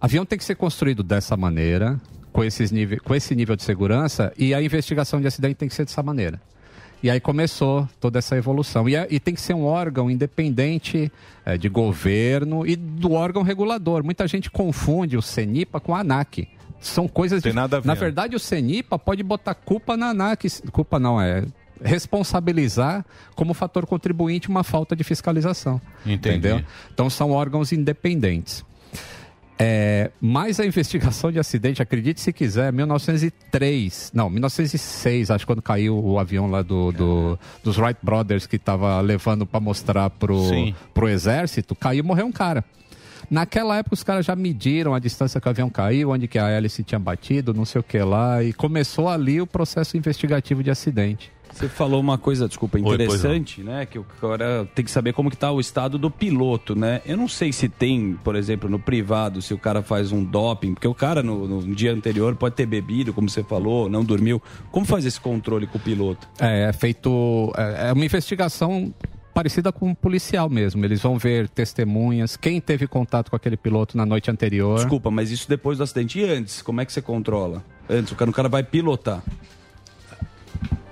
avião 0.00 0.24
tem 0.26 0.38
que 0.38 0.44
ser 0.44 0.54
construído 0.56 1.02
dessa 1.02 1.36
maneira, 1.36 1.98
com, 2.36 2.44
esses 2.44 2.70
nível, 2.70 2.98
com 3.02 3.14
esse 3.14 3.34
nível 3.34 3.56
de 3.56 3.62
segurança, 3.62 4.32
e 4.36 4.52
a 4.54 4.62
investigação 4.62 5.20
de 5.20 5.26
acidente 5.26 5.54
tem 5.54 5.68
que 5.68 5.74
ser 5.74 5.84
dessa 5.84 6.02
maneira. 6.02 6.40
E 7.02 7.10
aí 7.10 7.20
começou 7.20 7.88
toda 8.00 8.18
essa 8.18 8.36
evolução. 8.36 8.88
E, 8.88 8.94
é- 8.96 9.06
e 9.10 9.18
tem 9.20 9.34
que 9.34 9.40
ser 9.40 9.54
um 9.54 9.64
órgão 9.64 10.10
independente 10.10 11.10
é, 11.44 11.56
de 11.58 11.68
governo 11.68 12.66
e 12.66 12.74
do 12.76 13.12
órgão 13.12 13.42
regulador. 13.42 14.02
Muita 14.04 14.26
gente 14.26 14.50
confunde 14.50 15.16
o 15.16 15.22
CENIPA 15.22 15.78
com 15.80 15.94
a 15.94 16.00
ANAC. 16.00 16.48
São 16.80 17.06
coisas... 17.06 17.42
Tem 17.42 17.50
dif- 17.52 17.56
nada 17.56 17.76
a 17.76 17.80
ver. 17.80 17.86
Na 17.86 17.94
verdade, 17.94 18.34
o 18.34 18.38
CENIPA 18.40 18.98
pode 18.98 19.22
botar 19.22 19.54
culpa 19.54 19.96
na 19.96 20.08
ANAC. 20.10 20.46
Culpa 20.72 20.98
não, 20.98 21.20
é 21.20 21.44
responsabilizar 21.82 23.04
como 23.34 23.52
fator 23.52 23.86
contribuinte 23.86 24.48
uma 24.48 24.64
falta 24.64 24.96
de 24.96 25.04
fiscalização. 25.04 25.80
Entendi. 26.04 26.38
Entendeu? 26.38 26.62
Então 26.92 27.10
são 27.10 27.30
órgãos 27.30 27.72
independentes. 27.72 28.64
É, 29.58 30.10
mas 30.20 30.60
a 30.60 30.66
investigação 30.66 31.32
de 31.32 31.38
acidente, 31.38 31.80
acredite 31.80 32.20
se 32.20 32.30
quiser, 32.32 32.70
1903, 32.72 34.10
não, 34.14 34.28
1906, 34.28 35.30
acho 35.30 35.46
quando 35.46 35.62
caiu 35.62 35.98
o 35.98 36.18
avião 36.18 36.46
lá 36.46 36.62
do, 36.62 36.92
do- 36.92 37.38
dos 37.64 37.78
Wright 37.78 37.98
Brothers 38.02 38.46
que 38.46 38.56
estava 38.56 39.00
levando 39.00 39.46
para 39.46 39.58
mostrar 39.60 40.10
pro, 40.10 40.48
Sim. 40.48 40.74
pro 40.92 41.08
exército, 41.08 41.74
caiu 41.74 42.00
e 42.00 42.02
morreu 42.02 42.26
um 42.26 42.32
cara. 42.32 42.64
Naquela 43.30 43.76
época 43.76 43.94
os 43.94 44.02
caras 44.02 44.26
já 44.26 44.36
mediram 44.36 44.94
a 44.94 44.98
distância 44.98 45.40
que 45.40 45.46
o 45.46 45.50
avião 45.50 45.70
caiu, 45.70 46.10
onde 46.10 46.28
que 46.28 46.38
a 46.38 46.48
hélice 46.48 46.82
tinha 46.82 46.98
batido, 46.98 47.52
não 47.54 47.64
sei 47.64 47.80
o 47.80 47.84
que 47.84 47.98
lá, 47.98 48.42
e 48.42 48.52
começou 48.52 49.08
ali 49.08 49.40
o 49.40 49.46
processo 49.46 49.96
investigativo 49.96 50.62
de 50.62 50.70
acidente. 50.70 51.32
Você 51.52 51.68
falou 51.68 52.00
uma 52.00 52.18
coisa, 52.18 52.46
desculpa, 52.46 52.78
interessante, 52.78 53.62
né? 53.62 53.86
Que 53.86 53.98
o 53.98 54.04
cara 54.20 54.68
tem 54.74 54.84
que 54.84 54.90
saber 54.90 55.14
como 55.14 55.30
que 55.30 55.38
tá 55.38 55.50
o 55.50 55.58
estado 55.58 55.96
do 55.96 56.10
piloto, 56.10 56.76
né? 56.76 57.00
Eu 57.06 57.16
não 57.16 57.28
sei 57.28 57.50
se 57.50 57.66
tem, 57.66 58.18
por 58.22 58.36
exemplo, 58.36 58.68
no 58.68 58.78
privado, 58.78 59.40
se 59.40 59.54
o 59.54 59.58
cara 59.58 59.80
faz 59.80 60.12
um 60.12 60.22
doping, 60.22 60.74
porque 60.74 60.86
o 60.86 60.94
cara 60.94 61.22
no, 61.22 61.46
no 61.46 61.74
dia 61.74 61.92
anterior 61.92 62.36
pode 62.36 62.56
ter 62.56 62.66
bebido, 62.66 63.14
como 63.14 63.30
você 63.30 63.42
falou, 63.42 63.88
não 63.88 64.04
dormiu. 64.04 64.42
Como 64.70 64.84
faz 64.84 65.06
esse 65.06 65.18
controle 65.18 65.66
com 65.66 65.78
o 65.78 65.80
piloto? 65.80 66.28
É, 66.38 66.68
é 66.68 66.72
feito. 66.74 67.50
É 67.56 67.86
é 67.86 67.92
uma 67.92 68.04
investigação 68.04 68.92
parecida 69.36 69.70
com 69.70 69.90
um 69.90 69.94
policial 69.94 70.48
mesmo. 70.48 70.82
Eles 70.82 71.02
vão 71.02 71.18
ver 71.18 71.46
testemunhas, 71.46 72.38
quem 72.38 72.58
teve 72.58 72.86
contato 72.86 73.28
com 73.28 73.36
aquele 73.36 73.54
piloto 73.54 73.94
na 73.94 74.06
noite 74.06 74.30
anterior. 74.30 74.76
Desculpa, 74.76 75.10
mas 75.10 75.30
isso 75.30 75.46
depois 75.46 75.76
do 75.76 75.84
acidente. 75.84 76.18
E 76.18 76.24
antes, 76.24 76.62
como 76.62 76.80
é 76.80 76.86
que 76.86 76.92
você 76.92 77.02
controla? 77.02 77.62
Antes, 77.86 78.12
o 78.12 78.16
cara, 78.16 78.30
o 78.30 78.32
cara 78.32 78.48
vai 78.48 78.62
pilotar. 78.62 79.22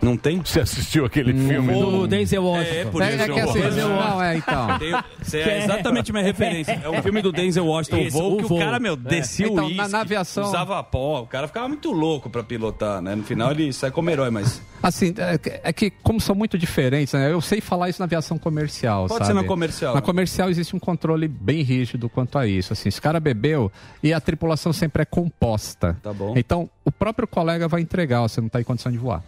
Não 0.04 0.16
tem? 0.18 0.38
Você 0.38 0.60
assistiu 0.60 1.06
aquele 1.06 1.32
filme 1.32 1.72
do 1.72 2.06
Denzel 2.06 2.44
Washington. 2.44 2.74
É, 2.76 2.84
por 2.84 3.02
É, 3.02 3.14
isso 3.14 3.22
é 3.22 3.28
que 3.28 3.40
assim, 3.40 3.60
Denzel 3.60 3.88
não, 3.88 3.96
Washington. 3.96 4.22
é, 4.22 4.36
então. 4.36 4.78
Tem- 4.78 5.04
Você 5.22 5.38
é 5.38 5.64
exatamente 5.64 6.12
minha 6.12 6.22
referência. 6.24 6.80
É 6.84 6.90
um 6.90 7.02
filme 7.02 7.22
do 7.22 7.32
Denzel 7.32 7.66
Washington, 7.66 7.96
Isso, 7.98 8.18
o 8.18 8.20
voo, 8.20 8.32
o 8.34 8.36
que 8.36 8.42
voo. 8.44 8.58
o 8.58 8.60
cara, 8.60 8.78
meu, 8.78 8.92
É. 8.92 8.96
descia 8.96 9.46
Então, 9.46 9.64
o 9.64 9.70
na- 9.70 9.82
uísque, 9.82 9.92
na 9.92 10.00
aviação- 10.02 10.44
usava 10.44 10.82
pó. 10.84 11.22
O 11.22 11.26
cara 11.26 11.46
ficava 11.48 11.66
muito 11.68 11.90
louco 11.90 12.28
pra 12.28 12.42
pilotar, 12.42 13.00
né? 13.00 13.14
No 13.14 13.22
final 13.22 13.50
ele 13.50 13.72
sai 13.72 13.90
como 13.90 14.10
herói, 14.10 14.28
mas... 14.30 14.60
Assim, 14.82 15.14
é, 15.16 15.38
que- 15.38 15.60
é 15.64 15.72
que 15.72 15.90
como 15.90 16.20
são 16.20 16.34
muito 16.34 16.58
diferentes, 16.58 17.14
né? 17.14 17.32
Eu 17.32 17.40
sei 17.40 17.62
falar 17.62 17.88
isso 17.88 18.00
na 18.00 18.04
aviação 18.04 18.36
comercial, 18.36 19.06
Pode 19.06 19.24
sabe? 19.24 19.26
ser 19.28 19.32
na 19.32 19.44
comercial. 19.48 19.94
Na 19.94 20.02
comercial 20.02 20.50
existe 20.50 20.76
um 20.76 20.78
controle 20.78 21.26
bem 21.26 21.62
rígido 21.62 22.10
quanto 22.10 22.38
a 22.38 22.46
isso. 22.46 22.74
Assim, 22.74 22.90
se 22.90 22.98
o 22.98 23.02
cara 23.02 23.18
bebeu 23.18 23.72
e 24.02 24.12
a 24.12 24.20
tripulação 24.20 24.70
sempre 24.72 25.00
é 25.02 25.06
composta. 25.06 25.96
Tá 26.02 26.12
bom. 26.12 26.34
Então, 26.36 26.68
o 26.84 26.92
próprio 26.92 27.26
colega 27.26 27.66
vai 27.66 27.80
entregar, 27.80 28.20
ó, 28.22 28.28
você 28.28 28.40
não 28.42 28.48
está 28.48 28.60
em 28.60 28.64
condição 28.64 28.92
de 28.92 28.98
voar. 28.98 29.22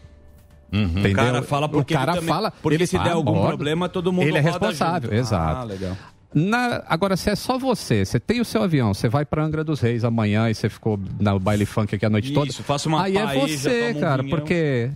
Entendeu? 0.73 1.03
Uhum. 1.05 1.11
O 1.11 1.15
cara 1.15 1.43
fala 1.43 1.69
porque 1.69 1.95
o 1.95 1.97
cara 1.97 2.13
ele 2.13 2.21
também- 2.21 2.35
fala, 2.35 2.51
porque 2.51 2.75
ele 2.77 2.87
se 2.87 2.99
der 2.99 3.13
algum 3.13 3.33
bordo. 3.33 3.49
problema, 3.49 3.89
todo 3.89 4.13
mundo 4.13 4.27
Ele 4.29 4.39
é 4.39 4.41
responsável, 4.41 5.11
junto. 5.11 5.21
exato. 5.21 5.61
Ah, 5.61 5.65
legal. 5.65 5.97
Na- 6.35 6.83
agora, 6.89 7.17
se 7.17 7.31
é 7.31 7.35
só 7.37 7.57
você, 7.57 8.05
você 8.05 8.21
tem 8.21 8.41
o 8.41 8.45
seu 8.45 8.63
avião, 8.63 8.93
você 8.93 9.09
vai 9.09 9.25
pra 9.25 9.43
Angra 9.45 9.65
dos 9.65 9.81
Reis 9.81 10.05
amanhã 10.05 10.51
e 10.51 10.55
você 10.55 10.69
ficou 10.69 10.99
no 11.19 11.39
baile 11.39 11.65
funk 11.65 11.95
aqui 11.95 12.05
a 12.05 12.11
noite 12.11 12.33
toda. 12.33 12.51
Isso, 12.51 12.63
faça 12.63 12.89
uma 12.89 13.03
Aí 13.05 13.17
é 13.17 13.27
você, 13.35 13.93
um 13.97 14.01
cara, 14.01 14.23
vinhão. 14.23 14.37
porque 14.39 14.91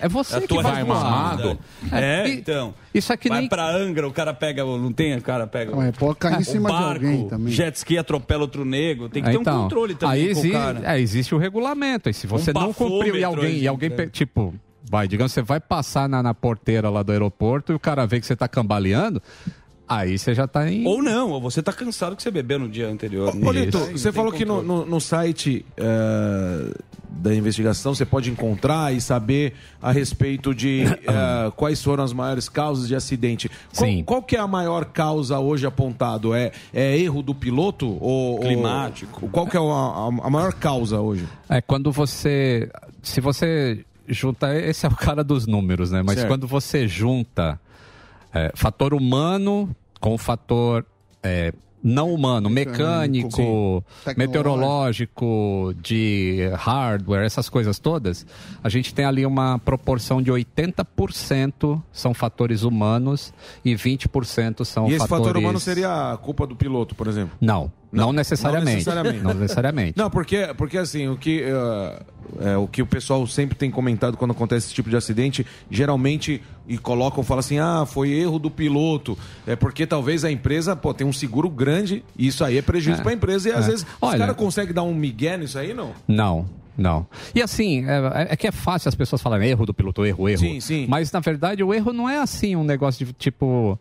é 0.00 0.08
você 0.08 0.40
que 0.46 0.62
vai 0.62 0.82
mamado. 0.84 1.58
É, 1.92 2.26
e- 2.28 2.32
então. 2.34 2.72
Isso 2.94 3.12
é 3.12 3.16
que 3.18 3.28
vai 3.28 3.40
nem- 3.40 3.48
pra 3.48 3.68
Angra, 3.76 4.08
o 4.08 4.12
cara 4.12 4.32
pega, 4.32 4.64
não 4.64 4.90
tem, 4.92 5.14
o 5.18 5.20
cara 5.20 5.46
pega. 5.46 5.76
Ué, 5.76 5.92
pode 5.92 6.16
cair 6.18 6.40
em 6.40 6.44
cima 6.44 6.70
de 6.70 6.74
barco, 6.76 7.04
alguém 7.04 7.28
também. 7.28 7.52
Jet 7.52 7.76
ski 7.76 7.98
atropela 7.98 8.42
outro 8.42 8.64
negro, 8.64 9.08
tem 9.10 9.22
que 9.22 9.28
ter 9.30 9.36
Então, 9.36 9.58
um 9.58 9.62
controle 9.64 9.94
também 9.94 10.14
aí 10.28 10.32
com 10.32 10.38
exi- 10.40 10.48
o 10.50 10.52
cara. 10.52 10.80
é, 10.84 11.00
existe 11.00 11.34
o 11.34 11.38
regulamento. 11.38 12.08
E 12.08 12.14
se 12.14 12.26
você 12.26 12.52
Um 12.52 12.54
não 12.60 12.72
cumpriu 12.72 13.16
e 13.16 13.24
alguém, 13.24 13.58
e 13.58 13.68
alguém 13.68 13.90
pe- 13.90 14.06
tipo, 14.08 14.54
vai, 14.88 15.06
digamos, 15.08 15.32
você 15.32 15.42
vai 15.42 15.60
passar 15.60 16.08
na, 16.08 16.22
na 16.22 16.34
porteira 16.34 16.88
lá 16.90 17.02
do 17.02 17.12
aeroporto 17.12 17.72
e 17.72 17.74
o 17.74 17.78
cara 17.80 18.06
vê 18.06 18.20
que 18.20 18.26
você 18.26 18.36
tá 18.36 18.46
cambaleando, 18.48 19.22
aí 19.88 20.18
você 20.18 20.34
já 20.34 20.46
tá 20.46 20.70
em. 20.70 20.86
Ou 20.86 21.02
não, 21.02 21.30
ou 21.30 21.40
você 21.40 21.62
tá 21.62 21.72
cansado 21.72 22.14
que 22.16 22.22
você 22.22 22.30
bebeu 22.30 22.58
no 22.58 22.68
dia 22.68 22.88
anterior. 22.88 23.34
Ô, 23.44 23.50
Lito, 23.52 23.78
você 23.92 24.12
falou 24.12 24.32
que 24.32 24.44
no, 24.44 24.62
no- 24.62 24.86
no 24.86 25.00
site 25.00 25.64
eh, 25.76 26.74
da 27.10 27.34
investigação 27.34 27.92
você 27.94 28.06
pode 28.06 28.30
encontrar 28.30 28.94
e 28.94 29.00
saber 29.00 29.54
a 29.82 29.90
respeito 29.90 30.54
de 30.54 30.82
eh, 30.84 31.50
quais 31.56 31.82
foram 31.82 32.04
as 32.04 32.12
maiores 32.12 32.48
causas 32.48 32.86
de 32.88 32.94
acidente. 32.94 33.50
Qual, 33.76 33.88
Sim. 33.90 34.04
qual 34.04 34.22
que 34.22 34.36
é 34.36 34.38
a 34.40 34.46
maior 34.46 34.84
causa 34.86 35.38
hoje 35.40 35.66
apontado? 35.66 36.32
É, 36.34 36.52
é 36.72 36.96
erro 36.96 37.20
do 37.22 37.34
piloto? 37.34 37.86
Ou, 38.00 38.34
ou- 38.34 38.40
Climático. 38.40 39.28
qual 39.30 39.46
que 39.46 39.56
é 39.56 39.60
a, 39.60 39.62
a- 39.62 40.26
a 40.26 40.30
maior 40.30 40.52
causa 40.54 41.00
hoje? 41.00 41.26
É 41.48 41.60
quando 41.60 41.90
você. 41.90 42.70
Se 43.02 43.20
você 43.20 43.84
junta. 44.10 44.54
Esse 44.54 44.86
é 44.86 44.88
o 44.88 44.96
cara 44.96 45.24
dos 45.24 45.46
números, 45.46 45.90
né? 45.90 46.02
Mas 46.02 46.16
Certo. 46.16 46.28
quando 46.28 46.46
você 46.46 46.86
junta 46.86 47.60
é, 48.34 48.52
fator 48.54 48.94
humano 48.94 49.74
com 50.00 50.16
fator 50.16 50.84
é, 51.22 51.52
não 51.82 52.12
humano, 52.12 52.50
mecânico, 52.50 53.84
Sim. 54.04 54.14
meteorológico, 54.16 55.74
de 55.80 56.50
hardware, 56.54 57.24
essas 57.24 57.48
coisas 57.48 57.78
todas, 57.78 58.26
a 58.62 58.68
gente 58.68 58.94
tem 58.94 59.04
ali 59.04 59.24
uma 59.24 59.58
proporção 59.58 60.20
de 60.20 60.30
80% 60.30 61.80
são 61.92 62.12
fatores 62.12 62.62
humanos 62.62 63.32
e 63.64 63.74
20% 63.74 64.64
são 64.64 64.88
e 64.88 64.90
esse 64.90 64.98
fatores... 64.98 65.26
fator 65.26 65.36
humano 65.38 65.58
seria 65.60 66.12
a 66.12 66.16
culpa 66.16 66.46
do 66.46 66.54
piloto, 66.54 66.94
por 66.94 67.06
exemplo? 67.06 67.36
Não, 67.40 67.72
não, 67.92 68.12
necessariamente. 68.12 68.66
Não 68.70 68.74
necessariamente. 68.76 69.22
Não 69.24 69.34
necessariamente. 69.34 69.98
Não, 69.98 70.10
porque, 70.10 70.48
porque 70.56 70.78
assim, 70.78 71.08
o 71.08 71.16
que, 71.16 71.42
eh, 71.42 72.02
é, 72.52 72.56
o 72.56 72.66
que 72.68 72.80
o 72.82 72.86
pessoal 72.86 73.26
sempre 73.26 73.56
tem 73.56 73.70
comentado 73.70 74.16
quando 74.16 74.30
acontece 74.30 74.66
esse 74.66 74.74
tipo 74.74 74.88
de 74.88 74.96
acidente, 74.96 75.44
geralmente, 75.70 76.40
e 76.68 76.78
colocam, 76.78 77.24
falam 77.24 77.40
assim, 77.40 77.58
ah, 77.58 77.84
foi 77.86 78.10
erro 78.10 78.38
do 78.38 78.50
piloto. 78.50 79.18
É 79.46 79.56
porque 79.56 79.86
talvez 79.86 80.24
a 80.24 80.30
empresa, 80.30 80.76
pô, 80.76 80.94
tem 80.94 81.06
um 81.06 81.12
seguro 81.12 81.48
grande, 81.50 82.04
e 82.16 82.26
isso 82.28 82.44
aí 82.44 82.58
é 82.58 82.62
prejuízo 82.62 83.00
É. 83.00 83.02
para 83.02 83.12
a 83.12 83.14
empresa, 83.14 83.48
e 83.48 83.52
às 83.52 83.64
É. 83.66 83.70
vezes 83.70 83.82
os 83.84 83.88
Olha- 84.00 84.18
caras 84.18 84.36
conseguem 84.36 84.72
dar 84.72 84.82
um 84.84 84.94
migué 84.94 85.36
nisso 85.36 85.58
aí, 85.58 85.74
não? 85.74 85.92
Não, 86.06 86.46
não. 86.78 87.06
E 87.34 87.42
assim, 87.42 87.84
é, 87.88 88.28
é 88.30 88.36
que 88.36 88.46
é 88.46 88.52
fácil 88.52 88.88
as 88.88 88.94
pessoas 88.94 89.20
falarem 89.20 89.48
erro 89.50 89.66
do 89.66 89.74
piloto, 89.74 90.06
erro, 90.06 90.28
erro. 90.28 90.38
Sim, 90.38 90.60
sim. 90.60 90.86
Mas 90.88 91.10
na 91.10 91.18
verdade 91.20 91.64
o 91.64 91.74
erro 91.74 91.92
não 91.92 92.08
é 92.08 92.18
assim 92.18 92.54
um 92.54 92.62
negócio 92.64 93.04
de 93.04 93.12
tipo. 93.14 93.78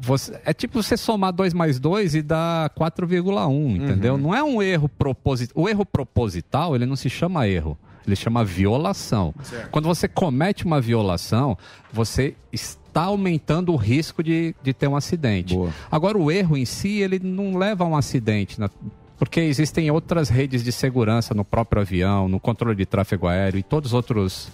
Você, 0.00 0.38
é 0.44 0.52
tipo 0.54 0.82
você 0.82 0.96
somar 0.96 1.32
2 1.32 1.52
mais 1.52 1.78
2 1.78 2.14
e 2.14 2.22
dar 2.22 2.70
4,1, 2.70 3.76
entendeu? 3.76 4.16
Não 4.16 4.34
é 4.34 4.42
um 4.42 4.62
erro 4.62 4.88
proposital. 4.88 5.62
O 5.62 5.68
erro 5.68 5.84
proposital, 5.84 6.74
ele 6.74 6.86
não 6.86 6.96
se 6.96 7.10
chama 7.10 7.46
erro. 7.46 7.76
Ele 8.06 8.16
chama 8.16 8.44
violação. 8.44 9.32
Certo. 9.42 9.70
Quando 9.70 9.84
você 9.86 10.08
comete 10.08 10.64
uma 10.64 10.80
violação, 10.80 11.56
você 11.92 12.34
está 12.50 13.02
aumentando 13.04 13.72
o 13.72 13.76
risco 13.76 14.22
de, 14.24 14.54
de 14.62 14.72
ter 14.72 14.88
um 14.88 14.96
acidente. 14.96 15.54
Agora, 15.90 16.18
o 16.18 16.30
erro 16.30 16.56
em 16.56 16.64
si, 16.64 16.98
ele 17.00 17.20
não 17.22 17.56
leva 17.56 17.84
a 17.84 17.86
um 17.86 17.96
acidente. 17.96 18.58
na- 18.58 18.70
porque 19.18 19.38
existem 19.40 19.88
outras 19.88 20.28
redes 20.28 20.64
de 20.64 20.72
segurança 20.72 21.32
no 21.32 21.44
próprio 21.44 21.80
avião, 21.82 22.28
no 22.28 22.40
controle 22.40 22.74
de 22.74 22.84
tráfego 22.84 23.28
aéreo 23.28 23.60
e 23.60 23.62
todos 23.62 23.90
os 23.90 23.94
outros 23.94 24.48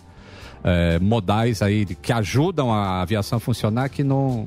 eh, 0.63 0.99
modais 0.99 1.63
aí 1.63 1.87
que 1.87 2.13
ajudam 2.13 2.71
a 2.71 3.01
aviação 3.01 3.39
a 3.39 3.41
funcionar 3.41 3.89
que 3.89 4.05
não, 4.05 4.47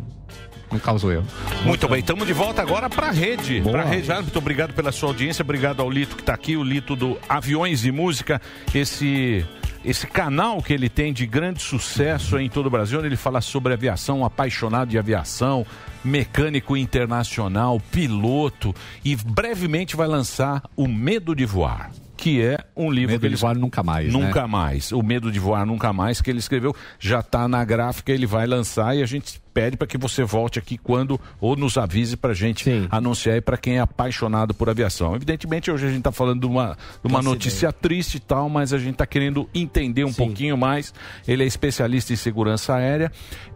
não 0.71 0.79
causam 0.79 1.11
erro. 1.11 1.25
Muito 1.65 1.87
bem, 1.87 1.99
estamos 1.99 2.25
de 2.25 2.33
volta 2.33 2.61
agora 2.61 2.89
para 2.89 3.07
a 3.07 3.11
rede. 3.11 3.61
Para 3.61 3.83
a 3.83 3.85
rede, 3.85 4.11
muito 4.13 4.37
obrigado 4.37 4.73
pela 4.73 4.91
sua 4.91 5.09
audiência, 5.09 5.43
obrigado 5.43 5.81
ao 5.81 5.89
Lito 5.89 6.15
que 6.15 6.21
está 6.21 6.33
aqui, 6.33 6.55
o 6.55 6.63
Lito 6.63 6.95
do 6.95 7.17
Aviões 7.27 7.85
e 7.85 7.91
Música, 7.91 8.41
esse 8.73 9.45
esse 9.83 10.05
canal 10.05 10.61
que 10.61 10.73
ele 10.73 10.87
tem 10.87 11.11
de 11.11 11.25
grande 11.25 11.61
sucesso 11.61 12.37
em 12.37 12.47
todo 12.47 12.67
o 12.67 12.69
Brasil, 12.69 12.99
onde 12.99 13.07
ele 13.07 13.15
fala 13.15 13.41
sobre 13.41 13.73
aviação, 13.73 14.19
um 14.19 14.25
apaixonado 14.25 14.89
de 14.89 14.97
aviação, 14.97 15.65
mecânico 16.03 16.77
internacional, 16.77 17.81
piloto 17.91 18.75
e 19.03 19.15
brevemente 19.15 19.95
vai 19.95 20.07
lançar 20.07 20.61
O 20.75 20.87
Medo 20.87 21.35
de 21.35 21.45
Voar. 21.45 21.91
Que 22.21 22.39
é 22.39 22.59
um 22.77 22.91
livro 22.91 23.13
Medo 23.13 23.21
que 23.21 23.27
de 23.27 23.33
ele 23.33 23.35
voar 23.35 23.55
nunca 23.55 23.81
mais, 23.81 24.13
né? 24.13 24.19
Nunca 24.19 24.47
mais. 24.47 24.91
O 24.91 25.01
Medo 25.01 25.31
de 25.31 25.39
Voar 25.39 25.65
Nunca 25.65 25.91
Mais, 25.91 26.21
que 26.21 26.29
ele 26.29 26.37
escreveu, 26.37 26.75
já 26.99 27.19
está 27.19 27.47
na 27.47 27.65
gráfica, 27.65 28.11
ele 28.11 28.27
vai 28.27 28.45
lançar 28.45 28.95
e 28.95 29.01
a 29.01 29.07
gente 29.07 29.41
pede 29.51 29.75
para 29.75 29.87
que 29.87 29.97
você 29.97 30.23
volte 30.23 30.59
aqui 30.59 30.77
quando, 30.77 31.19
ou 31.39 31.55
nos 31.55 31.79
avise 31.79 32.15
para 32.15 32.29
a 32.29 32.35
gente 32.35 32.69
anunciar 32.91 33.33
aí 33.33 33.41
para 33.41 33.57
quem 33.57 33.77
é 33.77 33.79
apaixonado 33.79 34.53
por 34.53 34.69
aviação. 34.69 35.15
Evidentemente, 35.15 35.71
hoje 35.71 35.87
a 35.87 35.89
gente 35.89 35.97
está 35.97 36.11
falando 36.11 36.41
de 36.41 36.45
uma, 36.45 36.77
de 37.03 37.11
uma 37.11 37.23
notícia 37.23 37.73
triste 37.73 38.17
e 38.17 38.19
tal, 38.19 38.47
mas 38.47 38.71
a 38.71 38.77
gente 38.77 38.93
está 38.93 39.07
querendo 39.07 39.49
entender 39.51 40.03
um 40.03 40.13
pouquinho 40.13 40.55
mais. 40.55 40.93
Ele 41.27 41.43
é 41.43 41.47
especialista 41.47 42.13
em 42.13 42.17
segurança 42.17 42.75
aérea 42.75 43.11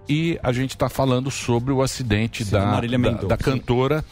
e 0.09 0.39
a 0.41 0.51
gente 0.51 0.71
está 0.71 0.89
falando 0.89 1.29
sobre 1.29 1.71
o 1.71 1.83
acidente 1.83 2.43
Sim, 2.43 2.49
da, 2.49 2.81
da, 2.81 3.11
da 3.27 3.37
cantora 3.37 4.03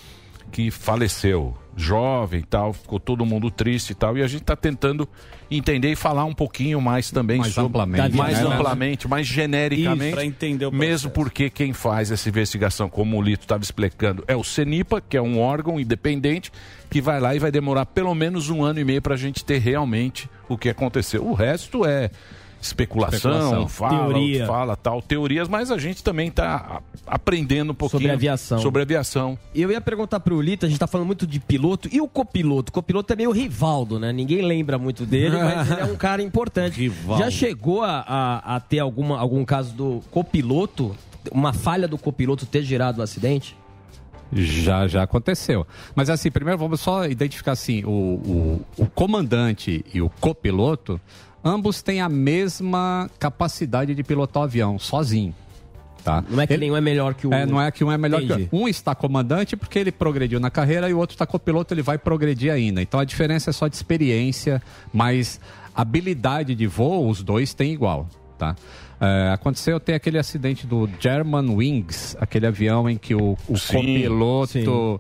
que 0.52 0.70
faleceu 0.70 1.58
jovem 1.76 2.42
e 2.42 2.44
tal, 2.44 2.74
ficou 2.74 3.00
todo 3.00 3.26
mundo 3.26 3.50
triste 3.50 3.92
e 3.92 3.96
tal, 3.96 4.18
e 4.18 4.24
a 4.24 4.28
gente 4.28 4.42
está 4.42 4.56
tentando 4.56 5.08
entender 5.50 5.92
e 5.92 5.96
falar 5.96 6.26
um 6.26 6.34
pouquinho 6.34 6.82
mais 6.82 7.12
também 7.12 7.40
Mais 7.40 7.54
sobre 7.54 7.70
amplamente, 7.70 8.16
mais 8.16 8.42
né? 8.42 8.48
amplamente, 8.48 9.08
mais 9.08 9.28
genericamente, 9.28 10.06
Isso, 10.06 10.16
pra 10.16 10.26
entender 10.26 10.66
o 10.66 10.72
mesmo 10.72 11.12
porque 11.12 11.50
quem 11.50 11.74
faz 11.74 12.12
essa 12.12 12.28
investigação, 12.28 12.90
como 12.90 13.18
o 13.18 13.22
Lito 13.22 13.44
estava 13.44 13.64
explicando, 13.64 14.24
é 14.28 14.36
o 14.36 14.44
CENIPA, 14.44 15.02
que 15.02 15.18
é 15.18 15.22
um 15.22 15.40
órgão 15.40 15.80
independente 15.80 16.52
que 16.90 17.02
vai 17.02 17.20
lá 17.20 17.36
e 17.36 17.40
vai 17.40 17.52
demorar 17.52 17.86
pelo 17.86 18.14
menos 18.14 18.50
um 18.50 18.64
ano 18.64 18.80
e 18.80 18.84
meio 18.84 19.02
para 19.02 19.16
a 19.16 19.18
gente 19.18 19.44
ter 19.44 19.60
realmente 19.60 20.30
o 20.48 20.58
que 20.58 20.70
aconteceu. 20.70 21.26
O 21.26 21.34
resto 21.34 21.86
é 21.86 22.10
especulação, 22.66 23.18
Especulação. 23.32 23.68
fala, 23.68 23.98
Teoria. 24.14 24.46
fala 24.48 24.76
tal, 24.76 25.02
teorias, 25.02 25.48
mas 25.48 25.70
a 25.72 25.78
gente 25.78 26.04
também 26.04 26.30
está 26.30 26.82
aprendendo 27.06 27.72
um 27.72 27.76
pouquinho 27.76 28.00
Sobre 28.02 28.12
aviação. 28.12 28.60
Sobre 28.60 28.82
aviação. 28.82 29.38
Eu 29.54 29.72
ia 29.72 29.82
perguntar 29.82 30.20
pro 30.22 30.42
Lito, 30.42 30.66
a 30.66 30.70
gente 30.70 30.80
tá 30.80 30.88
falando 30.88 31.08
muito 31.08 31.28
de 31.28 31.40
piloto, 31.40 31.90
e 31.92 32.00
o 32.02 32.08
copiloto? 32.08 32.70
O 32.70 32.74
copiloto 32.74 33.12
é 33.12 33.16
meio 33.16 33.32
Rivaldo, 33.32 34.00
né? 34.00 34.12
Ninguém 34.14 34.42
lembra 34.42 34.78
muito 34.78 35.06
dele, 35.06 35.38
mas 35.38 35.70
ele 35.72 35.82
é 35.82 35.86
um 35.86 35.96
cara 35.96 36.22
importante. 36.22 36.80
Rivaldo. 36.82 37.22
Já 37.24 37.30
chegou 37.30 37.84
a, 37.84 38.00
a- 38.08 38.56
a 38.56 38.60
ter 38.60 38.80
alguma, 38.80 39.20
algum 39.20 39.44
caso 39.46 39.74
do 39.74 40.02
copiloto, 40.10 40.96
uma 41.32 41.54
falha 41.54 41.88
do 41.88 41.98
copiloto 41.98 42.46
ter 42.46 42.64
gerado 42.64 43.02
um 43.02 43.04
acidente? 43.04 43.56
Já, 44.32 44.88
já 44.88 45.04
aconteceu. 45.04 45.68
Mas 45.94 46.10
assim, 46.10 46.32
primeiro 46.32 46.58
vamos 46.58 46.80
só 46.80 47.06
identificar 47.06 47.52
assim, 47.52 47.84
o, 47.86 47.90
o, 47.90 48.66
o 48.84 48.86
comandante 48.88 49.86
e 49.94 50.02
o 50.02 50.10
copiloto, 50.10 51.00
ambos 51.44 51.82
têm 51.82 52.02
a 52.02 52.10
mesma 52.10 53.10
capacidade 53.20 53.94
de 53.94 54.04
pilotar 54.04 54.42
o 54.42 54.46
avião, 54.46 54.80
sozinho. 54.80 55.34
Tá? 56.04 56.24
Não 56.30 56.42
é 56.42 56.46
que 56.46 56.58
nenhum 56.58 56.76
é 56.76 56.82
melhor 56.82 57.14
que 57.14 57.26
o 57.26 57.34
É, 57.34 57.46
não 57.46 57.62
é 57.62 57.72
que 57.72 57.82
um 57.82 57.92
é 57.92 57.98
melhor 57.98 58.18
que 58.18 58.26
o 58.26 58.28
Entendi. 58.28 58.42
outro. 58.44 58.58
Um 58.58 58.68
está 58.68 58.94
comandante 58.94 59.56
porque 59.56 59.80
ele 59.80 59.92
progrediu 59.92 60.38
na 60.38 60.50
carreira 60.50 60.90
e 60.90 60.94
o 60.94 60.98
outro 60.98 61.16
está 61.16 61.26
copiloto, 61.26 61.74
ele 61.74 61.82
vai 61.82 61.98
progredir 61.98 62.52
ainda. 62.52 62.82
Então 62.82 63.00
a 63.00 63.06
diferença 63.06 63.52
é 63.52 63.54
só 63.54 63.70
de 63.70 63.76
experiência, 63.76 64.62
mas 64.92 65.40
habilidade 65.74 66.56
de 66.56 66.68
voo, 66.68 67.10
os 67.10 67.24
dois 67.24 67.54
têm 67.54 67.72
igual. 67.72 68.08
Tá? 68.38 68.56
É, 69.02 69.32
aconteceu 69.34 69.80
ter 69.80 69.94
aquele 69.96 70.18
acidente 70.18 70.66
do 70.66 70.90
German 71.00 71.50
Wings, 71.56 72.16
aquele 72.20 72.48
avião 72.48 72.90
em 72.90 72.98
que 72.98 73.14
o, 73.14 73.38
o 73.50 73.58
Sim, 73.58 73.74
copiloto 73.74 74.52
sim. 74.54 74.68
O 74.68 75.00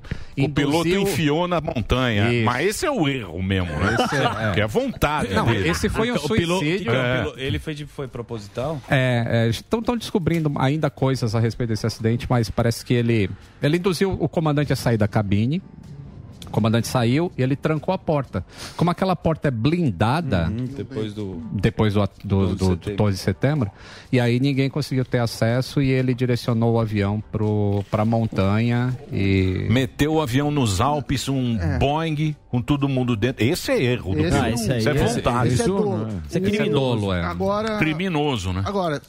piloto 0.49 0.87
induziu- 0.87 1.01
enfiou 1.03 1.47
na 1.47 1.61
montanha. 1.61 2.33
Isso. 2.33 2.45
Mas 2.45 2.67
esse 2.67 2.85
é 2.85 2.91
o 2.91 3.07
erro 3.07 3.41
mesmo, 3.41 3.71
né? 3.71 3.95
Esse 3.99 4.15
é- 4.15 4.49
é. 4.49 4.53
Que 4.53 4.61
é 4.61 4.67
vontade 4.67 5.33
Não, 5.33 5.45
dele. 5.45 5.69
esse 5.69 5.87
foi 5.89 6.11
um 6.11 6.15
O 6.15 6.29
piloto- 6.29 6.59
suicídio. 6.65 6.91
o 6.91 6.95
É. 6.95 7.17
piloto- 7.19 7.39
Ele 7.39 7.59
foi, 7.59 7.73
de- 7.75 7.85
foi 7.85 8.07
proposital? 8.07 8.81
É, 8.89 9.47
estão 9.49 9.81
descobrindo 9.97 10.51
ainda 10.57 10.89
coisas 10.89 11.33
a 11.35 11.39
respeito 11.39 11.69
desse 11.69 11.85
acidente, 11.85 12.25
mas 12.29 12.49
parece 12.49 12.83
que 12.85 12.93
ele, 12.93 13.29
ele 13.61 13.77
induziu 13.77 14.11
o 14.19 14.27
comandante 14.27 14.73
a 14.73 14.75
sair 14.75 14.97
da 14.97 15.07
cabine. 15.07 15.61
O 16.53 16.55
comandante 16.55 16.87
saiu 16.87 17.31
e 17.35 17.41
ele 17.41 17.55
trancou 17.55 17.91
a 17.95 17.97
porta. 17.97 18.45
Como 18.77 18.91
aquela 18.91 19.15
porta 19.15 19.47
é 19.47 19.51
blindada, 19.51 20.47
Uhum, 20.49 20.65
depois 20.65 21.11
do. 21.11 21.41
depois 21.51 21.93
do, 21.95 22.01
do, 22.23 22.45
12 22.45 22.51
de 22.53 22.57
do, 22.59 22.65
do 22.67 22.73
setembro. 22.75 22.97
12 22.97 23.17
de 23.17 23.23
setembro, 23.23 23.71
e 24.11 24.19
aí 24.19 24.39
ninguém 24.39 24.69
conseguiu 24.69 25.03
ter 25.03 25.17
acesso 25.17 25.81
e 25.81 25.89
ele 25.89 26.13
direcionou 26.13 26.73
o 26.75 26.79
avião 26.79 27.23
para 27.89 28.03
a 28.03 28.05
montanha 28.05 28.95
e... 29.11 29.65
Meteu 29.71 30.13
o 30.13 30.21
avião 30.21 30.51
nos 30.51 30.79
Alpes, 30.79 31.27
um 31.27 31.57
É. 31.59 31.79
Boeing, 31.79 32.35
com 32.49 32.61
todo 32.61 32.87
mundo 32.87 33.15
dentro. 33.15 33.43
Esse 33.43 33.71
é 33.71 33.81
erro 33.83 34.13
do 34.13 34.19
Esse 34.21 34.29
piloto. 34.29 34.47
não. 34.47 34.53
Isso 34.53 34.71
é 34.71 34.77
Esse- 34.77 35.15
vontade. 35.15 35.53
esse 35.55 35.61
é 35.63 35.65
dolo. 35.65 36.07
Isso 36.07 36.15
é 36.15 36.21
Esse 36.27 36.37
é 36.37 36.41
criminoso. 36.41 36.99
dolo, 37.01 37.13
é. 37.13 37.23
Agora, 37.23 37.77
Criminoso, 37.79 38.53
né? 38.53 38.61
Agora, 38.63 39.01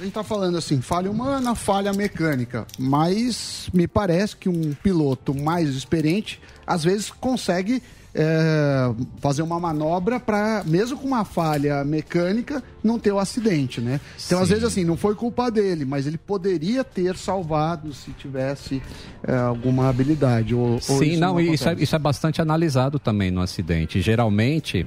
a 0.00 0.02
gente 0.02 0.12
tá 0.14 0.24
falando 0.24 0.56
assim, 0.56 0.80
falha 0.80 1.10
humana, 1.10 1.54
falha 1.54 1.92
mecânica, 1.92 2.66
mas 2.78 3.68
me 3.74 3.86
parece 3.86 4.34
que 4.34 4.48
um 4.48 4.72
piloto 4.82 5.34
mais 5.34 5.68
experiente, 5.68 6.40
às 6.66 6.84
vezes, 6.84 7.10
consegue 7.10 7.82
é, 8.18 8.94
fazer 9.20 9.42
uma 9.42 9.60
manobra 9.60 10.18
para, 10.18 10.64
mesmo 10.64 10.96
com 10.96 11.06
uma 11.06 11.22
falha 11.24 11.84
mecânica, 11.84 12.62
não 12.82 12.98
ter 12.98 13.12
o 13.12 13.18
acidente, 13.18 13.78
né? 13.78 14.00
Então, 14.24 14.40
às 14.40 14.48
Sim. 14.48 14.54
vezes, 14.54 14.64
assim, 14.64 14.84
não 14.84 14.96
foi 14.96 15.14
culpa 15.14 15.50
dele, 15.50 15.84
mas 15.84 16.06
ele 16.06 16.16
poderia 16.16 16.82
ter 16.82 17.14
salvado 17.16 17.92
se 17.92 18.10
tivesse 18.12 18.82
é, 19.22 19.36
alguma 19.36 19.90
habilidade. 19.90 20.54
Ou, 20.54 20.72
ou 20.72 20.80
Sim, 20.80 21.18
não, 21.18 21.38
e 21.38 21.52
isso 21.52 21.68
é, 21.68 21.74
isso 21.74 21.94
é 21.94 21.98
bastante 21.98 22.40
analisado 22.40 22.98
também 22.98 23.30
no 23.30 23.42
acidente. 23.42 24.00
Geralmente, 24.00 24.86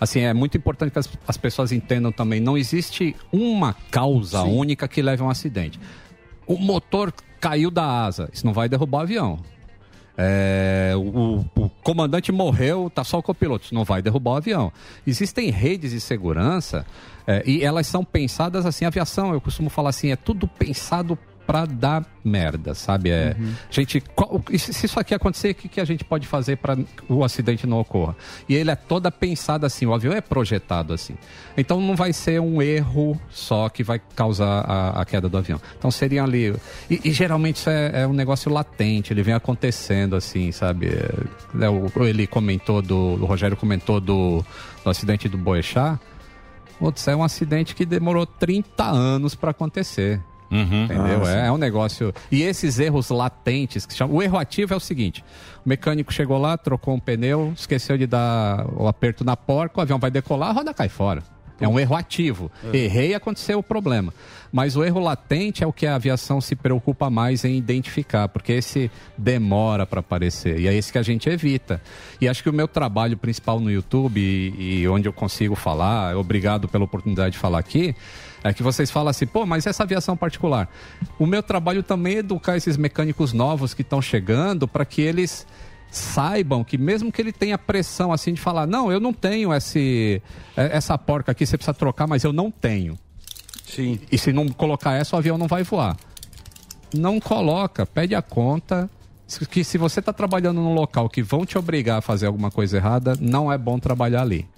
assim, 0.00 0.20
é 0.20 0.32
muito 0.32 0.56
importante 0.56 0.90
que 0.90 0.98
as, 0.98 1.08
as 1.28 1.36
pessoas 1.36 1.72
entendam 1.72 2.10
também, 2.10 2.40
não 2.40 2.56
existe 2.56 3.14
uma 3.30 3.74
causa 3.90 4.42
Sim. 4.42 4.56
única 4.56 4.88
que 4.88 5.02
leve 5.02 5.22
a 5.22 5.26
um 5.26 5.30
acidente. 5.30 5.78
O 6.46 6.56
motor 6.56 7.12
caiu 7.38 7.70
da 7.70 8.04
asa, 8.04 8.30
isso 8.32 8.46
não 8.46 8.54
vai 8.54 8.70
derrubar 8.70 8.98
o 8.98 9.02
avião. 9.02 9.38
É, 10.22 10.92
o, 10.96 11.46
o 11.56 11.70
comandante 11.82 12.30
morreu, 12.30 12.92
tá 12.94 13.02
só 13.02 13.18
o 13.18 13.22
copiloto, 13.22 13.74
não 13.74 13.84
vai 13.84 14.02
derrubar 14.02 14.32
o 14.32 14.36
avião. 14.36 14.70
Existem 15.06 15.50
redes 15.50 15.92
de 15.92 16.00
segurança 16.00 16.84
é, 17.26 17.42
e 17.46 17.64
elas 17.64 17.86
são 17.86 18.04
pensadas 18.04 18.66
assim, 18.66 18.84
aviação, 18.84 19.32
eu 19.32 19.40
costumo 19.40 19.70
falar 19.70 19.88
assim, 19.88 20.10
é 20.10 20.16
tudo 20.16 20.46
pensado 20.46 21.18
pra 21.50 21.64
dar 21.64 22.06
merda, 22.24 22.74
sabe? 22.74 23.10
É, 23.10 23.34
gente, 23.70 24.00
qual- 24.00 24.40
se 24.56 24.86
isso 24.86 25.00
aqui 25.00 25.12
acontecer, 25.12 25.50
o 25.50 25.54
que, 25.56 25.68
que 25.68 25.80
a 25.80 25.84
gente 25.84 26.04
pode 26.04 26.24
fazer 26.28 26.56
para 26.58 26.78
o 27.08 27.24
acidente 27.24 27.66
não 27.66 27.80
ocorra? 27.80 28.14
E 28.48 28.54
ele 28.54 28.70
é 28.70 28.76
toda 28.76 29.10
pensada 29.10 29.66
assim, 29.66 29.84
o 29.84 29.92
avião 29.92 30.12
é 30.12 30.20
projetado 30.20 30.92
assim. 30.92 31.16
Então 31.56 31.80
não 31.80 31.96
vai 31.96 32.12
ser 32.12 32.40
um 32.40 32.62
erro 32.62 33.20
só 33.30 33.68
que 33.68 33.82
vai 33.82 34.00
causar 34.14 34.60
a, 34.60 35.00
a 35.00 35.04
queda 35.04 35.28
do 35.28 35.36
avião. 35.36 35.60
Então 35.76 35.90
seriam 35.90 36.24
ali. 36.24 36.54
E, 36.88 37.00
e 37.04 37.10
geralmente 37.12 37.56
isso 37.56 37.68
é, 37.70 38.02
é 38.02 38.06
um 38.06 38.12
negócio 38.12 38.48
latente, 38.52 39.12
ele 39.12 39.24
vem 39.24 39.34
acontecendo 39.34 40.14
assim, 40.14 40.52
sabe? 40.52 40.86
É, 40.86 41.64
é, 41.64 41.68
o, 41.68 41.90
ele 42.06 42.28
comentou 42.28 42.80
do. 42.80 42.96
O 42.96 43.24
Rogério 43.26 43.56
comentou 43.56 44.00
do, 44.00 44.44
do 44.84 44.90
acidente 44.90 45.28
do 45.28 45.36
Boechat. 45.36 45.98
Putz, 46.78 47.08
é 47.08 47.16
um 47.16 47.24
acidente 47.24 47.74
que 47.74 47.84
demorou 47.84 48.24
30 48.24 48.84
anos 48.84 49.34
para 49.34 49.50
acontecer. 49.50 50.20
Entendeu? 50.50 51.24
Ah, 51.24 51.44
é, 51.44 51.46
é 51.46 51.52
um 51.52 51.56
negócio. 51.56 52.12
E 52.30 52.42
esses 52.42 52.78
erros 52.78 53.08
latentes, 53.10 53.86
que 53.86 53.94
chamam... 53.94 54.16
o 54.16 54.22
erro 54.22 54.36
ativo 54.36 54.74
é 54.74 54.76
o 54.76 54.80
seguinte: 54.80 55.24
o 55.64 55.68
mecânico 55.68 56.12
chegou 56.12 56.38
lá, 56.38 56.56
trocou 56.56 56.94
um 56.94 57.00
pneu, 57.00 57.52
esqueceu 57.56 57.96
de 57.96 58.06
dar 58.06 58.66
o 58.74 58.88
aperto 58.88 59.24
na 59.24 59.36
porca, 59.36 59.78
o 59.78 59.82
avião 59.82 59.98
vai 59.98 60.10
decolar, 60.10 60.50
a 60.50 60.52
roda 60.52 60.74
cai 60.74 60.88
fora. 60.88 61.22
É 61.60 61.68
um 61.68 61.78
erro 61.78 61.94
ativo. 61.94 62.50
É. 62.72 62.76
Errei, 62.76 63.14
aconteceu 63.14 63.58
o 63.58 63.62
problema. 63.62 64.14
Mas 64.50 64.76
o 64.76 64.82
erro 64.82 64.98
latente 64.98 65.62
é 65.62 65.66
o 65.66 65.72
que 65.72 65.86
a 65.86 65.94
aviação 65.94 66.40
se 66.40 66.56
preocupa 66.56 67.10
mais 67.10 67.44
em 67.44 67.56
identificar, 67.56 68.28
porque 68.28 68.52
esse 68.52 68.90
demora 69.16 69.86
para 69.86 70.00
aparecer. 70.00 70.58
E 70.58 70.66
é 70.66 70.74
esse 70.74 70.90
que 70.90 70.98
a 70.98 71.02
gente 71.02 71.28
evita. 71.28 71.80
E 72.20 72.26
acho 72.26 72.42
que 72.42 72.48
o 72.48 72.52
meu 72.52 72.66
trabalho 72.66 73.16
principal 73.16 73.60
no 73.60 73.70
YouTube 73.70 74.18
e, 74.18 74.80
e 74.80 74.88
onde 74.88 75.06
eu 75.06 75.12
consigo 75.12 75.54
falar, 75.54 76.16
obrigado 76.16 76.66
pela 76.66 76.84
oportunidade 76.84 77.32
de 77.32 77.38
falar 77.38 77.58
aqui, 77.58 77.94
é 78.42 78.52
que 78.54 78.62
vocês 78.62 78.90
falam 78.90 79.10
assim, 79.10 79.26
pô, 79.26 79.44
mas 79.44 79.66
essa 79.66 79.82
aviação 79.82 80.16
particular. 80.16 80.68
O 81.18 81.26
meu 81.26 81.42
trabalho 81.42 81.82
também 81.82 82.16
é 82.16 82.18
educar 82.18 82.56
esses 82.56 82.76
mecânicos 82.76 83.32
novos 83.32 83.74
que 83.74 83.82
estão 83.82 84.00
chegando 84.00 84.66
para 84.66 84.84
que 84.84 85.02
eles 85.02 85.46
saibam 85.90 86.62
que 86.62 86.78
mesmo 86.78 87.10
que 87.10 87.20
ele 87.20 87.32
tenha 87.32 87.58
pressão 87.58 88.12
assim 88.12 88.32
de 88.32 88.40
falar, 88.40 88.66
não, 88.66 88.92
eu 88.92 89.00
não 89.00 89.12
tenho 89.12 89.52
esse, 89.52 90.22
é- 90.56 90.76
essa 90.76 90.96
porca 90.96 91.32
aqui, 91.32 91.44
você 91.44 91.56
precisa 91.58 91.74
trocar, 91.74 92.06
mas 92.06 92.22
eu 92.24 92.32
não 92.32 92.50
tenho. 92.50 92.96
Sim. 93.64 93.98
E 94.10 94.16
se 94.16 94.32
não 94.32 94.48
colocar 94.48 94.94
essa, 94.94 95.16
o 95.16 95.18
avião 95.18 95.36
não 95.36 95.46
vai 95.48 95.62
voar. 95.64 95.96
Não 96.94 97.20
coloca, 97.20 97.84
pede 97.86 98.14
a 98.14 98.22
conta. 98.22 98.88
Se- 99.26 99.46
Que 99.46 99.62
se 99.62 99.78
você 99.78 100.00
está 100.00 100.12
trabalhando 100.12 100.60
num 100.60 100.74
local 100.74 101.08
que 101.08 101.22
vão 101.22 101.44
te 101.44 101.56
obrigar 101.58 101.98
a 101.98 102.00
fazer 102.00 102.26
alguma 102.26 102.50
coisa 102.50 102.76
errada, 102.78 103.16
não 103.20 103.52
é 103.52 103.56
bom 103.58 103.78
trabalhar 103.78 104.22
ali. 104.22 104.48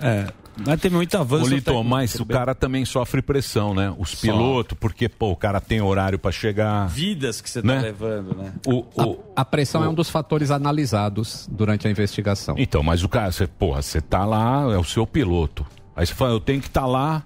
É, 0.00 0.26
mas 0.66 0.80
teve 0.80 0.94
muito 0.96 1.16
avanço. 1.16 1.46
Ô, 1.46 1.48
Lito, 1.48 1.64
técnico. 1.72 1.84
mas 1.88 2.14
o 2.14 2.26
cara 2.26 2.54
também 2.54 2.84
sofre 2.84 3.22
pressão, 3.22 3.74
né? 3.74 3.94
Os 3.98 4.14
pilotos, 4.14 4.76
porque, 4.78 5.08
pô, 5.08 5.30
o 5.30 5.36
cara 5.36 5.60
tem 5.60 5.80
horário 5.80 6.18
pra 6.18 6.30
chegar. 6.30 6.86
Vidas 6.88 7.40
que 7.40 7.48
você 7.48 7.62
tá 7.62 7.68
Né? 7.68 7.80
levando, 7.80 8.36
né? 8.36 8.52
O, 8.66 8.84
o- 8.94 9.18
A 9.34 9.44
pressão 9.44 9.82
é 9.82 9.88
um 9.88 9.94
dos 9.94 10.10
fatores 10.10 10.50
analisados 10.50 11.48
durante 11.50 11.86
a 11.88 11.90
investigação. 11.90 12.54
Então, 12.58 12.82
mas 12.82 13.02
o 13.02 13.08
cara, 13.08 13.30
você, 13.32 13.46
porra, 13.46 13.82
você 13.82 14.00
tá 14.00 14.24
lá, 14.24 14.62
é 14.72 14.76
o 14.78 14.84
seu 14.84 15.06
piloto. 15.06 15.66
Aí 15.96 16.06
você 16.06 16.14
fala, 16.14 16.32
eu 16.32 16.40
tenho 16.40 16.60
que 16.60 16.68
estar 16.68 16.86
lá. 16.86 17.24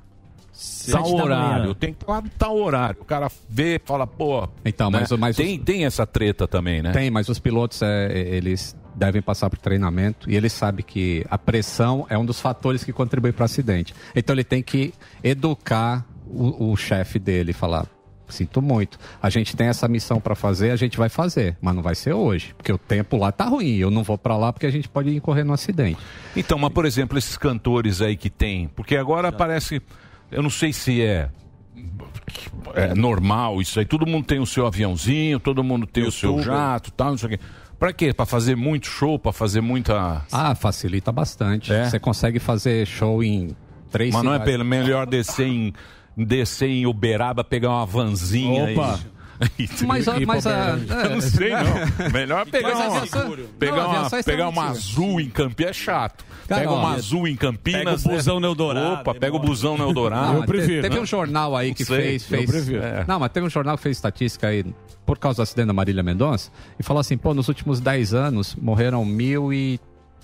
Tal 0.91 1.15
horário, 1.15 1.75
tenho 1.75 1.93
que 1.95 2.03
estar 2.03 2.13
lá 2.15 2.23
tal 2.39 2.57
horário. 2.57 3.03
O 3.03 3.05
cara 3.05 3.31
vê, 3.49 3.79
fala, 3.85 4.07
pô. 4.07 4.49
Então, 4.65 4.91
né? 4.91 5.01
mas, 5.01 5.11
mas 5.19 5.37
tem, 5.37 5.59
tem 5.59 5.85
essa 5.85 6.07
treta 6.07 6.49
também, 6.49 6.81
né? 6.81 6.93
Tem, 6.93 7.11
mas 7.11 7.29
os 7.29 7.39
pilotos, 7.39 7.83
é, 7.83 8.07
é, 8.11 8.19
eles 8.37 8.75
devem 8.97 9.21
passar 9.21 9.51
por 9.51 9.59
treinamento 9.59 10.29
e 10.29 10.35
eles 10.35 10.53
sabem 10.53 10.85
que 10.85 11.25
a 11.31 11.37
pressão 11.37 12.07
é 12.09 12.17
um 12.17 12.25
dos 12.25 12.41
fatores 12.41 12.83
que 12.83 12.93
contribui 12.93 13.31
para 13.31 13.43
o 13.43 13.45
acidente. 13.45 13.95
Então 14.15 14.35
ele 14.35 14.45
tem 14.45 14.63
que 14.63 14.95
educar 15.23 16.05
o, 16.27 16.73
o 16.73 16.77
chefe 16.77 17.19
dele, 17.19 17.53
falar, 17.53 17.87
sinto 18.29 18.61
muito, 18.61 18.99
a 19.23 19.31
gente 19.31 19.55
tem 19.55 19.69
essa 19.69 19.87
missão 19.87 20.21
para 20.21 20.35
fazer, 20.35 20.71
a 20.71 20.77
gente 20.77 20.97
vai 20.97 21.09
fazer, 21.09 21.57
mas 21.61 21.75
não 21.75 21.83
vai 21.83 21.95
ser 21.95 22.15
hoje, 22.15 22.55
porque 22.57 22.73
o 22.73 22.79
tempo 22.79 23.17
lá 23.17 23.31
tá 23.31 23.45
ruim, 23.45 23.77
eu 23.77 23.91
não 23.91 24.03
vou 24.03 24.19
para 24.19 24.37
lá 24.37 24.53
porque 24.53 24.67
a 24.67 24.71
gente 24.71 24.89
pode 24.89 25.15
incorrer 25.15 25.45
no 25.45 25.53
acidente. 25.53 25.99
Então, 26.35 26.59
mas 26.59 26.73
por 26.73 26.87
exemplo, 26.87 27.19
esses 27.19 27.37
cantores 27.37 28.01
aí 28.01 28.17
que 28.17 28.31
tem, 28.31 28.69
porque 28.69 28.97
agora 28.97 29.31
parece, 29.31 29.81
eu 30.31 30.43
não 30.43 30.51
sei 30.51 30.73
se 30.73 31.03
é, 31.03 31.29
é 32.75 32.95
normal 32.95 33.61
isso 33.61 33.79
aí, 33.79 33.85
todo 33.85 34.07
mundo 34.07 34.27
tem 34.27 34.41
o 34.41 34.47
seu 34.47 34.67
aviãozinho, 34.67 35.39
todo 35.39 35.63
mundo 35.63 35.87
tem 35.87 36.05
o 36.05 36.11
seu 36.11 36.43
jato, 36.43 36.91
tal, 36.91 37.11
não 37.11 37.19
sei 37.19 37.27
o 37.27 37.39
quê. 37.39 37.45
Pra 37.79 37.93
quê? 37.93 38.13
Pra 38.13 38.25
fazer 38.25 38.57
muito 38.57 38.87
show, 38.87 39.19
pra 39.19 39.33
fazer 39.33 39.61
muita. 39.61 40.23
Ah, 40.33 40.55
facilita 40.55 41.13
bastante. 41.13 41.73
É? 41.73 41.85
Você 41.89 41.99
consegue 41.99 42.39
fazer 42.39 42.87
show 42.87 43.23
em 43.23 43.55
três 43.91 44.13
Mas 44.15 44.23
não 44.23 44.33
é 44.33 44.37
cidades. 44.37 44.53
pelo 44.53 44.65
melhor 44.65 45.07
descer 45.07 45.47
em 45.47 45.73
descer 46.17 46.69
em 46.71 46.87
Uberaba, 46.87 47.45
pegar 47.45 47.69
uma 47.71 47.85
vanzinha 47.87 48.73
Opa. 48.73 48.99
e... 49.59 49.69
Mas 49.85 50.09
a- 50.09 50.19
mas 50.21 50.47
a- 50.47 50.79
eu 51.05 51.11
não 51.11 51.21
sei 51.21 51.51
não. 51.51 52.11
Melhor 52.11 52.47
pegar 52.47 52.71
Mas 52.75 52.81
a 52.81 52.89
uma, 52.89 53.37
pegar 53.59 53.87
uma, 53.89 54.07
é 54.19 54.23
pegar 54.23 54.49
uma 54.49 54.65
azul 54.71 55.21
em 55.21 55.29
Campinas 55.29 55.71
é 55.71 55.75
chato. 55.75 56.25
Cara, 56.47 56.61
pega 56.63 56.73
ó, 56.73 56.79
uma 56.79 56.95
azul 56.95 57.27
em 57.29 57.35
Campinas. 57.37 58.03
pega 58.03 58.11
o 58.13 58.17
busão 58.17 58.35
né? 58.37 58.41
no 58.41 58.47
Eldorado, 58.47 59.01
Opa, 59.01 59.15
pega 59.15 59.35
o 59.37 59.39
busão 59.39 59.77
no 59.77 59.85
Eldorado. 59.89 60.45
Mas 60.47 60.67
te- 60.67 60.81
Teve 60.81 60.99
um 60.99 61.07
jornal 61.07 61.57
aí 61.57 61.75
que 61.75 61.85
sei, 61.85 61.97
fez. 62.19 62.23
eu 62.23 62.29
fez 62.29 62.51
prefiro. 62.51 62.83
é. 62.83 63.05
Não, 63.07 63.19
mas 63.19 63.31
teve 63.33 63.47
um 63.47 63.51
jornal 63.51 63.77
que 63.77 63.83
fez 63.83 63.97
estatística 63.97 64.47
aí 64.49 64.65
por 65.05 65.19
causa 65.19 65.37
do 65.39 65.43
acidente 65.43 65.67
da 65.69 65.73
Marília 65.73 66.03
Mendonça 66.03 66.51
e 66.79 66.83
falou 66.83 67.01
assim: 67.01 67.17
pô, 67.17 67.35
nos 67.35 67.49
últimos 67.49 67.81
10 67.81 68.15
anos 68.15 68.55
morreram 68.55 69.05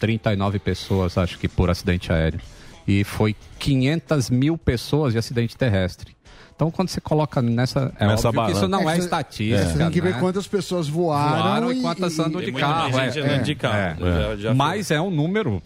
1.039 0.01 0.59
pessoas, 0.59 1.16
acho 1.19 1.39
que 1.39 1.49
por 1.49 1.70
acidente 1.70 2.12
aéreo. 2.12 2.40
E 2.86 3.05
foi 3.05 3.36
500 3.59 4.31
mil 4.31 4.59
pessoas 4.59 5.12
de 5.12 5.19
acidente 5.19 5.57
terrestre. 5.57 6.16
Então, 6.55 6.70
quando 6.70 6.89
você 6.89 7.01
coloca 7.01 7.40
nessa. 7.40 7.93
É 7.99 8.07
Nessa 8.07 8.28
óbvio 8.28 8.47
que 8.47 8.53
isso 8.53 8.69
não 8.69 8.89
é, 8.89 8.94
É, 8.94 8.99
estatística. 8.99 9.69
Você 9.70 9.78
tem 9.78 9.90
que 9.90 10.01
ver 10.01 10.15
né? 10.15 10.20
quantas 10.20 10.47
pessoas 10.47 10.89
voaram, 10.89 11.43
Voaram 11.43 11.73
e 11.73 11.78
e 11.78 11.82
quantas 11.82 12.19
andam 12.19 12.40
de 12.40 12.53
carro. 12.53 12.99
é. 12.99 13.09
andando 13.09 13.43
de 13.44 13.55
carro. 13.55 13.77
É. 13.77 13.97
Já- 14.01 14.36
já 14.36 14.55
Mas 14.55 14.90
é 14.90 15.01
um 15.01 15.11
número. 15.11 15.62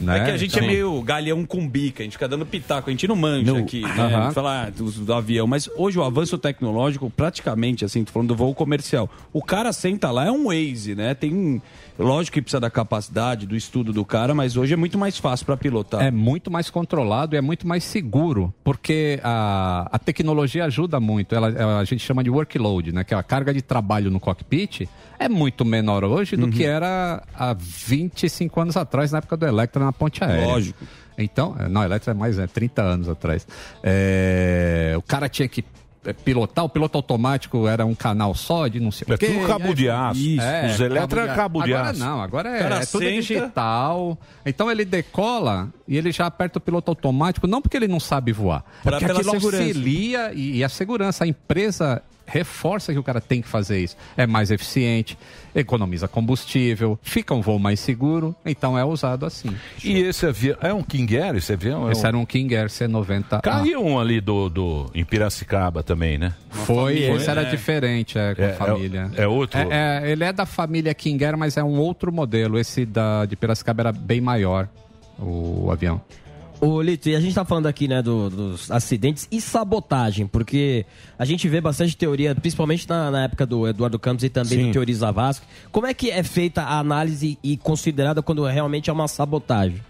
Né? 0.00 0.18
É 0.18 0.24
que 0.24 0.30
a 0.30 0.36
gente 0.36 0.52
Então- 0.56 0.64
é 0.64 0.66
meio 0.72 1.02
galhão 1.02 1.44
com 1.44 1.68
bica, 1.68 2.02
a 2.02 2.04
gente 2.04 2.12
fica 2.14 2.26
dando 2.26 2.46
pitaco, 2.46 2.88
a 2.88 2.92
gente 2.92 3.06
não 3.06 3.14
manja 3.16 3.58
aqui, 3.58 3.82
né? 3.82 4.30
Falar 4.32 4.70
do, 4.70 4.90
do 4.90 5.12
avião. 5.12 5.46
Mas 5.46 5.68
hoje 5.76 5.98
o 5.98 6.02
avanço 6.02 6.38
tecnológico, 6.38 7.10
praticamente, 7.10 7.84
assim, 7.84 8.02
tô 8.04 8.12
falando 8.12 8.28
do 8.28 8.36
voo 8.36 8.54
comercial. 8.54 9.10
O 9.32 9.42
cara 9.42 9.72
senta 9.72 10.10
lá, 10.10 10.26
é 10.26 10.30
um 10.30 10.46
Waze, 10.46 10.94
né? 10.94 11.14
Tem. 11.14 11.60
Lógico 12.02 12.34
que 12.34 12.42
precisa 12.42 12.60
da 12.60 12.70
capacidade, 12.70 13.46
do 13.46 13.56
estudo 13.56 13.92
do 13.92 14.04
cara, 14.04 14.34
mas 14.34 14.56
hoje 14.56 14.72
é 14.72 14.76
muito 14.76 14.98
mais 14.98 15.18
fácil 15.18 15.46
para 15.46 15.56
pilotar. 15.56 16.02
É 16.02 16.10
muito 16.10 16.50
mais 16.50 16.70
controlado 16.70 17.34
e 17.34 17.38
é 17.38 17.40
muito 17.40 17.66
mais 17.66 17.84
seguro, 17.84 18.52
porque 18.64 19.20
a, 19.22 19.88
a 19.92 19.98
tecnologia 19.98 20.64
ajuda 20.64 20.98
muito. 20.98 21.34
Ela, 21.34 21.78
a 21.78 21.84
gente 21.84 22.04
chama 22.04 22.24
de 22.24 22.30
workload, 22.30 22.92
né? 22.92 23.04
Que 23.04 23.14
é 23.14 23.16
a 23.16 23.22
carga 23.22 23.52
de 23.52 23.62
trabalho 23.62 24.10
no 24.10 24.18
cockpit 24.18 24.88
é 25.20 25.28
muito 25.28 25.66
menor 25.66 26.02
hoje 26.02 26.34
do 26.34 26.48
que 26.48 26.64
era 26.64 27.22
há 27.34 27.52
25 27.52 28.58
anos 28.58 28.74
atrás, 28.74 29.12
na 29.12 29.18
época 29.18 29.36
do 29.36 29.46
Electra 29.46 29.84
na 29.84 29.92
ponte 29.92 30.24
aérea. 30.24 30.46
Lógico. 30.46 30.82
Então, 31.18 31.54
não, 31.68 31.84
Electra 31.84 32.12
é 32.12 32.14
mais, 32.14 32.38
é 32.38 32.46
30 32.46 32.82
anos 32.82 33.06
atrás. 33.06 33.46
É, 33.82 34.94
o 34.96 35.02
cara 35.02 35.28
tinha 35.28 35.46
que 35.46 35.62
é, 35.62 35.64
pilotar, 36.24 36.64
o 36.64 36.68
piloto 36.68 36.96
automático 36.96 37.68
era 37.68 37.84
um 37.84 37.94
canal 37.94 38.34
só 38.34 38.66
de 38.68 38.80
não 38.80 38.90
sei 38.90 39.06
É 39.10 39.14
o 39.14 39.18
quê. 39.18 39.26
tudo 39.26 39.46
cabo 39.46 39.74
de 39.74 39.88
aço. 39.90 40.18
Isso. 40.20 40.46
Os 40.74 40.80
Electra 40.80 41.22
é 41.24 41.34
cabo 41.34 41.62
de 41.62 41.74
Agora 41.74 41.90
aço. 41.90 42.00
não, 42.00 42.20
agora 42.22 42.48
é, 42.56 42.82
é 42.82 42.86
tudo 42.86 43.04
digital. 43.04 44.18
Então 44.44 44.70
ele 44.70 44.84
decola 44.84 45.68
e 45.86 45.96
ele 45.96 46.10
já 46.12 46.26
aperta 46.26 46.58
o 46.58 46.60
piloto 46.60 46.90
automático, 46.90 47.46
não 47.46 47.60
porque 47.60 47.76
ele 47.76 47.88
não 47.88 48.00
sabe 48.00 48.32
voar, 48.32 48.64
é 48.80 48.82
Pra- 48.82 48.92
porque 48.92 49.06
pela 49.06 49.18
aquilo 49.20 49.34
segurança. 49.40 49.62
auxilia 49.64 50.32
e, 50.34 50.56
e 50.58 50.64
a 50.64 50.68
segurança. 50.68 51.24
A 51.24 51.26
empresa 51.26 52.02
reforça 52.30 52.92
que 52.92 52.98
o 52.98 53.02
cara 53.02 53.20
tem 53.20 53.42
que 53.42 53.48
fazer 53.48 53.80
isso. 53.80 53.96
É 54.16 54.26
mais 54.26 54.50
eficiente, 54.50 55.18
economiza 55.54 56.06
combustível, 56.06 56.98
fica 57.02 57.34
um 57.34 57.40
voo 57.40 57.58
mais 57.58 57.80
seguro, 57.80 58.34
então 58.46 58.78
é 58.78 58.84
usado 58.84 59.26
assim. 59.26 59.54
E 59.82 59.98
esse 59.98 60.24
avião, 60.26 60.56
é 60.60 60.72
um 60.72 60.82
King 60.82 61.18
Air 61.18 61.36
esse 61.36 61.52
avião? 61.52 61.88
É 61.88 61.92
Esse 61.92 62.04
um... 62.04 62.08
era 62.08 62.18
um 62.18 62.24
King 62.24 62.54
Air 62.56 62.68
C90A. 62.68 63.40
Caiu 63.42 63.84
um 63.84 63.98
ali 63.98 64.20
do, 64.20 64.48
do, 64.48 64.90
em 64.94 65.04
Piracicaba 65.04 65.82
também, 65.82 66.18
né? 66.18 66.32
Foi, 66.50 66.98
esse 66.98 67.28
era 67.28 67.44
diferente, 67.44 68.18
é, 68.18 68.34
com 68.34 68.42
É, 68.42 68.50
a 68.52 68.54
família. 68.54 69.10
é- 69.16 69.22
é 69.22 69.28
outro? 69.28 69.58
É, 69.58 70.02
é, 70.04 70.10
ele 70.12 70.24
é 70.24 70.32
da 70.32 70.46
família 70.46 70.94
King 70.94 71.24
Air, 71.24 71.36
mas 71.36 71.56
é 71.56 71.64
um 71.64 71.78
outro 71.78 72.12
modelo. 72.12 72.58
Esse 72.58 72.86
da, 72.86 73.24
de 73.26 73.34
Piracicaba 73.36 73.82
era 73.82 73.92
bem 73.92 74.20
maior, 74.20 74.68
o, 75.18 75.68
avião. 75.70 76.00
Ô, 76.60 76.82
Lito, 76.82 77.08
e 77.08 77.16
a 77.16 77.20
gente 77.20 77.34
tá 77.34 77.44
falando 77.44 77.66
aqui, 77.66 77.88
né, 77.88 78.02
do- 78.02 78.28
dos 78.28 78.70
acidentes 78.70 79.26
e 79.32 79.40
sabotagem, 79.40 80.26
porque 80.26 80.84
a 81.18 81.24
gente 81.24 81.48
vê 81.48 81.58
bastante 81.58 81.96
teoria, 81.96 82.34
principalmente 82.34 82.86
na, 82.86 83.10
na 83.10 83.24
época 83.24 83.46
do 83.46 83.66
Eduardo 83.66 83.98
Campos 83.98 84.24
e 84.24 84.28
também 84.28 84.58
Sim. 84.58 84.66
do 84.66 84.72
Teoriza 84.72 85.10
Vasco. 85.10 85.46
Como 85.72 85.86
é 85.86 85.94
que 85.94 86.10
é 86.10 86.22
feita 86.22 86.62
a 86.62 86.78
análise 86.78 87.38
e 87.42 87.56
considerada 87.56 88.20
quando 88.22 88.44
realmente 88.44 88.90
é 88.90 88.92
uma 88.92 89.08
sabotagem? 89.08 89.80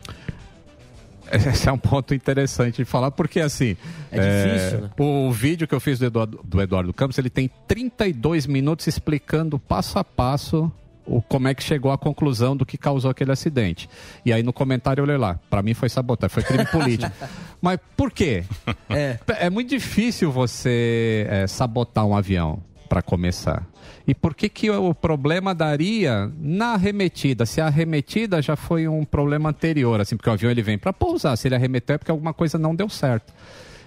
Esse 1.32 1.68
é 1.68 1.72
um 1.72 1.78
ponto 1.78 2.12
interessante 2.14 2.78
de 2.78 2.84
falar, 2.84 3.10
porque 3.12 3.40
assim. 3.40 3.76
É 4.10 4.18
difícil, 4.18 4.80
né? 4.80 4.90
O 4.98 5.30
vídeo 5.30 5.66
que 5.66 5.74
eu 5.74 5.80
fiz 5.80 5.98
do 5.98 6.04
Eduardo, 6.06 6.40
do 6.44 6.60
Eduardo 6.60 6.92
Campos, 6.92 7.18
ele 7.18 7.30
tem 7.30 7.48
32 7.68 8.46
minutos 8.46 8.86
explicando 8.86 9.58
passo 9.58 9.98
a 9.98 10.04
passo 10.04 10.70
o, 11.06 11.20
como 11.22 11.48
é 11.48 11.54
que 11.54 11.62
chegou 11.62 11.90
à 11.90 11.98
conclusão 11.98 12.56
do 12.56 12.64
que 12.64 12.76
causou 12.78 13.10
aquele 13.10 13.32
acidente. 13.32 13.88
E 14.24 14.32
aí 14.32 14.42
no 14.42 14.52
comentário 14.52 15.00
eu 15.00 15.04
olhei 15.04 15.16
lá, 15.16 15.38
para 15.48 15.62
mim 15.62 15.74
foi 15.74 15.88
sabotagem, 15.88 16.32
foi 16.32 16.42
crime 16.42 16.66
político. 16.66 17.12
Mas 17.60 17.78
por 17.96 18.10
quê? 18.10 18.44
É. 18.88 19.18
É 19.38 19.50
muito 19.50 19.68
difícil 19.68 20.30
você 20.32 21.26
é, 21.28 21.46
sabotar 21.46 22.06
um 22.06 22.16
avião, 22.16 22.62
para 22.90 23.00
começar. 23.00 23.64
E 24.04 24.12
por 24.12 24.34
que, 24.34 24.48
que 24.48 24.68
o 24.68 24.92
problema 24.92 25.54
daria 25.54 26.28
na 26.40 26.74
arremetida? 26.74 27.46
Se 27.46 27.60
a 27.60 27.66
arremetida 27.66 28.42
já 28.42 28.56
foi 28.56 28.88
um 28.88 29.04
problema 29.04 29.50
anterior, 29.50 30.00
assim, 30.00 30.16
porque 30.16 30.28
o 30.28 30.32
avião 30.32 30.50
ele 30.50 30.60
vem 30.60 30.76
para 30.76 30.92
pousar. 30.92 31.36
Se 31.36 31.46
ele 31.46 31.54
arremeteu 31.54 31.94
é 31.94 31.98
porque 31.98 32.10
alguma 32.10 32.34
coisa 32.34 32.58
não 32.58 32.74
deu 32.74 32.88
certo. 32.88 33.32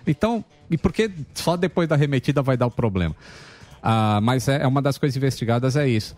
Então, 0.07 0.43
e 0.71 0.77
por 0.77 0.93
que 0.93 1.11
só 1.33 1.57
depois 1.57 1.89
da 1.89 1.95
arremetida 1.95 2.41
vai 2.41 2.55
dar 2.55 2.67
o 2.67 2.71
problema? 2.71 3.13
Ah, 3.81 4.21
mas 4.23 4.47
é, 4.47 4.63
é 4.63 4.67
uma 4.67 4.81
das 4.81 4.97
coisas 4.97 5.17
investigadas 5.17 5.75
é 5.75 5.85
isso. 5.85 6.15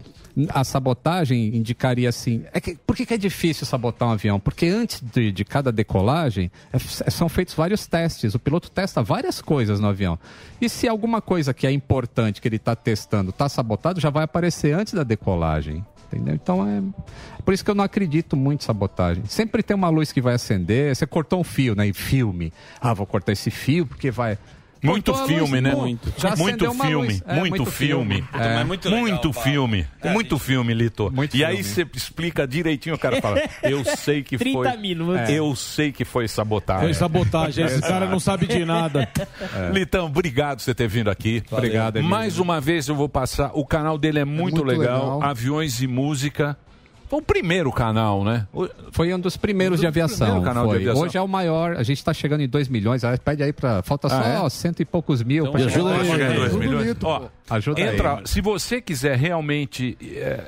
A 0.50 0.64
sabotagem 0.64 1.56
indicaria 1.56 2.10
assim. 2.10 2.44
É 2.52 2.60
que, 2.60 2.76
por 2.76 2.96
que, 2.96 3.06
que 3.06 3.14
é 3.14 3.18
difícil 3.18 3.66
sabotar 3.66 4.10
um 4.10 4.12
avião? 4.12 4.40
Porque 4.40 4.66
antes 4.68 5.02
de, 5.02 5.32
de 5.32 5.46
cada 5.46 5.72
decolagem 5.72 6.52
é 6.74 6.78
f- 6.78 7.10
são 7.10 7.30
feitos 7.30 7.54
vários 7.54 7.88
testes. 7.88 8.36
O 8.36 8.40
piloto 8.40 8.70
testa 8.70 9.02
várias 9.02 9.42
coisas 9.42 9.80
no 9.80 9.88
avião. 9.88 10.20
E 10.60 10.68
se 10.68 10.88
alguma 10.88 11.22
coisa 11.22 11.54
que 11.54 11.66
é 11.66 11.72
importante 11.72 12.42
que 12.42 12.48
ele 12.48 12.58
está 12.58 12.76
testando 12.76 13.30
está 13.30 13.48
sabotado, 13.48 14.02
já 14.02 14.10
vai 14.10 14.26
aparecer 14.26 14.74
antes 14.74 14.94
da 14.94 15.04
decolagem. 15.04 15.86
Entendeu? 16.12 16.36
Então 16.36 16.68
é. 16.68 16.82
Por 17.44 17.54
isso 17.54 17.64
que 17.64 17.72
eu 17.72 17.76
não 17.76 17.84
acredito 17.84 18.36
muito 18.36 18.62
em 18.62 18.66
sabotagem. 18.66 19.24
Sempre 19.28 19.64
tem 19.64 19.76
uma 19.76 19.90
luz 19.90 20.12
que 20.12 20.22
vai 20.22 20.36
acender. 20.36 20.96
Você 20.96 21.08
cortou 21.08 21.40
um 21.40 21.44
fio, 21.44 21.76
né? 21.76 21.92
Filme. 21.94 22.52
Ah, 22.80 22.94
vou 22.94 23.06
cortar 23.08 23.32
esse 23.32 23.50
fio 23.50 23.86
porque 23.88 24.12
vai. 24.12 24.38
Muito 24.86 25.12
luz, 25.12 25.26
filme, 25.26 25.62
né? 25.62 25.76
Muito, 25.76 26.14
já 26.18 26.36
muito 26.36 26.74
filme. 26.74 27.22
É, 27.26 27.36
muito, 27.36 27.66
filme. 27.66 28.24
É. 28.34 28.64
muito 28.64 29.34
filme. 29.34 29.88
muito 30.04 30.40
filme, 30.40 30.74
Lito. 30.74 31.12
e 31.34 31.44
aí 31.44 31.64
você 31.64 31.86
explica 31.94 32.48
direitinho, 32.48 32.96
o 32.96 33.00
cara 33.00 33.22
fala, 33.22 33.42
eu 33.64 33.84
sei 33.84 34.24
que 34.24 34.38
30 34.38 34.58
foi... 34.58 34.78
minutos. 34.78 35.30
Eu 35.30 35.56
sei 35.56 35.92
que 35.92 36.06
foi 36.06 36.28
sabotagem. 36.28 36.84
Foi 36.86 36.94
sabotagem, 36.94 37.66
esse 37.66 37.82
cara 37.82 38.06
não 38.06 38.20
sabe 38.20 38.48
de 38.48 38.64
nada. 38.66 39.10
É. 39.56 39.72
Litão, 39.72 40.08
obrigado 40.08 40.58
por 40.58 40.64
você 40.64 40.74
ter 40.74 40.88
vindo 40.88 41.10
aqui. 41.10 41.44
Obrigado, 41.52 41.98
Emílio. 41.98 42.10
Mais 42.10 42.40
uma 42.40 42.60
vez 42.62 42.88
eu 42.88 42.96
vou 42.96 43.10
passar. 43.10 43.52
O 43.54 43.66
canal 43.66 43.98
dele 43.98 44.20
é 44.20 44.26
muito, 44.26 44.58
muito 44.58 44.64
legal. 44.64 45.16
legal. 45.16 45.24
Aviões 45.24 45.82
e 45.82 45.88
Música. 45.88 46.58
Foi 47.08 47.20
o 47.20 47.22
primeiro 47.22 47.72
canal, 47.72 48.24
né? 48.24 48.48
Foi 48.92 49.14
um 49.14 49.20
dos 49.20 49.38
primeiros 49.38 49.80
de 49.80 49.88
aviação. 49.88 50.28
primeiro 50.28 50.46
canal 50.46 50.68
de 50.70 50.76
aviação. 50.76 51.04
Hoje 51.04 51.18
é 51.18 51.22
o 51.22 51.28
maior. 51.28 51.76
A 51.78 51.84
gente 51.84 51.98
está 51.98 52.14
chegando 52.14 52.42
em 52.42 52.48
2 52.48 52.68
milhões. 52.68 53.04
ah, 53.04 53.18
Pede 53.18 53.44
aí 53.44 53.54
para. 53.54 53.82
Falta 53.84 54.10
só 54.10 54.16
Ah, 54.22 54.46
é? 54.46 54.50
cento 54.50 54.80
e 54.82 54.86
poucos 54.86 55.22
mil. 55.24 55.46
Então, 55.48 55.54
me 55.62 55.70
chegar 55.70 56.32
em 56.32 56.36
dois 56.36 56.52
Tudo 56.52 56.60
milhões. 56.60 56.84
bonito, 56.86 57.04
Ó. 57.08 57.28
Ajuda 57.50 57.82
entra, 57.82 58.14
aí. 58.20 58.22
se 58.28 58.42
você 58.42 58.82
quiser 58.82 59.18
realmente 59.18 59.98
é, 60.02 60.44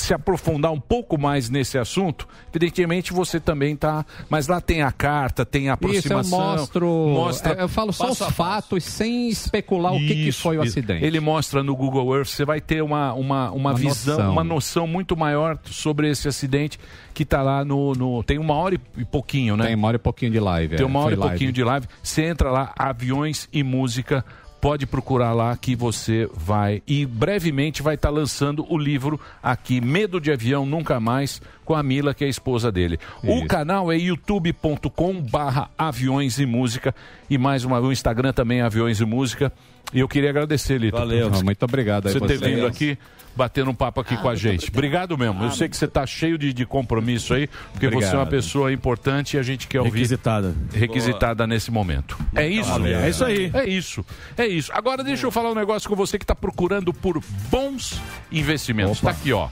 se 0.00 0.14
aprofundar 0.14 0.72
um 0.72 0.80
pouco 0.80 1.18
mais 1.18 1.48
nesse 1.50 1.78
assunto, 1.78 2.26
evidentemente 2.54 3.12
você 3.12 3.38
também 3.40 3.76
tá. 3.76 4.04
Mas 4.28 4.48
lá 4.48 4.60
tem 4.60 4.82
a 4.82 4.92
carta, 4.92 5.44
tem 5.44 5.68
a 5.70 5.74
Isso, 5.74 6.08
eu 6.08 6.18
aproximação. 6.18 6.38
mostro. 6.40 6.86
mostra 6.86 7.52
é, 7.54 7.62
Eu 7.62 7.68
falo 7.68 7.92
só 7.92 8.10
os 8.10 8.18
fatos 8.18 8.84
sem 8.84 9.28
especular 9.28 9.92
o 9.92 9.98
que, 9.98 10.06
que 10.08 10.28
Isso, 10.28 10.42
foi 10.42 10.58
o 10.58 10.62
isso. 10.64 10.78
acidente. 10.78 11.04
Ele 11.04 11.20
mostra 11.20 11.62
no 11.62 11.74
Google 11.76 12.14
Earth, 12.16 12.28
você 12.28 12.44
vai 12.44 12.60
ter 12.60 12.82
uma, 12.82 13.12
uma, 13.12 13.50
uma, 13.50 13.70
Uma 13.70 13.74
visão, 13.74 14.16
noção. 14.16 14.32
uma 14.32 14.44
noção 14.44 14.86
muito 14.86 15.16
maior 15.16 15.58
sobre 15.64 16.10
esse 16.10 16.28
acidente 16.28 16.78
que 17.12 17.22
está 17.24 17.42
lá 17.42 17.64
no, 17.64 17.92
no- 17.94 18.22
Tem 18.22 18.38
uma 18.38 18.54
hora 18.54 18.76
e 18.96 19.04
pouquinho, 19.04 19.56
né? 19.56 19.66
Tem 19.66 19.74
uma 19.74 19.88
hora 19.88 19.96
e 19.96 19.98
pouquinho 20.00 20.30
de 20.32 20.40
live. 20.40 20.76
Tem 20.76 20.84
é, 20.84 20.86
uma 20.86 21.00
hora 21.00 21.08
foi 21.08 21.14
e 21.14 21.16
live. 21.18 21.30
pouquinho 21.32 21.52
de 21.52 21.64
live. 21.64 21.86
Você 22.02 22.22
entra 22.24 22.50
lá, 22.50 22.72
aviões 22.78 23.48
e 23.52 23.62
música. 23.62 24.24
Pode 24.60 24.86
procurar 24.86 25.32
lá 25.32 25.56
que 25.56 25.74
você 25.74 26.28
vai. 26.34 26.82
E 26.86 27.06
brevemente 27.06 27.82
vai 27.82 27.94
estar 27.94 28.10
lançando 28.10 28.66
o 28.68 28.76
livro 28.76 29.18
aqui, 29.42 29.80
Medo 29.80 30.20
de 30.20 30.30
Avião 30.30 30.66
Nunca 30.66 31.00
Mais, 31.00 31.40
com 31.64 31.74
a 31.74 31.82
Mila, 31.82 32.12
que 32.12 32.24
é 32.24 32.26
a 32.26 32.30
esposa 32.30 32.70
dele. 32.70 32.98
O 33.22 33.38
Isso. 33.38 33.46
canal 33.46 33.90
é 33.90 33.96
youtube.com 33.96 35.22
barra 35.22 35.70
aviões 35.78 36.38
e 36.38 36.44
música. 36.44 36.94
E 37.28 37.38
mais 37.38 37.64
uma 37.64 37.80
vez, 37.80 37.88
o 37.88 37.92
Instagram 37.92 38.32
também 38.32 38.60
é 38.60 38.62
Aviões 38.62 39.00
e 39.00 39.04
Música. 39.04 39.52
E 39.92 40.00
eu 40.00 40.08
queria 40.08 40.30
agradecer, 40.30 40.78
Lito. 40.78 40.96
Valeu. 40.96 41.30
por 41.30 41.44
Muito 41.44 41.62
obrigado 41.64 42.06
aí 42.06 42.12
Você 42.12 42.20
ter 42.20 42.38
vindo 42.38 42.66
aqui, 42.66 42.98
batendo 43.34 43.70
um 43.70 43.74
papo 43.74 44.00
aqui 44.00 44.16
com 44.16 44.28
a 44.28 44.34
gente. 44.34 44.70
Obrigado 44.70 45.16
mesmo. 45.16 45.42
Eu 45.44 45.50
sei 45.50 45.68
que 45.68 45.76
você 45.76 45.84
está 45.84 46.06
cheio 46.06 46.36
de, 46.36 46.52
de 46.52 46.66
compromisso 46.66 47.34
aí, 47.34 47.48
porque 47.72 47.88
você 47.88 48.06
é 48.06 48.10
uma 48.10 48.22
Obrigado. 48.22 48.30
pessoa 48.30 48.72
importante 48.72 49.36
e 49.36 49.38
a 49.38 49.42
gente 49.42 49.66
quer 49.66 49.80
ouvir. 49.80 49.92
Requisitada. 49.92 50.54
Requisitada 50.72 51.46
nesse 51.46 51.70
momento. 51.70 52.18
É 52.34 52.46
isso? 52.46 52.68
valeu. 52.68 52.98
É 52.98 53.08
isso 53.08 53.24
aí. 53.24 53.50
É 53.54 53.68
isso. 53.68 54.04
É 54.36 54.46
isso. 54.46 54.70
Agora 54.74 55.02
deixa 55.02 55.26
eu 55.26 55.30
falar 55.30 55.50
um 55.50 55.54
negócio 55.54 55.88
com 55.88 55.96
você 55.96 56.18
que 56.18 56.24
está 56.24 56.34
procurando 56.34 56.92
por 56.92 57.22
bons 57.50 58.00
investimentos. 58.30 58.96
Está 58.96 59.10
aqui, 59.10 59.32
ó. 59.32 59.48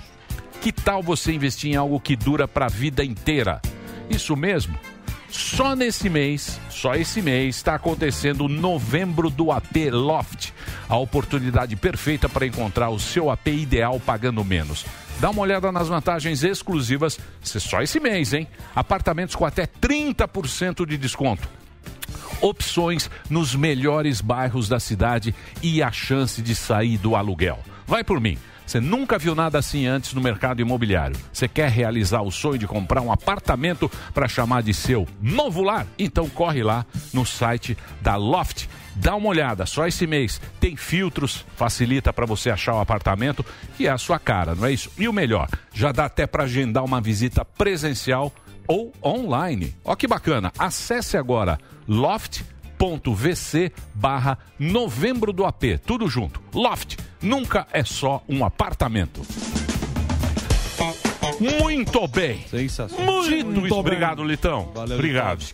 Que 0.60 0.72
tal 0.72 1.02
você 1.02 1.32
investir 1.32 1.70
em 1.72 1.76
algo 1.76 2.00
que 2.00 2.16
dura 2.16 2.48
para 2.48 2.66
a 2.66 2.68
vida 2.68 3.04
inteira? 3.04 3.60
Isso 4.10 4.34
mesmo. 4.36 4.76
Só 5.30 5.76
nesse 5.76 6.08
mês, 6.08 6.58
só 6.70 6.94
esse 6.94 7.20
mês, 7.20 7.56
está 7.56 7.74
acontecendo 7.74 8.44
o 8.44 8.48
novembro 8.48 9.28
do 9.28 9.52
AP 9.52 9.90
Loft. 9.92 10.52
A 10.88 10.96
oportunidade 10.96 11.76
perfeita 11.76 12.28
para 12.28 12.46
encontrar 12.46 12.88
o 12.88 12.98
seu 12.98 13.30
AP 13.30 13.48
ideal 13.48 14.00
pagando 14.00 14.44
menos. 14.44 14.86
Dá 15.20 15.30
uma 15.30 15.42
olhada 15.42 15.70
nas 15.70 15.88
vantagens 15.88 16.42
exclusivas, 16.44 17.18
só 17.42 17.82
esse 17.82 18.00
mês, 18.00 18.32
hein? 18.32 18.46
Apartamentos 18.74 19.34
com 19.34 19.44
até 19.44 19.66
30% 19.66 20.86
de 20.86 20.96
desconto 20.96 21.48
opções 22.40 23.10
nos 23.28 23.54
melhores 23.54 24.20
bairros 24.20 24.68
da 24.68 24.78
cidade 24.78 25.34
e 25.62 25.82
a 25.82 25.90
chance 25.90 26.40
de 26.40 26.54
sair 26.54 26.96
do 26.96 27.16
aluguel. 27.16 27.58
Vai 27.86 28.04
por 28.04 28.20
mim. 28.20 28.38
Você 28.68 28.80
nunca 28.80 29.18
viu 29.18 29.34
nada 29.34 29.58
assim 29.58 29.86
antes 29.86 30.12
no 30.12 30.20
mercado 30.20 30.60
imobiliário. 30.60 31.16
Você 31.32 31.48
quer 31.48 31.70
realizar 31.70 32.20
o 32.20 32.30
sonho 32.30 32.58
de 32.58 32.66
comprar 32.66 33.00
um 33.00 33.10
apartamento 33.10 33.90
para 34.12 34.28
chamar 34.28 34.62
de 34.62 34.74
seu 34.74 35.08
novo 35.22 35.62
lar? 35.62 35.86
Então 35.98 36.28
corre 36.28 36.62
lá 36.62 36.84
no 37.10 37.24
site 37.24 37.78
da 38.02 38.14
Loft. 38.16 38.68
Dá 38.94 39.16
uma 39.16 39.30
olhada, 39.30 39.64
só 39.64 39.86
esse 39.86 40.06
mês 40.06 40.38
tem 40.60 40.76
filtros, 40.76 41.46
facilita 41.56 42.12
para 42.12 42.26
você 42.26 42.50
achar 42.50 42.74
o 42.74 42.80
apartamento 42.80 43.42
que 43.74 43.86
é 43.86 43.90
a 43.90 43.96
sua 43.96 44.18
cara, 44.18 44.54
não 44.54 44.66
é 44.66 44.72
isso? 44.72 44.90
E 44.98 45.08
o 45.08 45.14
melhor, 45.14 45.48
já 45.72 45.90
dá 45.90 46.04
até 46.04 46.26
para 46.26 46.44
agendar 46.44 46.84
uma 46.84 47.00
visita 47.00 47.46
presencial 47.46 48.30
ou 48.66 48.92
online. 49.02 49.74
Ó 49.82 49.96
que 49.96 50.06
bacana. 50.06 50.52
Acesse 50.58 51.16
agora 51.16 51.58
loft.vc 52.78 53.72
barra 53.94 54.38
novembro 54.58 55.32
do 55.32 55.44
AP. 55.44 55.78
Tudo 55.84 56.08
junto. 56.08 56.40
Loft. 56.54 56.96
Nunca 57.20 57.66
é 57.72 57.84
só 57.84 58.22
um 58.28 58.44
apartamento. 58.44 59.22
Muito 61.40 62.08
bem. 62.08 62.44
Muito, 62.98 63.60
Muito 63.60 63.74
obrigado, 63.74 64.24
Litão. 64.24 64.70
Valeu, 64.74 64.96
obrigado. 64.96 65.44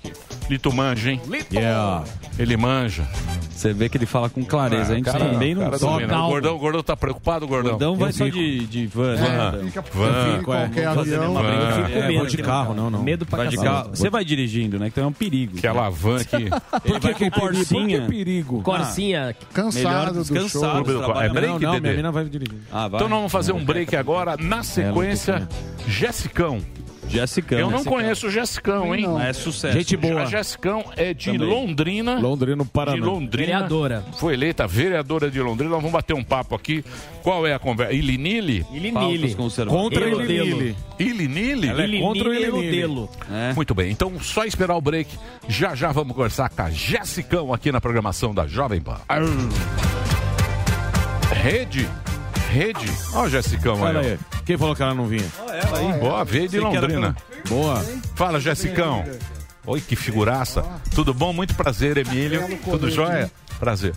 Lito 0.49 0.73
manja, 0.73 1.11
hein? 1.11 1.21
Yeah. 1.53 2.05
Ele 2.39 2.57
manja. 2.57 3.07
Você 3.51 3.73
vê 3.73 3.89
que 3.89 3.97
ele 3.97 4.05
fala 4.05 4.29
com 4.29 4.45
clareza. 4.45 4.93
a 4.93 4.97
gente 4.97 5.05
cara, 5.07 5.25
também 5.31 5.55
não 5.55 5.71
domina. 5.71 6.25
O 6.27 6.29
gordão, 6.31 6.57
o 6.57 6.59
gordão 6.59 6.83
tá 6.83 6.95
preocupado, 6.97 7.47
O 7.47 7.49
gordão? 7.49 7.71
gordão 7.73 7.97
vai 7.97 8.09
Eu 8.09 8.13
só 8.13 8.25
fico. 8.27 8.37
de, 8.37 8.67
de 8.67 8.87
van, 8.89 9.17
Van. 9.17 9.53
né? 9.53 9.63
Fica- 9.65 9.85
Van. 9.95 10.25
fica 10.33 10.45
qualquer 10.45 10.87
avião. 10.87 11.35
Van. 11.35 11.41
Eu 11.43 11.73
fico 11.77 11.89
com 11.93 11.99
É, 11.99 12.07
medo. 12.09 12.19
vou 12.19 12.27
de 12.27 12.37
carro, 12.39 12.75
não, 12.75 12.91
não. 12.91 13.03
Medo 13.03 13.25
pra 13.25 13.39
Vai 13.39 13.49
de 13.49 13.57
carro. 13.57 13.91
Você 13.91 14.11
vai 14.11 14.25
dirigindo, 14.25 14.79
né? 14.79 14.89
Então 14.89 15.05
é 15.05 15.07
um 15.07 15.13
perigo. 15.13 15.57
Aquela 15.57 15.89
van 15.89 16.19
que... 16.25 16.37
Ele 16.37 17.01
vai 17.01 17.15
com 17.15 17.31
Corsinha. 17.31 18.01
Por 18.01 18.07
que 18.11 18.13
perigo? 18.13 18.63
Corsinha. 18.63 19.35
Melhor 19.73 20.13
descansado. 20.13 20.91
É 21.23 21.29
break, 21.31 21.61
não, 21.63 21.81
minha 21.81 21.95
mina 21.95 22.13
vai 22.13 22.25
dirigir. 22.27 22.59
Ah. 22.73 22.87
Então 22.93 23.09
nós 23.09 23.19
vamos 23.19 23.33
fazer 23.33 23.53
um 23.53 23.65
break 23.65 23.97
agora. 23.97 24.37
Na 24.39 24.63
sequência, 24.63 25.49
Jessicão. 25.87 26.59
Jessicão. 27.09 27.59
Eu 27.59 27.67
não 27.67 27.79
Jessicão. 27.79 27.93
conheço 27.93 28.27
o 28.27 28.31
Jessicão, 28.31 28.95
hein? 28.95 29.03
Não. 29.03 29.21
É 29.21 29.33
sucesso. 29.33 29.77
Gente 29.77 29.97
boa. 29.97 30.23
A 30.23 30.27
Jessicão 30.27 30.85
é 30.97 31.15
de 31.15 31.33
Também. 31.33 31.49
Londrina. 31.49 32.19
Londrina, 32.19 32.57
no 32.57 32.65
Paraná. 32.67 32.97
De 32.97 33.03
Londrina. 33.03 33.47
Vereadora. 33.47 34.05
Foi 34.19 34.35
eleita 34.35 34.67
vereadora 34.67 35.31
de 35.31 35.41
Londrina. 35.41 35.71
Nós 35.71 35.81
vamos 35.81 35.93
bater 35.93 36.15
um 36.15 36.25
papo 36.25 36.55
aqui. 36.55 36.85
Qual 37.23 37.47
é 37.47 37.55
a 37.55 37.59
conversa? 37.59 37.93
Ilinili? 37.93 38.67
Ilinili. 38.73 39.35
Contra 39.67 40.09
Ilinili. 40.09 40.77
Ilinili? 40.99 41.69
Ela 41.69 41.85
é 41.85 42.01
contra 42.01 42.29
o 42.29 42.35
Ilinili. 42.35 43.09
Muito 43.55 43.75
bem, 43.75 43.91
então 43.91 44.19
só 44.21 44.45
esperar 44.45 44.77
o 44.77 44.81
break. 44.81 45.11
Já 45.49 45.75
já 45.75 45.93
vamos 45.93 46.15
conversar 46.15 46.49
com 46.51 46.63
a 46.63 46.71
Jessicão 46.71 47.53
aqui 47.53 47.71
na 47.73 47.81
programação 47.81 48.35
da 48.35 48.47
Jovem 48.47 48.81
Pan. 48.81 49.01
Arr. 49.09 49.25
Rede? 51.33 51.89
Rede? 52.55 52.87
Ó, 53.13 53.25
o 53.25 53.29
Jessicão 53.29 53.85
aí. 53.85 53.97
aí. 53.97 54.19
Quem 54.47 54.57
falou 54.57 54.77
que 54.77 54.83
ela 54.83 54.95
não 54.95 55.07
vinha? 55.09 55.27
Ela 55.41 55.79
aí. 55.79 55.99
Boa, 55.99 56.25
veio 56.25 56.45
de 56.45 56.53
Sei 56.53 56.61
que 56.61 56.67
era 56.77 56.81
Londrina. 56.87 57.17
Boa. 57.49 57.85
Fala, 58.15 58.39
Jessicão. 58.39 59.05
Oi, 59.67 59.81
que 59.81 59.97
figuraça. 59.97 60.65
Tudo 60.95 61.13
bom? 61.13 61.33
Muito 61.33 61.53
prazer, 61.57 61.97
Emílio. 61.97 62.47
Tudo 62.65 62.89
jóia? 62.89 63.29
Prazer. 63.59 63.93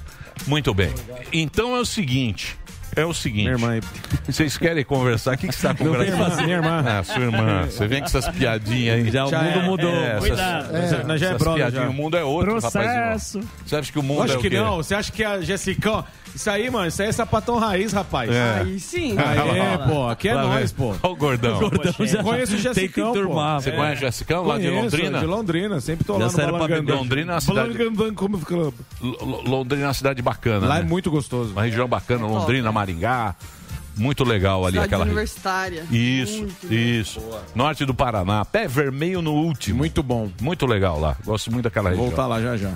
Muito 0.47 0.73
bem. 0.73 0.91
Então 1.31 1.75
é 1.75 1.79
o 1.79 1.85
seguinte. 1.85 2.57
É 2.97 3.05
o 3.05 3.13
seguinte. 3.13 3.43
Minha 3.43 3.51
irmã. 3.53 3.79
Vocês 4.25 4.57
querem 4.57 4.83
conversar? 4.83 5.35
O 5.35 5.37
que, 5.37 5.47
que 5.47 5.53
você 5.55 5.67
está 5.67 5.73
tem 5.73 5.87
conversando? 5.87 6.21
irmã, 6.31 6.35
minha 6.43 6.55
irmã. 6.57 6.83
Ah, 6.85 7.03
sua 7.03 7.21
irmã. 7.21 7.65
Você 7.69 7.87
vem 7.87 7.99
com 7.99 8.05
essas 8.07 8.27
piadinhas 8.29 8.95
aí. 9.05 9.11
Já 9.11 9.25
o 9.25 9.29
Já 9.29 9.41
mundo 9.43 9.59
é. 9.59 9.63
mudou. 9.63 9.93
essas- 9.95 10.19
Cuidado. 10.27 10.75
essas- 10.75 10.99
É, 10.99 11.03
nós 11.03 11.21
já 11.21 11.29
é 11.29 11.33
brother, 11.35 11.71
já. 11.71 11.87
O 11.89 11.93
mundo 11.93 12.17
é 12.17 12.23
outro, 12.23 12.51
Processo. 12.59 12.77
rapaz. 12.77 13.37
Você 13.65 13.75
acha 13.75 13.91
que 13.91 13.99
o 13.99 14.03
mundo 14.03 14.23
Acho 14.23 14.33
é 14.33 14.37
o 14.37 14.41
que 14.41 14.49
quê? 14.49 14.59
não. 14.59 14.77
Você 14.77 14.95
acha 14.95 15.11
que 15.11 15.23
a 15.23 15.39
Jessicão. 15.41 16.03
Isso 16.35 16.49
aí, 16.51 16.69
mano, 16.69 16.85
isso 16.87 17.01
aí 17.01 17.07
é 17.07 17.11
sapatão 17.11 17.57
raiz, 17.57 17.93
rapaz. 17.93 18.29
É. 18.29 18.59
Aí 18.61 18.79
sim. 18.79 19.15
Aí 19.17 19.59
é, 19.59 19.77
pô. 19.87 20.07
Aqui 20.07 20.27
é 20.29 20.35
Lá 20.35 20.43
nós, 20.43 20.71
pô. 20.71 20.89
Olha 21.01 21.13
o 21.13 21.15
gordão. 21.15 21.57
O 21.57 21.69
gordão 21.71 21.93
já- 22.05 22.21
Conheço 22.21 22.55
o 22.55 22.57
Jessicão, 22.59 23.13
pô. 23.13 23.33
Você 23.59 23.71
conhece 23.71 23.95
o 23.97 23.99
Jessicão 24.05 24.43
lá 24.43 24.57
de 24.59 24.69
Londrina? 24.69 25.19
De 25.19 25.25
Londrina, 25.25 25.79
sempre 25.81 26.05
tô 26.05 26.13
Já 26.19 26.25
lá 26.25 26.31
no 26.51 26.51
Balangandã. 26.51 26.95
Londrina 26.95 27.31
é 27.31 27.35
uma 27.35 27.41
cidade- 27.41 27.73
Balangandã 27.73 28.13
Club. 28.13 28.73
Londrina 29.47 29.83
é 29.83 29.87
uma 29.87 29.93
cidade 29.93 30.21
bacana. 30.21 30.67
Lá 30.67 30.75
né? 30.75 30.81
é 30.81 30.83
muito 30.83 31.09
gostoso. 31.09 31.53
Uma 31.53 31.63
região 31.63 31.87
bacana, 31.87 32.27
Londrina, 32.27 32.71
Maringá. 32.71 32.86
Muito 33.95 34.23
legal 34.23 34.63
ali 34.63 34.73
Cidade 34.73 34.85
aquela 34.85 35.05
universitária. 35.05 35.83
Isso, 35.91 36.39
Muito. 36.39 36.73
isso. 36.73 37.19
Norte 37.55 37.83
do 37.83 37.95
Paraná, 37.95 38.45
pé 38.45 38.67
vermelho 38.67 39.21
no 39.21 39.33
último. 39.33 39.79
Muito 39.79 40.03
bom. 40.03 40.29
Muito 40.39 40.65
legal 40.67 40.99
lá. 40.99 41.17
Gosto 41.25 41.51
muito 41.51 41.63
daquela 41.63 41.89
região. 41.89 42.05
Voltar 42.05 42.27
lá 42.27 42.39
já 42.39 42.55
já. 42.55 42.73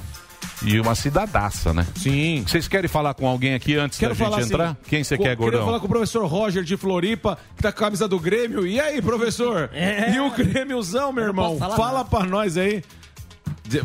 E 0.64 0.80
uma 0.80 0.94
cidadaça, 0.96 1.74
né? 1.74 1.86
Sim. 1.96 2.44
Vocês 2.48 2.68
querem 2.68 2.88
falar 2.88 3.14
com 3.14 3.28
alguém 3.28 3.54
aqui 3.56 3.76
antes 3.76 3.98
Quero 3.98 4.14
da 4.14 4.16
gente 4.16 4.26
falar 4.26 4.38
assim, 4.42 4.54
entrar? 4.54 4.78
Quem 4.88 5.04
você 5.04 5.18
quer, 5.18 5.36
gordão? 5.36 5.66
falar 5.66 5.80
com 5.80 5.86
o 5.86 5.90
professor 5.90 6.26
Roger 6.26 6.64
de 6.64 6.78
Floripa, 6.78 7.38
que 7.56 7.64
tá 7.64 7.72
com 7.72 7.80
a 7.80 7.82
camisa 7.88 8.08
do 8.08 8.20
Grêmio. 8.20 8.66
E 8.66 8.80
aí, 8.80 9.02
professor? 9.02 9.70
E 9.74 10.20
o 10.20 10.30
Grêmiozão, 10.32 11.12
meu 11.12 11.24
irmão? 11.24 11.58
Fala 11.58 12.06
pra 12.06 12.24
nós 12.26 12.58
aí. 12.58 12.84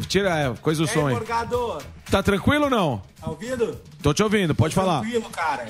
Tira, 0.08 0.38
é, 0.38 0.54
coisa 0.60 0.82
do 0.82 0.88
aí, 0.88 0.94
som 0.94 1.06
aí. 1.06 1.14
Morgado? 1.14 1.78
Tá 2.10 2.22
tranquilo 2.22 2.64
ou 2.64 2.70
não? 2.70 3.02
Tá 3.20 3.30
ouvindo? 3.30 3.78
Tô 4.02 4.12
te 4.12 4.22
ouvindo, 4.22 4.54
pode 4.54 4.74
falar. 4.74 5.00
Tranquilo, 5.00 5.30
cara. 5.30 5.68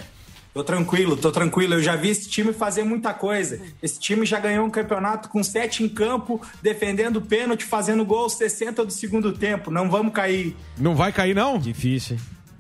Tô 0.57 0.65
tranquilo, 0.65 1.19
tô 1.19 1.31
tranquilo. 1.31 1.75
Eu 1.75 1.83
já 1.83 1.97
vi 1.97 2.09
esse 2.09 2.31
time 2.31 2.51
fazer 2.51 2.83
muita 2.83 3.13
coisa. 3.13 3.61
Esse 3.83 4.01
time 4.01 4.25
já 4.25 4.41
ganhou 4.41 4.65
um 4.65 4.71
campeonato 4.71 5.29
com 5.29 5.45
sete 5.45 5.85
em 5.85 5.89
campo, 5.89 6.41
defendendo 6.63 7.21
pênalti, 7.21 7.63
fazendo 7.63 8.07
gol 8.07 8.21
aos 8.21 8.39
60 8.39 8.83
do 8.87 8.91
segundo 8.91 9.35
tempo. 9.35 9.71
Não 9.71 9.91
vamos 9.91 10.15
cair. 10.15 10.57
Não 10.79 10.95
vai 10.95 11.13
cair, 11.13 11.35
não? 11.35 11.59
Difícil. 11.59 12.17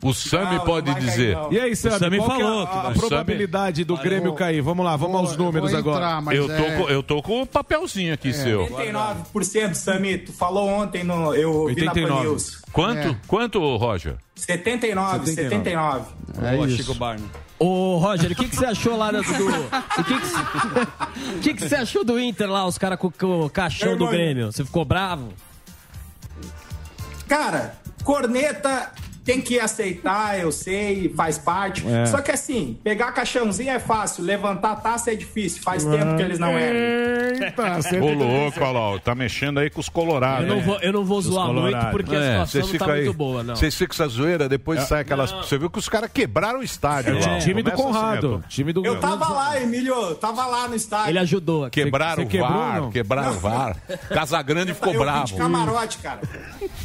O 0.09 0.15
Sami 0.15 0.61
pode 0.61 0.95
dizer. 0.95 1.37
E 1.51 1.59
aí, 1.59 1.75
Sam, 1.75 1.99
Sami 1.99 2.19
qual 2.19 2.31
que 2.31 2.35
é 2.37 2.45
falou 2.45 2.63
a, 2.63 2.67
que 2.67 2.77
a 2.77 2.81
vai. 2.83 2.95
probabilidade 2.95 3.85
do 3.85 3.97
Grêmio 3.97 4.33
cair? 4.35 4.61
Vamos 4.63 4.85
lá, 4.85 4.97
vamos 4.97 5.17
aos 5.17 5.37
números 5.37 5.75
agora. 5.75 6.21
eu, 6.33 6.47
tô 6.47 6.65
com, 6.65 6.91
eu 6.91 7.03
tô 7.03 7.23
com 7.23 7.43
o 7.43 7.47
papelzinho 7.47 8.15
aqui 8.15 8.33
seu. 8.33 8.67
89%, 8.69 9.75
Sami. 9.75 10.19
Tu 10.19 10.33
falou 10.33 10.69
ontem 10.69 11.03
no. 11.05 11.35
Eu 11.35 11.67
vi 11.67 11.85
na 11.85 11.93
Pan 11.93 12.01
89. 12.01 12.23
News. 12.29 12.63
Quanto? 12.73 13.09
É. 13.09 13.17
Quanto, 13.27 13.77
Roger? 13.77 14.17
79, 14.35 15.27
79. 15.27 16.05
É 16.43 16.57
Boa, 16.57 16.69
Chico 16.69 16.95
Barney. 16.95 17.25
Ô, 17.59 17.97
Roger, 17.97 18.33
o 18.33 18.35
que, 18.35 18.49
que 18.49 18.57
você 18.57 18.67
achou 18.67 18.97
lá 18.99 19.11
do. 19.11 19.23
do- 19.23 19.27
o 19.31 20.05
que, 20.05 20.21
que, 20.21 20.27
você- 20.27 20.37
o 21.37 21.41
que, 21.41 21.55
que 21.55 21.69
você 21.69 21.75
achou 21.77 22.05
do 22.05 22.21
Inter 22.21 22.51
lá, 22.51 22.67
os 22.67 22.77
caras 22.77 22.99
com, 22.99 23.11
com 23.11 23.41
o 23.47 23.51
caixão 23.51 23.89
do 23.97 24.05
Irmão. 24.05 24.11
Grêmio? 24.11 24.53
Você 24.53 24.63
ficou 24.65 24.85
bravo? 24.85 25.33
Cara, 27.27 27.77
corneta 28.05 28.93
tem 29.27 29.41
que 29.41 29.59
aceitar, 29.59 30.39
eu 30.39 30.53
sei, 30.53 31.13
faz 31.17 31.37
parte. 31.37 31.85
É. 31.87 32.07
Só 32.07 32.19
que 32.23 32.31
assim, 32.31 32.79
pegar 32.85 33.11
caixãozinho 33.11 33.71
é 33.71 33.81
fácil, 33.81 34.23
levantar 34.23 34.71
a 34.71 34.77
taça 34.77 35.11
é 35.13 35.17
difícil. 35.17 35.61
Faz 35.63 35.85
tempo 35.85 36.17
que 36.17 36.23
eles 36.23 36.39
não 36.39 36.57
erram. 36.57 37.43
Ô, 38.03 38.13
louco, 38.13 38.61
olha 38.63 38.71
lá, 38.95 38.99
tá 39.01 39.15
mexendo 39.17 39.59
aí 39.59 39.69
com 39.69 39.81
os 39.81 39.89
colorados. 39.89 40.43
Eu 40.45 40.49
não 40.49 40.57
né? 40.57 40.63
vou- 40.63 40.79
eu 40.81 40.93
não 40.93 41.05
vou 41.05 41.21
zoar 41.21 41.53
muito, 41.53 41.77
porque 41.91 42.15
a 42.15 42.47
situação 42.47 42.61
não 42.61 42.67
tá 42.67 42.73
ficam 42.85 42.95
muito 42.97 43.13
boa, 43.15 43.43
não. 43.43 43.57
Vocês 43.57 43.75
ficam 43.75 43.95
essa 43.95 44.07
zoeira, 44.09 44.49
depois 44.49 44.81
É. 44.81 44.85
sai 44.85 45.01
aquelas... 45.01 45.33
Você 45.33 45.59
viu 45.59 45.69
que 45.69 45.79
os 45.79 45.89
caras 45.89 46.09
quebraram 46.13 46.61
o 46.61 46.63
estádio. 46.63 47.19
É, 47.19 47.27
lá. 47.27 47.39
time 47.39 47.63
do 47.63 47.73
assim, 47.73 47.83
Conrado. 47.83 48.45
time 48.49 48.73
do 48.73 48.87
Eu 48.87 49.01
tava 49.01 49.29
lá, 49.29 49.61
Emílio, 49.61 50.15
tava 50.15 50.47
lá 50.47 50.69
no 50.69 50.77
estádio. 50.77 51.11
Ele 51.11 51.19
ajudou. 51.19 51.69
Quebraram 51.69 52.23
Você 52.23 52.23
o 52.23 52.29
quebrou, 52.29 52.51
VAR, 52.51 52.81
não? 52.81 52.91
quebraram 52.91 53.31
o 53.33 53.41
VAR. 53.41 53.77
Casagrande 54.09 54.73
ficou 54.73 54.93
eu 54.95 55.01
bravo. 55.01 55.37
Camarote, 55.37 55.99
cara. 55.99 56.21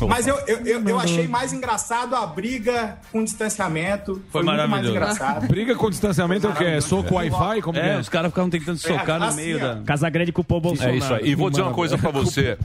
Mas 0.08 0.26
eu, 0.26 0.36
eu, 0.48 0.58
eu, 0.66 0.88
eu 0.90 1.00
achei 1.00 1.28
mais 1.28 1.54
engraçado 1.54 2.16
a 2.16 2.26
briga 2.32 2.98
com 3.12 3.24
distanciamento. 3.24 4.22
Foi, 4.32 4.44
muito 4.44 4.68
mais 4.68 4.88
engraçado. 4.88 5.48
Briga 5.52 5.76
com 5.76 5.90
distanciamento 5.90 6.48
é 6.48 6.50
o 6.50 6.54
quê? 6.54 6.64
É 6.64 6.82
soco 6.82 7.16
Wi-Fi? 7.16 7.62
Como 7.62 7.78
É, 7.78 7.96
é? 7.96 8.00
os 8.00 8.10
caras 8.10 8.32
ficavam 8.32 8.50
tentando 8.50 8.78
socar 8.78 9.20
no 9.20 9.26
assim, 9.26 9.38
meio 9.38 9.60
da. 9.60 9.82
Casagrande 9.86 10.32
culpou 10.32 10.58
o 10.58 10.62
Bolsonaro. 10.62 10.96
É 10.96 10.98
isso 10.98 11.14
aí. 11.14 11.30
E 11.30 11.36
vou 11.36 11.50
dizer 11.50 11.62
uma 11.62 11.74
coisa 11.74 11.98
pra 11.98 12.12
você. 12.12 12.58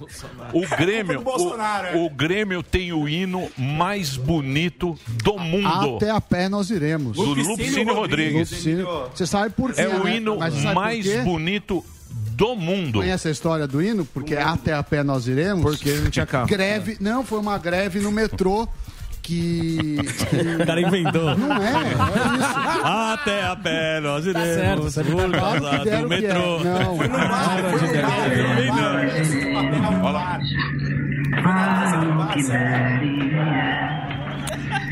O 0.53 0.67
Grêmio, 0.77 1.23
Bolsonaro, 1.23 1.89
é. 1.89 1.97
o, 1.97 2.07
o 2.07 2.11
Grêmio 2.11 2.63
tem 2.63 2.93
o 2.93 3.09
hino 3.09 3.49
mais 3.57 4.17
bonito 4.17 4.99
do 5.23 5.39
mundo. 5.39 5.97
Até 5.97 6.11
a 6.11 6.21
pé 6.21 6.49
nós 6.49 6.71
iremos. 6.71 7.17
Do 7.17 7.35
Lupicínio 7.35 7.95
Rodrigues. 7.95 8.51
Lupicínio. 8.51 8.89
Você 9.15 9.27
sabe 9.27 9.51
por 9.51 9.73
quê? 9.73 9.83
É 9.83 9.89
o 9.89 10.05
né? 10.05 10.17
hino 10.17 10.37
por 10.37 10.75
mais 10.75 11.07
bonito 11.25 11.85
do 12.37 12.55
mundo. 12.55 12.99
Conhece 12.99 13.29
a 13.29 13.31
história 13.31 13.67
do 13.67 13.83
hino? 13.83 14.05
Porque 14.05 14.37
até 14.37 14.75
a 14.75 14.83
pé 14.83 15.03
nós 15.03 15.27
iremos. 15.27 15.63
Porque 15.63 15.93
não 15.93 16.11
tinha 16.11 16.27
carro. 16.27 16.47
Greve. 16.47 16.97
Não, 17.01 17.25
foi 17.25 17.39
uma 17.39 17.57
greve 17.59 17.99
no 18.01 18.13
metrô 18.13 18.69
que. 19.27 19.97
O 20.63 20.67
cara 20.67 20.81
inventou. 20.81 21.37
Não 21.37 21.53
é, 21.57 21.73
é 21.73 21.81
isso. 22.39 22.59
Até 22.85 23.45
a 23.45 23.57
pé 23.57 24.01
nós 24.01 24.25
iremos. 24.25 24.95
certo, 24.95 25.13
tá 25.31 25.39
causa 25.39 25.79
que 25.79 25.85
deram 25.85 26.03
do 26.03 26.09
que 26.09 26.15
é. 26.15 26.21
metrô. 26.21 26.65
Não. 26.65 26.97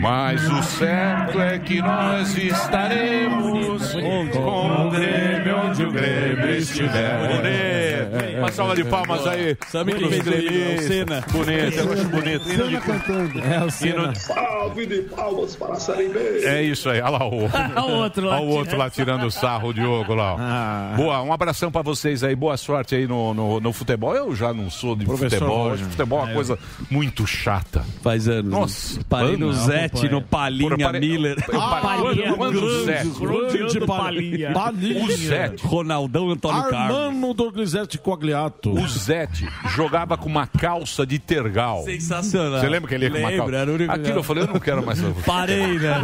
Mas 0.01 0.51
o 0.51 0.63
certo 0.63 1.41
é 1.41 1.59
que 1.59 1.81
nós 1.81 2.37
estaremos 2.37 3.93
com 4.33 4.87
o 4.87 4.91
Grêmio 4.91 5.54
onde 5.57 5.85
o 5.85 5.91
Grêmio 5.93 6.51
estiver. 6.57 8.39
Uma 8.39 8.53
salva 8.53 8.75
de 8.77 8.85
palmas 8.85 9.27
aí. 9.27 9.57
O 9.75 9.91
hino, 9.91 10.35
é 10.35 10.75
o. 10.79 10.83
Senna. 10.83 11.25
Bonito, 11.31 11.79
eu 11.79 11.93
acho 11.93 12.05
bonito. 12.09 12.53
Hino 12.53 12.69
de- 12.69 12.77
cantando. 12.79 13.39
É 13.41 13.65
o 13.65 13.71
Senna. 13.71 14.15
Salve 14.15 14.87
de 14.87 15.03
palmas 15.03 15.57
para 15.57 15.73
a 15.75 15.77
Série 15.81 16.09
B. 16.09 16.19
É 16.45 16.63
isso 16.63 16.89
aí, 16.91 17.01
olha 17.01 17.11
lá 17.11 17.27
o, 17.27 17.45
Olha 17.77 17.83
o 17.85 17.91
outro 17.99 18.27
lá 18.27 18.37
Olha 18.37 18.45
o 18.45 18.49
outro 18.51 18.77
lá 18.77 18.91
tirando 18.91 19.31
sarro, 19.31 19.69
o 19.69 19.75
Diogo 19.75 20.15
lá. 20.15 20.37
Ah. 20.39 20.93
Boa, 20.97 21.23
um 21.23 21.33
abração 21.33 21.71
pra 21.71 21.83
vocês 21.83 22.23
aí, 22.23 22.35
boa 22.35 22.57
sorte 22.57 22.95
aí 22.95 23.07
no, 23.07 23.33
no, 23.35 23.61
no 23.61 23.73
futebol. 23.73 24.15
Eu 24.15 24.35
já 24.35 24.53
não 24.53 24.69
sou 24.71 24.95
de 24.97 25.05
Professor 25.05 25.39
futebol, 25.39 25.71
que 25.73 25.85
futebol 25.85 26.21
é 26.21 26.23
uma 26.25 26.33
coisa 26.35 26.59
muito 26.91 27.27
chata. 27.27 27.85
Faz 28.03 28.29
anos. 28.29 28.51
Nossa, 28.51 29.01
Parei 29.09 29.37
no 29.37 29.53
Zete, 29.53 30.09
no 30.09 30.21
Palinha 30.23 30.93
Miller. 30.93 31.37
Palinha, 31.47 32.33
o 32.35 32.37
grande, 32.39 32.85
Zé- 32.85 33.87
Palinha. 33.87 34.51
O 34.51 35.13
Zete, 35.49 35.67
Ronaldão 35.67 36.31
Antônio 36.31 36.65
Carlos. 36.71 36.97
Armando 36.99 37.35
Donizete 37.35 37.99
Coagliato. 37.99 38.71
o 38.73 38.89
Zete 38.89 39.49
jogava 39.75 40.17
com 40.17 40.29
uma 40.29 40.47
calça 40.47 41.07
de 41.07 41.19
tergal. 41.19 41.83
Sensacional. 41.85 42.61
Você 42.61 42.69
lembra 42.69 42.89
que 42.89 42.95
ele 42.95 43.05
ia 43.07 43.11
com 43.11 43.19
uma 43.19 43.31
calça? 43.31 43.71
único- 43.73 43.93
Aquilo 43.93 44.19
eu 44.19 44.23
falei, 44.23 44.43
eu 44.45 44.49
não 44.49 44.61
quero 44.61 44.85
mais. 44.85 45.01
Parei, 45.25 45.79
né? 45.79 46.01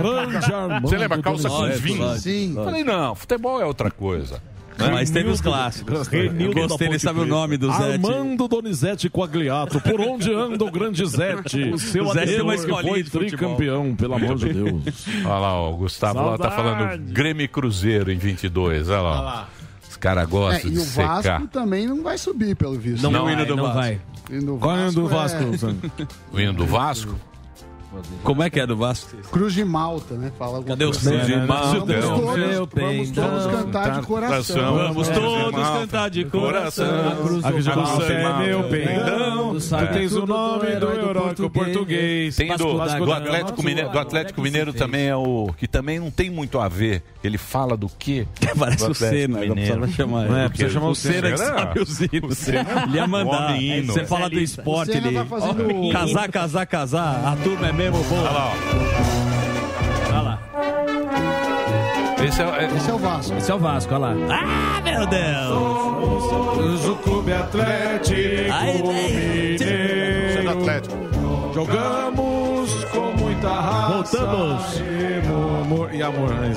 Você 0.82 0.96
lembra 0.96 1.22
calça 1.22 1.48
com 1.48 1.66
vinho? 1.80 2.16
Sim. 2.18 2.54
Falei, 2.54 2.84
não, 2.84 3.14
futebol 3.14 3.60
é 3.60 3.64
outra 3.64 3.90
coisa. 3.90 4.42
Né? 4.80 4.90
Mas 4.92 5.10
teve 5.10 5.28
os 5.30 5.40
clássicos. 5.40 6.12
Eu 6.12 6.22
Renildo 6.22 6.68
gostei, 6.68 6.88
ele 6.88 6.98
sabe 6.98 7.20
o 7.20 7.26
nome 7.26 7.56
do 7.56 7.70
Zete. 7.72 7.92
Armando 8.06 8.48
Donizete 8.48 9.08
Coagliato. 9.08 9.80
Por 9.80 10.00
onde 10.00 10.32
anda 10.32 10.64
o 10.64 10.70
grande 10.70 11.04
Zete? 11.06 11.62
O 11.70 11.78
seu 11.78 12.04
O 12.06 12.12
Zete 12.12 12.32
tem 12.32 12.40
uma 12.42 12.54
escolinha 12.54 12.92
foi 12.92 13.02
de 13.02 13.10
tricampeão, 13.10 13.94
pelo 13.94 14.14
amor 14.14 14.36
de 14.36 14.52
Deus. 14.52 15.06
Olha 15.24 15.38
lá, 15.38 15.68
o 15.68 15.76
Gustavo 15.76 16.20
lá 16.20 16.38
tá 16.38 16.50
Saudade. 16.50 16.78
falando 16.96 17.12
Grêmio 17.12 17.44
e 17.44 17.48
Cruzeiro 17.48 18.10
em 18.10 18.18
22. 18.18 18.88
Olha 18.88 19.00
lá. 19.00 19.48
Os 19.88 19.96
caras 19.96 20.24
É, 20.24 20.26
gostam 20.26 20.70
e 20.70 20.74
de 20.74 20.78
o 20.78 20.82
secar. 20.82 21.22
Vasco 21.22 21.46
também 21.48 21.86
não 21.86 22.02
vai 22.02 22.16
subir, 22.16 22.54
pelo 22.56 22.78
visto. 22.78 23.02
Não, 23.02 23.10
Não 23.10 23.24
o 23.26 23.28
hino 23.28 23.36
vai, 23.38 23.46
do 23.46 23.56
não 23.56 23.72
vai. 23.72 24.00
E 24.30 24.40
Qual 24.58 24.76
é 24.76 24.86
o 24.88 24.92
do 24.92 25.06
é- 25.06 25.08
Vasco, 25.08 25.58
Sam? 25.58 25.76
O 26.32 26.40
hino 26.40 26.52
do 26.52 26.64
Vasco? 26.66 27.14
Como 28.22 28.42
é 28.42 28.50
que 28.50 28.60
é 28.60 28.66
do 28.66 28.76
Vasco? 28.76 29.16
Cruz 29.30 29.52
de 29.52 29.64
Malta, 29.64 30.14
né? 30.14 30.32
Fala 30.38 30.62
Cadê 30.62 30.84
o. 30.84 30.90
Cruz 30.90 31.26
de 31.26 31.36
Malta? 31.36 31.80
Vamos 31.80 31.80
todos, 31.80 32.36
Meu 32.36 32.66
vamos 32.66 33.10
todos 33.10 33.46
cantar 33.46 34.00
de 34.00 34.06
coração. 34.06 34.74
Vamos 34.74 35.08
todos 35.08 35.68
cantar 35.68 36.10
de 36.10 36.24
coração. 36.24 37.08
A 37.42 37.52
cruz 37.52 37.64
do 37.64 37.76
Malta 37.76 38.12
é 38.12 38.46
meu 38.46 38.64
peidão. 38.64 39.56
Tu 39.58 39.92
tens 39.92 40.12
o 40.12 40.26
nome 40.26 40.76
do 40.76 40.90
heróico 40.92 41.50
português. 41.50 42.36
Tem 42.36 42.56
do, 42.56 42.80
Atlético. 43.12 43.62
Mineiro, 43.62 43.90
do 43.90 43.98
Atlético 43.98 44.40
Mineiro 44.40 44.72
também 44.72 45.06
é 45.08 45.16
o 45.16 45.52
que 45.56 45.66
também 45.66 45.98
não 45.98 46.10
tem 46.10 46.30
muito 46.30 46.58
a 46.58 46.68
ver. 46.68 47.02
Ele 47.22 47.36
fala 47.36 47.76
do 47.76 47.88
quê? 47.88 48.26
Parece 48.58 48.84
Do 48.86 48.92
o 48.92 48.94
Senna, 48.94 49.44
não 49.44 49.54
precisava 49.54 49.88
chamar 49.88 50.26
ele. 50.26 50.34
É, 50.34 50.42
Porque 50.44 50.58
precisa 50.58 50.70
chamar 50.70 50.88
o 50.88 50.94
Senna 50.94 51.30
que 51.30 51.38
Senna. 51.38 51.58
sabe 51.58 51.80
os 51.80 52.00
hinos. 52.00 52.30
O 52.30 52.34
Senna- 52.34 52.84
Ele 52.86 52.96
ia 52.96 53.06
mandar. 53.06 53.56
Você 53.86 54.04
fala 54.06 54.30
do 54.30 54.38
esporte, 54.38 54.92
Casar, 55.92 56.30
casar, 56.30 56.66
casar. 56.66 57.26
A 57.26 57.36
turma 57.36 57.68
é 57.68 57.72
mesmo 57.80 58.04
boa. 58.04 58.20
Olha 58.20 58.30
lá, 58.30 58.52
Olha 60.08 60.20
lá. 60.20 60.38
Esse 62.22 62.42
é, 62.42 62.70
Esse 62.76 62.90
é 62.90 62.92
o 62.92 62.98
Vasco. 62.98 63.36
Esse 63.38 63.50
é 63.50 63.54
o 63.54 63.58
Vasco, 63.58 63.94
olha 63.94 64.14
lá. 64.14 64.14
Ah, 64.28 64.80
meu 64.82 65.06
Deus! 65.06 66.84
O 66.86 66.96
Clube 66.96 67.32
Atlético 67.32 68.52
Ai, 68.52 68.74
Mineiro. 68.74 69.58
Sendo 70.34 70.50
Atlético. 70.50 70.96
Jogamos 71.54 72.84
com 72.84 73.12
muita 73.18 73.48
raça. 73.48 74.18
Voltamos. 74.18 74.78
E 74.78 75.62
amor. 75.62 75.94
E 75.94 76.02
amor, 76.02 76.34
né, 76.34 76.52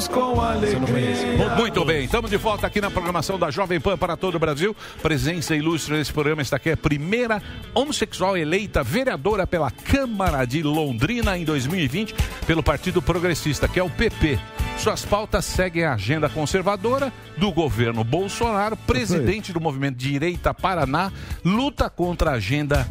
Vibramos 0.00 0.08
com 0.08 0.40
alegria. 0.40 1.56
Muito 1.56 1.84
bem, 1.84 2.04
estamos 2.04 2.30
de 2.30 2.36
volta 2.36 2.66
aqui 2.66 2.80
na 2.80 2.90
programação 2.90 3.38
da 3.38 3.50
Jovem 3.50 3.80
Pan 3.80 3.98
para 3.98 4.16
todo 4.16 4.36
o 4.36 4.38
Brasil. 4.38 4.74
Presença 5.02 5.54
ilustre 5.54 5.96
nesse 5.96 6.12
programa 6.12 6.40
está 6.40 6.56
aqui 6.56 6.70
a 6.70 6.76
primeira 6.76 7.42
homossexual 7.74 8.36
eleita 8.36 8.82
vereadora 8.82 9.46
pela 9.46 9.70
Câmara 9.70 10.46
de 10.46 10.62
Londrina 10.62 11.36
em 11.36 11.44
2020 11.44 12.14
pelo 12.46 12.62
Partido 12.62 13.02
Progressista, 13.02 13.68
que 13.68 13.78
é 13.78 13.82
o 13.82 13.90
PP. 13.90 14.38
Suas 14.78 15.04
pautas 15.04 15.44
seguem 15.44 15.84
a 15.84 15.94
agenda 15.94 16.28
conservadora 16.28 17.12
do 17.36 17.52
governo 17.52 18.02
Bolsonaro, 18.02 18.76
presidente 18.76 19.52
do 19.52 19.60
movimento 19.60 19.96
Direita 19.96 20.54
Paraná, 20.54 21.12
luta 21.44 21.90
contra 21.90 22.30
a 22.30 22.34
agenda 22.34 22.90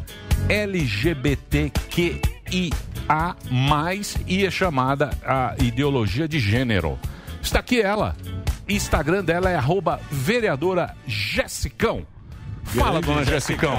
LGBTQIA+, 3.09 4.23
e 4.27 4.45
é 4.45 4.51
chamada 4.51 5.09
a 5.25 5.55
ideologia 5.59 6.27
de 6.27 6.39
gênero. 6.39 6.99
Está 7.41 7.59
aqui 7.59 7.81
ela. 7.81 8.15
Instagram 8.67 9.23
dela 9.23 9.49
é 9.49 9.55
arroba 9.55 9.99
vereadora 10.11 10.95
Jessicão. 11.07 12.05
Fala, 12.65 13.01
dona 13.01 13.25
Jessicão. 13.25 13.75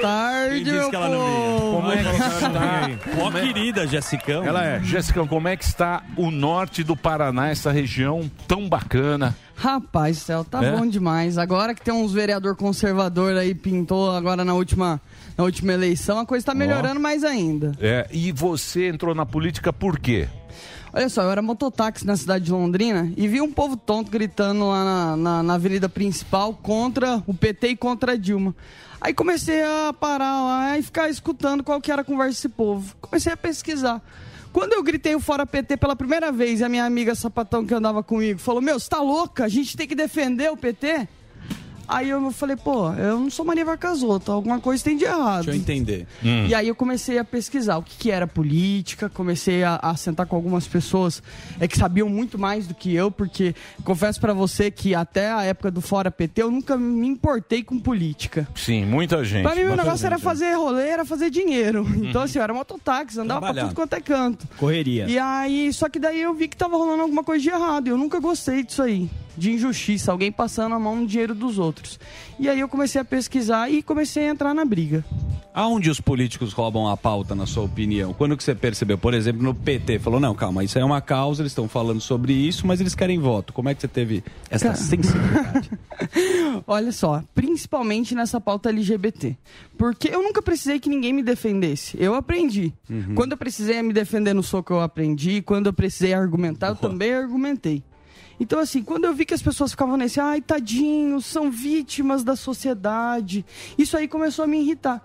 Tarde, 0.00 0.72
meu 0.72 0.88
que 0.88 0.96
ela 0.96 1.08
não 1.10 1.26
vinha? 1.26 1.70
Como 1.72 1.92
é 1.92 1.96
que 1.96 2.10
está? 2.10 3.22
Ó, 3.22 3.30
querida 3.30 3.86
Jessicão. 3.86 4.44
Ela 4.44 4.64
é. 4.64 4.82
Jessicão, 4.82 5.26
como 5.26 5.46
é 5.46 5.56
que 5.56 5.64
está 5.64 6.02
o 6.16 6.30
norte 6.30 6.82
do 6.82 6.96
Paraná, 6.96 7.50
essa 7.50 7.70
região 7.70 8.30
tão 8.48 8.66
bacana? 8.66 9.36
Rapaz, 9.60 10.16
do 10.16 10.20
céu, 10.22 10.42
tá 10.42 10.64
É? 10.64 10.72
bom 10.74 10.86
demais. 10.86 11.36
Agora 11.36 11.74
que 11.74 11.82
tem 11.82 11.92
uns 11.92 12.12
vereador 12.14 12.56
conservador 12.56 13.36
aí, 13.36 13.54
pintou 13.54 14.10
agora 14.10 14.42
na 14.42 14.54
última, 14.54 14.98
na 15.36 15.44
última 15.44 15.74
eleição, 15.74 16.18
a 16.18 16.24
coisa 16.24 16.46
tá 16.46 16.54
melhorando 16.54 16.98
mais 16.98 17.22
ainda. 17.24 17.72
É, 17.78 18.08
e 18.10 18.32
você 18.32 18.88
entrou 18.88 19.14
na 19.14 19.26
política 19.26 19.70
por 19.70 19.98
quê? 19.98 20.26
Olha 20.94 21.10
só, 21.10 21.22
eu 21.22 21.30
era 21.30 21.42
mototáxi 21.42 22.06
na 22.06 22.16
cidade 22.16 22.46
de 22.46 22.50
Londrina 22.52 23.12
e 23.18 23.28
vi 23.28 23.42
um 23.42 23.52
povo 23.52 23.76
tonto 23.76 24.10
gritando 24.10 24.66
lá 24.66 24.82
na, 24.82 25.16
na, 25.16 25.42
na 25.42 25.54
avenida 25.54 25.90
principal 25.90 26.54
contra 26.54 27.22
o 27.26 27.34
PT 27.34 27.68
e 27.68 27.76
contra 27.76 28.12
a 28.12 28.16
Dilma. 28.16 28.56
Aí 28.98 29.12
comecei 29.12 29.62
a 29.62 29.92
parar 29.92 30.42
lá 30.42 30.78
e 30.78 30.82
ficar 30.82 31.10
escutando 31.10 31.62
qual 31.62 31.82
que 31.82 31.92
era 31.92 32.00
a 32.00 32.04
conversa 32.04 32.30
desse 32.32 32.48
povo. 32.48 32.96
Comecei 32.98 33.30
a 33.30 33.36
pesquisar. 33.36 34.00
Quando 34.52 34.72
eu 34.72 34.82
gritei 34.82 35.14
o 35.14 35.20
Fora 35.20 35.46
PT 35.46 35.76
pela 35.76 35.94
primeira 35.94 36.32
vez 36.32 36.60
a 36.60 36.68
minha 36.68 36.84
amiga 36.84 37.14
sapatão 37.14 37.64
que 37.64 37.72
andava 37.72 38.02
comigo 38.02 38.38
falou: 38.38 38.60
Meu, 38.60 38.78
você 38.78 38.88
tá 38.88 39.00
louca? 39.00 39.44
A 39.44 39.48
gente 39.48 39.76
tem 39.76 39.86
que 39.86 39.94
defender 39.94 40.50
o 40.50 40.56
PT? 40.56 41.08
Aí 41.90 42.08
eu 42.08 42.30
falei, 42.30 42.56
pô, 42.56 42.92
eu 42.92 43.18
não 43.18 43.28
sou 43.28 43.44
Maria 43.44 43.64
Varcasota, 43.64 44.30
alguma 44.30 44.60
coisa 44.60 44.84
tem 44.84 44.96
de 44.96 45.04
errado. 45.04 45.46
Deixa 45.46 45.50
eu 45.50 45.60
entender. 45.60 46.06
E 46.22 46.54
aí 46.54 46.68
eu 46.68 46.74
comecei 46.74 47.18
a 47.18 47.24
pesquisar 47.24 47.78
o 47.78 47.82
que, 47.82 47.96
que 47.96 48.10
era 48.12 48.28
política, 48.28 49.08
comecei 49.08 49.64
a, 49.64 49.76
a 49.82 49.96
sentar 49.96 50.26
com 50.26 50.36
algumas 50.36 50.68
pessoas 50.68 51.20
é, 51.58 51.66
que 51.66 51.76
sabiam 51.76 52.08
muito 52.08 52.38
mais 52.38 52.68
do 52.68 52.74
que 52.74 52.94
eu, 52.94 53.10
porque 53.10 53.54
confesso 53.84 54.20
pra 54.20 54.32
você 54.32 54.70
que 54.70 54.94
até 54.94 55.32
a 55.32 55.42
época 55.42 55.70
do 55.70 55.80
Fora 55.80 56.10
PT 56.12 56.42
eu 56.42 56.50
nunca 56.50 56.76
me 56.76 57.08
importei 57.08 57.64
com 57.64 57.78
política. 57.78 58.46
Sim, 58.54 58.86
muita 58.86 59.24
gente. 59.24 59.42
Pra 59.42 59.54
mim, 59.54 59.62
meu 59.62 59.70
muita 59.70 59.82
negócio 59.82 60.06
era 60.06 60.16
gente, 60.16 60.24
né? 60.24 60.30
fazer 60.30 60.54
rolê, 60.54 60.88
era 60.88 61.04
fazer 61.04 61.28
dinheiro. 61.28 61.86
Então, 62.10 62.22
assim, 62.22 62.38
eu 62.38 62.42
era 62.42 62.54
mototáxi, 62.54 63.20
andava 63.20 63.52
pra 63.52 63.62
tudo 63.62 63.74
quanto 63.74 63.94
é 63.94 64.00
canto. 64.00 64.48
Correria. 64.56 65.06
E 65.08 65.18
aí, 65.18 65.72
só 65.72 65.88
que 65.88 65.98
daí 65.98 66.20
eu 66.22 66.34
vi 66.34 66.48
que 66.48 66.56
tava 66.56 66.76
rolando 66.76 67.02
alguma 67.02 67.22
coisa 67.22 67.42
de 67.42 67.50
errado. 67.50 67.86
E 67.88 67.90
eu 67.90 67.98
nunca 67.98 68.18
gostei 68.20 68.62
disso 68.62 68.82
aí. 68.82 69.08
De 69.40 69.52
injustiça, 69.52 70.12
alguém 70.12 70.30
passando 70.30 70.74
a 70.74 70.78
mão 70.78 70.96
no 70.96 71.06
dinheiro 71.06 71.34
dos 71.34 71.58
outros. 71.58 71.98
E 72.38 72.46
aí 72.46 72.60
eu 72.60 72.68
comecei 72.68 73.00
a 73.00 73.04
pesquisar 73.06 73.70
e 73.70 73.82
comecei 73.82 74.28
a 74.28 74.28
entrar 74.28 74.52
na 74.52 74.66
briga. 74.66 75.02
Aonde 75.54 75.88
os 75.88 75.98
políticos 75.98 76.52
roubam 76.52 76.86
a 76.86 76.94
pauta, 76.94 77.34
na 77.34 77.46
sua 77.46 77.64
opinião? 77.64 78.12
Quando 78.12 78.36
que 78.36 78.44
você 78.44 78.54
percebeu, 78.54 78.98
por 78.98 79.14
exemplo, 79.14 79.42
no 79.42 79.54
PT, 79.54 79.98
falou, 79.98 80.20
não, 80.20 80.34
calma, 80.34 80.62
isso 80.62 80.76
aí 80.76 80.82
é 80.82 80.84
uma 80.84 81.00
causa, 81.00 81.40
eles 81.40 81.52
estão 81.52 81.66
falando 81.66 82.02
sobre 82.02 82.34
isso, 82.34 82.66
mas 82.66 82.82
eles 82.82 82.94
querem 82.94 83.18
voto. 83.18 83.54
Como 83.54 83.70
é 83.70 83.74
que 83.74 83.80
você 83.80 83.88
teve 83.88 84.22
essa 84.50 84.66
Cara. 84.66 84.76
sensibilidade? 84.76 85.70
Olha 86.66 86.92
só, 86.92 87.24
principalmente 87.34 88.14
nessa 88.14 88.38
pauta 88.38 88.68
LGBT. 88.68 89.38
Porque 89.78 90.08
eu 90.14 90.22
nunca 90.22 90.42
precisei 90.42 90.78
que 90.78 90.90
ninguém 90.90 91.14
me 91.14 91.22
defendesse. 91.22 91.96
Eu 91.98 92.14
aprendi. 92.14 92.74
Uhum. 92.90 93.14
Quando 93.14 93.32
eu 93.32 93.38
precisei 93.38 93.80
me 93.80 93.94
defender 93.94 94.34
no 94.34 94.42
soco, 94.42 94.74
eu 94.74 94.80
aprendi. 94.82 95.40
Quando 95.40 95.68
eu 95.68 95.72
precisei 95.72 96.12
argumentar, 96.12 96.68
eu 96.68 96.76
também 96.76 97.14
argumentei. 97.14 97.82
Então, 98.40 98.58
assim, 98.58 98.82
quando 98.82 99.04
eu 99.04 99.12
vi 99.12 99.26
que 99.26 99.34
as 99.34 99.42
pessoas 99.42 99.72
ficavam 99.72 99.98
nesse, 99.98 100.18
ai, 100.18 100.40
tadinhos, 100.40 101.26
são 101.26 101.50
vítimas 101.50 102.24
da 102.24 102.34
sociedade, 102.34 103.44
isso 103.76 103.96
aí 103.98 104.08
começou 104.08 104.46
a 104.46 104.48
me 104.48 104.58
irritar. 104.60 105.02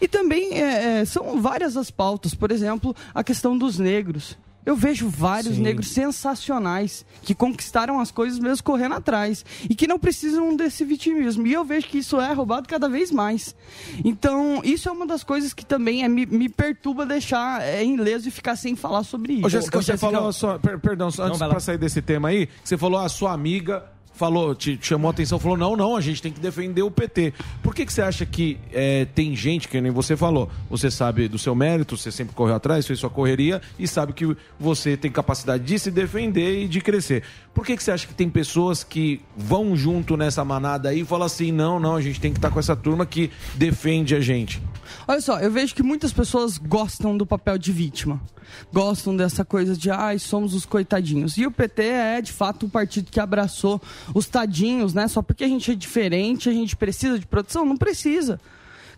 E 0.00 0.06
também 0.06 0.52
é, 0.52 1.00
é, 1.00 1.04
são 1.04 1.40
várias 1.40 1.76
as 1.76 1.90
pautas, 1.90 2.32
por 2.32 2.52
exemplo, 2.52 2.94
a 3.12 3.24
questão 3.24 3.58
dos 3.58 3.78
negros. 3.78 4.38
Eu 4.66 4.74
vejo 4.76 5.08
vários 5.08 5.54
Sim. 5.54 5.62
negros 5.62 5.88
sensacionais 5.90 7.06
que 7.22 7.34
conquistaram 7.34 8.00
as 8.00 8.10
coisas 8.10 8.38
mesmo 8.40 8.64
correndo 8.64 8.96
atrás 8.96 9.44
e 9.70 9.74
que 9.74 9.86
não 9.86 9.96
precisam 9.98 10.56
desse 10.56 10.84
vitimismo. 10.84 11.46
E 11.46 11.52
eu 11.52 11.64
vejo 11.64 11.86
que 11.86 11.98
isso 11.98 12.20
é 12.20 12.32
roubado 12.32 12.68
cada 12.68 12.88
vez 12.88 13.12
mais. 13.12 13.54
Então, 14.04 14.60
isso 14.64 14.88
é 14.88 14.92
uma 14.92 15.06
das 15.06 15.22
coisas 15.22 15.54
que 15.54 15.64
também 15.64 16.02
é, 16.02 16.08
me, 16.08 16.26
me 16.26 16.48
perturba 16.48 17.06
deixar 17.06 17.62
é, 17.62 17.84
ileso 17.84 18.26
e 18.28 18.30
ficar 18.32 18.56
sem 18.56 18.74
falar 18.74 19.04
sobre 19.04 19.34
isso. 19.34 19.46
Ô, 19.46 19.48
Jéssica, 19.48 19.80
você 19.80 19.92
Jéssica, 19.92 20.10
falou 20.12 20.32
só, 20.32 20.58
per- 20.58 20.80
perdão, 20.80 21.10
só 21.10 21.24
antes 21.24 21.38
pra 21.38 21.60
sair 21.60 21.78
desse 21.78 22.02
tema 22.02 22.28
aí, 22.28 22.48
você 22.64 22.76
falou 22.76 22.98
a 22.98 23.08
sua 23.08 23.32
amiga 23.32 23.84
falou, 24.16 24.54
te, 24.54 24.76
te 24.76 24.86
chamou 24.86 25.08
a 25.08 25.10
atenção, 25.12 25.38
falou, 25.38 25.56
não, 25.56 25.76
não, 25.76 25.94
a 25.94 26.00
gente 26.00 26.22
tem 26.22 26.32
que 26.32 26.40
defender 26.40 26.82
o 26.82 26.90
PT. 26.90 27.34
Por 27.62 27.74
que, 27.74 27.84
que 27.84 27.92
você 27.92 28.02
acha 28.02 28.24
que 28.24 28.58
é, 28.72 29.04
tem 29.04 29.36
gente, 29.36 29.68
que 29.68 29.80
nem 29.80 29.92
você 29.92 30.16
falou, 30.16 30.50
você 30.68 30.90
sabe 30.90 31.28
do 31.28 31.38
seu 31.38 31.54
mérito, 31.54 31.96
você 31.96 32.10
sempre 32.10 32.34
correu 32.34 32.56
atrás, 32.56 32.86
fez 32.86 32.98
sua 32.98 33.10
correria 33.10 33.60
e 33.78 33.86
sabe 33.86 34.12
que 34.12 34.36
você 34.58 34.96
tem 34.96 35.10
capacidade 35.10 35.62
de 35.64 35.78
se 35.78 35.90
defender 35.90 36.64
e 36.64 36.68
de 36.68 36.80
crescer. 36.80 37.22
Por 37.54 37.64
que, 37.64 37.76
que 37.76 37.82
você 37.82 37.90
acha 37.90 38.06
que 38.06 38.14
tem 38.14 38.28
pessoas 38.28 38.82
que 38.82 39.20
vão 39.36 39.76
junto 39.76 40.16
nessa 40.16 40.44
manada 40.44 40.88
aí 40.88 41.00
e 41.00 41.04
falam 41.04 41.26
assim, 41.26 41.52
não, 41.52 41.78
não, 41.78 41.96
a 41.96 42.00
gente 42.00 42.20
tem 42.20 42.32
que 42.32 42.38
estar 42.38 42.50
com 42.50 42.58
essa 42.58 42.74
turma 42.74 43.04
que 43.04 43.30
defende 43.54 44.14
a 44.14 44.20
gente? 44.20 44.60
Olha 45.06 45.20
só, 45.20 45.38
eu 45.38 45.50
vejo 45.50 45.74
que 45.74 45.82
muitas 45.82 46.12
pessoas 46.12 46.58
gostam 46.58 47.16
do 47.16 47.26
papel 47.26 47.58
de 47.58 47.72
vítima. 47.72 48.20
Gostam 48.72 49.16
dessa 49.16 49.44
coisa 49.44 49.76
de, 49.76 49.90
ai, 49.90 50.18
somos 50.18 50.54
os 50.54 50.64
coitadinhos. 50.64 51.36
E 51.36 51.46
o 51.46 51.50
PT 51.50 51.82
é, 51.82 52.20
de 52.20 52.32
fato, 52.32 52.66
um 52.66 52.68
partido 52.68 53.10
que 53.10 53.20
abraçou 53.20 53.80
os 54.14 54.26
tadinhos, 54.26 54.94
né? 54.94 55.08
Só 55.08 55.22
porque 55.22 55.44
a 55.44 55.48
gente 55.48 55.70
é 55.70 55.74
diferente, 55.74 56.48
a 56.48 56.52
gente 56.52 56.76
precisa 56.76 57.18
de 57.18 57.26
proteção? 57.26 57.64
Não 57.64 57.76
precisa. 57.76 58.40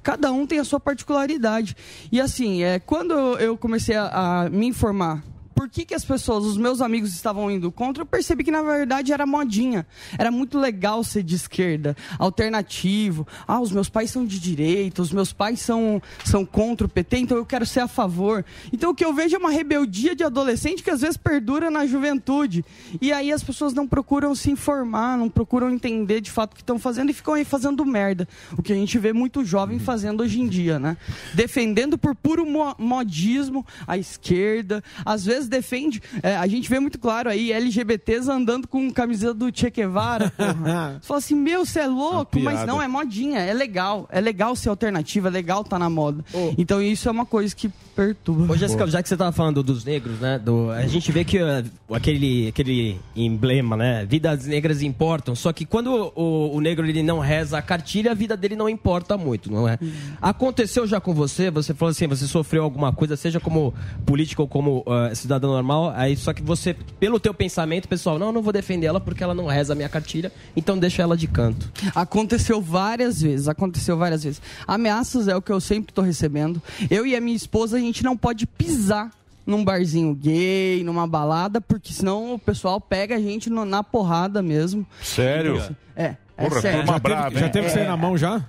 Cada 0.02 0.32
um 0.32 0.46
tem 0.46 0.58
a 0.58 0.64
sua 0.64 0.80
particularidade. 0.80 1.76
E 2.10 2.20
assim, 2.20 2.62
é, 2.62 2.78
quando 2.78 3.12
eu 3.38 3.56
comecei 3.56 3.96
a, 3.96 4.44
a 4.44 4.50
me 4.50 4.66
informar 4.66 5.22
por 5.58 5.68
que, 5.68 5.84
que 5.84 5.92
as 5.94 6.04
pessoas, 6.04 6.44
os 6.44 6.56
meus 6.56 6.80
amigos 6.80 7.12
estavam 7.12 7.50
indo 7.50 7.72
contra, 7.72 8.02
eu 8.02 8.06
percebi 8.06 8.44
que 8.44 8.50
na 8.52 8.62
verdade 8.62 9.12
era 9.12 9.26
modinha. 9.26 9.84
Era 10.16 10.30
muito 10.30 10.56
legal 10.56 11.02
ser 11.02 11.24
de 11.24 11.34
esquerda, 11.34 11.96
alternativo. 12.16 13.26
Ah, 13.46 13.58
os 13.60 13.72
meus 13.72 13.88
pais 13.88 14.08
são 14.12 14.24
de 14.24 14.38
direita, 14.38 15.02
os 15.02 15.12
meus 15.12 15.32
pais 15.32 15.60
são, 15.60 16.00
são 16.24 16.46
contra 16.46 16.86
o 16.86 16.88
PT, 16.88 17.18
então 17.18 17.36
eu 17.36 17.44
quero 17.44 17.66
ser 17.66 17.80
a 17.80 17.88
favor. 17.88 18.44
Então 18.72 18.90
o 18.90 18.94
que 18.94 19.04
eu 19.04 19.12
vejo 19.12 19.34
é 19.34 19.38
uma 19.38 19.50
rebeldia 19.50 20.14
de 20.14 20.22
adolescente 20.22 20.80
que 20.80 20.90
às 20.90 21.00
vezes 21.00 21.16
perdura 21.16 21.70
na 21.72 21.84
juventude. 21.86 22.64
E 23.00 23.12
aí 23.12 23.32
as 23.32 23.42
pessoas 23.42 23.74
não 23.74 23.86
procuram 23.88 24.34
se 24.36 24.52
informar, 24.52 25.18
não 25.18 25.28
procuram 25.28 25.70
entender 25.70 26.20
de 26.20 26.30
fato 26.30 26.52
o 26.52 26.54
que 26.54 26.62
estão 26.62 26.78
fazendo 26.78 27.10
e 27.10 27.12
ficam 27.12 27.34
aí 27.34 27.44
fazendo 27.44 27.84
merda. 27.84 28.28
O 28.56 28.62
que 28.62 28.72
a 28.72 28.76
gente 28.76 28.96
vê 28.96 29.12
muito 29.12 29.44
jovem 29.44 29.80
fazendo 29.80 30.22
hoje 30.22 30.40
em 30.40 30.46
dia, 30.46 30.78
né? 30.78 30.96
Defendendo 31.34 31.98
por 31.98 32.14
puro 32.14 32.46
mo- 32.46 32.76
modismo 32.78 33.66
a 33.88 33.98
esquerda, 33.98 34.84
às 35.04 35.24
vezes 35.24 35.47
vezes 35.48 35.50
defende. 35.50 36.02
é, 36.22 36.36
a 36.36 36.46
gente 36.46 36.68
vê 36.68 36.78
muito 36.78 36.98
claro 36.98 37.28
aí 37.28 37.52
LGBTs 37.52 38.30
andando 38.30 38.68
com 38.68 38.90
camiseta 38.92 39.34
do 39.34 39.50
Che 39.52 39.70
Guevara, 39.70 40.30
porra. 40.36 40.98
Você 41.00 41.06
fala 41.06 41.18
assim, 41.18 41.34
meu, 41.34 41.64
você 41.64 41.80
é 41.80 41.86
louco, 41.86 42.38
mas 42.40 42.58
piada. 42.58 42.66
não, 42.66 42.80
é 42.80 42.86
modinha, 42.86 43.40
é 43.40 43.52
legal. 43.52 44.08
É 44.10 44.20
legal 44.20 44.54
ser 44.54 44.68
alternativa, 44.68 45.28
é 45.28 45.30
legal 45.30 45.64
tá 45.64 45.78
na 45.78 45.90
moda. 45.90 46.24
Então 46.56 46.80
isso 46.82 47.08
é 47.08 47.12
uma 47.12 47.26
coisa 47.26 47.54
que 47.54 47.70
perturba. 47.94 48.52
Ô, 48.52 48.56
Jéssica, 48.56 48.86
já 48.86 49.02
que 49.02 49.08
você 49.08 49.16
tava 49.16 49.32
falando 49.32 49.62
dos 49.62 49.84
negros, 49.84 50.20
né? 50.20 50.38
Do, 50.38 50.70
a 50.70 50.86
gente 50.86 51.10
vê 51.10 51.24
que 51.24 51.38
uh, 51.38 51.64
aquele, 51.92 52.48
aquele 52.48 53.00
emblema, 53.16 53.76
né? 53.76 54.06
Vidas 54.06 54.46
negras 54.46 54.82
importam. 54.82 55.34
Só 55.34 55.52
que 55.52 55.64
quando 55.64 56.12
o, 56.14 56.54
o 56.54 56.60
negro 56.60 56.86
ele 56.86 57.02
não 57.02 57.18
reza 57.18 57.58
a 57.58 57.62
cartilha, 57.62 58.12
a 58.12 58.14
vida 58.14 58.36
dele 58.36 58.54
não 58.54 58.68
importa 58.68 59.16
muito, 59.16 59.50
não 59.50 59.68
é? 59.68 59.78
Aconteceu 60.20 60.86
já 60.86 61.00
com 61.00 61.12
você? 61.12 61.50
Você 61.50 61.74
falou 61.74 61.90
assim, 61.90 62.06
você 62.06 62.26
sofreu 62.26 62.62
alguma 62.62 62.92
coisa, 62.92 63.16
seja 63.16 63.40
como 63.40 63.74
político 64.06 64.42
ou 64.42 64.48
como 64.48 64.80
uh, 64.80 65.14
cidadão 65.14 65.37
normal, 65.46 65.92
aí 65.94 66.16
só 66.16 66.32
que 66.32 66.42
você, 66.42 66.74
pelo 66.98 67.20
teu 67.20 67.32
pensamento, 67.32 67.86
pessoal, 67.88 68.18
não, 68.18 68.32
não 68.32 68.42
vou 68.42 68.52
defender 68.52 68.86
ela 68.86 69.00
porque 69.00 69.22
ela 69.22 69.34
não 69.34 69.46
reza 69.46 69.72
a 69.72 69.76
minha 69.76 69.88
cartilha, 69.88 70.32
então 70.56 70.76
deixa 70.78 71.02
ela 71.02 71.16
de 71.16 71.26
canto. 71.28 71.70
Aconteceu 71.94 72.60
várias 72.60 73.22
vezes, 73.22 73.48
aconteceu 73.48 73.96
várias 73.96 74.24
vezes. 74.24 74.42
Ameaças 74.66 75.28
é 75.28 75.36
o 75.36 75.42
que 75.42 75.52
eu 75.52 75.60
sempre 75.60 75.92
tô 75.92 76.02
recebendo. 76.02 76.60
Eu 76.90 77.06
e 77.06 77.14
a 77.14 77.20
minha 77.20 77.36
esposa, 77.36 77.76
a 77.76 77.80
gente 77.80 78.02
não 78.02 78.16
pode 78.16 78.46
pisar 78.46 79.10
num 79.46 79.64
barzinho 79.64 80.14
gay, 80.14 80.82
numa 80.84 81.06
balada, 81.06 81.60
porque 81.60 81.92
senão 81.92 82.34
o 82.34 82.38
pessoal 82.38 82.80
pega 82.80 83.16
a 83.16 83.18
gente 83.20 83.48
no- 83.48 83.64
na 83.64 83.82
porrada 83.82 84.42
mesmo. 84.42 84.86
Sério? 85.02 85.62
É, 85.96 86.16
é 86.36 86.48
Porra, 86.48 86.60
sério. 86.60 86.78
turma 86.80 86.92
Já 86.94 87.00
teve- 87.00 87.14
brava, 87.14 87.38
já 87.38 87.46
hein? 87.46 87.52
teve 87.52 87.66
É. 87.66 87.68
isso 87.70 87.78
aí 87.78 87.86
na 87.86 87.96
mão 87.96 88.16
já? 88.18 88.44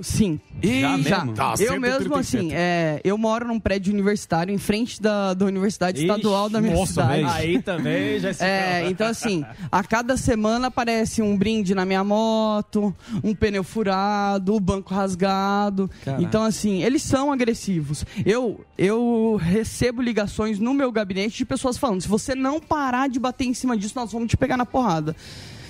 Sim. 0.00 0.40
Ih, 0.62 0.80
Já 0.80 0.98
já. 0.98 1.18
mesmo? 1.18 1.34
Tá, 1.34 1.54
eu 1.58 1.80
mesmo, 1.80 1.98
137. 2.02 2.36
assim, 2.36 2.50
é, 2.52 3.00
eu 3.04 3.16
moro 3.16 3.46
num 3.46 3.60
prédio 3.60 3.92
universitário 3.92 4.52
em 4.52 4.58
frente 4.58 5.00
da, 5.00 5.34
da 5.34 5.44
Universidade 5.46 5.98
Ixi, 5.98 6.06
Estadual 6.06 6.48
da 6.50 6.60
minha 6.60 6.74
nossa, 6.74 6.92
cidade. 6.92 7.12
velho. 7.12 7.28
Aí 7.28 7.62
também 7.62 8.18
já 8.18 8.32
se 8.32 8.42
É, 8.44 8.88
então 8.88 9.06
assim, 9.06 9.44
a 9.70 9.82
cada 9.84 10.16
semana 10.16 10.66
aparece 10.66 11.22
um 11.22 11.36
brinde 11.36 11.74
na 11.74 11.84
minha 11.84 12.02
moto, 12.02 12.94
um 13.22 13.34
pneu 13.34 13.62
furado, 13.62 14.54
o 14.54 14.60
banco 14.60 14.92
rasgado. 14.92 15.88
Caraca. 16.04 16.22
Então 16.22 16.42
assim, 16.42 16.82
eles 16.82 17.02
são 17.02 17.32
agressivos. 17.32 18.04
Eu 18.26 18.64
eu 18.76 19.38
recebo 19.40 20.02
ligações 20.02 20.58
no 20.58 20.74
meu 20.74 20.90
gabinete 20.90 21.36
de 21.38 21.44
pessoas 21.44 21.78
falando: 21.78 22.00
se 22.00 22.08
você 22.08 22.34
não 22.34 22.58
parar 22.58 23.08
de 23.08 23.20
bater 23.20 23.44
em 23.44 23.54
cima 23.54 23.76
disso, 23.76 23.94
nós 23.96 24.10
vamos 24.12 24.28
te 24.28 24.36
pegar 24.36 24.56
na 24.56 24.66
porrada. 24.66 25.14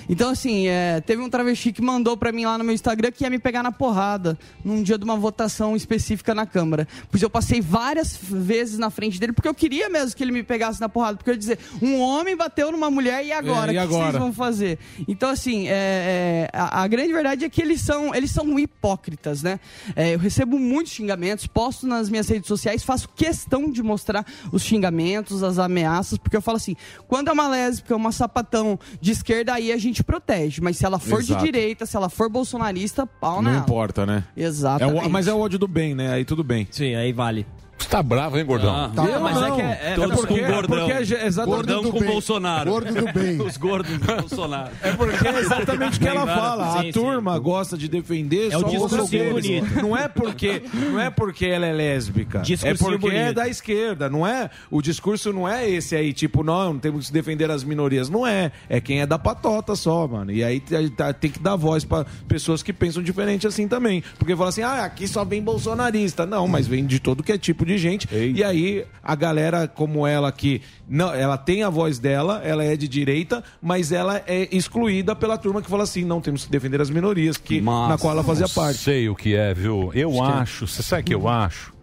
Então, 0.09 0.29
assim, 0.29 0.67
é, 0.67 1.01
teve 1.01 1.21
um 1.21 1.29
travesti 1.29 1.71
que 1.71 1.81
mandou 1.81 2.15
pra 2.15 2.31
mim 2.31 2.45
lá 2.45 2.57
no 2.57 2.63
meu 2.63 2.73
Instagram 2.73 3.11
que 3.11 3.23
ia 3.23 3.29
me 3.29 3.39
pegar 3.39 3.63
na 3.63 3.71
porrada 3.71 4.37
num 4.63 4.81
dia 4.83 4.97
de 4.97 5.03
uma 5.03 5.15
votação 5.15 5.75
específica 5.75 6.33
na 6.33 6.45
Câmara. 6.45 6.87
Pois 7.09 7.21
eu 7.21 7.29
passei 7.29 7.61
várias 7.61 8.17
vezes 8.17 8.77
na 8.77 8.89
frente 8.89 9.19
dele 9.19 9.33
porque 9.33 9.47
eu 9.47 9.53
queria 9.53 9.89
mesmo 9.89 10.15
que 10.15 10.23
ele 10.23 10.31
me 10.31 10.43
pegasse 10.43 10.79
na 10.79 10.89
porrada. 10.89 11.17
Porque 11.17 11.29
eu 11.29 11.33
ia 11.33 11.39
dizer, 11.39 11.59
um 11.81 11.99
homem 11.99 12.35
bateu 12.35 12.71
numa 12.71 12.89
mulher 12.89 13.25
e 13.25 13.31
agora? 13.31 13.71
É, 13.71 13.75
e 13.75 13.77
o 13.77 13.81
que 13.81 13.87
agora? 13.87 14.11
vocês 14.11 14.21
vão 14.21 14.33
fazer? 14.33 14.79
Então, 15.07 15.29
assim, 15.29 15.67
é, 15.67 15.71
é, 15.71 16.49
a, 16.53 16.83
a 16.83 16.87
grande 16.87 17.11
verdade 17.11 17.45
é 17.45 17.49
que 17.49 17.61
eles 17.61 17.81
são, 17.81 18.13
eles 18.13 18.31
são 18.31 18.57
hipócritas, 18.59 19.41
né? 19.41 19.59
É, 19.95 20.13
eu 20.13 20.19
recebo 20.19 20.59
muitos 20.59 20.93
xingamentos, 20.93 21.47
posto 21.47 21.87
nas 21.87 22.09
minhas 22.09 22.27
redes 22.27 22.47
sociais, 22.47 22.83
faço 22.83 23.09
questão 23.15 23.69
de 23.69 23.81
mostrar 23.81 24.25
os 24.51 24.63
xingamentos, 24.63 25.43
as 25.43 25.57
ameaças, 25.57 26.17
porque 26.17 26.35
eu 26.35 26.41
falo 26.41 26.57
assim, 26.57 26.75
quando 27.07 27.29
é 27.29 27.31
uma 27.33 27.47
lésbica, 27.47 27.95
uma 27.95 28.11
sapatão 28.11 28.79
de 28.99 29.11
esquerda, 29.11 29.53
aí 29.53 29.71
a 29.71 29.77
gente 29.77 29.94
protege. 30.03 30.61
Mas 30.61 30.77
se 30.77 30.85
ela 30.85 30.99
for 30.99 31.19
Exato. 31.19 31.39
de 31.39 31.51
direita, 31.51 31.85
se 31.85 31.95
ela 31.95 32.09
for 32.09 32.29
bolsonarista, 32.29 33.05
pau 33.05 33.41
Não 33.41 33.51
nela. 33.51 33.63
importa, 33.63 34.05
né? 34.05 34.23
Exatamente. 34.35 35.05
É 35.05 35.07
mas 35.09 35.27
é 35.27 35.33
o 35.33 35.39
ódio 35.39 35.59
do 35.59 35.67
bem, 35.67 35.93
né? 35.95 36.11
Aí 36.13 36.25
tudo 36.25 36.43
bem. 36.43 36.67
Sim, 36.71 36.95
aí 36.95 37.11
vale. 37.13 37.45
Você 37.77 37.89
tá 37.89 38.01
bravo, 38.01 38.37
hein, 38.37 38.45
gordão? 38.45 38.73
Ah, 38.73 38.91
Eu 39.05 39.19
mas 39.19 39.35
não. 39.35 39.47
é 39.47 39.51
que 39.55 39.61
é, 39.61 39.91
é, 39.91 39.95
Todos 39.95 40.15
porque, 40.15 40.39
com 40.39 40.47
gordão. 40.53 40.77
porque 40.87 40.91
é 40.93 41.25
exatamente- 41.25 41.45
gordão 41.55 41.91
com 41.91 41.99
bem. 41.99 42.09
Bolsonaro. 42.09 42.71
Gordo 42.71 42.93
do 42.93 43.13
bem. 43.13 43.41
Os 43.45 43.57
gordos 43.57 43.97
do 43.97 44.05
Bolsonaro. 44.15 44.71
É 44.81 44.91
porque 44.93 45.27
é 45.27 45.39
exatamente 45.39 45.97
o 45.97 45.99
que 45.99 46.07
ela 46.07 46.25
fala. 46.25 46.71
Sim, 46.71 46.77
a 46.79 46.81
sim. 46.83 46.91
turma 46.93 47.37
gosta 47.37 47.77
de 47.77 47.87
defender 47.89 48.51
É 48.51 48.57
o 48.57 48.61
só 48.61 48.69
discursinho 48.69 49.33
deles. 49.35 49.59
bonito. 49.61 49.81
Não 49.81 49.95
é 49.95 50.07
porque 50.07 50.63
não 50.73 50.99
é 50.99 51.09
porque 51.09 51.45
ela 51.45 51.65
é 51.65 51.73
lésbica. 51.73 52.39
Discursinho 52.39 52.73
é 52.73 52.97
porque 52.97 53.07
é 53.07 53.19
bonito. 53.23 53.35
da 53.35 53.47
esquerda, 53.49 54.09
não 54.09 54.25
é? 54.25 54.49
O 54.71 54.81
discurso 54.81 55.33
não 55.33 55.47
é 55.47 55.69
esse 55.69 55.95
aí, 55.97 56.13
tipo, 56.13 56.43
não, 56.43 56.79
temos 56.79 57.07
que 57.07 57.13
defender 57.13 57.51
as 57.51 57.63
minorias. 57.63 58.09
Não 58.09 58.25
é. 58.25 58.51
É 58.69 58.79
quem 58.79 59.01
é 59.01 59.05
da 59.05 59.19
patota 59.19 59.75
só, 59.75 60.07
mano. 60.07 60.31
E 60.31 60.43
aí 60.43 60.61
tá- 60.61 60.77
tá- 60.95 61.13
tem 61.13 61.29
que 61.29 61.39
dar 61.39 61.57
voz 61.57 61.83
pra 61.83 62.05
pessoas 62.27 62.63
que 62.63 62.71
pensam 62.71 63.03
diferente 63.03 63.45
assim 63.45 63.67
também. 63.67 64.01
Porque 64.17 64.33
fala 64.35 64.49
assim, 64.49 64.63
ah, 64.63 64.85
aqui 64.85 65.07
só 65.07 65.25
vem 65.25 65.41
bolsonarista. 65.43 66.25
Não, 66.25 66.47
mas 66.47 66.65
vem 66.67 66.85
de 66.85 66.99
todo 66.99 67.21
que 67.21 67.33
é 67.33 67.37
tipo 67.37 67.64
de 67.65 67.77
gente. 67.77 68.07
E 68.13 68.43
aí 68.43 68.85
a 69.03 69.15
galera 69.15 69.67
como 69.67 70.05
ela 70.07 70.31
que 70.31 70.61
não, 70.87 71.13
ela 71.13 71.37
tem 71.37 71.63
a 71.63 71.69
voz 71.69 71.99
dela, 71.99 72.41
ela 72.43 72.63
é 72.63 72.75
de 72.77 72.87
direita, 72.87 73.43
mas 73.61 73.91
ela 73.91 74.21
é 74.27 74.47
excluída 74.55 75.15
pela 75.15 75.37
turma 75.37 75.61
que 75.61 75.69
fala 75.69 75.83
assim, 75.83 76.03
não 76.05 76.21
temos 76.21 76.45
que 76.45 76.51
defender 76.51 76.79
as 76.81 76.89
minorias, 76.89 77.37
que 77.37 77.59
na 77.61 77.97
qual 77.99 78.13
ela 78.13 78.23
fazia 78.23 78.47
parte. 78.47 78.77
sei 78.79 79.09
o 79.09 79.15
que 79.15 79.35
é, 79.35 79.53
viu? 79.53 79.91
Eu 79.93 80.23
acho, 80.23 80.67
você 80.67 80.83
sabe 80.83 81.01
o 81.01 81.05
que 81.05 81.15
eu 81.15 81.27
acho? 81.27 81.73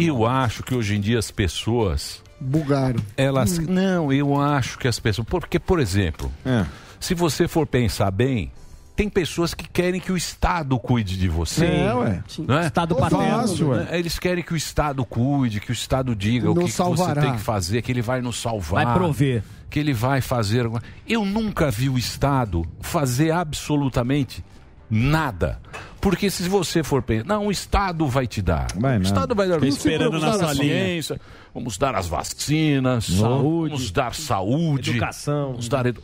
Eu 0.00 0.26
acho 0.26 0.62
que 0.62 0.74
hoje 0.74 0.94
em 0.96 1.00
dia 1.00 1.18
as 1.18 1.30
pessoas. 1.30 2.22
Bugaram. 2.40 3.00
Elas. 3.16 3.58
Não, 3.58 4.12
eu 4.12 4.38
acho 4.40 4.78
que 4.78 4.86
as 4.86 4.98
pessoas. 4.98 5.26
Porque, 5.26 5.58
por 5.58 5.80
exemplo, 5.80 6.30
É. 6.44 6.64
se 7.00 7.14
você 7.14 7.48
for 7.48 7.66
pensar 7.66 8.10
bem, 8.10 8.52
tem 8.96 9.08
pessoas 9.08 9.54
que 9.54 9.68
querem 9.68 10.00
que 10.00 10.12
o 10.12 10.16
Estado 10.16 10.78
cuide 10.78 11.16
de 11.16 11.28
você. 11.28 11.66
É, 11.66 11.94
ué. 11.94 12.22
Não 12.46 12.58
é? 12.58 12.66
Estado 12.66 12.94
paterno. 12.94 13.24
fácil, 13.24 13.68
ué. 13.70 13.88
Eles 13.98 14.18
querem 14.18 14.42
que 14.44 14.52
o 14.54 14.56
Estado 14.56 15.04
cuide, 15.04 15.60
que 15.60 15.70
o 15.70 15.72
Estado 15.72 16.14
diga 16.14 16.50
o 16.50 16.54
que, 16.54 16.64
que 16.66 16.70
você 16.72 17.14
tem 17.14 17.32
que 17.32 17.40
fazer, 17.40 17.82
que 17.82 17.90
ele 17.90 18.02
vai 18.02 18.20
nos 18.20 18.40
salvar. 18.40 18.84
Vai 18.84 18.94
prover. 18.94 19.42
Que 19.68 19.80
ele 19.80 19.92
vai 19.92 20.20
fazer. 20.20 20.70
Eu 21.08 21.24
nunca 21.24 21.70
vi 21.70 21.88
o 21.88 21.98
Estado 21.98 22.64
fazer 22.80 23.32
absolutamente 23.32 24.44
nada. 24.88 25.60
Porque 26.00 26.30
se 26.30 26.48
você 26.48 26.82
for 26.84 27.02
pensar, 27.02 27.24
não, 27.26 27.46
o 27.46 27.50
Estado 27.50 28.06
vai 28.06 28.26
te 28.26 28.40
dar. 28.42 28.66
o 28.76 28.80
nada. 28.80 29.02
Estado 29.02 29.34
vai 29.34 29.48
dar 29.48 29.60
Não 29.60 29.62
se 29.72 29.78
esperando 29.78 30.12
na 30.12 30.18
vamos 30.20 30.38
dar 30.38 30.44
a 30.44 30.48
salinha. 30.54 30.74
ciência, 30.74 31.20
Vamos 31.52 31.78
dar 31.78 31.94
as 31.94 32.06
vacinas, 32.06 33.06
Saúde. 33.06 33.70
vamos 33.74 33.90
dar 33.90 34.14
saúde, 34.14 34.90
Educação. 34.90 35.50
vamos 35.52 35.68
dar 35.68 35.86
edu... 35.86 36.02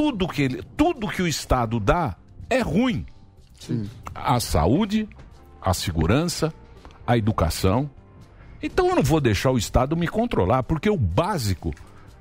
tudo 0.00 0.26
que 0.26 0.40
ele, 0.40 0.62
tudo 0.78 1.06
que 1.08 1.20
o 1.20 1.28
Estado 1.28 1.78
dá 1.78 2.16
é 2.48 2.60
ruim. 2.60 3.04
A 4.14 4.40
saúde, 4.40 5.06
a 5.60 5.74
segurança, 5.74 6.54
a 7.06 7.18
educação. 7.18 7.90
Então 8.62 8.88
eu 8.88 8.96
não 8.96 9.02
vou 9.02 9.20
deixar 9.20 9.50
o 9.50 9.58
Estado 9.58 9.94
me 9.94 10.08
controlar, 10.08 10.62
porque 10.62 10.88
o 10.88 10.96
básico 10.96 11.74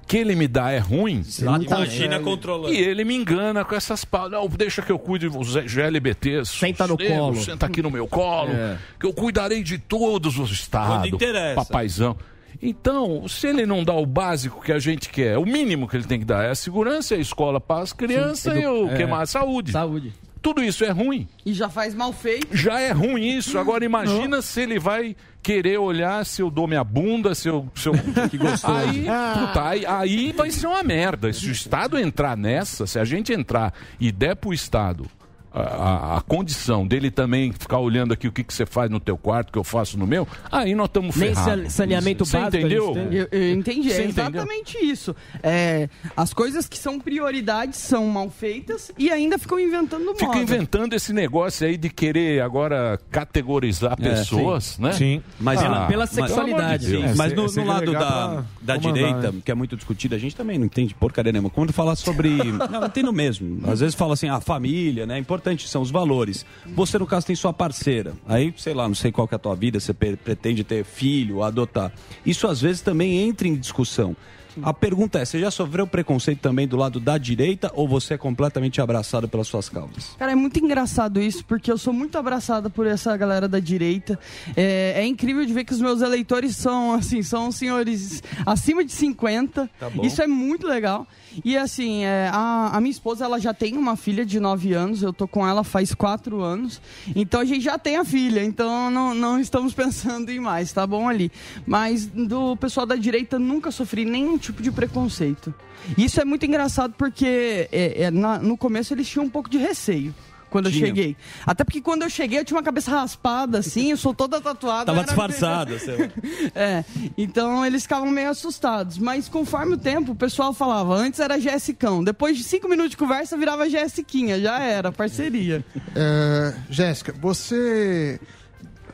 que 0.05 0.17
ele 0.17 0.35
me 0.35 0.45
dá 0.45 0.71
é 0.71 0.77
ruim. 0.77 1.23
Imagina 1.39 2.19
controlando. 2.19 2.73
E 2.73 2.77
ele 2.77 3.05
me 3.05 3.15
engana 3.15 3.63
com 3.63 3.73
essas 3.73 4.03
palavras. 4.03 4.41
Não, 4.41 4.49
deixa 4.49 4.81
que 4.81 4.91
eu 4.91 4.99
cuide 4.99 5.29
dos 5.29 5.55
GLBTs. 5.55 6.51
Senta 6.51 6.85
no 6.85 6.97
negros, 6.97 7.17
colo. 7.17 7.41
Senta 7.41 7.65
aqui 7.65 7.81
no 7.81 7.89
meu 7.89 8.07
colo. 8.07 8.51
É. 8.51 8.77
Que 8.99 9.05
eu 9.05 9.13
cuidarei 9.13 9.63
de 9.63 9.77
todos 9.77 10.37
os 10.37 10.51
estados. 10.51 11.09
Quando 11.09 11.15
interessa. 11.15 11.55
Papaizão. 11.55 12.17
Então, 12.61 13.27
se 13.27 13.47
ele 13.47 13.65
não 13.65 13.83
dá 13.83 13.93
o 13.93 14.05
básico 14.05 14.61
que 14.61 14.71
a 14.71 14.79
gente 14.79 15.09
quer, 15.09 15.37
o 15.37 15.45
mínimo 15.45 15.87
que 15.87 15.95
ele 15.95 16.03
tem 16.03 16.19
que 16.19 16.25
dar 16.25 16.45
é 16.45 16.51
a 16.51 16.55
segurança, 16.55 17.15
a 17.15 17.17
escola 17.17 17.59
para 17.59 17.81
as 17.81 17.93
crianças 17.93 18.53
Sim, 18.53 18.61
e 18.61 18.67
o 18.67 18.89
que 18.89 19.03
é. 19.03 19.07
mais? 19.07 19.29
Saúde. 19.29 19.71
Saúde. 19.71 20.13
Tudo 20.41 20.63
isso 20.63 20.85
é 20.85 20.89
ruim. 20.89 21.27
E 21.45 21.53
já 21.53 21.69
faz 21.69 21.93
mal 21.93 22.13
feito. 22.13 22.55
Já 22.55 22.79
é 22.79 22.91
ruim 22.91 23.37
isso. 23.37 23.57
Agora 23.57 23.83
imagina 23.83 24.41
se 24.41 24.61
ele 24.61 24.79
vai 24.79 25.15
querer 25.43 25.77
olhar 25.77 26.25
se 26.25 26.41
eu 26.41 26.49
dou 26.49 26.67
minha 26.67 26.83
bunda, 26.83 27.35
se 27.35 27.49
eu. 27.49 27.67
Se 27.75 27.89
eu... 27.89 27.93
que 28.29 28.37
gostoso. 28.37 28.73
Aí, 28.73 29.01
puta, 29.01 29.67
aí, 29.67 29.85
aí 29.85 30.31
vai 30.31 30.49
ser 30.49 30.67
uma 30.67 30.81
merda. 30.81 31.31
Se 31.33 31.47
o 31.47 31.51
Estado 31.51 31.97
entrar 31.97 32.37
nessa, 32.37 32.87
se 32.87 32.97
a 32.97 33.03
gente 33.03 33.33
entrar 33.33 33.73
e 33.99 34.11
der 34.11 34.35
pro 34.35 34.53
Estado. 34.53 35.05
A, 35.51 36.17
a- 36.17 36.21
condição 36.21 36.85
dele 36.85 37.09
também 37.09 37.51
ficar 37.51 37.79
olhando 37.79 38.13
aqui 38.13 38.27
o 38.27 38.31
que, 38.31 38.43
que 38.43 38.53
você 38.53 38.65
faz 38.65 38.89
no 38.89 38.99
teu 38.99 39.17
quarto, 39.17 39.49
o 39.49 39.51
que 39.53 39.57
eu 39.57 39.63
faço 39.63 39.97
no 39.97 40.05
meu, 40.05 40.27
aí 40.51 40.75
nós 40.75 40.85
estamos 40.87 41.15
Nem 41.15 41.33
ferrados. 41.33 41.63
sa- 41.73 41.77
saneamento 41.77 42.23
Você 42.25 42.37
básico 42.37 42.57
entendeu? 42.57 42.95
Eu, 43.11 43.27
eu 43.31 43.53
entendi, 43.53 43.89
Você 43.89 44.01
é 44.01 44.05
entendeu? 44.05 44.25
exatamente 44.41 44.77
isso. 44.85 45.15
É, 45.41 45.89
as 46.15 46.33
coisas 46.33 46.67
que 46.67 46.77
são 46.77 46.99
prioridades 46.99 47.79
são 47.79 48.05
mal 48.07 48.29
feitas 48.29 48.91
e 48.97 49.09
ainda 49.09 49.39
ficam 49.39 49.59
inventando 49.59 50.05
moda. 50.05 50.19
Fica 50.19 50.37
inventando 50.37 50.93
esse 50.93 51.11
negócio 51.13 51.65
aí 51.65 51.77
de 51.77 51.89
querer 51.89 52.41
agora 52.43 52.99
categorizar 53.09 53.93
É, 53.93 53.95
pessoas, 54.09 54.63
sim. 54.75 54.81
né? 54.83 54.91
Sim. 54.93 55.23
Mas 55.39 55.59
Ah, 55.61 55.65
ela- 55.65 55.87
pela 55.87 55.99
mas- 56.05 56.09
sexualidade. 56.11 56.85
Sim, 56.85 57.03
É, 57.03 57.15
mas 57.15 57.29
se- 57.31 57.35
no, 57.35 57.49
se 57.49 57.59
no 57.59 57.65
lado 57.65 57.79
relegar 57.91 58.01
da, 58.03 58.27
pra 58.29 58.43
da 58.61 58.77
direita, 58.77 59.33
que 59.43 59.51
é 59.51 59.55
muito 59.55 59.75
discutido, 59.75 60.13
a 60.13 60.17
gente 60.19 60.35
também 60.35 60.57
não 60.59 60.65
entende 60.65 60.93
porcaria 60.93 61.31
nenhuma. 61.31 61.49
Quando 61.49 61.73
fala 61.73 61.95
sobre. 61.95 62.29
não, 62.69 62.85
entendo 62.85 63.11
mesmo. 63.11 63.61
Às 63.69 63.79
vezes 63.79 63.95
fala 63.95 64.13
assim, 64.13 64.29
a 64.29 64.39
família, 64.39 65.05
né? 65.07 65.17
Importante 65.17 65.38
são 65.67 65.81
os 65.81 65.91
valores. 65.91 66.45
Você, 66.67 66.97
no 66.97 67.05
caso, 67.05 67.27
tem 67.27 67.35
sua 67.35 67.53
parceira. 67.53 68.13
Aí, 68.27 68.53
sei 68.57 68.73
lá, 68.73 68.87
não 68.87 68.95
sei 68.95 69.11
qual 69.11 69.27
que 69.27 69.35
é 69.35 69.37
a 69.37 69.39
tua 69.39 69.55
vida, 69.55 69.79
você 69.79 69.93
pretende 69.93 70.63
ter 70.63 70.83
filho, 70.83 71.43
adotar. 71.43 71.91
Isso 72.25 72.47
às 72.47 72.61
vezes 72.61 72.81
também 72.81 73.19
entra 73.19 73.47
em 73.47 73.55
discussão. 73.55 74.15
A 74.61 74.73
pergunta 74.73 75.19
é: 75.19 75.25
você 75.25 75.39
já 75.39 75.51
sofreu 75.51 75.85
preconceito 75.85 76.39
também 76.39 76.67
do 76.67 76.75
lado 76.75 76.99
da 76.99 77.17
direita 77.17 77.71
ou 77.73 77.87
você 77.87 78.15
é 78.15 78.17
completamente 78.17 78.81
abraçado 78.81 79.27
pelas 79.27 79.47
suas 79.47 79.69
causas? 79.69 80.15
Cara, 80.17 80.31
é 80.31 80.35
muito 80.35 80.59
engraçado 80.59 81.21
isso, 81.21 81.45
porque 81.45 81.71
eu 81.71 81.77
sou 81.77 81.93
muito 81.93 82.17
abraçada 82.17 82.69
por 82.69 82.87
essa 82.87 83.15
galera 83.15 83.47
da 83.47 83.59
direita. 83.59 84.19
É, 84.55 84.93
é 84.97 85.05
incrível 85.05 85.45
de 85.45 85.53
ver 85.53 85.63
que 85.63 85.73
os 85.73 85.81
meus 85.81 86.01
eleitores 86.01 86.55
são, 86.55 86.93
assim, 86.93 87.21
são 87.21 87.51
senhores 87.51 88.23
acima 88.45 88.83
de 88.83 88.91
50. 88.91 89.69
Tá. 89.79 89.91
Isso 90.03 90.21
é 90.21 90.27
muito 90.27 90.67
legal. 90.67 91.07
E 91.43 91.57
assim, 91.57 92.03
é, 92.03 92.29
a, 92.33 92.71
a 92.77 92.81
minha 92.81 92.91
esposa, 92.91 93.25
ela 93.25 93.39
já 93.39 93.53
tem 93.53 93.77
uma 93.77 93.95
filha 93.95 94.25
de 94.25 94.39
9 94.39 94.73
anos, 94.73 95.01
eu 95.03 95.13
tô 95.13 95.27
com 95.27 95.47
ela 95.47 95.63
faz 95.63 95.93
4 95.93 96.41
anos. 96.41 96.81
Então 97.15 97.39
a 97.41 97.45
gente 97.45 97.61
já 97.63 97.77
tem 97.77 97.97
a 97.97 98.05
filha, 98.05 98.43
então 98.43 98.89
não, 98.91 99.13
não 99.13 99.39
estamos 99.39 99.73
pensando 99.75 100.29
em 100.31 100.39
mais, 100.39 100.71
tá 100.71 100.85
bom 100.87 101.07
ali. 101.07 101.31
Mas 101.65 102.05
do 102.05 102.55
pessoal 102.57 102.85
da 102.85 102.95
direita 102.95 103.37
nunca 103.39 103.71
sofri 103.71 104.05
nenhum 104.05 104.37
tipo 104.37 104.61
de 104.61 104.71
preconceito. 104.71 105.53
Isso 105.97 106.19
é 106.19 106.25
muito 106.25 106.45
engraçado 106.45 106.93
porque 106.97 107.67
é, 107.71 108.03
é, 108.03 108.11
na- 108.11 108.39
no 108.39 108.57
começo 108.57 108.93
eles 108.93 109.07
tinham 109.07 109.25
um 109.25 109.29
pouco 109.29 109.49
de 109.49 109.57
receio. 109.57 110.13
Quando 110.49 110.65
eu 110.67 110.71
Tinha. 110.71 110.87
cheguei. 110.87 111.15
Até 111.45 111.63
porque 111.63 111.81
quando 111.81 112.03
eu 112.03 112.09
cheguei 112.09 112.39
eu 112.39 112.45
tinha 112.45 112.57
uma 112.57 112.63
cabeça 112.63 112.91
raspada, 112.91 113.59
assim, 113.59 113.91
eu 113.91 113.97
sou 113.97 114.13
toda 114.13 114.41
tatuada. 114.41 114.85
Tava 114.85 114.99
era- 114.99 115.07
disfarçado, 115.07 115.77
seu. 115.79 115.97
é, 116.55 116.83
então 117.17 117.65
eles 117.65 117.83
ficavam 117.83 118.09
meio 118.09 118.29
assustados. 118.29 118.97
Mas 118.97 119.29
conforme 119.29 119.73
o 119.73 119.77
tempo, 119.77 120.11
o 120.11 120.15
pessoal 120.15 120.53
falava, 120.53 120.95
antes 120.95 121.19
era 121.19 121.39
Jessicão. 121.39 122.03
Depois 122.03 122.37
de 122.37 122.43
cinco 122.43 122.67
minutos 122.67 122.91
de 122.91 122.97
conversa, 122.97 123.37
virava 123.37 123.69
Jessiquinha. 123.69 124.39
Já 124.39 124.59
era, 124.59 124.91
parceria. 124.91 125.63
É, 125.95 126.53
Jéssica, 126.69 127.13
você 127.19 128.19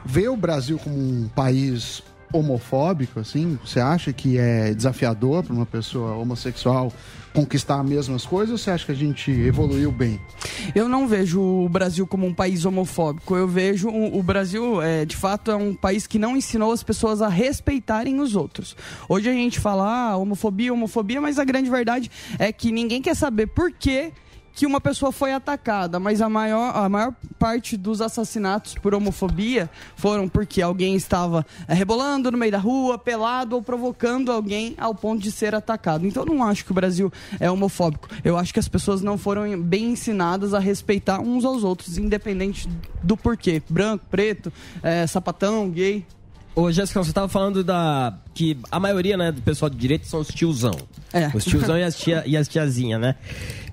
vê 0.05 0.27
o 0.27 0.35
Brasil 0.37 0.77
como 0.77 0.95
um 0.97 1.27
país 1.29 2.03
homofóbico, 2.33 3.19
assim? 3.19 3.57
Você 3.65 3.79
acha 3.79 4.11
que 4.11 4.37
é 4.37 4.73
desafiador 4.73 5.43
para 5.43 5.53
uma 5.53 5.65
pessoa 5.65 6.15
homossexual 6.17 6.91
conquistar 7.35 7.81
as 7.81 7.87
mesmas 7.87 8.25
coisas 8.25 8.51
ou 8.51 8.57
você 8.57 8.71
acha 8.71 8.85
que 8.85 8.91
a 8.93 8.95
gente 8.95 9.29
evoluiu 9.29 9.91
bem? 9.91 10.19
Eu 10.73 10.87
não 10.87 11.05
vejo 11.07 11.41
o 11.41 11.67
Brasil 11.67 12.07
como 12.07 12.25
um 12.25 12.33
país 12.33 12.63
homofóbico. 12.63 13.35
Eu 13.35 13.47
vejo 13.47 13.89
o 13.89 14.23
Brasil, 14.23 14.81
é, 14.81 15.05
de 15.05 15.15
fato, 15.15 15.51
é 15.51 15.55
um 15.55 15.75
país 15.75 16.07
que 16.07 16.17
não 16.17 16.37
ensinou 16.37 16.71
as 16.71 16.81
pessoas 16.81 17.21
a 17.21 17.27
respeitarem 17.27 18.21
os 18.21 18.35
outros. 18.35 18.75
Hoje 19.09 19.29
a 19.29 19.33
gente 19.33 19.59
fala 19.59 20.11
ah, 20.11 20.17
homofobia, 20.17 20.73
homofobia, 20.73 21.19
mas 21.19 21.37
a 21.37 21.43
grande 21.43 21.69
verdade 21.69 22.09
é 22.39 22.51
que 22.53 22.71
ninguém 22.71 23.01
quer 23.01 23.15
saber 23.15 23.47
por 23.47 23.71
que 23.71 24.13
que 24.55 24.65
uma 24.65 24.79
pessoa 24.79 25.11
foi 25.11 25.33
atacada, 25.33 25.99
mas 25.99 26.21
a 26.21 26.29
maior, 26.29 26.73
a 26.73 26.87
maior 26.87 27.13
parte 27.37 27.75
dos 27.75 27.99
assassinatos 27.99 28.73
por 28.75 28.95
homofobia 28.95 29.69
foram 29.97 30.29
porque 30.29 30.61
alguém 30.61 30.95
estava 30.95 31.45
eh, 31.67 31.73
rebolando 31.73 32.31
no 32.31 32.37
meio 32.37 32.53
da 32.53 32.57
rua, 32.57 32.97
pelado 32.97 33.57
ou 33.57 33.61
provocando 33.61 34.31
alguém 34.31 34.73
ao 34.77 34.95
ponto 34.95 35.21
de 35.21 35.29
ser 35.29 35.53
atacado. 35.53 36.07
Então 36.07 36.23
eu 36.23 36.33
não 36.33 36.41
acho 36.41 36.63
que 36.63 36.71
o 36.71 36.73
Brasil 36.73 37.11
é 37.37 37.51
homofóbico. 37.51 38.07
Eu 38.23 38.37
acho 38.37 38.53
que 38.53 38.59
as 38.59 38.67
pessoas 38.69 39.01
não 39.01 39.17
foram 39.17 39.61
bem 39.61 39.91
ensinadas 39.91 40.53
a 40.53 40.59
respeitar 40.59 41.19
uns 41.19 41.43
aos 41.43 41.65
outros, 41.65 41.97
independente 41.97 42.69
do 43.03 43.17
porquê. 43.17 43.61
Branco, 43.69 44.05
preto, 44.09 44.53
eh, 44.81 45.05
sapatão, 45.05 45.69
gay. 45.69 46.05
Ô, 46.55 46.71
Jéssica, 46.71 47.03
você 47.03 47.11
tava 47.11 47.27
falando 47.27 47.65
da. 47.65 48.17
que 48.33 48.57
a 48.71 48.79
maioria, 48.79 49.17
né, 49.17 49.29
do 49.29 49.41
pessoal 49.41 49.69
de 49.69 49.75
direita 49.75 50.05
são 50.05 50.21
os 50.21 50.29
tiozão. 50.29 50.73
É. 51.11 51.29
Os 51.33 51.43
tiozão 51.43 51.77
e 51.77 51.83
as, 51.83 51.97
tia, 51.97 52.23
e 52.25 52.37
as 52.37 52.47
tiazinha, 52.47 52.97
né? 52.97 53.15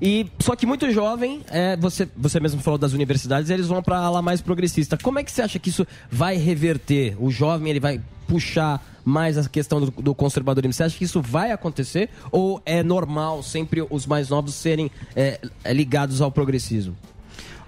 E, 0.00 0.26
só 0.40 0.56
que 0.56 0.66
muito 0.66 0.90
jovem, 0.90 1.42
é, 1.48 1.76
você, 1.76 2.09
você 2.16 2.40
mesmo 2.40 2.60
falou 2.60 2.76
das 2.76 2.92
universidades, 2.92 3.50
eles 3.50 3.68
vão 3.68 3.80
pra 3.80 3.98
ala 3.98 4.20
mais 4.20 4.40
progressista. 4.40 4.98
Como 5.00 5.20
é 5.20 5.22
que 5.22 5.30
você 5.30 5.42
acha 5.42 5.60
que 5.60 5.68
isso 5.68 5.86
vai 6.10 6.36
reverter? 6.36 7.16
O 7.22 7.30
jovem, 7.30 7.70
ele 7.70 7.78
vai 7.78 8.00
puxar 8.26 8.84
mais 9.04 9.38
a 9.38 9.48
questão 9.48 9.80
do, 9.80 9.90
do 9.90 10.12
conservadorismo. 10.12 10.72
Você 10.72 10.82
acha 10.82 10.98
que 10.98 11.04
isso 11.04 11.22
vai 11.22 11.52
acontecer? 11.52 12.10
Ou 12.32 12.60
é 12.66 12.82
normal 12.82 13.44
sempre 13.44 13.86
os 13.88 14.06
mais 14.06 14.28
novos 14.28 14.56
serem 14.56 14.90
é, 15.14 15.38
ligados 15.66 16.20
ao 16.20 16.32
progressismo? 16.32 16.96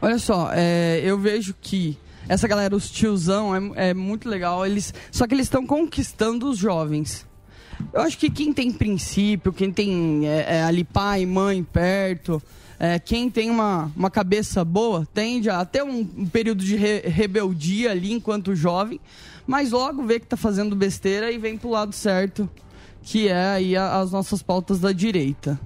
Olha 0.02 0.18
só, 0.18 0.50
é, 0.52 1.00
eu 1.04 1.16
vejo 1.18 1.54
que 1.60 1.96
essa 2.28 2.46
galera, 2.48 2.74
os 2.74 2.90
tiozão, 2.90 3.74
é, 3.76 3.90
é 3.90 3.94
muito 3.94 4.28
legal. 4.28 4.64
Eles, 4.66 4.92
só 5.10 5.26
que 5.26 5.34
eles 5.34 5.46
estão 5.46 5.66
conquistando 5.66 6.48
os 6.48 6.58
jovens. 6.58 7.26
Eu 7.92 8.02
acho 8.02 8.16
que 8.16 8.30
quem 8.30 8.52
tem 8.52 8.70
princípio, 8.70 9.52
quem 9.52 9.70
tem 9.72 10.26
é, 10.26 10.56
é, 10.58 10.62
ali 10.62 10.84
pai, 10.84 11.26
mãe 11.26 11.62
perto, 11.62 12.40
é, 12.78 12.98
quem 12.98 13.28
tem 13.30 13.50
uma, 13.50 13.90
uma 13.96 14.10
cabeça 14.10 14.64
boa, 14.64 15.06
tende 15.12 15.50
a 15.50 15.64
ter 15.64 15.82
um, 15.82 16.00
um 16.16 16.26
período 16.26 16.64
de 16.64 16.76
re- 16.76 17.02
rebeldia 17.04 17.90
ali 17.90 18.12
enquanto 18.12 18.54
jovem, 18.54 19.00
mas 19.46 19.72
logo 19.72 20.02
vê 20.04 20.18
que 20.20 20.26
tá 20.26 20.36
fazendo 20.36 20.74
besteira 20.76 21.30
e 21.32 21.38
vem 21.38 21.56
pro 21.58 21.68
lado 21.70 21.92
certo, 21.94 22.48
que 23.02 23.28
é 23.28 23.46
aí 23.48 23.76
a- 23.76 23.98
as 24.00 24.12
nossas 24.12 24.42
pautas 24.42 24.78
da 24.80 24.92
direita. 24.92 25.58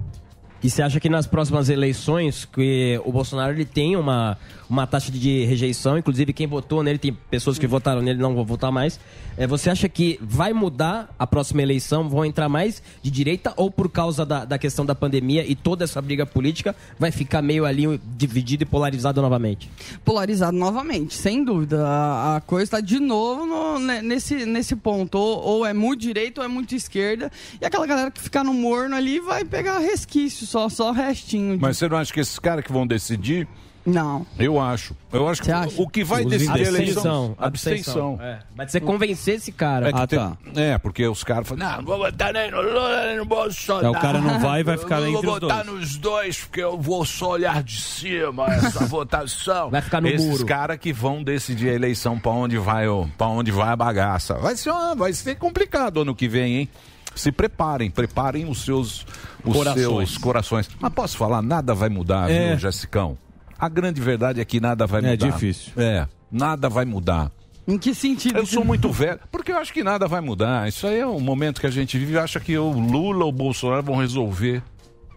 E 0.61 0.69
você 0.69 0.81
acha 0.81 0.99
que 0.99 1.07
nas 1.09 1.25
próximas 1.25 1.69
eleições 1.69 2.43
que 2.43 2.99
o 3.05 3.11
Bolsonaro 3.11 3.53
ele 3.53 3.65
tem 3.65 3.95
uma, 3.95 4.37
uma 4.69 4.85
taxa 4.85 5.11
de 5.11 5.45
rejeição, 5.45 5.97
inclusive 5.97 6.31
quem 6.31 6.45
votou 6.45 6.83
nele, 6.83 6.99
tem 6.99 7.11
pessoas 7.31 7.57
que 7.57 7.65
votaram 7.65 8.01
nele 8.01 8.19
e 8.19 8.21
não 8.21 8.35
vão 8.35 8.45
votar 8.45 8.71
mais. 8.71 8.99
É, 9.35 9.47
você 9.47 9.69
acha 9.69 9.89
que 9.89 10.19
vai 10.21 10.53
mudar 10.53 11.09
a 11.17 11.25
próxima 11.25 11.61
eleição? 11.61 12.07
Vão 12.07 12.23
entrar 12.23 12.47
mais 12.49 12.83
de 13.01 13.09
direita 13.09 13.53
ou 13.57 13.71
por 13.71 13.89
causa 13.89 14.25
da, 14.25 14.45
da 14.45 14.57
questão 14.59 14.85
da 14.85 14.93
pandemia 14.93 15.43
e 15.49 15.55
toda 15.55 15.83
essa 15.85 16.01
briga 16.01 16.25
política 16.25 16.75
vai 16.99 17.09
ficar 17.09 17.41
meio 17.41 17.65
ali 17.65 17.99
dividido 18.15 18.63
e 18.63 18.65
polarizado 18.65 19.21
novamente? 19.21 19.69
polarizado 20.05 20.55
novamente, 20.57 21.13
sem 21.15 21.43
dúvida. 21.43 21.85
A, 21.87 22.35
a 22.37 22.41
coisa 22.41 22.63
está 22.65 22.79
de 22.81 22.99
novo 22.99 23.45
no- 23.45 23.79
ne- 23.79 24.01
nesse, 24.01 24.45
nesse 24.45 24.75
ponto. 24.75 25.15
Ou, 25.17 25.39
ou 25.41 25.65
é 25.65 25.73
muito 25.73 26.01
direita 26.01 26.41
ou 26.41 26.45
é 26.45 26.47
muito 26.47 26.75
esquerda. 26.75 27.31
E 27.59 27.65
aquela 27.65 27.87
galera 27.87 28.11
que 28.11 28.21
ficar 28.21 28.43
no 28.43 28.53
morno 28.53 28.95
ali 28.95 29.19
vai 29.19 29.43
pegar 29.45 29.79
resquício, 29.79 30.45
só, 30.45 30.69
só 30.69 30.91
restinho. 30.91 31.55
De... 31.55 31.61
Mas 31.61 31.77
você 31.77 31.87
não 31.87 31.97
acha 31.97 32.13
que 32.13 32.19
esses 32.19 32.37
caras 32.37 32.63
que 32.63 32.71
vão 32.71 32.85
decidir? 32.85 33.47
Não. 33.85 34.25
Eu 34.37 34.59
acho. 34.59 34.95
Eu 35.11 35.27
acho 35.27 35.41
que 35.41 35.49
o 35.77 35.87
que 35.87 36.03
vai 36.03 36.23
Os 36.23 36.29
decidir 36.29 36.49
a 36.51 36.53
abstenção, 36.53 36.75
eleição. 36.83 37.35
abstenção. 37.39 38.19
É. 38.21 38.39
Vai 38.55 38.67
ser 38.69 38.81
convencer 38.81 39.35
esse 39.35 39.51
cara. 39.51 39.89
É, 39.89 39.91
Ah, 39.93 40.05
tem- 40.05 40.19
tá. 40.19 40.37
é, 40.55 40.77
porque 40.77 41.07
os 41.07 41.23
caras 41.23 41.47
falam, 41.47 41.67
não, 41.67 41.77
não 41.77 41.85
vou 41.85 41.97
votar 41.97 42.33
nem 42.33 42.51
no 42.51 42.61
Lula 42.61 43.05
nem 43.07 43.17
no 43.17 43.25
Bolsonaro. 43.25 43.87
É, 43.87 43.89
o 43.89 43.93
cara 43.93 44.19
não 44.21 44.39
vai 44.39 44.59
e 44.59 44.63
vai 44.63 44.77
ficar 44.77 44.99
eu 44.99 45.07
entre 45.07 45.25
vou 45.25 45.33
os 45.35 45.39
votar 45.41 45.63
dois. 45.65 45.79
nos 45.79 45.97
dois, 45.97 46.39
porque 46.41 46.61
eu 46.61 46.77
vou 46.77 47.03
só 47.05 47.31
olhar 47.31 47.63
de 47.63 47.81
cima 47.81 48.45
essa 48.53 48.85
votação. 48.85 49.69
Vai 49.69 49.81
ficar 49.81 50.01
no 50.01 50.07
Esses 50.07 50.27
muro. 50.27 50.45
caras 50.45 50.77
que 50.77 50.93
vão 50.93 51.23
decidir 51.23 51.69
a 51.69 51.73
eleição 51.73 52.19
pra 52.19 52.31
onde 52.31 52.57
vai, 52.57 52.87
o- 52.87 53.07
pra 53.17 53.27
onde 53.27 53.49
vai 53.51 53.69
a 53.69 53.75
bagaça. 53.75 54.35
Vai 54.35 54.55
ser, 54.55 54.71
uma- 54.71 54.93
vai 54.95 55.13
ser 55.13 55.35
complicado 55.35 56.01
ano 56.01 56.13
que 56.13 56.27
vem, 56.27 56.57
hein? 56.57 56.69
Se 57.15 57.31
preparem, 57.31 57.89
preparem 57.89 58.47
os 58.47 58.63
seus, 58.63 59.05
os 59.43 59.53
Corações. 59.53 59.75
seus 60.09 60.17
corações. 60.17 60.69
Mas 60.79 60.93
posso 60.93 61.17
falar, 61.17 61.41
nada 61.41 61.73
vai 61.73 61.89
mudar, 61.89 62.29
É. 62.29 62.49
viu, 62.49 62.59
Jessicão? 62.59 63.17
A 63.59 63.67
grande 63.69 63.99
verdade 64.01 64.39
é 64.39 64.45
que 64.45 64.59
nada 64.59 64.87
vai 64.87 65.03
É 65.03 65.11
mudar. 65.11 65.27
difícil. 65.31 65.73
É, 65.77 66.07
nada 66.31 66.69
vai 66.69 66.85
mudar. 66.85 67.31
Em 67.67 67.77
que 67.77 67.93
sentido? 67.93 68.37
Eu 68.37 68.45
sou 68.45 68.63
muito 68.65 68.91
velho, 68.91 69.19
porque 69.31 69.51
eu 69.51 69.57
acho 69.57 69.71
que 69.73 69.83
nada 69.83 70.07
vai 70.07 70.21
mudar. 70.21 70.67
Isso 70.67 70.87
aí 70.87 70.99
é 70.99 71.05
um 71.05 71.19
momento 71.19 71.61
que 71.61 71.67
a 71.67 71.71
gente 71.71 71.99
vive. 71.99 72.17
Acha 72.17 72.39
que 72.39 72.57
o 72.57 72.71
Lula 72.71 73.25
ou 73.25 73.29
o 73.29 73.33
Bolsonaro 73.33 73.83
vão 73.83 73.97
resolver, 73.97 74.63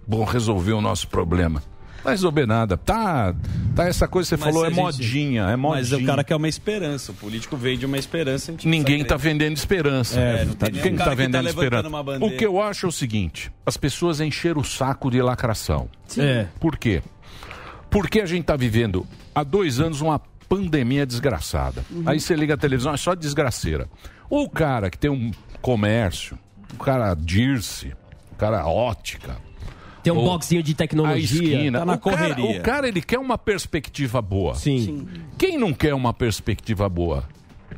vão 0.06 0.24
resolver 0.24 0.72
o 0.72 0.80
nosso 0.80 1.08
problema. 1.08 1.62
Não 1.96 2.04
vai 2.04 2.12
resolver 2.14 2.44
nada. 2.46 2.76
Tá, 2.76 3.32
tá 3.76 3.84
essa 3.86 4.06
coisa 4.08 4.26
que 4.28 4.36
você 4.36 4.44
Mas 4.44 4.52
falou, 4.52 4.66
é 4.66 4.70
gente- 4.70 4.82
modinha, 4.82 5.42
é 5.44 5.56
modinha. 5.56 5.80
Mas 5.80 5.92
o 5.92 6.04
cara 6.04 6.24
quer 6.24 6.34
uma 6.36 6.48
esperança. 6.48 7.12
O 7.12 7.14
político 7.14 7.56
vende 7.56 7.86
uma 7.86 7.96
esperança. 7.96 8.50
a 8.50 8.52
gente 8.54 8.66
Ninguém 8.68 9.02
tá 9.04 9.16
vendendo 9.16 9.56
esperança. 9.56 10.18
É, 10.20 10.44
não 10.44 10.54
tem 10.54 10.72
Quem 10.72 10.96
tá 10.96 11.04
tá 11.04 11.14
vendendo 11.14 11.44
levantando 11.44 11.86
esperança? 11.86 12.24
O 12.26 12.36
que 12.36 12.44
eu 12.44 12.60
acho 12.60 12.84
é 12.86 12.88
o 12.88 12.92
seguinte: 12.92 13.50
as 13.64 13.76
pessoas 13.78 14.20
encheram 14.20 14.60
o 14.60 14.64
saco 14.64 15.10
de 15.10 15.22
lacração. 15.22 15.88
Sim. 16.08 16.20
É. 16.22 16.48
Por 16.60 16.76
quê? 16.76 17.02
Porque 17.92 18.20
a 18.20 18.26
gente 18.26 18.44
tá 18.44 18.56
vivendo 18.56 19.06
há 19.34 19.44
dois 19.44 19.78
anos 19.78 20.00
uma 20.00 20.18
pandemia 20.48 21.06
desgraçada. 21.06 21.84
Uhum. 21.90 22.02
Aí 22.06 22.18
você 22.18 22.34
liga 22.34 22.54
a 22.54 22.56
televisão, 22.56 22.92
é 22.92 22.96
só 22.96 23.14
desgraceira. 23.14 23.86
O 24.28 24.48
cara 24.48 24.90
que 24.90 24.98
tem 24.98 25.10
um 25.10 25.30
comércio, 25.60 26.38
o 26.74 26.82
cara 26.82 27.14
Dirce, 27.14 27.92
o 28.32 28.36
cara 28.36 28.66
ótica. 28.66 29.36
Tem 30.02 30.12
um 30.12 30.16
ou 30.16 30.24
boxinho 30.24 30.62
de 30.62 30.74
tecnologia. 30.74 31.42
Esquina. 31.42 31.78
Tá 31.80 31.84
na 31.84 31.92
o 31.94 31.98
cara- 31.98 32.34
correria. 32.34 32.60
o 32.60 32.62
cara, 32.62 32.88
ele 32.88 33.00
quer 33.00 33.18
uma 33.18 33.38
perspectiva 33.38 34.20
boa. 34.20 34.54
Sim. 34.56 35.06
Quem 35.38 35.56
não 35.56 35.72
quer 35.72 35.94
uma 35.94 36.12
perspectiva 36.12 36.88
boa? 36.88 37.24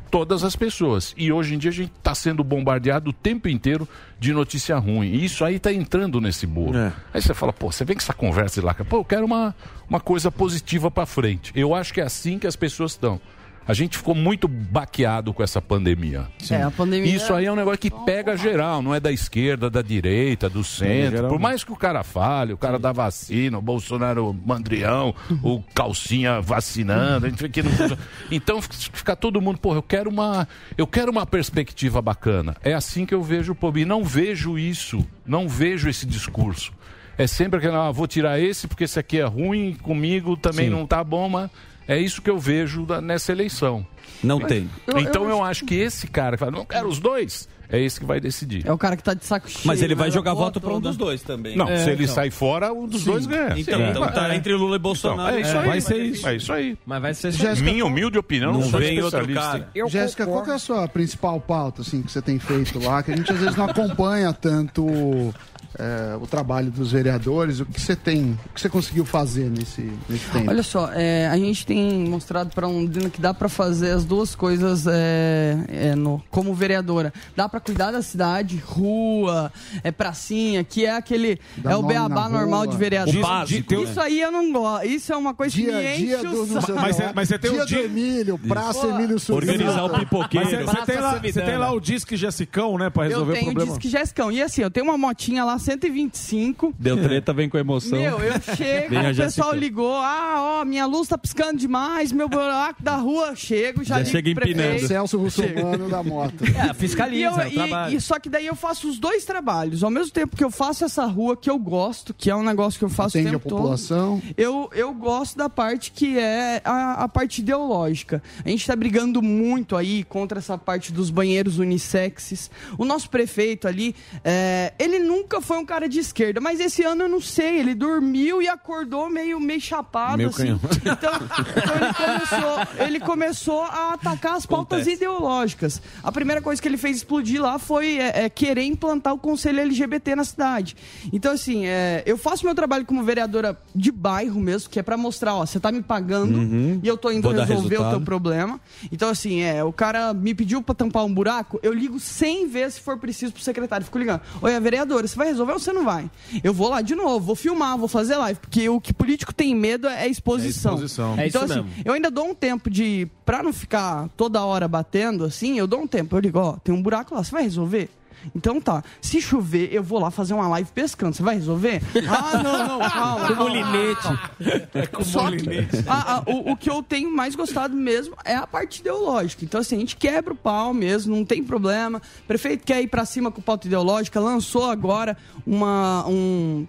Todas 0.09 0.43
as 0.43 0.55
pessoas. 0.55 1.13
E 1.17 1.31
hoje 1.31 1.55
em 1.55 1.57
dia 1.57 1.71
a 1.71 1.73
gente 1.73 1.91
está 1.97 2.15
sendo 2.15 2.43
bombardeado 2.43 3.09
o 3.09 3.13
tempo 3.13 3.47
inteiro 3.47 3.87
de 4.19 4.33
notícia 4.33 4.77
ruim. 4.77 5.07
E 5.07 5.25
isso 5.25 5.43
aí 5.43 5.55
está 5.55 5.71
entrando 5.71 6.21
nesse 6.21 6.45
bolo. 6.47 6.77
É. 6.77 6.93
Aí 7.13 7.21
você 7.21 7.33
fala, 7.33 7.51
pô, 7.51 7.71
você 7.71 7.83
vem 7.83 7.95
com 7.95 8.01
essa 8.01 8.13
conversa 8.13 8.59
de 8.61 8.65
lá, 8.65 8.73
pô, 8.73 8.97
eu 8.97 9.05
quero 9.05 9.25
uma, 9.25 9.55
uma 9.89 9.99
coisa 9.99 10.31
positiva 10.31 10.89
para 10.89 11.05
frente. 11.05 11.51
Eu 11.55 11.73
acho 11.73 11.93
que 11.93 12.01
é 12.01 12.03
assim 12.03 12.39
que 12.39 12.47
as 12.47 12.55
pessoas 12.55 12.91
estão. 12.91 13.19
A 13.67 13.73
gente 13.73 13.97
ficou 13.97 14.13
muito 14.13 14.47
baqueado 14.47 15.33
com 15.33 15.41
essa 15.41 15.59
pandemia. 15.61 16.27
É, 16.51 16.61
a 16.61 16.69
pandemia- 16.69 17.15
Isso 17.15 17.33
aí 17.33 17.45
é 17.45 17.51
um 17.51 17.55
negócio 17.55 17.79
que 17.79 17.89
pega 17.89 18.37
geral, 18.37 18.81
não 18.81 18.93
é 18.93 18.99
da 18.99 19.11
esquerda, 19.11 19.69
da 19.69 19.81
direita, 19.81 20.47
do 20.49 20.63
centro. 20.63 21.27
Por 21.27 21.39
mais 21.39 21.63
que 21.63 21.71
o 21.71 21.75
cara 21.75 22.03
fale, 22.03 22.53
o 22.53 22.57
cara 22.57 22.77
da 22.77 22.91
vacina, 22.91 23.57
o 23.57 23.61
Bolsonaro 23.61 24.35
mandrião, 24.45 25.15
o 25.41 25.63
calcinha 25.73 26.39
vacinando, 26.41 27.25
a 27.25 27.29
gente 27.29 27.41
vê 27.41 27.49
que 27.49 27.63
não 27.63 27.71
funciona. 27.71 27.97
Então 28.31 28.61
fica 28.61 29.15
todo 29.15 29.41
mundo, 29.41 29.57
porra, 29.57 29.77
eu 29.77 29.83
quero 29.83 30.09
uma, 30.09 30.47
eu 30.77 30.85
quero 30.85 31.11
uma 31.11 31.25
perspectiva 31.25 32.01
bacana. 32.01 32.55
É 32.63 32.73
assim 32.73 33.05
que 33.05 33.13
eu 33.15 33.23
vejo 33.23 33.53
o 33.53 33.55
povo. 33.55 33.79
E 33.79 33.85
não 33.85 34.03
vejo 34.03 34.59
isso, 34.59 35.05
não 35.25 35.47
vejo 35.49 35.89
esse 35.89 36.05
discurso. 36.05 36.71
É 37.17 37.25
sempre 37.27 37.57
aquele, 37.59 37.75
ah, 37.75 37.91
vou 37.91 38.07
tirar 38.07 38.39
esse 38.39 38.67
porque 38.67 38.83
esse 38.83 38.99
aqui 38.99 39.19
é 39.19 39.23
ruim, 39.23 39.73
comigo 39.81 40.35
também 40.35 40.65
Sim. 40.65 40.71
não 40.71 40.85
tá 40.85 41.03
bom, 41.03 41.29
mas 41.29 41.49
é 41.87 41.97
isso 41.99 42.21
que 42.21 42.29
eu 42.29 42.37
vejo 42.39 42.85
da- 42.85 43.01
nessa 43.01 43.31
eleição. 43.31 43.85
Não 44.23 44.39
tem. 44.39 44.69
Então 44.97 45.29
eu, 45.29 45.43
acho 45.43 45.65
que 45.65 45.75
esse 45.75 46.07
cara 46.07 46.37
que 46.37 46.39
fala, 46.39 46.51
não 46.51 46.65
quero 46.65 46.87
os 46.87 46.99
dois, 46.99 47.47
é 47.69 47.79
esse 47.81 47.99
que 47.99 48.05
vai 48.05 48.19
decidir. 48.19 48.65
É 48.65 48.71
o 48.71 48.77
cara 48.77 48.95
que 48.95 49.03
tá 49.03 49.13
de 49.13 49.25
saco 49.25 49.49
cheio. 49.49 49.65
Mas 49.65 49.81
ele 49.81 49.93
vai 49.93 50.07
né, 50.07 50.13
jogar 50.13 50.33
voto 50.33 50.61
para 50.61 50.73
um 50.73 50.79
dos 50.79 50.95
dois 50.95 51.21
também. 51.21 51.55
Não, 51.57 51.67
É, 51.67 51.77
se 51.83 51.89
ele 51.89 52.03
então. 52.03 52.15
sai 52.15 52.29
fora, 52.31 52.71
um 52.71 52.87
dos 52.87 53.01
Sim. 53.01 53.11
dois 53.11 53.25
ganha. 53.27 53.53
Então, 53.59 53.77
Sim. 53.79 53.89
então 53.89 54.07
tá 54.11 54.35
entre 54.35 54.53
Lula 54.53 54.77
e 54.77 54.79
Bolsonaro. 54.79 55.37
Então, 55.37 55.37
é 55.37 55.41
isso 55.41 55.55
É, 55.57 55.59
aí. 55.59 55.67
vai 55.67 55.81
ser 55.81 55.97
isso. 56.03 56.27
É 56.27 56.35
isso 56.35 56.53
aí. 56.53 56.77
Mas 56.85 57.01
vai 57.01 57.13
ser 57.13 57.31
Jéssica, 57.31 57.69
Minha 57.69 57.85
humilde 57.85 58.17
opinião, 58.17 58.53
não, 58.53 58.61
Não 58.61 58.69
sou 58.69 58.79
vem 58.79 59.01
outro 59.01 59.27
cara. 59.33 59.67
Jéssica, 59.87 60.25
qual 60.25 60.43
que 60.43 60.51
é 60.51 60.53
a 60.53 60.59
sua 60.59 60.87
principal 60.87 61.39
pauta 61.41 61.81
assim, 61.81 62.01
que 62.01 62.11
você 62.11 62.21
tem 62.21 62.39
feito 62.39 62.79
lá? 62.79 63.03
Que 63.03 63.11
a 63.11 63.15
gente 63.15 63.31
às 63.31 63.39
vezes 63.39 63.55
não 63.55 63.65
acompanha 63.65 64.31
tanto 64.31 65.33
é, 65.77 66.15
o 66.21 66.25
trabalho 66.27 66.71
dos 66.71 66.91
vereadores. 66.91 67.59
O 67.59 67.65
que 67.65 67.79
você 67.79 67.95
tem, 67.95 68.37
o 68.45 68.53
que 68.53 68.61
você 68.61 68.69
conseguiu 68.69 69.05
fazer 69.05 69.49
nesse, 69.49 69.91
nesse 70.09 70.25
tempo? 70.31 70.49
Olha 70.49 70.63
só, 70.63 70.89
é, 70.93 71.27
a 71.27 71.37
gente 71.37 71.65
tem 71.65 71.99
mostrado 72.07 72.49
para 72.53 72.67
Londrina 72.67 73.09
que 73.09 73.19
dá 73.21 73.33
para 73.33 73.49
fazer 73.49 73.91
as 73.91 74.05
duas 74.05 74.35
coisas 74.35 74.85
é, 74.87 75.57
é, 75.67 75.95
no, 75.95 76.21
como 76.29 76.53
vereadora. 76.53 77.13
Dá 77.35 77.47
para 77.49 77.59
cuidar 77.59 77.91
da 77.91 78.01
cidade, 78.01 78.57
rua, 78.65 79.51
é 79.83 79.91
pracinha, 79.91 80.63
que 80.63 80.85
é 80.85 80.91
aquele 80.95 81.39
Dá 81.57 81.71
é 81.71 81.75
o 81.75 81.83
beabá 81.83 82.29
normal 82.29 82.65
de 82.67 82.77
vereador. 82.77 83.15
O 83.15 83.21
básico, 83.21 83.73
né? 83.73 83.83
Isso 83.83 83.99
aí 84.01 84.21
eu 84.21 84.31
não 84.31 84.51
gosto. 84.51 84.85
Isso 84.87 85.13
é 85.13 85.17
uma 85.17 85.33
coisa 85.33 85.55
Dia- 85.55 85.65
que 85.65 85.71
me 85.73 85.97
dia 85.97 86.17
enche 86.17 86.27
o 86.27 86.45
saco. 86.61 86.73
Mas- 86.75 86.97
mas 87.13 87.27
você 87.29 87.37
tem 87.39 87.51
um 87.51 87.61
o 87.61 87.65
dia- 87.65 87.79
do 87.79 87.85
Emílio, 87.85 88.37
Praça 88.37 88.87
Emílio 88.87 89.19
Surita. 89.19 89.51
Organizar 89.51 89.83
o 89.85 89.89
pipoqueiro. 89.99 90.45
Mas 90.45 90.57
você, 90.57 90.63
você 90.79 90.85
tem 90.85 90.99
lá, 91.01 91.19
você 91.19 91.41
tem 91.41 91.57
lá 91.57 91.71
o 91.71 91.79
Disque 91.79 92.15
Jessicão, 92.15 92.77
né, 92.77 92.89
pra 92.89 93.03
Eu 93.05 93.09
resolver 93.09 93.31
o 93.31 93.35
tenho 93.35 93.45
problema. 93.47 93.71
disque 93.71 93.89
Jessicão. 93.89 94.31
E 94.31 94.41
assim, 94.41 94.61
eu 94.61 94.71
tenho 94.71 94.85
uma 94.85 94.97
motinha 94.97 95.43
lá, 95.43 95.57
125. 95.65 96.73
Deu 96.79 96.97
treta, 97.01 97.33
vem 97.33 97.49
com 97.49 97.57
emoção. 97.57 97.99
Meu, 97.99 98.19
eu 98.19 98.33
chego, 98.55 98.95
a 98.97 99.11
o 99.11 99.15
pessoal 99.15 99.53
ligou, 99.55 99.93
ah, 99.95 100.59
ó, 100.61 100.65
minha 100.65 100.85
luz 100.85 101.07
tá 101.07 101.17
piscando 101.17 101.57
demais, 101.57 102.11
meu 102.11 102.27
buraco 102.29 102.81
da 102.83 102.95
rua, 102.95 103.35
chego, 103.35 103.83
já, 103.83 103.95
Já 103.95 103.99
ligo 103.99 104.11
chega 104.11 104.29
empinando. 104.29 104.87
Celso 104.87 105.17
Russomano 105.17 105.89
da 105.89 106.03
moto. 106.03 106.35
É, 106.55 106.73
fiscaliza, 106.73 107.19
E 107.19 107.23
eu- 107.23 107.39
é 107.41 107.45
o 107.45 107.47
e- 107.49 107.53
trabalho. 107.53 107.97
e 107.97 108.01
só 108.01 108.17
que 108.19 108.29
daí 108.29 108.45
eu 108.45 108.55
faço 108.55 108.87
os 108.89 108.97
dois 108.97 109.25
trabalhos. 109.25 109.83
Ao 109.83 109.89
mesmo 109.89 110.11
tempo 110.11 110.35
que 110.37 110.43
eu 110.43 110.49
faço 110.51 110.85
essa 110.85 111.05
rua 111.05 111.35
que 111.35 111.49
eu 111.49 111.57
gosto, 111.59 112.13
que 112.13 112.29
é 112.29 112.35
um 112.35 112.43
negócio 112.43 112.79
que 112.79 112.85
eu 112.85 112.89
faço 112.89 113.17
Atende 113.17 113.33
o 113.33 113.37
a 113.37 113.39
tempo 113.39 113.49
população. 113.49 114.19
todo. 114.21 114.33
Eu, 114.37 114.69
eu 114.73 114.93
gosto 114.93 115.37
da 115.37 115.49
parte 115.49 115.91
que 115.91 116.17
é 116.17 116.61
a, 116.63 117.03
a 117.03 117.07
parte 117.09 117.41
ideológica. 117.41 118.21
A 118.43 118.49
gente 118.49 118.65
tá 118.65 118.75
brigando 118.75 119.21
muito 119.21 119.75
aí 119.75 120.03
contra 120.05 120.39
essa 120.39 120.57
parte 120.57 120.91
dos 120.93 121.09
banheiros 121.09 121.59
unissexes. 121.59 122.49
O 122.77 122.85
nosso 122.85 123.09
prefeito 123.09 123.67
ali, 123.67 123.95
é, 124.23 124.73
ele 124.79 124.99
nunca 124.99 125.41
foi 125.41 125.54
um 125.57 125.65
cara 125.65 125.87
de 125.89 125.99
esquerda, 125.99 126.39
mas 126.41 126.59
esse 126.59 126.83
ano 126.83 127.03
eu 127.03 127.09
não 127.09 127.21
sei, 127.21 127.59
ele 127.59 127.73
dormiu 127.75 128.41
e 128.41 128.47
acordou 128.47 129.09
meio, 129.09 129.39
meio 129.39 129.61
chapado, 129.61 130.17
Meio 130.17 130.29
assim. 130.29 130.59
Então, 130.85 131.11
então 131.55 131.75
ele, 131.75 131.93
começou, 131.93 132.85
ele 132.85 132.99
começou 132.99 133.61
a 133.63 133.93
atacar 133.93 134.35
as 134.35 134.45
pautas 134.45 134.79
Acontece. 134.81 134.95
ideológicas. 134.97 135.81
A 136.03 136.11
primeira 136.11 136.41
coisa 136.41 136.61
que 136.61 136.67
ele 136.67 136.77
fez 136.77 136.97
explodir 136.97 137.41
lá 137.41 137.57
foi 137.59 137.97
é, 137.97 138.25
é, 138.25 138.29
querer 138.29 138.63
implantar 138.63 139.13
o 139.13 139.17
conselho 139.17 139.59
LGBT 139.59 140.15
na 140.15 140.23
cidade. 140.23 140.75
Então, 141.11 141.31
assim, 141.33 141.65
é, 141.65 142.03
eu 142.05 142.17
faço 142.17 142.45
meu 142.45 142.53
trabalho 142.55 142.85
como 142.85 143.03
vereadora 143.03 143.57
de 143.73 143.91
bairro 143.91 144.39
mesmo, 144.39 144.69
que 144.69 144.79
é 144.79 144.83
pra 144.83 144.97
mostrar, 144.97 145.35
ó, 145.35 145.45
você 145.45 145.59
tá 145.59 145.71
me 145.71 145.81
pagando 145.81 146.37
Uhum. 146.37 146.79
e 146.83 146.87
eu 146.87 146.97
tô 146.97 147.11
indo 147.11 147.23
Vou 147.23 147.31
resolver 147.33 147.77
o 147.79 147.89
teu 147.89 148.01
problema. 148.01 148.59
Então, 148.91 149.09
assim, 149.09 149.41
é, 149.41 149.63
o 149.63 149.73
cara 149.73 150.13
me 150.13 150.33
pediu 150.33 150.61
pra 150.61 150.75
tampar 150.75 151.03
um 151.05 151.13
buraco, 151.13 151.59
eu 151.63 151.73
ligo 151.73 151.99
100 151.99 152.47
vezes 152.47 152.75
se 152.75 152.81
for 152.81 152.97
preciso 152.97 153.33
pro 153.33 153.41
secretário. 153.41 153.85
Fico 153.85 153.97
ligando. 153.97 154.21
Oi, 154.41 154.55
a 154.55 154.59
vereadora, 154.59 155.07
você 155.07 155.15
vai 155.15 155.27
resolver 155.27 155.44
ou 155.53 155.59
você 155.59 155.71
não 155.71 155.83
vai? 155.83 156.09
Eu 156.43 156.53
vou 156.53 156.69
lá 156.69 156.81
de 156.81 156.95
novo, 156.95 157.25
vou 157.25 157.35
filmar, 157.35 157.77
vou 157.77 157.87
fazer 157.87 158.15
live, 158.17 158.39
porque 158.39 158.67
o 158.69 158.79
que 158.79 158.93
político 158.93 159.33
tem 159.33 159.55
medo 159.55 159.87
é 159.87 160.07
exposição. 160.07 160.71
É 160.71 160.75
exposição. 160.75 161.19
É 161.19 161.27
então, 161.27 161.43
isso 161.45 161.53
assim, 161.53 161.63
mesmo. 161.63 161.83
eu 161.85 161.93
ainda 161.93 162.11
dou 162.11 162.25
um 162.25 162.35
tempo 162.35 162.69
de. 162.69 163.07
Pra 163.25 163.41
não 163.41 163.51
ficar 163.51 164.07
toda 164.15 164.43
hora 164.43 164.67
batendo 164.67 165.23
assim, 165.23 165.57
eu 165.57 165.65
dou 165.65 165.81
um 165.81 165.87
tempo. 165.87 166.15
Eu 166.15 166.21
digo, 166.21 166.39
ó, 166.39 166.53
tem 166.53 166.73
um 166.73 166.81
buraco 166.81 167.15
lá, 167.15 167.23
você 167.23 167.31
vai 167.31 167.43
resolver? 167.43 167.89
Então 168.35 168.59
tá. 168.59 168.83
Se 169.01 169.21
chover, 169.21 169.73
eu 169.73 169.83
vou 169.83 169.99
lá 169.99 170.11
fazer 170.11 170.33
uma 170.33 170.47
live 170.47 170.69
pescando. 170.73 171.15
Você 171.15 171.23
vai 171.23 171.35
resolver? 171.35 171.81
Ah, 172.07 172.41
não, 172.41 172.67
não, 172.67 172.89
calma. 172.89 173.27
Com 173.27 173.35
molinete. 173.35 174.01
calma. 174.01 175.05
Só 175.05 175.31
que, 175.31 175.67
ah, 175.87 176.15
ah, 176.17 176.23
o, 176.27 176.51
o 176.51 176.57
que 176.57 176.69
eu 176.69 176.81
tenho 176.81 177.11
mais 177.11 177.35
gostado 177.35 177.75
mesmo 177.75 178.15
é 178.23 178.35
a 178.35 178.45
parte 178.47 178.79
ideológica. 178.79 179.43
Então, 179.43 179.59
assim, 179.59 179.75
a 179.75 179.79
gente 179.79 179.95
quebra 179.97 180.33
o 180.33 180.35
pau 180.35 180.73
mesmo, 180.73 181.15
não 181.15 181.25
tem 181.25 181.43
problema. 181.43 182.01
O 182.23 182.27
prefeito 182.27 182.63
quer 182.63 182.81
ir 182.81 182.87
pra 182.87 183.05
cima 183.05 183.31
com 183.31 183.41
pauta 183.41 183.67
ideológica, 183.67 184.19
lançou 184.19 184.69
agora 184.69 185.17
uma. 185.45 186.05
Um, 186.07 186.65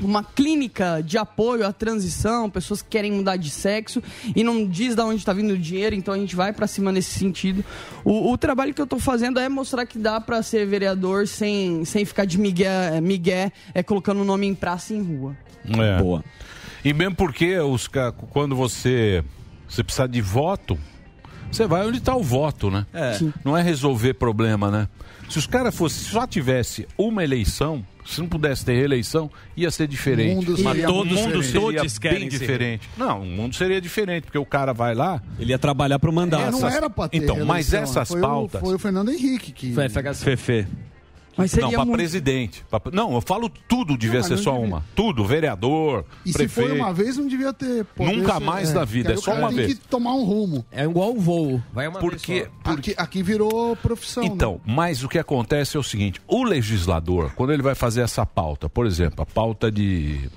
uma 0.00 0.24
clínica 0.24 1.00
de 1.00 1.16
apoio 1.16 1.66
à 1.66 1.72
transição, 1.72 2.50
pessoas 2.50 2.82
que 2.82 2.88
querem 2.88 3.12
mudar 3.12 3.36
de 3.36 3.50
sexo 3.50 4.02
e 4.34 4.42
não 4.42 4.66
diz 4.66 4.94
de 4.94 5.02
onde 5.02 5.16
está 5.16 5.32
vindo 5.32 5.52
o 5.52 5.58
dinheiro, 5.58 5.94
então 5.94 6.12
a 6.14 6.18
gente 6.18 6.34
vai 6.34 6.52
para 6.52 6.66
cima 6.66 6.90
nesse 6.90 7.18
sentido. 7.18 7.64
O, 8.04 8.32
o 8.32 8.38
trabalho 8.38 8.74
que 8.74 8.80
eu 8.80 8.84
estou 8.84 8.98
fazendo 8.98 9.38
é 9.38 9.48
mostrar 9.48 9.86
que 9.86 9.98
dá 9.98 10.20
para 10.20 10.42
ser 10.42 10.66
vereador 10.66 11.28
sem, 11.28 11.84
sem 11.84 12.04
ficar 12.04 12.24
de 12.24 12.38
migué, 12.38 13.00
migué 13.00 13.52
é, 13.72 13.82
colocando 13.82 14.20
o 14.20 14.24
nome 14.24 14.46
em 14.46 14.54
praça 14.54 14.92
e 14.92 14.96
em 14.96 15.02
rua. 15.02 15.36
É. 15.64 16.02
Boa. 16.02 16.24
E 16.84 16.92
mesmo 16.92 17.14
porque 17.14 17.58
os, 17.58 17.88
quando 18.30 18.54
você, 18.54 19.24
você 19.68 19.82
precisa 19.82 20.08
de 20.08 20.20
voto, 20.20 20.78
você 21.50 21.66
vai 21.66 21.86
onde 21.86 21.98
está 21.98 22.14
o 22.14 22.22
voto, 22.22 22.70
né? 22.70 22.84
É. 22.92 23.18
Não 23.44 23.56
é 23.56 23.62
resolver 23.62 24.14
problema, 24.14 24.70
né? 24.70 24.88
Se 25.30 25.38
os 25.38 25.46
caras 25.46 25.74
fossem, 25.74 26.10
só 26.10 26.26
tivesse 26.26 26.86
uma 26.98 27.24
eleição, 27.24 27.84
se 28.04 28.20
não 28.20 28.28
pudesse 28.28 28.64
ter 28.64 28.74
reeleição, 28.74 29.30
ia 29.56 29.70
ser 29.70 29.86
diferente. 29.88 30.32
O 30.32 30.36
mundo 30.36 30.62
Mas 30.62 30.82
todo 30.82 31.06
muito 31.06 31.14
mundo 31.20 31.42
seria 31.42 31.60
Todos 31.80 31.98
querem 31.98 32.20
bem 32.20 32.30
ser 32.30 32.38
diferente. 32.38 32.88
Não, 32.96 33.22
o 33.22 33.26
mundo 33.26 33.54
seria 33.54 33.80
diferente, 33.80 34.24
porque 34.24 34.38
o 34.38 34.44
cara 34.46 34.72
vai 34.72 34.94
lá. 34.94 35.22
Ele 35.38 35.50
ia 35.52 35.58
trabalhar 35.58 35.98
pro 35.98 36.12
mandato. 36.12 36.42
É, 36.42 36.50
não 36.50 36.58
essas- 36.58 36.74
era 36.74 36.90
pra 36.90 37.08
ter 37.08 37.16
Então, 37.18 37.36
mas 37.44 37.70
reeleição, 37.70 37.82
essas 37.82 38.08
foi 38.08 38.20
pautas- 38.20 38.62
O, 38.62 38.66
foi 38.66 38.74
o 38.74 38.78
Fernando 38.78 39.10
Henrique 39.10 39.52
que... 39.52 39.72
Foi 39.74 39.84
FHC. 39.88 40.24
Fefe. 40.24 40.66
Mas 41.36 41.50
seria 41.50 41.66
Não, 41.66 41.72
para 41.74 41.84
muito... 41.84 41.96
presidente. 41.96 42.64
Pra- 42.70 42.80
Não, 42.92 43.12
eu 43.14 43.20
falo 43.20 43.48
tudo 43.68 43.96
devia 43.96 44.20
mas 44.20 44.26
ser 44.28 44.36
não 44.36 44.42
só 44.42 44.52
devia. 44.52 44.66
uma. 44.68 44.84
Tudo, 44.94 45.24
vereador, 45.24 46.04
E 46.24 46.30
se 46.32 46.38
prefeito. 46.38 46.68
foi 46.70 46.78
uma 46.78 46.92
vez, 46.92 47.16
não 47.16 47.26
devia 47.26 47.52
ter... 47.52 47.84
Nunca 47.98 48.34
ser- 48.34 48.40
mais 48.40 48.72
na 48.72 48.84
vida, 48.84 49.12
é 49.12 49.14
o 49.16 49.20
só 49.20 49.34
uma 49.34 49.48
tem 49.48 49.56
vez. 49.56 49.74
que 49.74 49.80
tomar 49.88 50.14
um 50.14 50.24
rumo. 50.24 50.64
É 50.70 50.84
igual 50.84 51.10
o 51.14 51.20
voo. 51.20 51.60
Vai 51.72 51.88
uma 51.88 51.98
Porque, 51.98 52.32
vez 52.42 52.48
Aqui, 52.64 52.94
aqui 52.96 53.22
virou 53.22 53.74
profissão. 53.76 54.22
né? 54.22 54.28
Então, 54.32 54.60
mas 54.64 55.02
o 55.02 55.08
que 55.08 55.18
acontece 55.18 55.76
é 55.76 55.80
o 55.80 55.82
seguinte: 55.82 56.20
o 56.28 56.44
legislador, 56.44 57.32
quando 57.34 57.52
ele 57.52 57.62
vai 57.62 57.74
fazer 57.74 58.02
essa 58.02 58.24
pauta, 58.24 58.68
por 58.68 58.86
exemplo, 58.86 59.22
a 59.22 59.26
pauta 59.26 59.70
de 59.70 60.28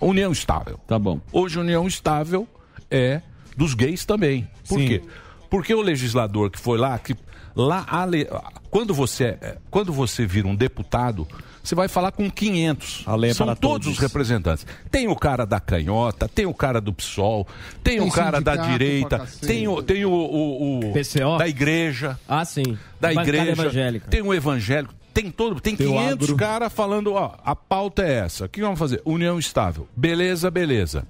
união 0.00 0.32
estável. 0.32 0.78
Tá 0.86 0.98
bom. 0.98 1.20
Hoje, 1.32 1.58
união 1.58 1.86
estável 1.86 2.46
é 2.90 3.22
dos 3.56 3.74
gays 3.74 4.04
também. 4.04 4.48
Por 4.68 4.78
Sim. 4.80 4.86
quê? 4.86 5.02
Porque 5.48 5.74
o 5.74 5.80
legislador 5.80 6.50
que 6.50 6.58
foi 6.58 6.76
lá, 6.76 6.98
que 6.98 7.14
lá 7.56 7.84
a 7.88 8.04
le- 8.04 8.28
quando 8.70 8.92
você 8.94 9.36
é- 9.40 9.56
quando 9.70 9.92
você 9.92 10.24
vira 10.26 10.46
um 10.46 10.54
deputado, 10.54 11.26
você 11.62 11.74
vai 11.74 11.88
falar 11.88 12.12
com 12.12 12.30
500. 12.30 13.02
A 13.06 13.16
lei 13.16 13.30
é 13.30 13.34
São 13.34 13.46
para 13.46 13.56
todos 13.56 13.86
todos. 13.86 13.88
os 13.88 13.98
representantes. 13.98 14.64
Tem 14.90 15.08
o 15.08 15.16
cara 15.16 15.44
da 15.44 15.58
canhota, 15.58 16.28
tem 16.28 16.46
o 16.46 16.54
cara 16.54 16.80
do 16.80 16.92
PSOL, 16.92 17.46
tem, 17.82 17.98
Tem 17.98 18.06
o 18.08 18.12
cara 18.12 18.40
da 18.40 18.54
direita, 18.54 19.26
tem 19.44 19.66
o, 19.66 19.82
tem 19.82 20.04
o, 20.04 20.10
o- 20.12 20.78
o- 20.90 20.92
PCO? 20.92 21.38
da 21.38 21.48
igreja 21.48 22.16
Ah, 22.28 22.44
sim. 22.44 22.78
da 23.00 23.08
Bancada 23.08 23.28
igreja, 23.28 23.50
evangélica. 23.62 24.08
tem 24.08 24.22
o 24.22 24.32
evangélico, 24.32 24.94
tem 25.12 25.30
todo, 25.30 25.60
tem, 25.60 25.74
Tem 25.74 25.86
o 25.86 25.90
500 25.90 26.28
agro. 26.28 26.36
caras 26.36 26.72
falando, 26.72 27.14
ó, 27.14 27.34
a 27.44 27.56
pauta 27.56 28.02
é 28.04 28.18
essa. 28.18 28.44
O 28.44 28.48
que 28.48 28.60
vamos 28.60 28.78
fazer? 28.78 29.00
União 29.04 29.38
estável. 29.38 29.88
Beleza, 29.96 30.50
beleza. 30.50 31.04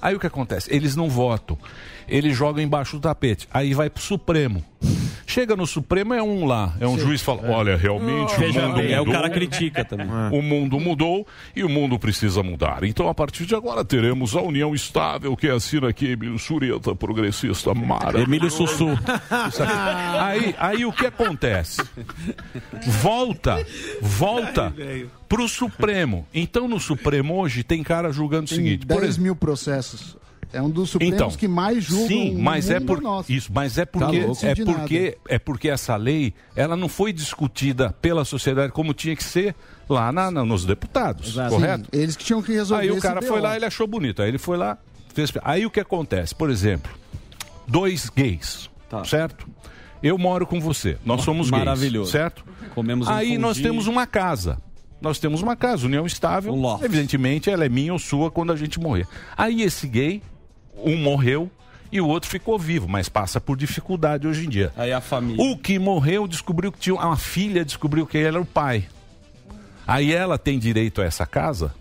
Aí 0.00 0.14
o 0.14 0.20
que 0.20 0.26
acontece? 0.26 0.68
Eles 0.72 0.94
não 0.94 1.08
votam. 1.08 1.58
Eles 2.08 2.36
jogam 2.36 2.62
embaixo 2.62 2.96
do 2.96 3.02
tapete. 3.02 3.48
Aí 3.52 3.74
vai 3.74 3.90
pro 3.90 4.02
Supremo. 4.02 4.64
Chega 5.28 5.56
no 5.56 5.66
Supremo, 5.66 6.14
é 6.14 6.22
um 6.22 6.46
lá. 6.46 6.74
É 6.78 6.86
um 6.86 6.96
juiz 6.98 7.20
que 7.20 7.26
fala: 7.26 7.42
olha, 7.50 7.76
realmente 7.76 8.34
o 8.34 8.38
Veja 8.38 8.68
mundo 8.68 8.76
bem, 8.76 8.92
é 8.92 9.00
o 9.00 9.04
mudou. 9.04 9.14
cara 9.14 9.28
critica 9.28 9.84
também. 9.84 10.06
O 10.30 10.40
mundo 10.40 10.78
mudou 10.78 11.26
e 11.54 11.64
o 11.64 11.68
mundo 11.68 11.98
precisa 11.98 12.42
mudar. 12.42 12.84
Então, 12.84 13.08
a 13.08 13.14
partir 13.14 13.44
de 13.44 13.54
agora, 13.54 13.84
teremos 13.84 14.36
a 14.36 14.40
união 14.40 14.74
estável 14.74 15.36
que 15.36 15.48
assina 15.48 15.88
aqui 15.88 16.12
Emílio 16.12 16.38
Sureta, 16.38 16.94
progressista 16.94 17.74
mara. 17.74 18.20
Emílio 18.20 18.50
Sussu. 18.50 18.88
Aí, 20.20 20.54
aí 20.58 20.84
o 20.86 20.92
que 20.92 21.06
acontece? 21.06 21.82
Volta, 23.02 23.64
volta 24.00 24.72
pro 25.28 25.48
Supremo. 25.48 26.26
Então, 26.32 26.68
no 26.68 26.78
Supremo 26.78 27.34
hoje 27.40 27.62
tem 27.64 27.82
cara 27.82 28.12
julgando 28.12 28.44
o 28.44 28.48
seguinte: 28.48 28.86
10 28.86 29.00
por 29.00 29.06
exemplo, 29.06 29.22
mil 29.24 29.36
processos. 29.36 30.16
É 30.52 30.62
um 30.62 30.70
dos 30.70 30.90
Supremos 30.90 31.14
Então, 31.14 31.30
que 31.30 31.46
mais 31.48 31.84
julgam 31.84 32.06
sim, 32.08 32.34
mas 32.40 32.70
é 32.70 32.78
por 32.80 33.00
nosso. 33.02 33.30
isso, 33.32 33.50
mas 33.52 33.76
é 33.78 33.84
Tá 33.84 33.90
porque 33.92 34.20
louco. 34.20 34.46
é 34.46 34.54
porque 34.54 35.18
é 35.28 35.38
porque 35.38 35.68
essa 35.68 35.96
lei 35.96 36.32
ela 36.54 36.76
não 36.76 36.88
foi 36.88 37.12
discutida 37.12 37.94
pela 38.00 38.24
sociedade 38.24 38.72
como 38.72 38.94
tinha 38.94 39.14
que 39.16 39.24
ser 39.24 39.54
lá 39.88 40.10
na, 40.12 40.30
na- 40.30 40.44
nos 40.44 40.64
deputados, 40.64 41.28
Exato. 41.30 41.50
correto? 41.54 41.84
Sim, 41.92 42.00
eles 42.00 42.16
que 42.16 42.24
tinham 42.24 42.42
que 42.42 42.52
resolver 42.52 42.82
Aí 42.84 42.90
o 42.90 43.00
cara 43.00 43.20
foi 43.22 43.40
lá, 43.40 43.56
ele 43.56 43.64
achou 43.66 43.86
bonito, 43.86 44.22
aí 44.22 44.28
ele 44.28 44.38
foi 44.38 44.56
lá, 44.56 44.78
fez. 45.14 45.32
Aí 45.42 45.66
o 45.66 45.70
que 45.70 45.80
acontece? 45.80 46.34
Por 46.34 46.48
exemplo, 46.50 46.90
dois 47.66 48.08
gays, 48.08 48.70
certo? 49.04 49.46
Eu 50.02 50.16
moro 50.18 50.46
com 50.46 50.60
você, 50.60 50.96
nós 51.04 51.22
somos 51.22 51.50
gays, 51.50 51.64
Maravilhoso. 51.64 52.10
certo? 52.12 52.44
Comemos 52.74 53.08
um 53.08 53.12
Aí 53.12 53.36
nós 53.38 53.58
temos 53.58 53.86
uma 53.86 54.06
casa. 54.06 54.58
Nós 55.00 55.18
temos 55.18 55.42
uma 55.42 55.54
casa, 55.54 55.86
união 55.86 56.06
estável. 56.06 56.54
Evidentemente, 56.82 57.50
ela 57.50 57.66
é 57.66 57.68
minha 57.68 57.92
ou 57.92 57.98
sua 57.98 58.30
quando 58.30 58.50
a 58.52 58.56
gente 58.56 58.80
morrer. 58.80 59.06
Aí 59.36 59.60
esse 59.62 59.86
gay, 59.86 60.22
um 60.76 60.96
morreu 60.96 61.50
e 61.90 62.00
o 62.00 62.06
outro 62.06 62.28
ficou 62.28 62.58
vivo, 62.58 62.88
mas 62.88 63.08
passa 63.08 63.40
por 63.40 63.56
dificuldade 63.56 64.26
hoje 64.26 64.46
em 64.46 64.48
dia. 64.48 64.72
Aí 64.76 64.92
a 64.92 65.00
família. 65.00 65.42
O 65.44 65.56
que 65.56 65.78
morreu 65.78 66.26
descobriu 66.26 66.72
que 66.72 66.78
tinha 66.78 66.94
uma 66.94 67.16
filha, 67.16 67.64
descobriu 67.64 68.06
que 68.06 68.18
ele 68.18 68.26
era 68.26 68.40
o 68.40 68.46
pai. 68.46 68.86
Aí 69.86 70.12
ela 70.12 70.36
tem 70.36 70.58
direito 70.58 71.00
a 71.00 71.04
essa 71.04 71.24
casa? 71.24 71.72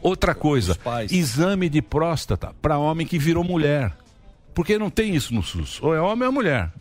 Outra 0.00 0.34
coisa, 0.34 0.76
exame 1.10 1.68
de 1.68 1.80
próstata 1.80 2.52
para 2.60 2.78
homem 2.78 3.06
que 3.06 3.18
virou 3.18 3.42
mulher. 3.42 3.92
Porque 4.54 4.78
não 4.78 4.88
tem 4.88 5.14
isso 5.14 5.34
no 5.34 5.42
SUS. 5.42 5.82
Ou 5.82 5.94
é 5.94 6.00
homem 6.00 6.24
ou 6.24 6.32
é 6.32 6.34
mulher. 6.34 6.72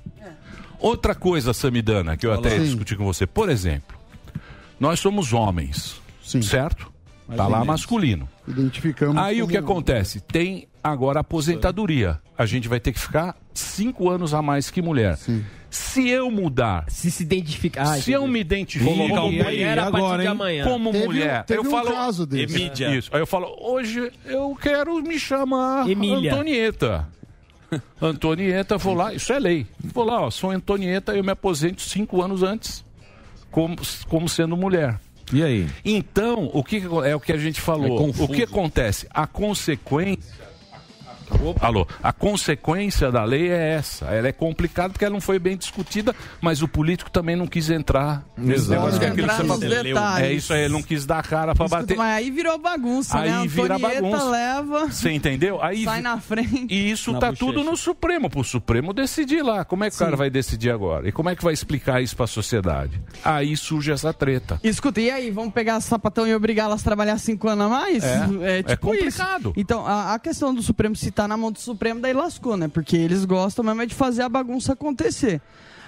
Outra 0.80 1.16
coisa, 1.16 1.54
Samidana, 1.54 2.18
que 2.18 2.26
eu 2.26 2.34
até 2.34 2.52
Sim. 2.52 2.66
discuti 2.66 2.96
com 2.96 3.06
você. 3.06 3.26
Por 3.26 3.50
exemplo, 3.50 3.98
nós 4.80 5.00
somos 5.00 5.32
homens, 5.32 6.02
certo? 6.22 6.92
Mais 7.26 7.38
Tá 7.38 7.46
ou 7.46 7.52
lá 7.52 7.64
masculino. 7.64 8.28
Identificamos. 8.46 9.18
Aí 9.18 9.42
o 9.42 9.48
que 9.48 9.56
acontece? 9.56 10.20
Tem 10.20 10.68
agora 10.84 11.20
a 11.20 11.22
aposentadoria. 11.22 12.20
A 12.38 12.46
gente 12.46 12.68
vai 12.68 12.80
ter 12.80 12.92
que 12.92 13.00
ficar 13.00 13.36
cinco 13.54 14.10
anos 14.10 14.34
a 14.34 14.42
mais 14.42 14.70
que 14.70 14.82
mulher. 14.82 15.18
Se 15.70 16.08
eu 16.10 16.30
mudar. 16.30 16.86
Se 16.90 17.10
se 17.10 17.24
identificar. 17.24 17.86
se 17.98 18.12
eu 18.12 18.28
me 18.28 18.40
identifico 18.40 18.92
Colocar 18.94 19.22
como 19.22 19.32
mulher 19.32 19.80
a 19.80 19.90
partir 19.92 20.22
de 20.22 20.28
amanhã. 20.28 20.64
Como 20.66 20.92
Teve 20.92 21.06
mulher. 21.06 21.44
teve 21.46 21.60
eu 21.60 21.64
um 21.68 21.72
falo. 21.72 21.92
caso 21.92 22.26
desse. 22.26 22.56
Emídia. 22.56 22.96
Isso. 22.96 23.10
Aí 23.14 23.20
eu 23.22 23.26
falo, 23.28 23.56
hoje 23.60 24.12
eu 24.26 24.56
quero 24.62 25.02
me 25.02 25.18
chamar 25.18 25.90
Emília. 25.90 26.34
Antonieta. 26.34 27.08
Antonieta, 28.02 28.78
vou 28.78 28.94
lá, 28.94 29.14
isso 29.14 29.34
é 29.34 29.40
lei. 29.40 29.66
Vou 29.84 30.04
lá, 30.04 30.22
ó, 30.22 30.30
sou 30.30 30.52
Antonieta, 30.52 31.14
eu 31.16 31.24
me 31.24 31.32
aposento 31.32 31.82
cinco 31.82 32.22
anos 32.22 32.44
antes, 32.44 32.86
como, 33.50 33.76
como 34.08 34.30
sendo 34.30 34.56
mulher. 34.56 35.00
E 35.32 35.42
aí? 35.42 35.68
Então, 35.84 36.52
o 36.54 36.64
que 36.64 36.84
é 37.06 37.16
o 37.16 37.20
que 37.20 37.32
a 37.32 37.38
gente 37.38 37.60
É 37.60 37.64
falou? 37.64 37.98
confuso. 37.98 38.26
o 38.26 38.28
que 38.36 38.44
acontece? 38.44 39.08
A 39.10 39.26
consequência. 39.26 40.43
Alô, 41.60 41.88
a 42.02 42.12
consequência 42.14 43.12
da 43.12 43.24
lei 43.24 43.50
é 43.50 43.74
essa. 43.74 44.06
Ela 44.06 44.28
é 44.28 44.32
complicada 44.32 44.90
porque 44.92 45.06
ela 45.06 45.14
não 45.14 45.22
foi 45.22 45.40
bem 45.40 45.58
discutida, 45.58 46.16
mas 46.42 46.62
o 46.62 46.68
político 46.68 47.10
também 47.12 47.36
não 47.36 47.48
quis 47.48 47.70
entrar 47.70 48.24
nesse 48.38 48.66
Exato. 48.66 48.72
negócio 48.72 49.00
que 49.00 49.06
é 49.06 49.10
aquilo 49.10 49.28
que 49.28 49.36
você 49.36 49.44
falou. 49.46 49.60
detalhes. 49.84 50.28
É 50.28 50.34
isso 50.34 50.54
aí, 50.54 50.62
ele 50.64 50.74
não 50.74 50.84
quis 50.84 51.06
dar 51.06 51.20
a 51.20 51.24
cara 51.24 51.54
pra 51.56 51.68
bater. 51.68 51.98
Mas 51.98 52.18
aí 52.18 52.32
virou 52.32 52.58
bagunça, 52.58 53.20
né? 53.22 53.38
Aí 53.38 53.48
vira 53.48 53.78
bagunça. 53.80 54.24
leva, 54.30 54.88
Você 54.88 55.12
entendeu? 55.12 55.62
Aí 55.62 55.84
sai 55.84 56.02
na 56.02 56.20
frente. 56.20 56.68
e 56.70 56.92
isso 56.92 57.12
Na 57.14 57.20
tá 57.20 57.28
bochecha. 57.32 57.46
tudo 57.46 57.64
no 57.64 57.76
Supremo, 57.78 58.30
pro 58.30 58.44
Supremo 58.44 58.94
decidir 58.94 59.42
lá. 59.44 59.64
Como 59.66 59.84
é 59.84 59.90
que 59.90 59.96
o 59.96 60.00
cara 60.00 60.16
vai 60.16 60.30
decidir 60.30 60.72
agora? 60.72 61.08
E 61.08 61.12
como 61.12 61.30
é 61.30 61.36
que 61.36 61.44
vai 61.44 61.54
explicar 61.54 62.02
isso 62.02 62.16
pra 62.16 62.28
sociedade? 62.28 63.02
Aí 63.24 63.56
surge 63.58 63.92
essa 63.92 64.14
treta. 64.14 64.60
Escuta, 64.64 65.00
e 65.02 65.10
aí, 65.12 65.32
vamos 65.32 65.54
pegar 65.54 65.80
sapatão 65.82 66.28
e 66.28 66.34
obrigá-las 66.36 66.82
a 66.82 66.84
trabalhar 66.84 67.18
cinco 67.18 67.48
anos 67.48 67.66
a 67.66 67.70
mais? 67.70 68.04
É, 68.04 68.64
é 68.68 68.76
complicado. 68.76 69.50
isso. 69.50 69.54
Então, 69.58 69.86
a, 69.86 70.14
a 70.14 70.20
questão 70.20 70.54
do 70.54 70.62
Supremo, 70.62 70.96
se 70.96 71.12
tá 71.24 71.28
na 71.28 71.38
mão 71.38 71.52
do 71.52 71.60
Supremo, 71.60 72.00
daí 72.00 72.14
lascou, 72.14 72.56
né? 72.58 72.68
Porque 72.68 72.96
eles 72.96 73.26
gostam 73.26 73.64
mesmo 73.66 73.82
é 73.82 73.86
de 73.86 73.96
fazer 73.96 74.22
a 74.24 74.30
bagunça 74.30 74.74
acontecer. 74.74 75.42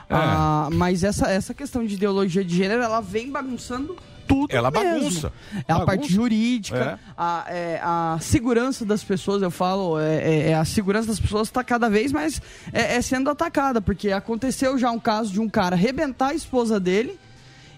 É. 0.09 0.13
Ah, 0.15 0.69
mas 0.71 1.03
essa, 1.03 1.27
essa 1.31 1.53
questão 1.53 1.85
de 1.85 1.95
ideologia 1.95 2.43
de 2.43 2.55
gênero, 2.55 2.81
ela 2.83 3.01
vem 3.01 3.31
bagunçando 3.31 3.95
tudo 4.27 4.55
Ela 4.55 4.71
mesmo. 4.71 4.91
bagunça. 4.93 5.33
É 5.53 5.59
a 5.71 5.77
Bagunça. 5.79 5.85
parte 5.85 6.11
jurídica, 6.13 6.99
É. 6.99 7.09
a, 7.17 7.45
é, 7.47 7.79
a 7.83 8.17
segurança 8.21 8.83
das 8.85 9.03
pessoas, 9.03 9.41
eu 9.43 9.51
falo, 9.51 9.99
é, 9.99 10.15
é- 10.17 10.49
é 10.49 10.55
a 10.55 10.65
segurança 10.65 11.07
das 11.07 11.19
pessoas 11.19 11.47
está 11.47 11.63
cada 11.63 11.89
vez 11.89 12.11
mais 12.11 12.41
é, 12.73 12.95
é 12.95 13.01
sendo 13.01 13.29
atacada, 13.29 13.81
porque 13.81 14.11
aconteceu 14.11 14.77
já 14.79 14.89
um 14.91 14.99
caso 14.99 15.31
de 15.31 15.39
um 15.39 15.47
cara 15.49 15.75
arrebentar 15.75 16.29
a 16.29 16.33
esposa 16.33 16.79
dele 16.79 17.19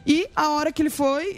e 0.06 0.26
a 0.36 0.50
hora 0.52 0.72
que 0.72 0.82
ele 0.82 0.90
foi 0.90 1.36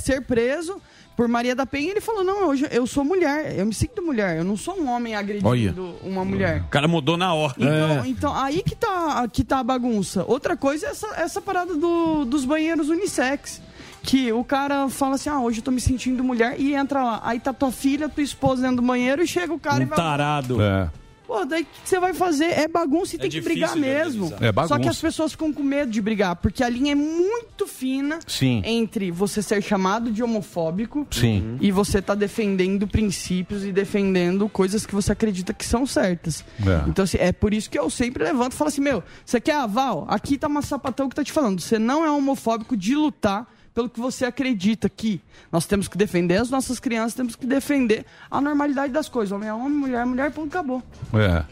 ser 0.00 0.20
preso 0.22 0.80
por 1.18 1.26
Maria 1.26 1.52
da 1.52 1.66
Penha, 1.66 1.90
ele 1.90 2.00
falou, 2.00 2.22
não, 2.22 2.46
hoje 2.46 2.68
eu 2.70 2.86
sou 2.86 3.02
mulher, 3.04 3.58
eu 3.58 3.66
me 3.66 3.74
sinto 3.74 4.00
mulher, 4.00 4.36
eu 4.38 4.44
não 4.44 4.56
sou 4.56 4.78
um 4.80 4.88
homem 4.88 5.16
agredindo 5.16 5.48
Olha. 5.48 5.74
uma 6.04 6.24
mulher. 6.24 6.60
O 6.60 6.68
cara 6.68 6.86
mudou 6.86 7.16
na 7.16 7.34
hora. 7.34 7.54
Então, 7.58 8.06
então, 8.06 8.36
aí 8.36 8.62
que 8.62 8.76
tá, 8.76 9.26
que 9.26 9.42
tá 9.42 9.58
a 9.58 9.64
bagunça. 9.64 10.24
Outra 10.28 10.56
coisa 10.56 10.86
é 10.86 10.90
essa, 10.90 11.08
essa 11.16 11.40
parada 11.42 11.74
do- 11.74 12.24
dos 12.24 12.44
banheiros 12.44 12.88
unissex. 12.88 13.60
Que 14.00 14.32
o 14.32 14.44
cara 14.44 14.88
fala 14.88 15.16
assim, 15.16 15.28
ah, 15.28 15.40
hoje 15.40 15.58
eu 15.58 15.64
tô 15.64 15.72
me 15.72 15.80
sentindo 15.80 16.22
mulher, 16.22 16.54
e 16.56 16.72
entra 16.72 17.02
lá. 17.02 17.20
Aí 17.24 17.40
tá 17.40 17.52
tua 17.52 17.72
filha, 17.72 18.08
tua 18.08 18.22
esposa 18.22 18.62
dentro 18.62 18.76
do 18.76 18.82
banheiro, 18.82 19.20
e 19.20 19.26
chega 19.26 19.52
o 19.52 19.58
cara 19.58 19.82
e 19.82 19.86
Um 19.86 19.88
vai... 19.88 19.96
tarado. 19.98 20.62
É. 20.62 20.88
Pô, 21.28 21.44
daí 21.44 21.60
o 21.60 21.66
que 21.66 21.70
você 21.84 22.00
vai 22.00 22.14
fazer? 22.14 22.46
É 22.58 22.66
bagunça 22.66 23.14
e 23.14 23.18
É 23.18 23.20
tem 23.20 23.30
que 23.30 23.42
brigar 23.42 23.76
mesmo. 23.76 24.32
É 24.40 24.50
bagunça. 24.50 24.74
Só 24.74 24.80
que 24.80 24.88
as 24.88 24.98
pessoas 24.98 25.32
ficam 25.32 25.52
com 25.52 25.62
medo 25.62 25.90
de 25.90 26.00
brigar, 26.00 26.36
porque 26.36 26.64
a 26.64 26.68
linha 26.70 26.92
é 26.92 26.94
muito 26.94 27.66
fina 27.66 28.18
Sim. 28.26 28.62
entre 28.64 29.10
você 29.10 29.42
ser 29.42 29.62
chamado 29.62 30.10
de 30.10 30.22
homofóbico 30.22 31.06
Sim. 31.10 31.58
e 31.60 31.70
você 31.70 32.00
tá 32.00 32.14
defendendo 32.14 32.88
princípios 32.88 33.62
e 33.62 33.70
defendendo 33.72 34.48
coisas 34.48 34.86
que 34.86 34.94
você 34.94 35.12
acredita 35.12 35.52
que 35.52 35.66
são 35.66 35.84
certas. 35.84 36.42
É. 36.66 36.88
Então, 36.88 37.02
assim, 37.04 37.18
é 37.20 37.30
por 37.30 37.52
isso 37.52 37.68
que 37.68 37.78
eu 37.78 37.90
sempre 37.90 38.24
levanto 38.24 38.52
e 38.52 38.56
falo 38.56 38.68
assim: 38.68 38.80
meu, 38.80 39.04
você 39.22 39.38
quer 39.38 39.56
aval? 39.56 40.06
Aqui 40.08 40.38
tá 40.38 40.46
uma 40.46 40.62
sapatão 40.62 41.10
que 41.10 41.14
tá 41.14 41.22
te 41.22 41.30
falando. 41.30 41.60
Você 41.60 41.78
não 41.78 42.06
é 42.06 42.10
homofóbico 42.10 42.74
de 42.74 42.94
lutar 42.94 43.46
pelo 43.78 43.88
que 43.88 44.00
você 44.00 44.24
acredita 44.24 44.88
que 44.88 45.20
nós 45.52 45.64
temos 45.64 45.86
que 45.86 45.96
defender 45.96 46.38
as 46.38 46.50
nossas 46.50 46.80
crianças, 46.80 47.14
temos 47.14 47.36
que 47.36 47.46
defender 47.46 48.04
a 48.28 48.40
normalidade 48.40 48.92
das 48.92 49.08
coisas. 49.08 49.30
Homem 49.30 49.48
é 49.48 49.54
homem, 49.54 49.70
mulher 49.70 50.02
é 50.02 50.04
mulher, 50.04 50.32
ponto, 50.32 50.48
acabou. 50.48 50.82
É. 51.14 51.44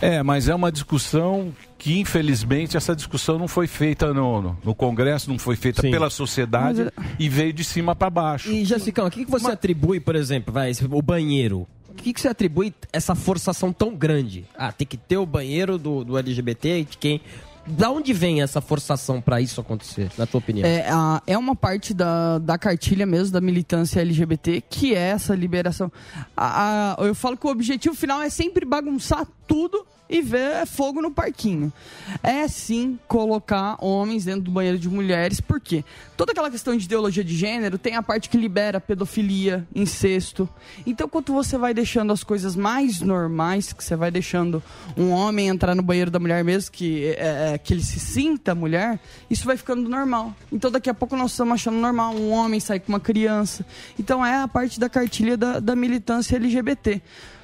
É, 0.00 0.22
mas 0.22 0.48
é 0.48 0.54
uma 0.54 0.72
discussão 0.72 1.52
que, 1.76 2.00
infelizmente, 2.00 2.78
essa 2.78 2.96
discussão 2.96 3.38
não 3.38 3.46
foi 3.46 3.66
feita 3.66 4.14
no, 4.14 4.40
no, 4.40 4.58
no 4.64 4.74
Congresso, 4.74 5.28
não 5.28 5.38
foi 5.38 5.54
feita 5.54 5.82
Sim. 5.82 5.90
pela 5.90 6.08
sociedade 6.08 6.84
Mas 6.84 6.86
é- 7.06 7.14
e 7.18 7.28
veio 7.28 7.52
de 7.52 7.62
cima 7.62 7.94
para 7.94 8.08
baixo. 8.08 8.50
E, 8.50 8.64
Jessicão, 8.64 9.06
o 9.06 9.10
que, 9.10 9.26
que 9.26 9.30
você 9.30 9.50
atribui, 9.50 10.00
por 10.00 10.16
exemplo, 10.16 10.54
vai, 10.54 10.72
o 10.90 11.02
banheiro? 11.02 11.68
O 11.90 11.94
que, 11.94 12.14
que 12.14 12.20
você 12.22 12.28
atribui 12.28 12.72
essa 12.90 13.14
forçação 13.14 13.70
tão 13.70 13.94
grande? 13.94 14.46
Ah, 14.56 14.72
tem 14.72 14.86
que 14.86 14.96
ter 14.96 15.18
o 15.18 15.26
banheiro 15.26 15.76
do, 15.76 16.04
do 16.04 16.16
LGBT, 16.16 16.84
de 16.84 16.96
quem... 16.96 17.20
Da 17.66 17.90
onde 17.90 18.12
vem 18.12 18.42
essa 18.42 18.60
forçação 18.60 19.20
pra 19.20 19.40
isso 19.40 19.60
acontecer, 19.60 20.10
na 20.18 20.26
tua 20.26 20.38
opinião? 20.38 20.66
É, 20.66 20.88
a- 20.90 21.22
é 21.26 21.36
uma 21.38 21.54
parte 21.54 21.92
da, 21.94 22.38
da 22.38 22.58
cartilha 22.58 23.06
mesmo 23.06 23.32
da 23.32 23.40
militância 23.40 24.00
LGBT 24.00 24.62
que 24.68 24.94
é 24.94 25.08
essa 25.10 25.34
liberação. 25.34 25.92
A- 26.36 26.96
a- 26.98 27.04
eu 27.04 27.14
falo 27.14 27.36
que 27.36 27.46
o 27.46 27.50
objetivo 27.50 27.94
final 27.94 28.20
é 28.22 28.30
sempre 28.30 28.64
bagunçar 28.64 29.26
tudo 29.46 29.86
e 30.10 30.20
ver 30.20 30.66
fogo 30.66 31.00
no 31.00 31.12
parquinho. 31.12 31.72
É 32.20 32.48
sim 32.48 32.98
colocar 33.06 33.76
homens 33.80 34.24
dentro 34.24 34.42
do 34.42 34.50
banheiro 34.50 34.76
de 34.76 34.88
mulheres, 34.88 35.40
porque 35.40 35.84
toda 36.16 36.32
aquela 36.32 36.50
questão 36.50 36.76
de 36.76 36.84
ideologia 36.84 37.22
de 37.22 37.36
gênero 37.36 37.78
tem 37.78 37.94
a 37.94 38.02
parte 38.02 38.28
que 38.28 38.36
libera 38.36 38.80
pedofilia, 38.80 39.66
incesto. 39.72 40.48
Então, 40.84 41.08
quando 41.08 41.32
você 41.32 41.56
vai 41.56 41.72
deixando 41.72 42.12
as 42.12 42.24
coisas 42.24 42.56
mais 42.56 43.00
normais, 43.00 43.72
que 43.72 43.84
você 43.84 43.94
vai 43.94 44.10
deixando 44.10 44.60
um 44.96 45.10
homem 45.10 45.46
entrar 45.46 45.76
no 45.76 45.82
banheiro 45.82 46.10
da 46.10 46.18
mulher 46.18 46.42
mesmo, 46.42 46.72
que, 46.72 47.14
é, 47.16 47.52
é, 47.52 47.58
que 47.58 47.72
ele 47.72 47.84
se 47.84 48.00
sinta 48.00 48.52
mulher, 48.54 48.98
isso 49.30 49.46
vai 49.46 49.56
ficando 49.56 49.88
normal. 49.88 50.34
Então, 50.50 50.70
daqui 50.70 50.90
a 50.90 50.94
pouco 50.94 51.16
nós 51.16 51.30
estamos 51.30 51.54
achando 51.54 51.76
normal 51.76 52.16
um 52.16 52.30
homem 52.30 52.58
sair 52.58 52.80
com 52.80 52.90
uma 52.90 53.00
criança. 53.00 53.64
Então, 53.98 54.26
é 54.26 54.42
a 54.42 54.48
parte 54.48 54.80
da 54.80 54.88
cartilha 54.88 55.36
da, 55.36 55.60
da 55.60 55.76
militância 55.76 56.34
LGBT. 56.34 57.00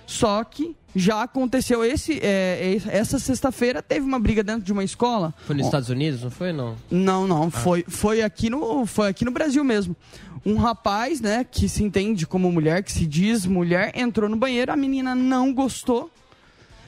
Só 0.06 0.44
que 0.44 0.76
já 0.94 1.22
aconteceu 1.22 1.84
esse 1.84 2.18
é, 2.22 2.78
é, 2.86 2.96
essa 2.96 3.18
sexta-feira 3.18 3.82
teve 3.82 4.06
uma 4.06 4.18
briga 4.18 4.42
dentro 4.42 4.62
de 4.62 4.72
uma 4.72 4.84
escola. 4.84 5.34
Foi 5.46 5.54
nos 5.56 5.66
Estados 5.66 5.88
Unidos, 5.90 6.22
não 6.22 6.30
foi, 6.30 6.52
não? 6.52 6.76
não, 6.90 7.26
não, 7.26 7.50
foi, 7.50 7.84
foi, 7.88 8.22
aqui 8.22 8.48
no, 8.48 8.86
foi 8.86 9.08
aqui 9.08 9.24
no 9.24 9.30
Brasil 9.30 9.62
mesmo. 9.64 9.94
Um 10.44 10.56
rapaz, 10.56 11.20
né, 11.20 11.44
que 11.44 11.68
se 11.68 11.82
entende 11.82 12.24
como 12.26 12.50
mulher, 12.52 12.82
que 12.84 12.92
se 12.92 13.04
diz 13.04 13.44
mulher, 13.46 13.92
entrou 13.96 14.30
no 14.30 14.36
banheiro, 14.36 14.72
a 14.72 14.76
menina 14.76 15.14
não 15.14 15.52
gostou. 15.52 16.08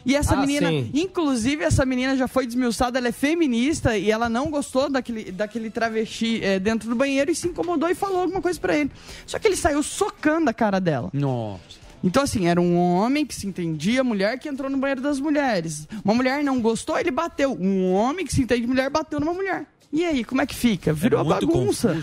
E 0.07 0.15
essa 0.15 0.35
Ah, 0.35 0.41
menina, 0.41 0.71
sim. 0.71 0.91
inclusive, 0.95 1.65
essa 1.65 1.85
menina 1.85 2.17
já 2.17 2.29
foi 2.29 2.47
desmiuçada, 2.47 2.99
ela 2.99 3.09
é 3.09 3.13
feminista 3.13 3.99
e 3.99 4.11
ela 4.11 4.29
não 4.29 4.49
gostou 4.49 4.89
daquele, 4.89 5.33
daquele 5.33 5.69
travesti 5.71 6.41
eh, 6.43 6.59
dentro 6.61 6.89
do 6.89 6.95
banheiro 6.95 7.31
e 7.31 7.35
se 7.35 7.49
incomodou 7.49 7.91
e 7.91 7.95
falou 7.95 8.23
alguma 8.23 8.41
coisa 8.41 8.59
pra 8.59 8.77
ele. 8.77 8.91
Só 9.27 9.39
que 9.41 9.49
ele 9.49 9.57
saiu 9.57 9.83
socando 9.83 10.49
a 10.49 10.55
cara 10.55 10.81
dela. 10.81 11.11
Nossa. 11.13 11.88
Então, 12.03 12.23
assim, 12.23 12.47
era 12.47 12.61
um 12.61 12.77
homem 12.77 13.27
que 13.27 13.35
se 13.35 13.47
entendia, 13.47 14.05
mulher 14.05 14.39
que 14.39 14.49
entrou 14.49 14.71
no 14.71 14.79
banheiro 14.79 15.01
das 15.01 15.19
mulheres. 15.19 15.89
Uma 16.05 16.15
mulher 16.15 16.43
não 16.45 16.61
gostou, 16.61 16.99
ele 16.99 17.11
bateu. 17.11 17.57
Um 17.59 17.93
homem 17.93 18.25
que 18.25 18.33
se 18.33 18.43
entende 18.43 18.67
mulher 18.67 18.89
bateu 18.91 19.19
numa 19.19 19.33
mulher. 19.33 19.67
E 19.91 20.05
aí, 20.05 20.23
como 20.23 20.43
é 20.43 20.47
que 20.47 20.55
fica? 20.55 20.93
Virou 20.93 21.25
muito 21.25 21.47
bagunça. 21.47 21.97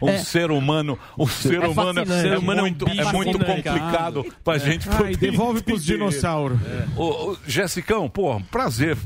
Um 0.00 0.08
É. 0.08 0.18
ser 0.18 0.52
humano, 0.52 0.96
ser 1.28 1.62
É 1.62 1.66
humano, 1.66 1.98
é, 1.98 2.02
é 2.02 2.06
Ser 2.06 2.38
humano 2.38 2.60
é 2.60 2.62
um 2.62 2.66
muito, 2.66 2.84
bicho 2.84 3.00
é 3.00 3.12
muito 3.12 3.38
complicado 3.40 4.24
pra 4.44 4.56
gente 4.56 4.88
Ai, 4.88 4.96
poder 4.96 5.16
devolve 5.16 5.60
pros 5.62 5.84
dinossauros. 5.84 6.58
Ô, 6.96 7.02
ô, 7.32 7.36
Jessicão, 7.46 8.08
pô, 8.08 8.40
prazer 8.52 8.96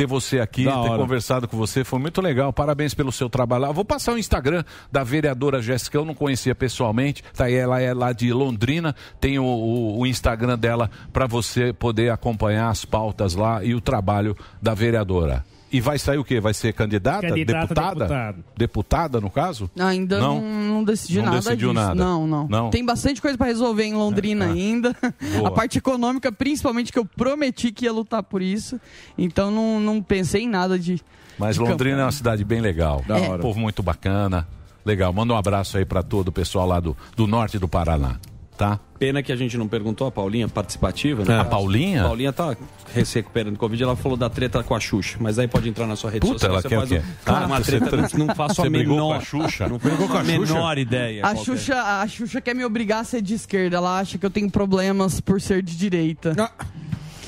ter 0.00 0.06
você 0.06 0.40
aqui, 0.40 0.64
Da 0.64 0.72
ter 0.72 0.88
hora. 0.90 0.98
conversado 1.02 1.46
com 1.48 1.56
você, 1.56 1.84
foi 1.84 1.98
muito 1.98 2.20
legal. 2.20 2.52
Parabéns 2.52 2.94
pelo 2.94 3.12
seu 3.12 3.28
trabalho. 3.28 3.62
lá. 3.62 3.72
Vou 3.72 3.84
passar 3.84 4.12
o 4.14 4.18
Instagram 4.18 4.64
da 4.90 5.02
vereadora 5.04 5.60
Jéssica, 5.60 5.98
eu 5.98 6.04
não 6.04 6.14
conhecia 6.14 6.54
pessoalmente, 6.54 7.22
tá 7.34 7.44
aí, 7.44 7.54
ela 7.54 7.80
é 7.80 7.92
lá 7.92 8.12
de 8.12 8.32
Londrina, 8.32 8.94
tem 9.20 9.38
o, 9.38 9.44
o- 9.44 9.98
o 10.00 10.06
Instagram 10.06 10.58
dela 10.58 10.90
para 11.12 11.26
você 11.26 11.72
poder 11.72 12.10
acompanhar 12.10 12.68
as 12.70 12.84
pautas 12.84 13.34
lá 13.34 13.62
e 13.64 13.74
o 13.74 13.80
trabalho 13.80 14.36
da 14.62 14.72
vereadora. 14.74 15.44
E 15.72 15.80
vai 15.80 15.98
sair 15.98 16.18
o 16.18 16.24
quê? 16.24 16.40
Vai 16.40 16.52
ser 16.52 16.72
candidata? 16.72 17.28
Candidata, 17.28 17.60
deputada? 17.66 17.94
deputado. 17.94 18.44
Deputada, 18.56 19.20
no 19.20 19.30
caso? 19.30 19.70
Ainda 19.78 20.18
não, 20.18 20.40
não, 20.40 20.84
decidi 20.84 21.18
Não 21.18 21.26
nada 21.26 21.36
decidiu 21.36 21.68
disso. 21.68 21.80
nada. 21.80 21.94
Não, 21.94 22.26
não, 22.26 22.48
Não? 22.48 22.70
Tem 22.70 22.84
bastante 22.84 23.22
coisa 23.22 23.38
pra 23.38 23.46
resolver 23.46 23.84
em 23.84 23.94
Londrina 23.94 24.46
ainda. 24.46 24.96
Boa. 25.36 25.48
A 25.48 25.50
parte 25.52 25.78
econômica, 25.78 26.32
principalmente, 26.32 26.90
que 26.90 26.98
eu 26.98 27.04
prometi 27.04 27.70
que 27.70 27.84
ia 27.84 27.92
lutar 27.92 28.22
por 28.22 28.42
isso. 28.42 28.80
Então 29.16 29.50
não, 29.50 29.78
não 29.78 30.02
pensei 30.02 30.42
em 30.42 30.48
nada 30.48 30.78
de. 30.78 31.00
Mas 31.38 31.54
de 31.54 31.60
Londrina 31.60 31.74
é 31.74 31.92
campanha. 31.92 32.04
uma 32.06 32.12
cidade 32.12 32.44
bem 32.44 32.60
legal. 32.60 33.04
Da 33.06 33.16
hora. 33.16 33.36
Um 33.36 33.38
povo 33.38 33.60
muito 33.60 33.82
bacana. 33.82 34.46
Legal. 34.84 35.12
Manda 35.12 35.32
um 35.32 35.36
abraço 35.36 35.78
aí 35.78 35.84
para 35.84 36.02
todo 36.02 36.28
o 36.28 36.32
pessoal 36.32 36.66
lá 36.66 36.80
do, 36.80 36.96
do 37.16 37.26
norte 37.26 37.58
do 37.58 37.68
Paraná. 37.68 38.16
Tá? 38.60 38.78
Pena 38.98 39.22
que 39.22 39.32
a 39.32 39.36
gente 39.36 39.56
não 39.56 39.66
perguntou 39.66 40.06
a 40.06 40.12
Paulinha, 40.12 40.46
participativa. 40.46 41.24
né? 41.24 41.34
É. 41.34 41.38
A 41.40 41.44
Paulinha? 41.46 42.02
A 42.02 42.08
Paulinha 42.08 42.30
tá 42.30 42.54
se 43.02 43.14
recuperando 43.14 43.54
do 43.54 43.58
Covid. 43.58 43.82
Ela 43.82 43.96
falou 43.96 44.18
da 44.18 44.28
treta 44.28 44.62
com 44.62 44.74
a 44.74 44.78
Xuxa. 44.78 45.16
Mas 45.18 45.38
aí 45.38 45.48
pode 45.48 45.66
entrar 45.66 45.86
na 45.86 45.96
sua 45.96 46.10
rede 46.10 46.20
Puta, 46.26 46.34
social. 46.40 46.52
ela 46.52 46.60
você 46.60 46.68
quer 46.68 46.76
faz 46.76 46.90
o 46.90 46.94
quê? 46.94 47.00
um- 47.00 47.24
Cara, 47.24 47.44
Ah, 47.44 47.46
uma 47.46 47.56
você 47.58 47.64
treta, 47.80 47.86
tra- 47.88 48.18
não, 48.18 48.34
faço 48.34 48.56
Você 48.56 48.66
a 48.66 48.70
brigou 48.70 48.96
menor... 48.96 49.08
com 49.08 49.14
a 49.14 49.20
Xuxa? 49.20 49.66
Não 49.66 49.78
brigou 49.78 50.06
com 50.08 50.18
a 50.18 50.22
Xuxa? 50.24 50.38
menor 50.54 50.76
ideia. 50.76 51.22
A 51.24 51.32
qualquer. 51.32 51.44
Xuxa, 51.44 51.74
a 52.02 52.06
Xuxa 52.06 52.40
quer 52.42 52.54
me 52.54 52.62
obrigar 52.62 53.00
a 53.00 53.04
ser 53.04 53.22
de 53.22 53.32
esquerda. 53.32 53.78
Ela 53.78 53.98
acha 53.98 54.18
que 54.18 54.26
eu 54.26 54.30
tenho 54.30 54.50
problemas 54.50 55.22
por 55.22 55.40
ser 55.40 55.62
de 55.62 55.74
direita. 55.74 56.34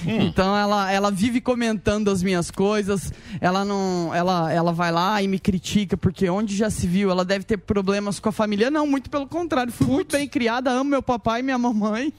Então 0.06 0.56
ela, 0.56 0.90
ela 0.90 1.10
vive 1.10 1.40
comentando 1.40 2.10
as 2.10 2.22
minhas 2.22 2.50
coisas. 2.50 3.12
Ela 3.40 3.64
não, 3.64 4.14
ela, 4.14 4.52
ela 4.52 4.72
vai 4.72 4.90
lá 4.92 5.22
e 5.22 5.28
me 5.28 5.38
critica 5.38 5.96
porque 5.96 6.28
onde 6.28 6.56
já 6.56 6.70
se 6.70 6.86
viu, 6.86 7.10
ela 7.10 7.24
deve 7.24 7.44
ter 7.44 7.56
problemas 7.58 8.18
com 8.20 8.28
a 8.28 8.32
família. 8.32 8.70
Não, 8.70 8.86
muito 8.86 9.08
pelo 9.10 9.26
contrário. 9.26 9.72
Fui 9.72 9.86
muito 9.86 10.12
bem 10.16 10.26
criada, 10.28 10.70
amo 10.70 10.90
meu 10.90 11.02
papai 11.02 11.40
e 11.40 11.42
minha 11.42 11.58
mamãe. 11.58 12.12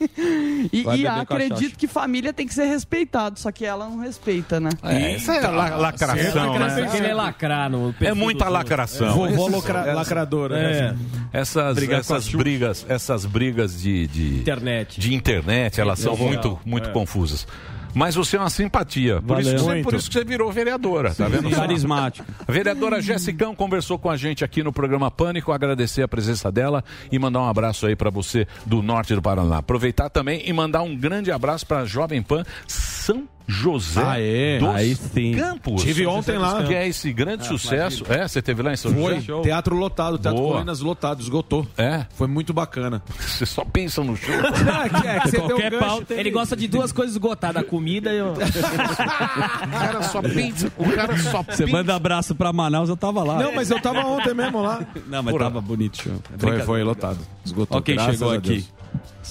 E, 0.72 0.84
e 0.97 1.07
acredito 1.07 1.77
que 1.77 1.88
família 1.88 2.34
tem 2.34 2.47
que 2.47 2.53
ser 2.53 2.65
respeitado, 2.65 3.39
só 3.39 3.51
que 3.51 3.65
ela 3.65 3.88
não 3.88 3.99
respeita, 3.99 4.60
né? 4.60 4.69
É, 4.84 5.15
isso 5.15 5.31
é 5.31 5.41
la- 5.47 5.76
lacração, 5.77 6.57
né? 6.60 6.89
Ele 6.95 7.07
é 7.07 7.14
lacrar 7.14 7.69
no 7.69 7.93
É 7.99 8.14
muita 8.14 8.49
lacração. 8.49 9.18
outros. 9.18 9.35
Vovó 9.38 9.47
Essas- 9.49 9.64
lacra- 9.64 9.80
essas- 9.81 9.95
lacradora. 9.95 10.57
É. 10.60 10.95
Essas, 11.31 11.76
Brigar 11.76 11.97
a 11.97 11.99
essas 11.99 12.23
Xuxa. 12.26 12.38
brigas, 12.38 12.85
essas 12.88 13.26
brigas 13.26 13.81
de, 13.81 14.07
de 14.07 14.35
Internet. 14.39 14.99
de 14.99 15.14
internet, 15.14 15.81
elas 15.81 15.99
são 15.99 16.15
muito, 16.15 16.60
muito 16.65 16.89
É. 16.89 16.91
confusas. 16.93 17.47
Mas 17.94 18.15
você 18.15 18.38
é 18.38 18.40
uma 18.40 18.49
simpatia. 18.49 19.22
Por 19.22 19.38
Valeu. 19.38 19.41
isso, 19.41 19.52
que 19.52 19.72
você, 19.72 19.82
por 19.84 19.94
isso 19.94 20.07
que 20.10 20.14
você 20.18 20.26
virou 20.26 20.52
vereadora, 20.52 21.14
tá 21.14 21.28
vendo? 21.28 21.49
Carismático. 21.49 22.26
A 22.48 22.52
vereadora 22.52 23.02
Jessicão 23.02 23.56
conversou 23.56 23.99
com 23.99 24.10
a 24.10 24.18
gente 24.18 24.44
aqui 24.44 24.64
no 24.64 24.74
programa 24.74 25.11
Pânico, 25.11 25.52
agradecer 25.52 26.02
a 26.02 26.07
presença 26.07 26.52
dela 26.52 26.84
e 27.11 27.20
mandar 27.20 27.41
um 27.41 27.48
abraço 27.48 27.86
aí 27.86 27.95
para 27.95 28.10
você 28.10 28.48
do 28.65 28.82
norte 28.82 29.14
do 29.14 29.22
Paraná. 29.22 29.57
Aproveitar 29.57 30.10
também 30.10 30.41
e 30.45 30.52
mandar 30.52 30.82
um 30.82 30.95
grande 30.95 31.32
abraço 31.32 31.65
para 31.65 31.86
Jovem 31.86 32.22
Pan 32.22 32.44
São 32.68 33.28
José 33.48 34.03
Aê, 34.03 34.60
dos 34.60 34.70
aí 34.70 34.95
sim. 34.95 35.36
Campos. 35.36 35.82
Tive 35.84 36.06
ontem 36.07 36.38
lá. 36.38 36.64
Que 36.64 36.74
é 36.74 36.88
esse 36.88 37.11
grande 37.11 37.44
Ah, 37.44 37.48
sucesso. 37.48 38.06
É, 38.10 38.28
você 38.28 38.41
teve 38.41 38.61
lá 38.61 38.72
em 38.74 38.78
São 38.78 38.94
Foi. 38.94 39.20
José? 39.20 39.44
Teatro 39.44 39.76
lotado, 39.76 40.18
Teatro 40.18 40.40
Boa. 40.40 40.53
Colinas 40.53 40.80
lotado, 40.80 41.22
esgotou. 41.22 41.68
É? 41.78 42.06
Foi 42.15 42.28
muito 42.28 42.53
bacana. 42.53 43.02
Você 43.20 43.45
só 43.45 43.65
pensa 43.65 44.03
no 44.03 44.15
show. 44.15 44.34
é, 45.06 45.20
que 45.20 45.30
você 45.32 45.38
Qualquer 45.40 45.74
um 45.74 45.80
pauta, 45.80 46.14
ele 46.14 46.32
gosta 46.32 46.56
de 46.56 46.68
duas 46.68 46.91
coisas 46.91 47.15
esgotadas, 47.15 47.61
a 47.61 47.65
comida 47.65 48.14
e 48.14 48.22
o... 48.22 48.34
O 48.34 49.80
cara 49.80 50.02
só 50.03 50.22
pensa. 50.22 50.72
O 50.78 50.91
cara 50.91 51.18
só 51.18 51.44
Você 51.44 51.65
manda 51.65 51.95
abraço 51.95 52.36
pra 52.36 52.53
Manaus, 52.53 52.90
eu 52.90 52.98
tava 52.98 53.24
lá. 53.24 53.40
Não, 53.40 53.53
mas 53.53 53.70
eu 53.70 53.82
tava 53.82 53.99
ontem 54.06 54.34
mesmo 54.34 54.61
lá. 54.61 54.86
Não, 55.07 55.24
mas 55.24 55.34
Porra. 55.34 55.45
tava 55.45 55.61
bonito 55.61 55.95
o 55.95 56.03
show. 56.03 56.14
Foi, 56.38 56.60
foi 56.61 56.84
lotado. 56.84 57.20
Esgotou. 57.44 57.78
Ó 57.78 57.82
quem 57.82 57.95
graças 57.95 58.14
chegou 58.15 58.32
a 58.32 58.38
aqui. 58.38 58.49
Deus. 58.49 58.82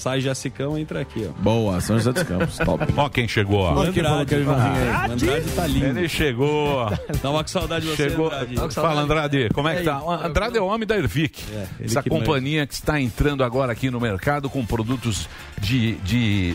Sai 0.03 0.19
Jessicão, 0.19 0.77
entra 0.77 0.99
aqui, 0.99 1.25
ó. 1.29 1.41
Boa, 1.41 1.79
São 1.79 1.95
José 1.95 2.11
dos 2.11 2.23
Campos, 2.23 2.57
top. 2.57 2.83
Ó 2.97 3.07
quem 3.07 3.25
chegou, 3.25 3.59
ó. 3.61 3.73
Olha 3.73 3.93
quem 3.93 4.03
falou 4.03 4.25
que 4.25 4.35
ele 4.35 4.49
aí. 4.49 5.09
O 5.09 5.13
Andrade 5.13 5.51
tá 5.55 5.65
lindo. 5.65 5.99
Ele 5.99 6.09
chegou. 6.09 6.89
Tava 7.21 7.41
com 7.41 7.47
saudade 7.47 7.85
de 7.85 7.91
você, 7.95 8.09
Chegou. 8.09 8.25
Andrade. 8.25 8.73
Fala, 8.75 8.99
Andrade, 8.99 9.49
como 9.53 9.69
é 9.69 9.77
que 9.77 9.83
tá? 9.83 10.01
Andrade 10.25 10.57
é 10.57 10.61
o 10.61 10.65
homem 10.65 10.85
da 10.85 10.97
Ervic. 10.97 11.41
ele 11.79 11.85
essa 11.85 12.03
que 12.03 12.09
companhia 12.09 12.67
que 12.67 12.73
está 12.73 12.99
entrando 12.99 13.45
agora 13.45 13.71
aqui 13.71 13.89
no 13.89 14.01
mercado 14.01 14.49
com 14.49 14.65
produtos 14.65 15.29
de. 15.61 15.93
de 15.99 16.53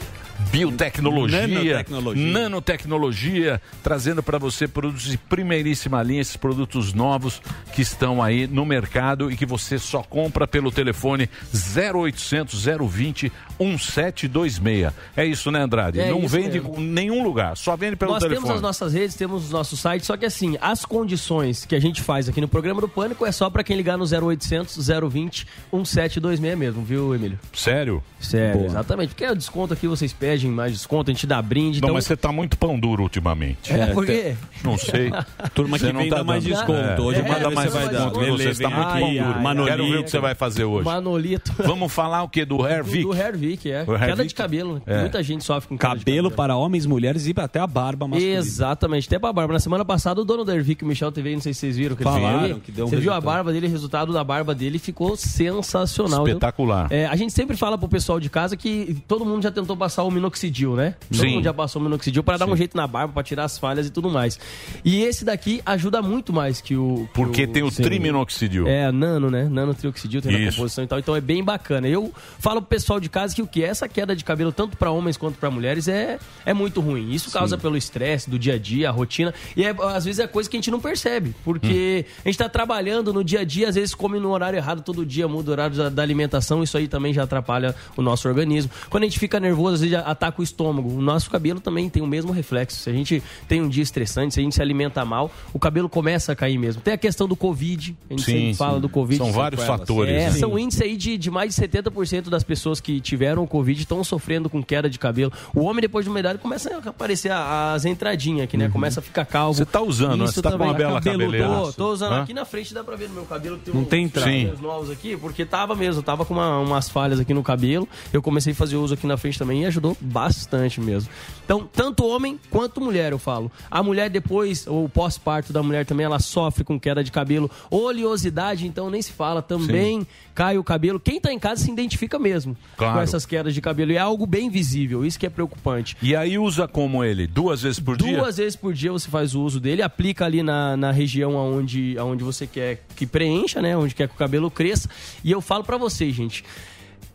biotecnologia, 0.50 1.46
Nanotecnologia. 1.46 2.32
nanotecnologia, 2.32 3.62
trazendo 3.82 4.22
para 4.22 4.38
você 4.38 4.66
produtos 4.68 5.02
de 5.04 5.18
primeiríssima 5.18 6.02
linha, 6.02 6.20
esses 6.20 6.36
produtos 6.36 6.92
novos 6.92 7.42
que 7.74 7.82
estão 7.82 8.22
aí 8.22 8.46
no 8.46 8.64
mercado 8.64 9.30
e 9.30 9.36
que 9.36 9.44
você 9.44 9.78
só 9.78 10.02
compra 10.02 10.46
pelo 10.46 10.70
telefone 10.70 11.28
0800 11.52 12.64
020 12.88 13.32
1726. 13.58 14.92
É 15.16 15.24
isso, 15.24 15.50
né, 15.50 15.60
Andrade? 15.62 16.00
É 16.00 16.10
Não 16.10 16.26
vende 16.26 16.60
mesmo. 16.60 16.74
em 16.78 16.82
nenhum 16.86 17.22
lugar, 17.22 17.56
só 17.56 17.76
vende 17.76 17.96
pelo 17.96 18.12
Nós 18.12 18.22
telefone. 18.22 18.42
temos 18.46 18.56
as 18.56 18.62
nossas 18.62 18.92
redes, 18.94 19.14
temos 19.16 19.44
os 19.46 19.50
nossos 19.50 19.80
sites, 19.80 20.06
só 20.06 20.16
que 20.16 20.24
assim, 20.26 20.56
as 20.60 20.84
condições 20.84 21.64
que 21.64 21.74
a 21.74 21.80
gente 21.80 22.02
faz 22.02 22.28
aqui 22.28 22.40
no 22.40 22.48
programa 22.48 22.80
do 22.80 22.88
Pânico 22.88 23.24
é 23.26 23.32
só 23.32 23.48
pra 23.50 23.62
quem 23.64 23.76
ligar 23.76 23.96
no 23.98 24.04
0800 24.04 24.76
020 25.10 25.46
1726 25.72 26.56
mesmo, 26.56 26.82
viu, 26.82 27.14
Emílio? 27.14 27.38
Sério? 27.52 28.02
Sério, 28.20 28.54
Boa. 28.58 28.66
exatamente. 28.66 29.08
Porque 29.10 29.26
o 29.26 29.34
desconto 29.36 29.72
aqui 29.74 29.86
vocês 29.86 30.12
pedem 30.12 30.50
mais 30.50 30.72
desconto, 30.72 31.10
a 31.10 31.14
gente 31.14 31.26
dá 31.26 31.40
brinde. 31.40 31.80
Não, 31.80 31.88
então... 31.88 31.94
mas 31.94 32.04
você 32.04 32.16
tá 32.16 32.32
muito 32.32 32.56
pão 32.58 32.78
duro 32.78 33.02
ultimamente. 33.02 33.72
É, 33.72 33.86
por 33.92 34.04
quê? 34.06 34.34
Não 34.64 34.76
sei. 34.76 35.10
Turma 35.54 35.78
que 35.78 35.92
não 35.92 36.00
vem 36.00 36.10
tá 36.10 36.16
dá 36.16 36.24
mais 36.24 36.42
dando. 36.44 36.54
desconto. 36.54 37.02
Hoje 37.02 37.20
É, 37.20 37.28
manda 37.28 37.50
mais 37.50 37.72
desconto. 37.72 38.20
Você 38.36 38.48
está 38.50 38.70
muito 38.70 38.88
Ai, 38.88 39.00
pão 39.00 39.08
ai, 39.10 39.18
duro. 39.18 39.26
ai. 39.26 39.32
Quero 39.32 39.34
ver 39.34 39.40
o 39.40 39.42
Manolito. 39.42 40.04
que 40.04 40.10
você 40.10 40.18
vai 40.18 40.34
fazer 40.34 40.64
hoje. 40.64 40.84
Manolito. 40.84 41.52
Vamos 41.58 41.92
falar 41.92 42.22
o 42.22 42.28
que? 42.28 42.44
Do 42.44 42.64
Hair 42.64 42.82
Do, 42.84 42.90
Vic? 42.90 43.04
Do 43.48 43.58
Hervik, 43.58 43.70
é. 43.70 43.82
O 43.82 43.98
Queda 43.98 44.24
de 44.24 44.34
cabelo. 44.34 44.82
É. 44.86 45.00
Muita 45.00 45.22
gente 45.22 45.44
sofre 45.44 45.68
com 45.68 45.78
queda 45.78 45.94
de 45.94 46.04
Cabelo 46.04 46.30
para 46.30 46.56
homens, 46.56 46.86
mulheres 46.86 47.26
e 47.26 47.34
até 47.36 47.60
a 47.60 47.66
barba 47.66 48.06
masculina. 48.06 48.38
Exatamente, 48.38 49.06
até 49.06 49.18
pra 49.18 49.32
barba. 49.32 49.52
Na 49.52 49.60
semana 49.60 49.84
passada, 49.84 50.20
o 50.20 50.24
dono 50.24 50.44
da 50.44 50.54
Ervic, 50.54 50.84
o 50.84 50.86
Michel 50.86 51.10
TV, 51.12 51.34
não 51.34 51.40
sei 51.40 51.54
se 51.54 51.60
vocês 51.60 51.76
viram 51.76 51.96
que 51.96 52.02
ele 52.02 52.10
Falaram 52.10 52.40
aí. 52.44 52.54
que 52.60 52.72
deu 52.72 52.86
um 52.86 52.88
Você 52.88 52.96
viu 52.96 53.12
a 53.12 53.20
barba 53.20 53.52
dele, 53.52 53.66
o 53.66 53.70
resultado 53.70 54.12
da 54.12 54.22
barba 54.22 54.54
dele 54.54 54.78
ficou 54.78 55.16
sensacional. 55.16 56.26
Espetacular. 56.26 56.88
É, 56.90 57.06
a 57.06 57.16
gente 57.16 57.32
sempre 57.32 57.56
fala 57.56 57.78
pro 57.78 57.88
pessoal 57.88 58.20
de 58.20 58.28
casa 58.28 58.56
que 58.56 58.96
todo 59.06 59.24
mundo 59.24 59.42
já 59.42 59.50
tentou 59.50 59.76
passar 59.76 60.02
o 60.04 60.10
minoxidil, 60.10 60.74
né? 60.74 60.94
Todo 61.10 61.20
Sim. 61.20 61.34
mundo 61.36 61.44
já 61.44 61.54
passou 61.54 61.80
o 61.80 61.84
minoxidil 61.84 62.22
para 62.22 62.38
dar 62.38 62.46
um 62.48 62.56
jeito 62.56 62.76
na 62.76 62.86
barba, 62.86 63.12
pra 63.12 63.22
tirar 63.22 63.44
as 63.44 63.58
falhas 63.58 63.86
e 63.86 63.90
tudo 63.90 64.10
mais. 64.10 64.38
E 64.84 65.02
esse 65.02 65.24
daqui 65.24 65.60
ajuda 65.64 66.02
muito 66.02 66.32
mais 66.32 66.60
que 66.60 66.76
o. 66.76 67.08
que 67.12 67.14
Porque 67.14 67.46
tem 67.46 67.62
o 67.62 67.70
Sim. 67.70 67.82
triminoxidil. 67.82 68.66
É, 68.66 68.90
nano, 68.90 69.30
né? 69.30 69.48
Nano 69.48 69.74
trioxidil 69.74 70.20
tem 70.20 70.32
na 70.32 70.38
Isso. 70.38 70.56
composição 70.56 70.84
e 70.84 70.86
tal. 70.86 70.98
Então 70.98 71.14
é 71.14 71.20
bem 71.20 71.42
bacana. 71.42 71.88
Eu 71.88 72.12
falo 72.38 72.60
pro 72.60 72.68
pessoal 72.68 73.00
de 73.00 73.08
casa 73.08 73.34
que 73.34 73.37
o 73.42 73.46
que 73.46 73.62
é 73.64 73.68
essa 73.68 73.88
queda 73.88 74.14
de 74.14 74.24
cabelo, 74.24 74.52
tanto 74.52 74.76
para 74.76 74.90
homens 74.90 75.16
quanto 75.16 75.38
para 75.38 75.50
mulheres, 75.50 75.88
é, 75.88 76.18
é 76.44 76.52
muito 76.54 76.80
ruim. 76.80 77.12
Isso 77.12 77.30
causa 77.30 77.56
pelo 77.58 77.76
estresse 77.76 78.28
do 78.30 78.38
dia 78.38 78.54
a 78.54 78.58
dia, 78.58 78.88
a 78.88 78.92
rotina. 78.92 79.32
E 79.56 79.64
é, 79.64 79.74
às 79.94 80.04
vezes 80.04 80.18
é 80.20 80.26
coisa 80.26 80.48
que 80.48 80.56
a 80.56 80.58
gente 80.58 80.70
não 80.70 80.80
percebe. 80.80 81.34
Porque 81.44 82.04
Hum. 82.08 82.20
a 82.24 82.28
gente 82.28 82.38
tá 82.38 82.48
trabalhando 82.48 83.12
no 83.12 83.22
dia 83.24 83.40
a 83.40 83.44
dia, 83.44 83.68
às 83.68 83.74
vezes 83.74 83.94
come 83.94 84.18
no 84.18 84.30
horário 84.30 84.56
errado 84.56 84.82
todo 84.82 85.04
dia, 85.04 85.26
muda 85.28 85.50
o 85.50 85.52
horário 85.52 85.76
da, 85.76 85.88
da 85.88 86.02
alimentação. 86.02 86.62
Isso 86.62 86.76
aí 86.76 86.88
também 86.88 87.12
já 87.12 87.22
atrapalha 87.24 87.74
o 87.96 88.02
nosso 88.02 88.28
organismo. 88.28 88.70
Quando 88.90 89.02
a 89.04 89.06
gente 89.06 89.18
fica 89.18 89.38
nervoso, 89.40 89.74
às 89.74 89.80
vezes 89.82 89.96
ataca 89.96 90.40
o 90.40 90.44
estômago. 90.44 90.88
O 90.92 91.00
nosso 91.00 91.30
cabelo 91.30 91.60
também 91.60 91.88
tem 91.88 92.02
o 92.02 92.06
mesmo 92.06 92.32
reflexo. 92.32 92.78
Se 92.80 92.90
a 92.90 92.92
gente 92.92 93.22
tem 93.46 93.60
um 93.60 93.68
dia 93.68 93.82
estressante, 93.82 94.34
se 94.34 94.40
a 94.40 94.42
gente 94.42 94.54
se 94.54 94.62
alimenta 94.62 95.04
mal, 95.04 95.30
o 95.52 95.58
cabelo 95.58 95.88
começa 95.88 96.32
a 96.32 96.36
cair 96.36 96.58
mesmo. 96.58 96.80
Tem 96.82 96.94
a 96.94 96.98
questão 96.98 97.28
do 97.28 97.36
Covid. 97.36 97.96
A 98.08 98.12
gente 98.14 98.24
Sim, 98.24 98.32
sempre 98.32 98.54
fala 98.54 98.74
sim. 98.76 98.80
do 98.80 98.88
Covid. 98.88 99.18
São 99.18 99.32
vários 99.32 99.62
fatores, 99.64 100.12
É, 100.14 100.30
né? 100.30 100.30
são 100.32 100.58
índices 100.58 100.82
aí 100.82 100.96
de, 100.96 101.16
de 101.18 101.30
mais 101.30 101.54
de 101.54 101.60
70% 101.62 102.28
das 102.28 102.42
pessoas 102.42 102.80
que 102.80 103.00
tiveram 103.00 103.27
o 103.36 103.46
Covid 103.46 103.80
estão 103.80 104.04
sofrendo 104.04 104.48
com 104.48 104.62
queda 104.62 104.88
de 104.88 104.98
cabelo. 104.98 105.32
O 105.52 105.64
homem, 105.64 105.80
depois 105.82 106.04
de 106.04 106.10
uma 106.10 106.20
idade, 106.20 106.38
começa 106.38 106.72
a 106.72 106.88
aparecer 106.90 107.32
as 107.32 107.84
entradinhas 107.84 108.44
aqui, 108.44 108.56
né? 108.56 108.68
Começa 108.68 109.00
a 109.00 109.02
ficar 109.02 109.24
calvo. 109.24 109.54
Você 109.58 109.64
tá 109.66 109.80
usando, 109.82 110.18
né? 110.18 110.24
Isso 110.26 110.34
Você 110.34 110.42
tá 110.42 110.52
com 110.52 110.58
também. 110.58 110.68
uma 110.72 110.78
bela 110.78 110.94
Cabelo, 111.00 111.18
cabeleira. 111.18 111.48
Tô, 111.48 111.72
tô 111.72 111.92
usando 111.92 112.12
Hã? 112.12 112.22
aqui 112.22 112.32
na 112.32 112.44
frente, 112.44 112.72
dá 112.72 112.84
pra 112.84 112.94
ver 112.94 113.08
no 113.08 113.14
meu 113.16 113.24
cabelo. 113.24 113.58
Tem 113.58 113.74
Não 113.74 113.80
um- 113.82 113.84
tem 113.84 114.04
entrada. 114.04 114.30
Sim. 114.30 114.52
novos 114.62 114.90
aqui, 114.90 115.16
porque 115.16 115.44
tava 115.44 115.74
mesmo, 115.74 116.02
tava 116.02 116.24
com 116.24 116.34
uma- 116.34 116.60
umas 116.60 116.88
falhas 116.88 117.18
aqui 117.18 117.34
no 117.34 117.42
cabelo. 117.42 117.88
Eu 118.12 118.22
comecei 118.22 118.52
a 118.52 118.56
fazer 118.56 118.76
uso 118.76 118.94
aqui 118.94 119.06
na 119.06 119.16
frente 119.16 119.38
também 119.38 119.62
e 119.62 119.66
ajudou 119.66 119.96
bastante 120.00 120.80
mesmo. 120.80 121.10
Então, 121.44 121.68
tanto 121.72 122.06
homem 122.06 122.38
quanto 122.50 122.80
mulher, 122.80 123.10
eu 123.12 123.18
falo. 123.18 123.50
A 123.70 123.82
mulher 123.82 124.08
depois, 124.10 124.66
ou 124.66 124.88
pós-parto 124.88 125.52
da 125.52 125.62
mulher 125.62 125.84
também, 125.86 126.04
ela 126.04 126.18
sofre 126.18 126.62
com 126.62 126.78
queda 126.78 127.02
de 127.02 127.10
cabelo. 127.10 127.50
Oleosidade, 127.70 128.66
então, 128.66 128.90
nem 128.90 129.00
se 129.02 129.12
fala. 129.12 129.40
Também 129.40 130.06
cai 130.34 130.58
o 130.58 130.62
cabelo. 130.62 131.00
Quem 131.00 131.20
tá 131.20 131.32
em 131.32 131.38
casa 131.38 131.64
se 131.64 131.70
identifica 131.70 132.18
mesmo 132.18 132.56
Claro. 132.76 132.94
com 132.94 133.00
essas 133.00 133.17
quedas 133.26 133.54
de 133.54 133.60
cabelo. 133.60 133.92
E 133.92 133.96
é 133.96 133.98
algo 133.98 134.26
bem 134.26 134.50
visível, 134.50 135.04
isso 135.04 135.18
que 135.18 135.26
é 135.26 135.30
preocupante. 135.30 135.96
E 136.02 136.14
aí 136.14 136.38
usa 136.38 136.66
como 136.66 137.04
ele? 137.04 137.26
Duas 137.26 137.62
vezes 137.62 137.80
por 137.80 137.96
dia? 137.96 138.16
Duas 138.16 138.36
vezes 138.36 138.56
por 138.56 138.72
dia 138.72 138.92
você 138.92 139.08
faz 139.08 139.34
o 139.34 139.42
uso 139.42 139.60
dele, 139.60 139.82
aplica 139.82 140.24
ali 140.24 140.42
na, 140.42 140.76
na 140.76 140.90
região 140.90 141.34
onde, 141.34 141.96
onde 141.98 142.24
você 142.24 142.46
quer 142.46 142.82
que 142.96 143.06
preencha, 143.06 143.60
né? 143.62 143.76
Onde 143.76 143.94
quer 143.94 144.08
que 144.08 144.14
o 144.14 144.18
cabelo 144.18 144.50
cresça. 144.50 144.88
E 145.22 145.30
eu 145.30 145.40
falo 145.40 145.64
pra 145.64 145.76
vocês, 145.76 146.14
gente. 146.14 146.44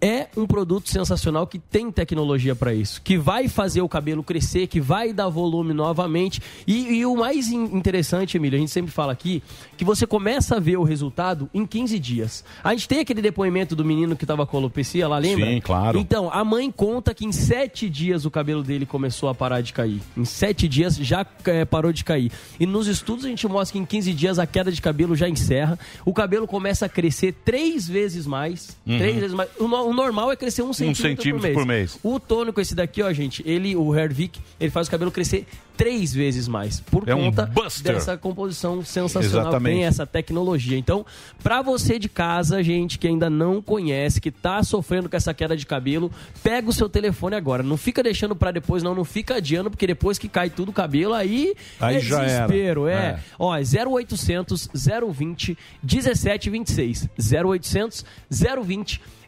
É 0.05 0.27
um 0.35 0.45
produto 0.45 0.89
sensacional 0.89 1.47
que 1.47 1.57
tem 1.57 1.89
tecnologia 1.89 2.53
pra 2.53 2.73
isso, 2.73 3.01
que 3.01 3.17
vai 3.17 3.47
fazer 3.47 3.81
o 3.81 3.87
cabelo 3.87 4.21
crescer, 4.21 4.67
que 4.67 4.81
vai 4.81 5.13
dar 5.13 5.29
volume 5.29 5.73
novamente. 5.73 6.41
E, 6.67 6.95
e 6.97 7.05
o 7.05 7.15
mais 7.15 7.47
in- 7.49 7.63
interessante, 7.73 8.35
Emílio, 8.35 8.57
a 8.57 8.59
gente 8.59 8.71
sempre 8.71 8.91
fala 8.91 9.13
aqui, 9.13 9.41
que 9.77 9.85
você 9.85 10.05
começa 10.05 10.57
a 10.57 10.59
ver 10.59 10.75
o 10.77 10.83
resultado 10.83 11.49
em 11.53 11.65
15 11.65 11.97
dias. 11.99 12.43
A 12.61 12.71
gente 12.73 12.87
tem 12.87 12.99
aquele 12.99 13.21
depoimento 13.21 13.75
do 13.77 13.85
menino 13.85 14.13
que 14.15 14.25
tava 14.25 14.45
com 14.45 14.57
alopecia 14.57 15.07
lá, 15.07 15.17
lembra? 15.17 15.45
Sim, 15.45 15.61
claro. 15.61 15.97
Então, 15.97 16.29
a 16.33 16.43
mãe 16.43 16.69
conta 16.69 17.13
que 17.13 17.25
em 17.25 17.31
sete 17.31 17.89
dias 17.89 18.25
o 18.25 18.31
cabelo 18.31 18.61
dele 18.61 18.85
começou 18.85 19.29
a 19.29 19.33
parar 19.35 19.61
de 19.61 19.71
cair. 19.71 20.01
Em 20.17 20.25
sete 20.25 20.67
dias 20.67 20.97
já 20.97 21.25
eh, 21.45 21.63
parou 21.63 21.93
de 21.93 22.03
cair. 22.03 22.29
E 22.59 22.65
nos 22.65 22.87
estudos 22.87 23.23
a 23.23 23.29
gente 23.29 23.47
mostra 23.47 23.71
que 23.73 23.79
em 23.79 23.85
15 23.85 24.13
dias 24.13 24.37
a 24.37 24.45
queda 24.45 24.69
de 24.69 24.81
cabelo 24.81 25.15
já 25.15 25.29
encerra. 25.29 25.79
O 26.05 26.13
cabelo 26.13 26.45
começa 26.45 26.87
a 26.87 26.89
crescer 26.89 27.33
três 27.45 27.87
vezes 27.87 28.27
mais. 28.27 28.75
Uhum. 28.85 28.97
Três 28.97 29.15
vezes 29.15 29.33
mais. 29.33 29.49
O, 29.59 29.92
o 29.93 29.95
normal 29.95 30.31
é 30.31 30.35
crescer 30.35 30.61
um 30.63 30.73
centímetro, 30.73 31.01
centímetro 31.23 31.53
por 31.53 31.65
mês. 31.65 31.99
O 32.03 32.19
tônico, 32.19 32.59
esse 32.59 32.73
daqui, 32.75 33.01
ó, 33.01 33.11
gente, 33.13 33.43
ele, 33.45 33.75
o 33.75 33.95
Hervik, 33.95 34.39
ele 34.59 34.71
faz 34.71 34.87
o 34.87 34.91
cabelo 34.91 35.11
crescer 35.11 35.45
três 35.75 36.13
vezes 36.13 36.47
mais. 36.47 36.79
Por 36.81 37.07
É 37.09 37.15
um 37.15 37.25
conta 37.31 37.47
buster. 37.47 37.93
dessa 37.95 38.15
composição 38.15 38.83
sensacional. 38.85 39.41
Exatamente. 39.47 39.75
Tem 39.75 39.85
essa 39.85 40.05
tecnologia. 40.05 40.77
Então, 40.77 41.03
pra 41.41 41.61
você 41.63 41.97
de 41.97 42.07
casa, 42.07 42.61
gente, 42.61 42.99
que 42.99 43.07
ainda 43.07 43.27
não 43.29 43.59
conhece, 43.61 44.21
que 44.21 44.29
tá 44.29 44.61
sofrendo 44.63 45.09
com 45.09 45.15
essa 45.17 45.33
queda 45.33 45.57
de 45.57 45.65
cabelo, 45.65 46.11
pega 46.43 46.69
o 46.69 46.73
seu 46.73 46.87
telefone 46.87 47.35
agora. 47.35 47.63
Não 47.63 47.75
fica 47.75 48.03
deixando 48.03 48.35
pra 48.35 48.51
depois, 48.51 48.83
não. 48.83 48.93
Não 48.93 49.03
fica 49.03 49.35
adiando, 49.35 49.71
porque 49.71 49.87
depois 49.87 50.19
que 50.19 50.27
cai 50.29 50.49
tudo 50.49 50.69
o 50.69 50.73
cabelo, 50.73 51.13
aí, 51.15 51.55
Aí 51.79 51.95
é 51.95 51.99
desespero. 51.99 52.87
É. 52.87 52.93
É. 52.93 53.19
Ó, 53.39 53.55
é 53.55 53.61
0800 53.63 54.69
020 55.11 55.57
1726. 55.81 57.09
0800 57.17 58.05
020 58.29 59.01
1726. 59.01 59.22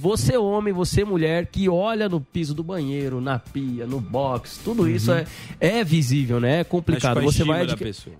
Você, 0.00 0.36
homem, 0.36 0.72
você, 0.72 1.02
mulher, 1.02 1.46
que 1.46 1.66
olha 1.68 2.08
no 2.08 2.20
piso 2.20 2.54
do 2.54 2.62
banheiro, 2.62 3.22
na 3.22 3.38
pia, 3.38 3.86
no 3.86 4.00
box, 4.00 4.60
tudo 4.62 4.86
isso 4.88 5.10
é, 5.10 5.24
é 5.58 5.82
visível, 5.82 6.38
né? 6.38 6.60
É 6.60 6.64
complicado. 6.64 7.22
Você 7.22 7.42
vai. 7.42 7.66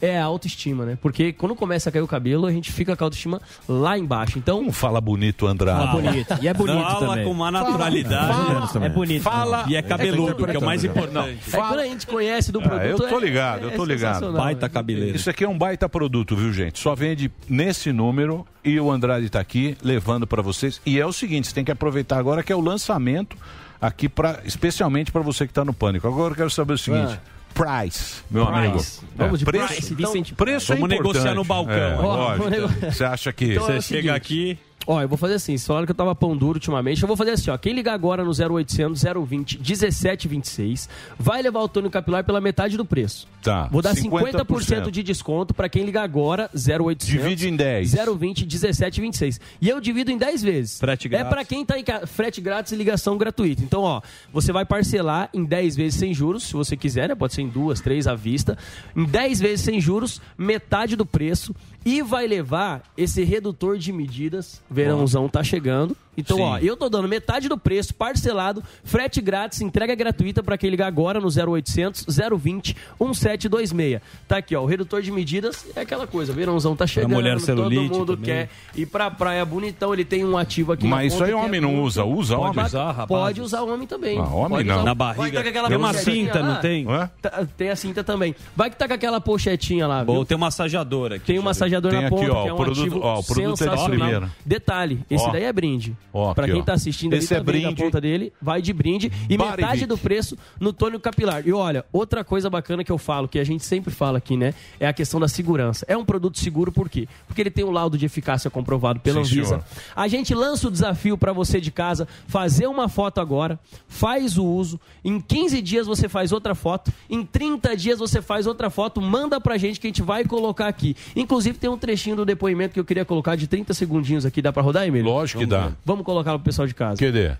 É 0.00 0.18
a 0.18 0.24
autoestima, 0.24 0.86
né? 0.86 0.98
Porque 1.00 1.32
quando 1.32 1.54
começa 1.54 1.90
a 1.90 1.92
cair 1.92 2.00
o 2.02 2.06
cabelo, 2.06 2.46
a 2.46 2.52
gente 2.52 2.72
fica 2.72 2.96
com 2.96 3.04
a 3.04 3.06
autoestima 3.06 3.40
lá 3.68 3.98
embaixo. 3.98 4.38
Então. 4.38 4.58
Como 4.58 4.72
fala 4.72 4.98
bonito, 4.98 5.46
Andrade. 5.46 5.86
Fala 5.86 6.00
bonito. 6.00 6.38
E 6.40 6.48
é 6.48 6.54
bonito 6.54 6.82
Fala 6.82 7.08
também. 7.08 7.24
com 7.24 7.30
uma 7.30 7.50
naturalidade. 7.50 8.68
Fala. 8.72 8.86
É 8.86 8.88
bonito. 8.88 9.22
Fala 9.22 9.64
e 9.68 9.76
é 9.76 9.82
cabeludo, 9.82 10.46
que 10.46 10.56
é 10.56 10.58
o 10.58 10.64
mais 10.64 10.84
importante. 10.84 11.38
É 11.52 11.56
quando 11.56 11.80
a 11.80 11.84
gente 11.86 12.06
conhece 12.06 12.50
do 12.50 12.60
Ah, 12.60 12.62
produto. 12.62 13.02
eu 13.02 13.08
tô 13.08 13.18
é- 13.18 13.20
ligado, 13.20 13.62
eu 13.64 13.70
é 13.70 13.74
tô 13.74 13.84
ligado. 13.84 14.32
Baita 14.32 14.68
cabeleiro. 14.70 15.16
Isso 15.16 15.28
aqui 15.28 15.44
é 15.44 15.48
um 15.48 15.58
baita 15.58 15.86
produto, 15.88 16.34
viu, 16.34 16.50
gente? 16.50 16.78
Só 16.78 16.94
vende 16.94 17.30
nesse 17.46 17.92
número 17.92 18.46
e 18.64 18.80
o 18.80 18.90
Andrade 18.90 19.28
tá 19.28 19.40
aqui 19.40 19.76
levando 19.82 19.97
pra 20.26 20.42
vocês. 20.42 20.80
E 20.86 20.98
é 20.98 21.06
o 21.06 21.12
seguinte, 21.12 21.48
você 21.48 21.54
tem 21.54 21.64
que 21.64 21.70
aproveitar 21.72 22.18
agora 22.18 22.42
que 22.42 22.52
é 22.52 22.56
o 22.56 22.60
lançamento 22.60 23.36
aqui 23.80 24.08
para 24.08 24.40
especialmente 24.44 25.10
pra 25.12 25.20
você 25.22 25.46
que 25.46 25.52
tá 25.52 25.64
no 25.64 25.72
pânico. 25.72 26.06
Agora 26.08 26.32
eu 26.32 26.36
quero 26.36 26.50
saber 26.50 26.72
o 26.74 26.78
seguinte, 26.78 27.18
price, 27.54 28.22
meu 28.30 28.46
Price. 28.46 28.58
amigo. 28.58 28.84
Vamos 29.16 29.38
de 29.40 29.44
preço, 29.44 29.66
price, 29.68 29.94
Vicente. 29.94 30.34
preço 30.34 30.72
é 30.72 30.76
Vamos 30.76 30.90
negociar 30.90 31.34
no 31.34 31.44
balcão. 31.44 31.72
É, 31.74 32.90
Você 32.90 33.04
acha 33.04 33.32
que 33.32 33.52
Então 33.52 33.64
é 33.64 33.72
Você 33.72 33.78
o 33.78 33.82
chega 33.82 33.82
seguinte, 33.82 34.10
aqui. 34.10 34.58
Ó, 34.90 35.02
eu 35.02 35.06
vou 35.08 35.18
fazer 35.18 35.34
assim. 35.34 35.52
Vocês 35.52 35.66
falaram 35.66 35.84
que 35.84 35.92
eu 35.92 35.94
tava 35.96 36.14
pão 36.14 36.34
duro 36.34 36.54
ultimamente. 36.56 37.02
Eu 37.02 37.06
vou 37.06 37.16
fazer 37.16 37.32
assim, 37.32 37.50
ó. 37.50 37.58
Quem 37.58 37.74
ligar 37.74 37.92
agora 37.92 38.24
no 38.24 38.30
0800 38.32 39.02
020 39.26 39.58
1726 39.58 40.88
vai 41.18 41.42
levar 41.42 41.60
o 41.60 41.68
tônico 41.68 41.92
capilar 41.92 42.24
pela 42.24 42.40
metade 42.40 42.76
do 42.76 42.84
preço. 42.86 43.28
Tá. 43.42 43.68
Vou 43.70 43.82
dar 43.82 43.94
50%, 43.94 44.44
50% 44.44 44.90
de 44.90 45.02
desconto 45.02 45.52
pra 45.54 45.68
quem 45.68 45.84
ligar 45.84 46.02
agora 46.02 46.50
0800 46.54 47.06
Divide 47.06 47.48
em 47.48 47.54
10. 47.56 47.92
020 48.18 48.40
1726. 48.46 49.40
E 49.60 49.68
eu 49.68 49.78
divido 49.80 50.10
em 50.10 50.16
10 50.18 50.42
vezes. 50.42 50.78
Frete 50.78 51.06
É 51.06 51.10
grátis. 51.10 51.28
pra 51.30 51.44
quem 51.44 51.64
tá 51.64 51.78
em 51.78 51.84
ca- 51.84 52.06
frete 52.06 52.40
grátis 52.40 52.72
e 52.72 52.76
ligação 52.76 53.16
gratuita. 53.18 53.62
Então, 53.62 53.82
ó, 53.82 54.00
você 54.32 54.52
vai 54.52 54.64
parcelar 54.64 55.28
em 55.34 55.44
10 55.44 55.76
vezes 55.76 55.98
sem 56.00 56.12
juros, 56.14 56.44
se 56.44 56.52
você 56.54 56.76
quiser, 56.76 57.08
né? 57.10 57.14
Pode 57.14 57.34
ser 57.34 57.42
em 57.42 57.48
duas, 57.48 57.80
três 57.80 58.06
à 58.06 58.14
vista. 58.14 58.56
Em 58.96 59.04
10 59.04 59.38
vezes 59.40 59.60
sem 59.64 59.80
juros, 59.80 60.20
metade 60.36 60.96
do 60.96 61.04
preço 61.06 61.54
e 61.84 62.02
vai 62.02 62.26
levar 62.26 62.82
esse 62.96 63.22
redutor 63.22 63.78
de 63.78 63.92
medidas. 63.92 64.60
Verãozão 64.82 65.28
tá 65.28 65.42
chegando. 65.42 65.96
Então, 66.16 66.36
Sim. 66.36 66.42
ó, 66.42 66.58
eu 66.58 66.76
tô 66.76 66.88
dando 66.88 67.06
metade 67.06 67.48
do 67.48 67.56
preço, 67.56 67.94
parcelado, 67.94 68.60
frete 68.82 69.20
grátis, 69.20 69.60
entrega 69.60 69.94
gratuita 69.94 70.42
pra 70.42 70.58
quem 70.58 70.68
ligar 70.68 70.88
agora 70.88 71.20
no 71.20 71.28
0800 71.28 72.04
020 72.36 72.74
1726. 73.00 74.00
Tá 74.26 74.38
aqui, 74.38 74.56
ó, 74.56 74.62
o 74.62 74.66
redutor 74.66 75.00
de 75.00 75.12
medidas 75.12 75.64
é 75.76 75.80
aquela 75.82 76.08
coisa, 76.08 76.32
verãozão 76.32 76.74
tá 76.74 76.88
chegando, 76.88 77.12
mulher 77.14 77.38
celulite 77.38 77.88
todo 77.88 77.98
mundo 77.98 78.16
também. 78.16 78.24
quer 78.24 78.48
ir 78.74 78.86
pra 78.86 79.10
praia 79.12 79.44
bonitão, 79.44 79.92
ele 79.94 80.04
tem 80.04 80.24
um 80.24 80.36
ativo 80.36 80.72
aqui 80.72 80.88
Mas 80.88 81.12
isso 81.14 81.22
aí 81.22 81.30
é 81.30 81.36
homem 81.36 81.60
não 81.60 81.70
muito- 81.70 81.86
usa, 81.86 82.04
usa 82.04 82.36
pode 82.36 82.50
homem? 82.50 82.64
usar, 82.66 82.86
rapaz. 82.90 83.06
Pode 83.08 83.40
usar 83.40 83.62
homem 83.62 83.86
também. 83.86 84.18
Ah, 84.18 84.22
homem 84.24 84.48
Pode 84.48 84.64
não. 84.68 84.74
usar- 84.74 84.84
Na 84.84 84.94
Vai 84.94 85.14
barriga. 85.14 85.36
tá 85.38 85.42
com 85.44 85.48
aquela 85.50 85.68
Tem 85.68 85.76
uma 85.76 85.94
cinta, 85.94 86.40
lá. 86.40 86.46
não 86.54 86.60
tem? 86.60 86.86
Tá- 87.22 87.46
Tem 87.56 87.70
a 87.70 87.76
cinta 87.76 88.02
também. 88.02 88.34
Vai 88.56 88.70
que 88.70 88.76
tá 88.76 88.88
com 88.88 88.94
aquela 88.94 89.20
pochetinha 89.20 89.86
lá, 89.86 90.02
viu? 90.02 90.14
Ou 90.14 90.24
tem 90.24 90.36
um 90.36 90.40
massageador 90.40 91.12
aqui. 91.12 91.26
Tem 91.26 91.38
um 91.38 91.42
massageador 91.42 91.92
Tem 91.92 92.00
na 92.00 92.06
aqui, 92.08 92.16
ponta, 92.16 92.32
ó, 92.32 92.42
que 92.42 92.48
é 92.48 92.52
um 92.52 92.54
o 92.54 92.58
produto- 92.58 92.80
ativo 92.80 93.00
ó, 93.02 93.18
o 93.20 93.24
produto 93.24 93.62
é 93.64 93.76
de 93.76 93.84
primeira. 93.84 94.30
Detalhe, 94.58 95.00
esse 95.08 95.24
Ó. 95.24 95.30
daí 95.30 95.44
é 95.44 95.52
brinde. 95.52 95.96
Aqui, 96.36 96.50
quem 96.50 96.60
ó. 96.60 96.64
tá 96.64 96.72
assistindo 96.72 97.12
Esse 97.14 97.32
ali, 97.32 97.42
é 97.42 97.44
tá 97.44 97.52
vendo 97.52 97.62
brinde. 97.62 97.80
a 97.82 97.84
ponta 97.84 98.00
dele, 98.00 98.32
vai 98.42 98.60
de 98.60 98.72
brinde. 98.72 99.10
E 99.28 99.36
Barivic. 99.36 99.60
metade 99.62 99.86
do 99.86 99.96
preço 99.96 100.36
no 100.58 100.72
tônico 100.72 101.00
capilar. 101.00 101.46
E 101.46 101.52
olha, 101.52 101.84
outra 101.92 102.24
coisa 102.24 102.50
bacana 102.50 102.82
que 102.82 102.90
eu 102.90 102.98
falo, 102.98 103.28
que 103.28 103.38
a 103.38 103.44
gente 103.44 103.64
sempre 103.64 103.92
fala 103.94 104.18
aqui, 104.18 104.36
né? 104.36 104.52
É 104.80 104.86
a 104.88 104.92
questão 104.92 105.20
da 105.20 105.28
segurança. 105.28 105.86
É 105.88 105.96
um 105.96 106.04
produto 106.04 106.38
seguro 106.38 106.72
por 106.72 106.88
quê? 106.88 107.06
Porque 107.28 107.40
ele 107.40 107.50
tem 107.50 107.64
o 107.64 107.70
laudo 107.70 107.96
de 107.96 108.04
eficácia 108.06 108.50
comprovado 108.50 108.98
pela 108.98 109.24
Sim, 109.24 109.30
Anvisa. 109.32 109.48
senhor. 109.48 109.64
A 109.94 110.08
gente 110.08 110.34
lança 110.34 110.66
o 110.66 110.70
desafio 110.72 111.16
pra 111.16 111.32
você 111.32 111.60
de 111.60 111.70
casa 111.70 112.08
fazer 112.26 112.66
uma 112.66 112.88
foto 112.88 113.20
agora, 113.20 113.58
faz 113.86 114.36
o 114.36 114.44
uso, 114.44 114.80
em 115.04 115.20
15 115.20 115.62
dias 115.62 115.86
você 115.86 116.08
faz 116.08 116.32
outra 116.32 116.54
foto, 116.54 116.92
em 117.08 117.24
30 117.24 117.76
dias 117.76 117.98
você 118.00 118.20
faz 118.20 118.46
outra 118.46 118.70
foto, 118.70 119.00
manda 119.00 119.40
pra 119.40 119.56
gente 119.56 119.78
que 119.78 119.86
a 119.86 119.90
gente 119.90 120.02
vai 120.02 120.24
colocar 120.24 120.66
aqui. 120.66 120.96
Inclusive 121.14 121.58
tem 121.58 121.70
um 121.70 121.78
trechinho 121.78 122.16
do 122.16 122.24
depoimento 122.24 122.74
que 122.74 122.80
eu 122.80 122.84
queria 122.84 123.04
colocar 123.04 123.36
de 123.36 123.46
30 123.46 123.72
segundinhos 123.74 124.26
aqui, 124.26 124.42
dá 124.48 124.52
pra 124.52 124.62
rodar, 124.62 124.86
Emílio? 124.86 125.10
Lógico 125.10 125.40
que 125.40 125.46
dá. 125.46 125.72
Vamos 125.84 126.04
colocar 126.04 126.32
pro 126.34 126.44
pessoal 126.44 126.66
de 126.66 126.74
casa. 126.74 127.04
Cadê? 127.04 127.32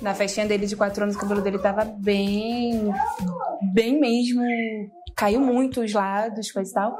Na 0.00 0.14
festinha 0.14 0.46
dele 0.46 0.66
de 0.66 0.76
4 0.76 1.02
anos, 1.02 1.16
o 1.16 1.18
cabelo 1.18 1.40
dele 1.40 1.58
tava 1.58 1.84
bem. 1.84 2.90
bem 3.72 4.00
mesmo. 4.00 4.42
Caiu 5.16 5.40
muito 5.40 5.82
os 5.82 5.92
lados, 5.92 6.50
coisa 6.50 6.70
e 6.70 6.74
tal. 6.74 6.98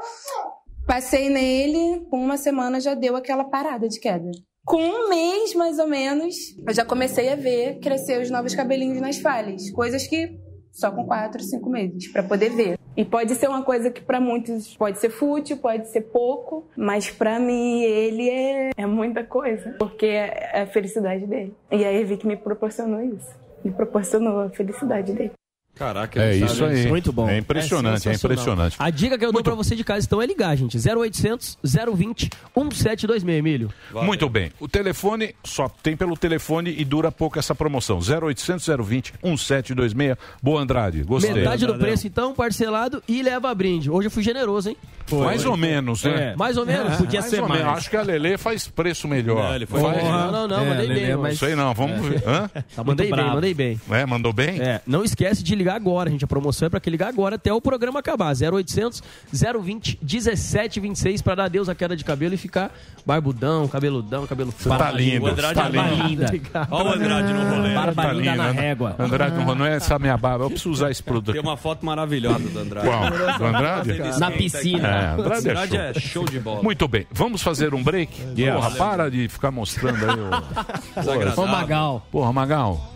Passei 0.85 1.29
nele, 1.29 2.05
com 2.09 2.17
uma 2.17 2.37
semana 2.37 2.79
já 2.79 2.93
deu 2.93 3.15
aquela 3.15 3.43
parada 3.43 3.87
de 3.87 3.99
queda. 3.99 4.29
Com 4.63 4.81
um 4.81 5.09
mês, 5.09 5.53
mais 5.53 5.77
ou 5.79 5.87
menos, 5.87 6.35
eu 6.65 6.73
já 6.73 6.85
comecei 6.85 7.29
a 7.29 7.35
ver 7.35 7.79
crescer 7.79 8.21
os 8.21 8.31
novos 8.31 8.55
cabelinhos 8.55 9.01
nas 9.01 9.17
falhas. 9.17 9.69
Coisas 9.71 10.07
que 10.07 10.37
só 10.71 10.91
com 10.91 11.05
4, 11.05 11.41
5 11.43 11.69
meses, 11.69 12.11
pra 12.11 12.23
poder 12.23 12.49
ver. 12.49 12.79
E 12.97 13.03
pode 13.03 13.35
ser 13.35 13.49
uma 13.49 13.63
coisa 13.63 13.91
que 13.91 14.01
pra 14.01 14.21
muitos 14.21 14.75
pode 14.77 14.99
ser 14.99 15.09
fútil, 15.09 15.57
pode 15.57 15.87
ser 15.89 16.01
pouco, 16.01 16.65
mas 16.77 17.11
pra 17.11 17.39
mim 17.39 17.83
ele 17.83 18.29
é, 18.29 18.69
é 18.77 18.85
muita 18.85 19.23
coisa, 19.23 19.75
porque 19.77 20.05
é 20.05 20.61
a 20.61 20.67
felicidade 20.67 21.25
dele. 21.25 21.53
E 21.71 21.83
a 21.83 21.91
Evi 21.91 22.17
me 22.23 22.37
proporcionou 22.37 23.01
isso. 23.01 23.35
Me 23.63 23.71
proporcionou 23.71 24.41
a 24.41 24.49
felicidade 24.49 25.11
dele. 25.11 25.31
Caraca, 25.75 26.21
É 26.23 26.35
isso 26.37 26.55
sabe 26.55 26.75
aí. 26.75 26.87
Muito 26.87 27.11
bom. 27.11 27.27
É 27.29 27.37
impressionante, 27.37 27.97
é, 28.07 28.13
sensacional. 28.13 28.33
impressionante. 28.33 28.75
A 28.79 28.89
dica 28.89 29.17
que 29.17 29.25
eu 29.25 29.31
dou 29.31 29.43
pra 29.43 29.55
você 29.55 29.75
de 29.75 29.83
casa, 29.83 30.05
então, 30.05 30.21
é 30.21 30.25
ligar, 30.25 30.55
gente. 30.55 30.77
0800 30.77 31.57
020 31.63 32.29
1726, 32.55 33.23
Emílio. 33.37 33.69
Muito 33.91 34.29
bem. 34.29 34.51
O 34.59 34.67
telefone 34.67 35.35
só 35.43 35.67
tem 35.67 35.95
pelo 35.97 36.15
telefone 36.15 36.73
e 36.77 36.85
dura 36.85 37.11
pouco 37.11 37.37
essa 37.37 37.53
promoção. 37.53 37.99
0800 37.99 38.65
020 38.85 39.13
1726. 39.23 40.17
Boa 40.41 40.61
Andrade, 40.61 41.03
gostei. 41.03 41.33
Metade 41.33 41.65
do 41.65 41.75
preço, 41.77 42.07
então, 42.07 42.33
parcelado 42.33 43.03
e 43.07 43.21
leva 43.21 43.53
brinde. 43.53 43.89
Hoje 43.91 44.07
eu 44.07 44.11
fui 44.11 44.23
generoso, 44.23 44.69
hein? 44.69 44.77
mais 45.11 45.45
ou 45.45 45.55
menos, 45.55 46.03
né? 46.03 46.31
É, 46.31 46.35
mais 46.35 46.57
ou 46.57 46.65
menos. 46.65 46.97
Podia 46.97 47.19
mais 47.19 47.29
ser 47.29 47.41
mais. 47.41 47.61
menos. 47.61 47.77
Acho 47.77 47.89
que 47.91 47.97
a 47.97 48.01
Lelê 48.01 48.37
faz 48.39 48.67
preço 48.67 49.07
melhor. 49.07 49.43
Não, 49.43 49.55
ele 49.55 49.65
foi 49.67 49.79
Faz- 49.81 49.97
bom. 50.01 50.11
Não, 50.11 50.31
não, 50.31 50.47
não, 50.47 50.59
É, 50.63 50.69
mandei 50.69 50.87
Lelê, 50.87 51.05
bem. 51.07 51.15
mas- 51.17 51.37
Sei 51.37 51.55
não, 51.55 51.73
vamos 51.75 52.03
ver. 52.07 52.23
Hã? 52.27 52.49
Tá, 52.75 52.83
mandei 52.83 53.11
bem, 53.11 53.25
mandei 53.25 53.53
bem. 53.53 53.79
É, 53.91 54.05
mandou 54.05 54.33
bem? 54.33 54.59
É, 54.61 54.81
não 54.87 55.03
esquece 55.03 55.43
de 55.43 55.53
ligar 55.53 55.64
ligar 55.65 55.75
agora, 55.75 56.09
gente. 56.11 56.23
A 56.23 56.27
promoção 56.27 56.67
é 56.67 56.69
pra 56.69 56.79
que 56.79 56.89
ligar 56.89 57.09
agora 57.09 57.35
até 57.35 57.51
o 57.51 57.59
programa 57.59 57.99
acabar. 57.99 58.33
0800 58.35 59.01
020 59.33 59.99
1726 60.01 61.21
pra 61.23 61.33
dar 61.35 61.45
adeus 61.45 61.67
à 61.67 61.73
queda 61.73 61.95
de 61.95 62.05
cabelo 62.05 62.35
e 62.35 62.37
ficar 62.37 62.71
barbudão, 63.05 63.67
cabeludão, 63.67 64.27
cabelo 64.27 64.53
Você 64.55 64.69
tá 64.69 64.91
lindo, 64.91 65.25
O 65.25 65.27
Andrade 65.27 65.55
tá 65.55 65.65
é 65.67 65.69
lindo. 65.71 66.07
linda. 66.07 66.67
Olha 66.69 66.89
o 66.89 66.93
Andrade 66.93 67.33
no 67.33 67.49
rolê. 67.49 67.73
Barba 67.73 68.03
Tá 68.03 68.13
linda 68.13 68.31
lindo, 68.31 68.43
na 68.43 68.51
régua. 68.51 68.95
Andrade, 68.99 69.35
não, 69.37 69.55
não 69.55 69.65
é 69.65 69.75
essa 69.75 69.97
minha 69.97 70.17
barba. 70.17 70.45
Eu 70.45 70.49
preciso 70.49 70.69
usar 70.71 70.91
esse 70.91 71.01
produto. 71.01 71.33
Tem 71.33 71.41
uma 71.41 71.57
foto 71.57 71.85
maravilhosa 71.85 72.47
do 72.47 72.59
Andrade. 72.59 72.87
Qual? 72.87 73.37
Do 73.39 73.45
Andrade? 73.45 74.19
Na 74.19 74.31
piscina. 74.31 74.87
É, 74.87 75.07
Andrade, 75.13 75.49
Andrade 75.49 75.77
é, 75.77 75.89
é 75.89 75.93
show. 75.93 76.01
show 76.01 76.25
de 76.25 76.39
bola. 76.39 76.61
Muito 76.61 76.87
bem, 76.87 77.07
vamos 77.11 77.41
fazer 77.41 77.73
um 77.73 77.83
break? 77.83 78.13
Yes. 78.37 78.53
Porra, 78.53 78.71
para 78.71 79.09
de 79.09 79.27
ficar 79.27 79.51
mostrando 79.51 79.97
aí 80.05 81.41
o... 81.41 81.47
Magal. 81.55 82.05
Porra, 82.11 82.33
Magal. 82.33 82.94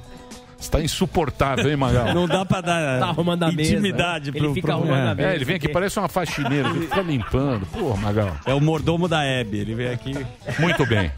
Você 0.60 0.70
tá 0.70 0.82
insuportável, 0.82 1.70
hein, 1.70 1.78
Magal? 1.78 2.14
Não 2.14 2.28
dá 2.28 2.44
pra 2.46 2.60
dar 2.62 3.00
Tá 3.00 3.08
arrumando 3.08 3.44
a 3.44 3.52
mesa. 3.52 3.72
intimidade 3.74 4.30
Ele 4.30 4.40
pro, 4.40 4.54
fica 4.54 4.68
pro... 4.68 4.76
arrumando 4.76 5.08
a 5.08 5.12
É, 5.12 5.16
mesa. 5.16 5.36
ele 5.36 5.46
vem 5.46 5.56
aqui, 5.56 5.70
parece 5.70 5.98
uma 6.00 6.10
faxineira, 6.10 6.68
ele 6.70 6.82
fica 6.82 7.02
limpando. 7.02 7.66
Porra, 7.68 7.98
Magal. 8.02 8.36
É 8.46 8.54
o 8.54 8.60
mordomo 8.60 9.08
da 9.08 9.24
Hebe. 9.24 9.58
Ele 9.60 9.74
vem 9.74 9.88
aqui. 9.88 10.14
Muito 10.60 10.86
bem. 10.86 11.12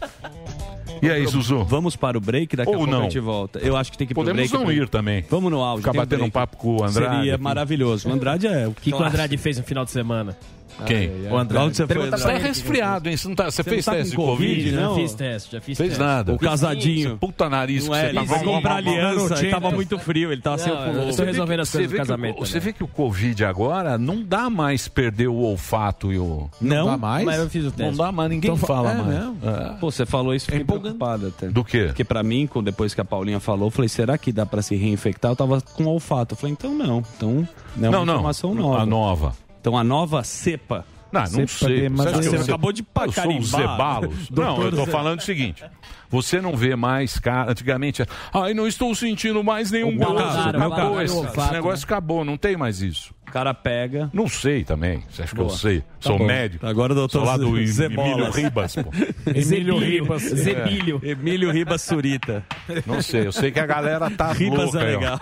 E 1.02 1.10
aí, 1.10 1.26
Zuzu? 1.26 1.64
Vamos 1.64 1.96
para 1.96 2.16
o 2.16 2.20
break, 2.20 2.54
daqui 2.54 2.68
Ou 2.68 2.74
a 2.76 2.78
pouco 2.78 2.92
não. 2.92 3.00
a 3.00 3.02
gente 3.04 3.18
volta. 3.18 3.58
Eu 3.58 3.76
acho 3.76 3.90
que 3.90 3.98
tem 3.98 4.06
que 4.06 4.12
ir 4.12 4.14
pro 4.14 4.22
Podemos 4.22 4.48
break. 4.48 4.64
não 4.64 4.70
ir 4.70 4.88
também. 4.88 5.24
Vamos 5.28 5.50
no 5.50 5.60
áudio. 5.60 5.82
Ficar 5.82 5.92
batendo 5.98 6.22
um 6.24 6.30
papo 6.30 6.56
com 6.56 6.76
o 6.76 6.84
Andrade. 6.84 7.16
Seria 7.16 7.34
aqui. 7.34 7.42
maravilhoso. 7.42 8.08
O 8.08 8.12
Andrade 8.12 8.46
é 8.46 8.68
o 8.68 8.70
O 8.70 8.74
que, 8.74 8.92
que 8.92 8.96
o 8.96 9.02
Andrade 9.02 9.36
fez 9.36 9.58
no 9.58 9.64
final 9.64 9.84
de 9.84 9.90
semana? 9.90 10.36
Quem? 10.86 11.10
O 11.30 11.36
Andrade. 11.36 11.66
Onde 11.66 11.76
você 11.76 11.86
foi? 11.86 12.10
Você 12.10 12.22
tá 12.24 12.34
ele. 12.34 12.42
resfriado, 12.48 13.08
hein? 13.08 13.16
Você, 13.16 13.28
não 13.28 13.34
tá, 13.34 13.44
você, 13.44 13.62
Você 13.62 13.70
fez 13.70 13.86
não 13.86 13.92
tá 13.92 13.98
teste 13.98 14.10
de 14.10 14.16
com 14.16 14.24
Covid? 14.26 14.54
Covid, 14.54 14.70
Já 14.74 14.80
não? 14.80 14.94
fiz 14.96 15.14
teste, 15.14 15.52
já 15.52 15.60
fiz 15.60 15.78
Fez 15.78 15.88
teste. 15.90 16.02
nada. 16.04 16.32
O 16.34 16.38
casadinho. 16.38 17.18
Puta 17.18 17.48
nariz 17.48 17.86
Não 17.86 17.92
que 17.92 17.98
é, 17.98 18.02
você 18.02 18.08
ele 18.08 18.18
tá 18.18 18.24
foi 18.26 18.38
com. 18.38 18.44
comprar 18.44 18.74
aliança, 18.76 19.36
Gente, 19.36 19.50
tava 19.50 19.70
muito 19.70 19.98
frio, 19.98 20.32
ele 20.32 20.40
tava 20.42 20.58
sem 20.58 20.72
o 20.72 20.74
Não, 20.74 20.84
pullover. 20.84 21.14
tô 21.16 21.24
resolvendo 21.24 21.60
as 21.60 21.68
Você 21.68 21.78
coisas 21.78 21.90
do 21.90 21.92
vê, 21.96 22.00
que 22.02 22.06
casamento. 22.08 22.36
o, 22.42 22.46
você 22.46 22.52
também. 22.54 22.64
vê 22.64 22.72
que 22.72 22.84
o 22.84 22.88
Covid 22.88 23.44
agora 23.44 23.98
não 23.98 24.22
dá 24.22 24.50
mais 24.50 24.88
perder 24.88 25.28
o 25.28 25.36
olfato 25.36 26.12
e 26.12 26.18
o. 26.18 26.50
Não, 26.60 26.86
dá 26.86 26.96
mais? 26.96 27.24
Mas 27.24 27.38
eu 27.38 27.50
fiz 27.50 27.62
o 27.62 27.66
Não 27.66 27.72
teste. 27.72 27.98
dá 27.98 28.12
mais, 28.12 28.30
ninguém 28.30 28.50
Então 28.50 28.56
fa- 28.56 28.66
fala 28.66 28.90
é 28.92 28.94
mais. 28.94 29.14
É. 29.16 29.72
Pô, 29.80 29.90
você 29.90 30.04
falou 30.06 30.34
isso, 30.34 30.46
fiquei 30.46 30.64
preocupado 30.64 31.28
até. 31.28 31.48
Do 31.48 31.64
quê? 31.64 31.84
Porque 31.86 32.04
pra 32.04 32.22
mim, 32.22 32.48
depois 32.64 32.94
que 32.94 33.00
a 33.00 33.04
Paulinha 33.04 33.38
falou, 33.40 33.66
eu 33.68 33.70
falei, 33.70 33.88
será 33.88 34.16
que 34.18 34.32
dá 34.32 34.44
pra 34.46 34.62
se 34.62 34.74
reinfectar? 34.74 35.30
Eu 35.32 35.36
tava 35.36 35.60
com 35.60 35.84
olfato. 35.86 36.32
Eu 36.34 36.36
falei, 36.38 36.52
então 36.52 36.74
não. 36.74 37.02
Então, 37.16 37.46
não 37.76 37.86
é 37.86 37.88
uma 37.88 37.98
Não, 37.98 38.04
não. 38.06 38.14
informação 38.14 38.54
nova. 38.54 38.82
A 38.82 38.86
nova. 38.86 39.32
Então 39.62 39.78
a 39.78 39.84
nova 39.84 40.22
cepa. 40.24 40.84
Não, 41.12 41.20
não 41.24 41.46
sei. 41.46 41.88
mas 41.90 42.10
Você 42.10 42.30
você 42.30 42.36
eu- 42.36 42.42
acabou 42.42 42.72
de 42.72 42.82
um 42.82 43.10
carimbar. 43.12 43.42
zebalos? 43.44 44.30
Não, 44.32 44.56
eu 44.62 44.70
tô 44.70 44.76
Doutor 44.76 44.90
falando 44.90 45.18
o 45.20 45.22
seguinte. 45.22 45.62
Você 46.08 46.40
não 46.40 46.56
vê 46.56 46.74
mais 46.74 47.18
cara. 47.18 47.50
Antigamente, 47.52 48.02
ai, 48.32 48.52
não 48.54 48.66
estou 48.66 48.94
sentindo 48.94 49.42
mais 49.44 49.70
nenhum 49.70 49.90
O 49.90 49.94
meu 49.94 50.12
gosto. 50.12 50.38
Acabou 50.56 51.00
esse, 51.02 51.18
esse 51.26 51.52
negócio 51.52 51.84
acabou, 51.84 52.24
não 52.24 52.36
tem 52.38 52.56
mais 52.56 52.80
isso. 52.82 53.14
O 53.28 53.32
cara 53.32 53.52
pega. 53.54 54.10
Não 54.12 54.26
sei 54.28 54.62
também. 54.64 55.02
Você 55.10 55.22
acha 55.22 55.34
que 55.34 55.40
eu 55.40 55.46
Boa. 55.46 55.56
sei? 55.58 55.80
Tá 55.80 55.86
Sou 56.00 56.18
bom. 56.18 56.26
médico. 56.26 56.66
Agora 56.66 56.92
o 56.92 56.96
doutor 56.96 57.18
Sou 57.20 57.26
lá 57.26 57.36
do 57.38 57.56
Emílio. 57.58 58.30
Ribas, 58.30 58.74
pô. 58.76 58.90
Emílio 59.34 59.78
Ribas. 59.78 60.22
Zebílio. 60.22 61.00
Emílio 61.02 61.50
Ribas 61.50 61.80
Surita. 61.82 62.42
Não 62.86 63.00
sei, 63.02 63.26
eu 63.26 63.32
sei 63.32 63.50
que 63.50 63.60
a 63.60 63.66
galera 63.66 64.10
tá 64.10 64.32
Ribas 64.32 64.64
louca. 64.72 64.80
é 64.80 64.88
aí, 64.88 64.96
ó. 64.96 64.98
legal. 64.98 65.20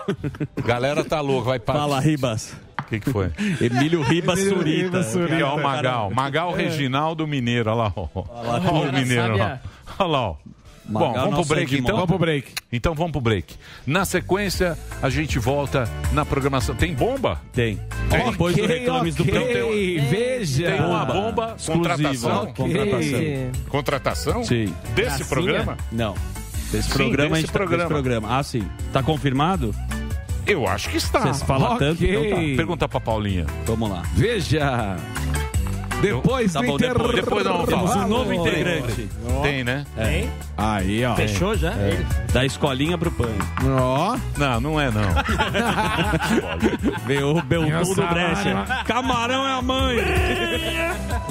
A 0.57 0.61
galera 0.61 1.03
tá 1.05 1.19
louca, 1.21 1.49
vai 1.49 1.59
para. 1.59 1.79
Fala, 1.79 1.99
Ribas. 2.01 2.53
O 2.91 2.99
que, 2.99 2.99
que 2.99 3.11
foi? 3.11 3.31
Emílio 3.61 4.01
Ribas 4.01 4.39
Emílio 4.39 4.57
Surita. 4.57 4.83
Ribas 4.83 5.05
Surita. 5.07 5.35
E 5.35 5.43
ó, 5.43 5.55
o 5.55 5.63
Magal. 5.63 6.11
Magal 6.11 6.51
Reginaldo 6.53 7.25
Mineiro, 7.25 7.69
olha 7.71 7.83
lá. 7.83 7.93
Ó. 7.95 8.09
lá, 8.43 8.61
Olha 8.71 8.89
o. 8.89 8.93
Mineiro, 8.93 9.35
ó. 9.35 9.37
Sabe 9.37 9.59
Olha 9.99 10.07
lá, 10.09 10.21
ó. 10.29 10.35
Magal, 10.89 11.13
Bom, 11.13 11.13
vamos 11.31 11.47
pro 11.47 11.55
break 11.55 11.77
então? 11.77 11.95
Vamos 11.95 12.09
pro 12.09 12.19
break. 12.19 12.51
Então 12.73 12.93
vamos 12.93 13.11
pro 13.13 13.21
break. 13.21 13.55
Na 13.87 14.03
sequência, 14.03 14.77
a 15.01 15.09
gente 15.09 15.39
volta 15.39 15.87
na 16.11 16.25
programação. 16.25 16.75
Tem 16.75 16.93
bomba? 16.93 17.39
Tem. 17.53 17.79
Tem. 18.09 18.29
Depois 18.31 18.55
do 18.57 18.65
Reclames 18.65 19.15
do 19.15 19.23
Plantão. 19.23 19.69
Ei, 19.71 19.99
veja. 19.99 20.69
Tem 20.71 20.81
uma 20.81 21.05
bomba, 21.05 21.55
contratação. 21.65 22.11
Exclusiva. 22.11 22.53
Contratação. 22.53 23.51
Contratação? 23.69 24.43
Sim. 24.43 24.73
Desse 24.93 25.09
Gracinha? 25.19 25.27
programa? 25.29 25.77
Não. 25.91 26.15
Desse 26.71 26.89
Sim, 26.89 26.95
programa 26.97 27.25
a 27.35 27.39
desse 27.39 27.41
gente 27.41 27.51
tá- 27.51 27.59
desse 27.59 27.67
programa. 27.67 27.89
programa. 27.89 28.37
Ah, 28.39 28.43
sim. 28.43 28.67
Tá 28.91 29.03
confirmado? 29.03 29.73
Eu 30.45 30.67
acho 30.67 30.89
que 30.89 30.97
está. 30.97 31.21
Vocês 31.21 31.43
falam 31.43 31.77
tanto, 31.77 32.03
então 32.03 32.23
tá. 32.29 32.35
Pergunta 32.57 32.87
pra 32.89 32.99
Paulinha. 32.99 33.45
Vamos 33.65 33.89
lá. 33.89 34.03
Veja. 34.13 34.97
Depois 36.01 36.51
Tá 36.53 36.61
do 36.61 36.65
bom, 36.67 36.77
depois, 36.77 37.13
depois 37.15 37.41
intervalo. 37.45 37.67
falar. 37.67 37.87
Temos 37.93 37.95
um 37.95 38.07
novo 38.07 38.33
integrante. 38.33 39.07
Tem, 39.43 39.63
né? 39.63 39.85
É. 39.95 40.27
Aí, 40.57 41.05
ó. 41.05 41.15
Fechou 41.15 41.55
já? 41.55 41.73
É. 41.73 42.03
Da 42.33 42.43
escolinha 42.43 42.97
pro 42.97 43.11
pânico. 43.11 43.45
Ó. 43.79 44.17
Não, 44.35 44.59
não 44.59 44.81
é 44.81 44.89
não. 44.89 45.03
Veio 47.05 47.37
o 47.37 47.41
Criançada. 47.43 48.07
Brecha. 48.07 48.83
Camarão 48.85 49.47
é 49.47 49.53
a 49.53 49.61
mãe. 49.61 49.97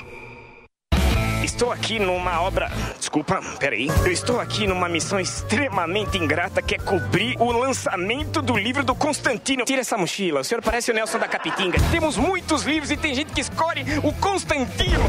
Estou 1.61 1.71
aqui 1.71 1.99
numa 1.99 2.41
obra. 2.41 2.71
Desculpa, 2.97 3.39
peraí. 3.59 3.87
Eu 4.03 4.11
estou 4.11 4.39
aqui 4.39 4.65
numa 4.65 4.89
missão 4.89 5.19
extremamente 5.19 6.17
ingrata 6.17 6.59
que 6.59 6.73
é 6.73 6.79
cobrir 6.79 7.39
o 7.39 7.51
lançamento 7.51 8.41
do 8.41 8.57
livro 8.57 8.83
do 8.83 8.95
Constantino. 8.95 9.63
Tira 9.63 9.81
essa 9.81 9.95
mochila, 9.95 10.39
o 10.39 10.43
senhor 10.43 10.63
parece 10.63 10.89
o 10.89 10.93
Nelson 10.95 11.19
da 11.19 11.27
Capitinga. 11.27 11.77
Temos 11.91 12.17
muitos 12.17 12.63
livros 12.63 12.89
e 12.89 12.97
tem 12.97 13.13
gente 13.13 13.31
que 13.31 13.41
escolhe 13.41 13.85
o 14.03 14.11
Constantino. 14.13 15.03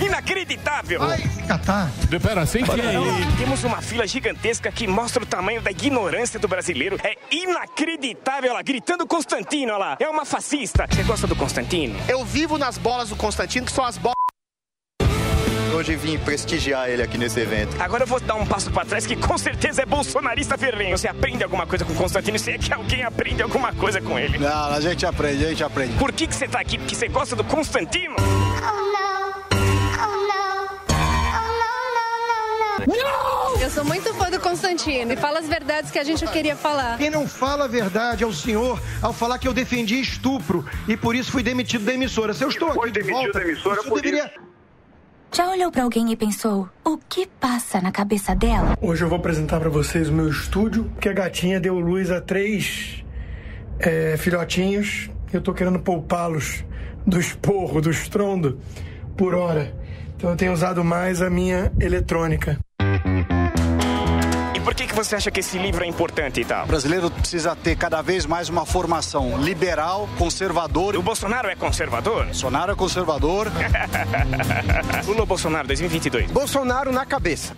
Inacreditável! 0.00 1.00
Vai 1.00 1.22
catar. 1.48 1.90
Pera, 2.22 2.46
sem 2.46 2.62
aí. 2.62 3.36
Temos 3.36 3.64
uma 3.64 3.82
fila 3.82 4.06
gigantesca 4.06 4.70
que 4.70 4.86
mostra 4.86 5.24
o 5.24 5.26
tamanho 5.26 5.60
da 5.60 5.72
ignorância 5.72 6.38
do 6.38 6.46
brasileiro. 6.46 7.00
É 7.02 7.16
inacreditável 7.32 8.50
ela 8.50 8.62
gritando 8.62 9.08
Constantino, 9.08 9.72
olha 9.72 9.78
lá. 9.78 9.96
É 9.98 10.08
uma 10.08 10.24
fascista. 10.24 10.86
Você 10.88 11.02
gosta 11.02 11.26
do 11.26 11.34
Constantino? 11.34 11.98
Eu 12.08 12.24
vivo 12.24 12.56
nas 12.56 12.78
bolas 12.78 13.08
do 13.08 13.16
Constantino, 13.16 13.66
que 13.66 13.72
são 13.72 13.84
as 13.84 13.98
bolas. 13.98 14.15
Hoje 15.76 15.94
vim 15.94 16.16
prestigiar 16.16 16.88
ele 16.88 17.02
aqui 17.02 17.18
nesse 17.18 17.38
evento. 17.38 17.76
Agora 17.78 18.04
eu 18.04 18.06
vou 18.06 18.18
dar 18.18 18.34
um 18.34 18.46
passo 18.46 18.70
pra 18.70 18.82
trás 18.82 19.04
que 19.04 19.14
com 19.14 19.36
certeza 19.36 19.82
é 19.82 19.84
bolsonarista 19.84 20.56
ferrenho. 20.56 20.96
Você 20.96 21.06
aprende 21.06 21.44
alguma 21.44 21.66
coisa 21.66 21.84
com 21.84 21.92
o 21.92 21.96
Constantino, 21.96 22.38
se 22.38 22.50
é 22.50 22.56
que 22.56 22.72
alguém 22.72 23.02
aprende 23.02 23.42
alguma 23.42 23.74
coisa 23.74 24.00
com 24.00 24.18
ele. 24.18 24.38
Não, 24.38 24.72
a 24.72 24.80
gente 24.80 25.04
aprende, 25.04 25.44
a 25.44 25.48
gente 25.50 25.62
aprende. 25.62 25.92
Por 25.98 26.12
que, 26.12 26.26
que 26.26 26.34
você 26.34 26.48
tá 26.48 26.60
aqui? 26.60 26.78
Porque 26.78 26.94
você 26.94 27.08
gosta 27.08 27.36
do 27.36 27.44
Constantino? 27.44 28.16
Eu 33.60 33.70
sou 33.70 33.84
muito 33.84 34.14
fã 34.14 34.30
do 34.30 34.40
Constantino 34.40 35.12
e 35.12 35.16
fala 35.16 35.40
as 35.40 35.46
verdades 35.46 35.90
que 35.90 35.98
a 35.98 36.04
gente 36.04 36.26
queria 36.28 36.56
falar. 36.56 36.96
Quem 36.96 37.10
não 37.10 37.28
fala 37.28 37.66
a 37.66 37.68
verdade 37.68 38.24
é 38.24 38.26
o 38.26 38.32
senhor 38.32 38.80
ao 39.02 39.12
falar 39.12 39.38
que 39.38 39.46
eu 39.46 39.52
defendi 39.52 40.00
estupro 40.00 40.64
e 40.88 40.96
por 40.96 41.14
isso 41.14 41.30
fui 41.30 41.42
demitido 41.42 41.84
da 41.84 41.92
emissora. 41.92 42.32
Se 42.32 42.42
eu 42.42 42.48
estou 42.48 42.70
aqui 42.70 42.90
de 42.90 43.02
volta, 43.02 43.40
o 43.40 43.56
senhor 43.56 44.00
deveria... 44.00 44.32
Já 45.32 45.50
olhou 45.50 45.70
pra 45.70 45.82
alguém 45.82 46.10
e 46.10 46.16
pensou, 46.16 46.68
o 46.84 46.96
que 46.96 47.26
passa 47.26 47.80
na 47.80 47.92
cabeça 47.92 48.34
dela? 48.34 48.76
Hoje 48.80 49.04
eu 49.04 49.08
vou 49.08 49.18
apresentar 49.18 49.60
para 49.60 49.68
vocês 49.68 50.08
o 50.08 50.12
meu 50.12 50.28
estúdio, 50.28 50.90
que 51.00 51.08
a 51.08 51.12
gatinha 51.12 51.60
deu 51.60 51.78
luz 51.78 52.10
a 52.10 52.20
três 52.20 53.04
é, 53.78 54.16
filhotinhos. 54.16 55.10
Eu 55.32 55.40
tô 55.40 55.52
querendo 55.52 55.78
poupá-los 55.78 56.64
do 57.06 57.20
esporro, 57.20 57.80
do 57.80 57.90
estrondo, 57.90 58.58
por 59.16 59.34
hora. 59.34 59.74
Então 60.16 60.30
eu 60.30 60.36
tenho 60.36 60.52
usado 60.52 60.82
mais 60.82 61.20
a 61.20 61.28
minha 61.28 61.70
eletrônica. 61.78 62.58
Por 64.66 64.74
que, 64.74 64.84
que 64.84 64.96
você 64.96 65.14
acha 65.14 65.30
que 65.30 65.38
esse 65.38 65.56
livro 65.56 65.84
é 65.84 65.86
importante 65.86 66.40
e 66.40 66.44
tal? 66.44 66.64
O 66.64 66.66
brasileiro 66.66 67.08
precisa 67.08 67.54
ter 67.54 67.76
cada 67.76 68.02
vez 68.02 68.26
mais 68.26 68.48
uma 68.48 68.66
formação 68.66 69.38
liberal, 69.38 70.08
conservador. 70.18 70.96
O 70.96 71.02
Bolsonaro 71.02 71.48
é 71.48 71.54
conservador? 71.54 72.24
Bolsonaro 72.34 72.72
é 72.72 72.74
conservador. 72.74 73.46
Lula 75.06 75.20
ou 75.20 75.26
Bolsonaro 75.26 75.68
2022? 75.68 76.32
Bolsonaro 76.32 76.90
na 76.90 77.06
cabeça. 77.06 77.56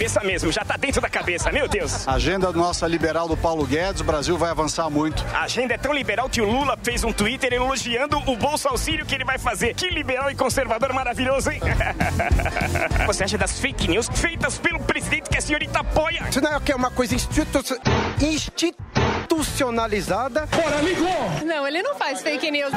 Cabeça 0.00 0.24
mesmo, 0.24 0.50
já 0.50 0.64
tá 0.64 0.78
dentro 0.78 0.98
da 0.98 1.10
cabeça, 1.10 1.52
meu 1.52 1.68
Deus. 1.68 2.08
A 2.08 2.12
agenda 2.12 2.50
nossa 2.52 2.86
liberal 2.86 3.28
do 3.28 3.36
Paulo 3.36 3.66
Guedes, 3.66 4.00
o 4.00 4.04
Brasil 4.04 4.38
vai 4.38 4.48
avançar 4.50 4.88
muito. 4.88 5.22
A 5.34 5.42
agenda 5.42 5.74
é 5.74 5.78
tão 5.78 5.92
liberal 5.92 6.26
que 6.26 6.40
o 6.40 6.50
Lula 6.50 6.74
fez 6.82 7.04
um 7.04 7.12
Twitter 7.12 7.52
elogiando 7.52 8.16
o 8.26 8.34
Bolsa 8.34 8.70
Auxílio 8.70 9.04
que 9.04 9.14
ele 9.14 9.26
vai 9.26 9.38
fazer. 9.38 9.74
Que 9.74 9.90
liberal 9.90 10.30
e 10.30 10.34
conservador 10.34 10.94
maravilhoso, 10.94 11.50
hein? 11.50 11.60
Você 13.06 13.24
acha 13.24 13.36
das 13.36 13.60
fake 13.60 13.88
news 13.88 14.08
feitas 14.14 14.56
pelo 14.56 14.80
presidente 14.80 15.28
que 15.28 15.36
a 15.36 15.40
senhorita 15.42 15.80
apoia? 15.80 16.24
Isso 16.30 16.40
não 16.40 16.50
é 16.50 16.56
o 16.56 16.60
que 16.62 16.72
é 16.72 16.76
uma 16.76 16.90
coisa 16.90 17.14
institu- 17.14 17.60
institucionalizada. 18.22 20.46
Bora, 20.46 20.76
ligou! 20.76 21.30
Não, 21.44 21.68
ele 21.68 21.82
não 21.82 21.94
faz 21.94 22.22
fake 22.22 22.50
news. 22.50 22.72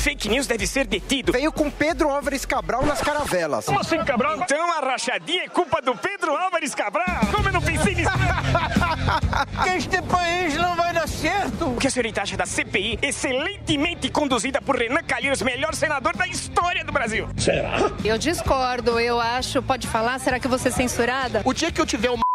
Fake 0.00 0.30
news 0.30 0.46
deve 0.46 0.66
ser 0.66 0.86
detido. 0.86 1.30
Veio 1.30 1.52
com 1.52 1.70
Pedro 1.70 2.08
Álvares 2.08 2.46
Cabral 2.46 2.86
nas 2.86 3.02
caravelas. 3.02 3.66
Como 3.66 3.80
assim, 3.80 3.98
Cabral? 3.98 4.38
Então 4.40 4.72
a 4.72 4.80
rachadinha 4.80 5.44
é 5.44 5.48
culpa 5.48 5.82
do 5.82 5.94
Pedro 5.94 6.34
Álvares 6.34 6.74
Cabral? 6.74 7.20
Como 7.30 7.46
eu 7.46 7.52
não 7.52 7.60
pensei 7.60 7.94
nisso? 7.94 8.10
que 9.62 9.68
este 9.68 10.00
país 10.00 10.54
não 10.56 10.74
vai 10.74 10.94
dar 10.94 11.06
certo. 11.06 11.66
O 11.66 11.76
que 11.76 11.86
a 11.86 11.90
senhorita 11.90 12.22
acha 12.22 12.34
da 12.34 12.46
CPI, 12.46 12.98
excelentemente 13.02 14.08
conduzida 14.08 14.62
por 14.62 14.76
Renan 14.76 15.02
Calheiros, 15.02 15.42
melhor 15.42 15.74
senador 15.74 16.16
da 16.16 16.26
história 16.26 16.82
do 16.82 16.92
Brasil? 16.92 17.28
Será? 17.36 17.76
Eu 18.02 18.16
discordo, 18.16 18.98
eu 18.98 19.20
acho. 19.20 19.62
Pode 19.62 19.86
falar? 19.86 20.18
Será 20.18 20.40
que 20.40 20.46
eu 20.46 20.50
vou 20.50 20.58
ser 20.58 20.72
censurada? 20.72 21.42
O 21.44 21.52
dia 21.52 21.70
que 21.70 21.78
eu 21.78 21.84
tiver 21.84 22.08
uma. 22.08 22.29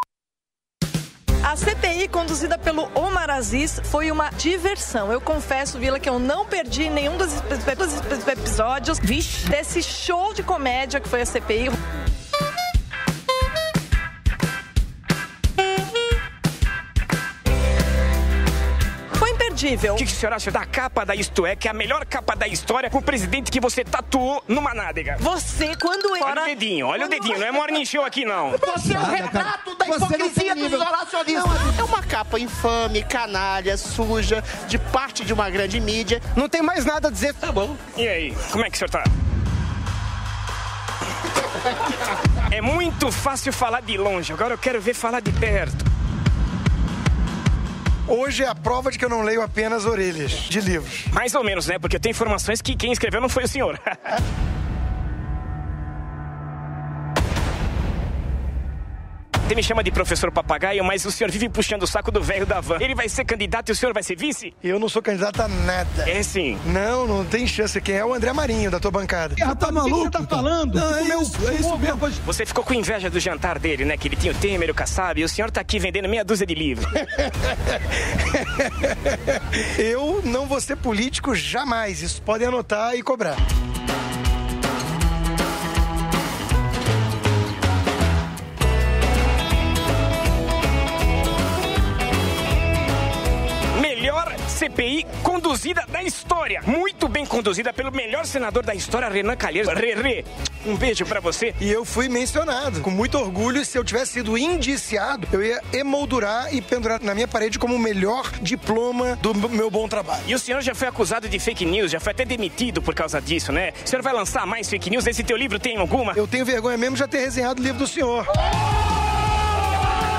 A 1.46 1.56
CPI 1.56 2.08
conduzida 2.08 2.58
pelo 2.58 2.90
Omar 2.96 3.30
Aziz 3.30 3.80
foi 3.84 4.10
uma 4.12 4.32
diversão. 4.32 5.12
Eu 5.12 5.22
confesso, 5.22 5.78
Vila, 5.78 6.00
que 6.00 6.10
eu 6.10 6.18
não 6.18 6.44
perdi 6.46 6.90
nenhum 6.90 7.18
dos 7.18 7.32
ep- 7.36 7.76
dos 7.76 8.28
episódios 8.28 8.98
desse 8.98 9.84
show 9.84 10.34
de 10.34 10.42
comédia 10.42 11.00
que 11.00 11.08
foi 11.08 11.22
a 11.22 11.26
CPI. 11.26 11.70
Imperdível. 19.56 19.94
O 19.94 19.98
que, 19.98 20.06
que 20.06 20.12
a 20.12 20.16
senhora 20.16 20.36
acha 20.36 20.52
da 20.52 20.66
capa 20.66 21.06
da 21.06 21.16
Isto 21.16 21.46
É, 21.46 21.56
que 21.56 21.68
é 21.68 21.72
a 21.72 21.74
melhor 21.74 22.06
capa 22.06 22.36
da 22.36 22.48
história 22.48 22.90
com 22.90 22.98
o 22.98 23.02
presidente 23.02 23.50
que 23.50 23.60
você 23.60 23.84
tatuou 23.84 24.44
numa 24.48 24.74
nádega? 24.74 25.18
Você, 25.20 25.76
quando 25.76 26.12
Olha 26.12 26.44
o 26.44 26.46
dedinho, 26.46 26.88
olha 26.88 27.06
o 27.06 27.10
dedinho, 27.10 27.40
não 27.40 27.48
é 27.48 27.52
morning 27.52 27.86
show 27.86 28.04
aqui 28.04 28.26
não. 28.26 28.52
Você 28.52 28.94
é 28.94 29.00
o 29.00 29.06
retrato 29.06 29.76
da 29.76 29.88
hipocrisia 29.88 30.56
dos 30.56 30.72
isolacionistas. 30.72 31.80
É 31.80 31.84
uma 31.84 32.04
capa 32.04 32.40
infame, 32.40 33.04
canalha, 33.04 33.78
suja, 33.78 34.44
de 34.68 34.78
parte 34.78 35.24
de 35.24 35.34
uma 35.34 35.50
grande 35.50 35.80
mídia. 35.80 36.22
Não 36.36 36.50
tem 36.50 36.62
mais 36.62 36.86
nada 36.86 37.08
a 37.08 37.12
dizer, 37.12 37.34
tá 37.34 37.52
bom. 37.52 37.76
E 37.96 38.08
aí, 38.08 38.36
como 38.52 38.66
é 38.66 38.70
que 38.70 38.76
o 38.76 38.80
senhor 38.80 38.90
tá? 38.90 39.04
É 42.52 42.62
muito 42.62 43.12
fácil 43.12 43.52
falar 43.52 43.82
de 43.82 43.98
longe, 43.98 44.32
agora 44.32 44.54
eu 44.54 44.58
quero 44.58 44.80
ver 44.80 44.94
falar 44.94 45.20
de 45.20 45.32
perto. 45.32 45.95
Hoje 48.08 48.44
é 48.44 48.48
a 48.48 48.54
prova 48.54 48.92
de 48.92 49.00
que 49.00 49.06
eu 49.06 49.10
não 49.10 49.24
leio 49.24 49.42
apenas 49.42 49.86
orelhas 49.86 50.32
de 50.32 50.62
livros. 50.62 51.06
Mais 51.12 51.34
ou 51.34 51.44
menos, 51.44 51.66
né? 51.66 51.80
Porque 51.80 52.00
tenho 52.00 52.12
informações 52.12 52.62
que 52.62 52.76
quem 52.76 52.92
escreveu 52.92 53.20
não 53.20 53.30
foi 53.30 53.46
o 53.46 53.48
senhor. 53.48 53.80
Você 59.48 59.54
me 59.54 59.62
chama 59.62 59.84
de 59.84 59.92
professor 59.92 60.32
papagaio, 60.32 60.84
mas 60.84 61.06
o 61.06 61.12
senhor 61.12 61.30
vive 61.30 61.48
puxando 61.48 61.84
o 61.84 61.88
saco 61.88 62.10
do 62.10 62.20
velho 62.20 62.48
da 62.48 62.60
van. 62.60 62.78
Ele 62.82 62.96
vai 62.96 63.08
ser 63.08 63.24
candidato 63.24 63.70
e 63.70 63.74
o 63.74 63.76
senhor 63.76 63.94
vai 63.94 64.02
ser 64.02 64.16
vice? 64.16 64.56
Eu 64.64 64.80
não 64.80 64.90
sou 64.90 65.04
candidato 65.04 65.40
a 65.40 65.48
nada. 65.48 66.10
É 66.10 66.24
sim. 66.24 66.58
Não, 66.66 67.06
não 67.06 67.24
tem 67.24 67.46
chance. 67.46 67.80
Quem 67.80 67.94
é 67.94 68.04
o 68.04 68.12
André 68.12 68.34
Marinho, 68.34 68.72
da 68.72 68.80
tua 68.80 68.90
bancada. 68.90 69.36
Ah, 69.40 69.54
tá 69.54 69.72
maluco? 69.72 70.10
tá 70.10 70.24
falando? 70.24 70.74
Não, 70.74 70.96
é 70.96 71.04
isso, 71.22 71.48
é 71.48 71.54
isso 71.54 71.78
mesmo. 71.78 72.00
Você 72.26 72.44
ficou 72.44 72.64
com 72.64 72.74
inveja 72.74 73.08
do 73.08 73.20
jantar 73.20 73.60
dele, 73.60 73.86
né? 73.86 73.96
Que 73.98 74.08
ele 74.08 74.16
tinha 74.16 74.34
o 74.34 74.36
Temer, 74.36 74.72
o 74.72 74.74
Kassab, 74.74 75.22
e 75.22 75.24
o 75.24 75.30
senhor 75.30 75.52
tá 75.52 75.62
aqui 75.62 75.78
vendendo 75.78 76.10
meia 76.10 76.26
dúzia 76.26 76.48
de 76.48 76.56
livros. 76.56 76.88
Eu 79.78 80.22
não 80.24 80.48
vou 80.48 80.60
ser 80.60 80.76
político 80.76 81.36
jamais. 81.36 82.02
Isso 82.02 82.20
podem 82.20 82.48
anotar 82.48 82.96
e 82.96 83.04
cobrar. 83.04 83.38
CPI 94.76 95.08
conduzida 95.24 95.86
da 95.88 96.04
história. 96.04 96.62
Muito 96.68 97.08
bem 97.08 97.26
conduzida 97.26 97.72
pelo 97.72 97.92
melhor 97.92 98.26
senador 98.26 98.64
da 98.64 98.76
história, 98.76 99.08
Renan 99.08 99.36
Calheiros. 99.38 99.74
Rerê, 99.74 100.26
um 100.66 100.76
beijo 100.76 101.06
pra 101.06 101.22
você. 101.22 101.56
E 101.62 101.72
eu 101.72 101.86
fui 101.86 102.10
mencionado. 102.10 102.82
Com 102.82 102.92
muito 102.92 103.18
orgulho, 103.18 103.64
se 103.64 103.78
eu 103.78 103.84
tivesse 103.84 104.14
sido 104.14 104.38
indiciado, 104.38 105.28
eu 105.32 105.42
ia 105.42 105.62
emoldurar 105.72 106.54
e 106.54 106.62
pendurar 106.62 107.02
na 107.02 107.16
minha 107.16 107.28
parede 107.28 107.58
como 107.58 107.74
o 107.74 107.80
melhor 107.80 108.30
diploma 108.42 109.16
do 109.22 109.34
meu 109.50 109.72
bom 109.72 109.88
trabalho. 109.88 110.24
E 110.28 110.36
o 110.36 110.40
senhor 110.40 110.62
já 110.62 110.76
foi 110.76 110.90
acusado 110.90 111.30
de 111.30 111.40
fake 111.40 111.66
news, 111.66 111.90
já 111.90 112.00
foi 112.00 112.12
até 112.12 112.26
demitido 112.26 112.82
por 112.82 112.94
causa 112.94 113.22
disso, 113.22 113.54
né? 113.54 113.72
O 113.84 113.88
senhor 113.88 114.02
vai 114.02 114.14
lançar 114.14 114.46
mais 114.46 114.70
fake 114.70 114.90
news? 114.90 115.08
Esse 115.08 115.24
teu 115.24 115.38
livro 115.38 115.58
tem 115.58 115.78
alguma? 115.78 116.14
Eu 116.16 116.28
tenho 116.28 116.44
vergonha 116.44 116.78
mesmo 116.78 116.96
de 116.96 117.00
já 117.00 117.08
ter 117.08 117.20
resenhado 117.20 117.62
o 117.62 117.64
livro 117.64 117.80
do 117.80 117.88
senhor. 117.88 118.28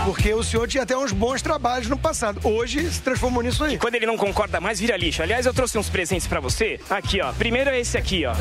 Porque 0.06 0.32
o 0.32 0.40
senhor 0.40 0.68
tinha 0.68 0.84
até 0.84 0.96
uns 0.96 1.10
bons 1.10 1.42
trabalhos 1.42 1.88
no 1.88 1.98
passado. 1.98 2.40
Hoje 2.44 2.88
se 2.92 3.02
transformou 3.02 3.42
nisso 3.42 3.64
aí. 3.64 3.74
E 3.74 3.78
quando 3.78 3.96
ele 3.96 4.06
não 4.06 4.16
concorda 4.16 4.60
mais, 4.60 4.78
vira 4.78 4.96
lixo. 4.96 5.20
Aliás, 5.20 5.44
eu 5.46 5.52
trouxe 5.52 5.76
uns 5.76 5.90
presentes 5.90 6.28
pra 6.28 6.38
você. 6.38 6.78
Aqui, 6.88 7.20
ó. 7.20 7.32
Primeiro 7.32 7.70
é 7.70 7.80
esse 7.80 7.98
aqui, 7.98 8.24
ó. 8.24 8.32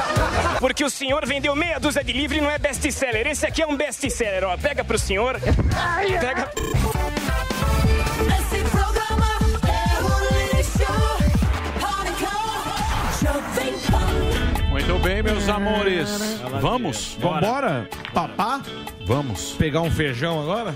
Porque 0.58 0.84
o 0.84 0.90
senhor 0.90 1.24
vendeu 1.24 1.54
meia 1.54 1.78
dúzia 1.78 2.02
de 2.02 2.12
livro 2.12 2.36
e 2.36 2.40
não 2.40 2.50
é 2.50 2.58
best-seller. 2.58 3.28
Esse 3.28 3.46
aqui 3.46 3.62
é 3.62 3.66
um 3.66 3.76
best-seller, 3.76 4.42
ó. 4.42 4.56
Pega 4.56 4.82
pro 4.82 4.98
senhor. 4.98 5.38
Pega. 5.38 6.50
Esse 8.36 8.64
programa 8.70 9.26
é. 9.68 9.84
Muito 14.68 14.98
bem, 14.98 15.22
meus 15.22 15.48
amores. 15.48 16.10
Vamos? 16.60 17.16
Vambora? 17.20 17.88
Papá? 18.12 18.60
Vamos. 19.06 19.52
Pegar 19.52 19.82
um 19.82 19.90
feijão 19.92 20.42
agora? 20.42 20.74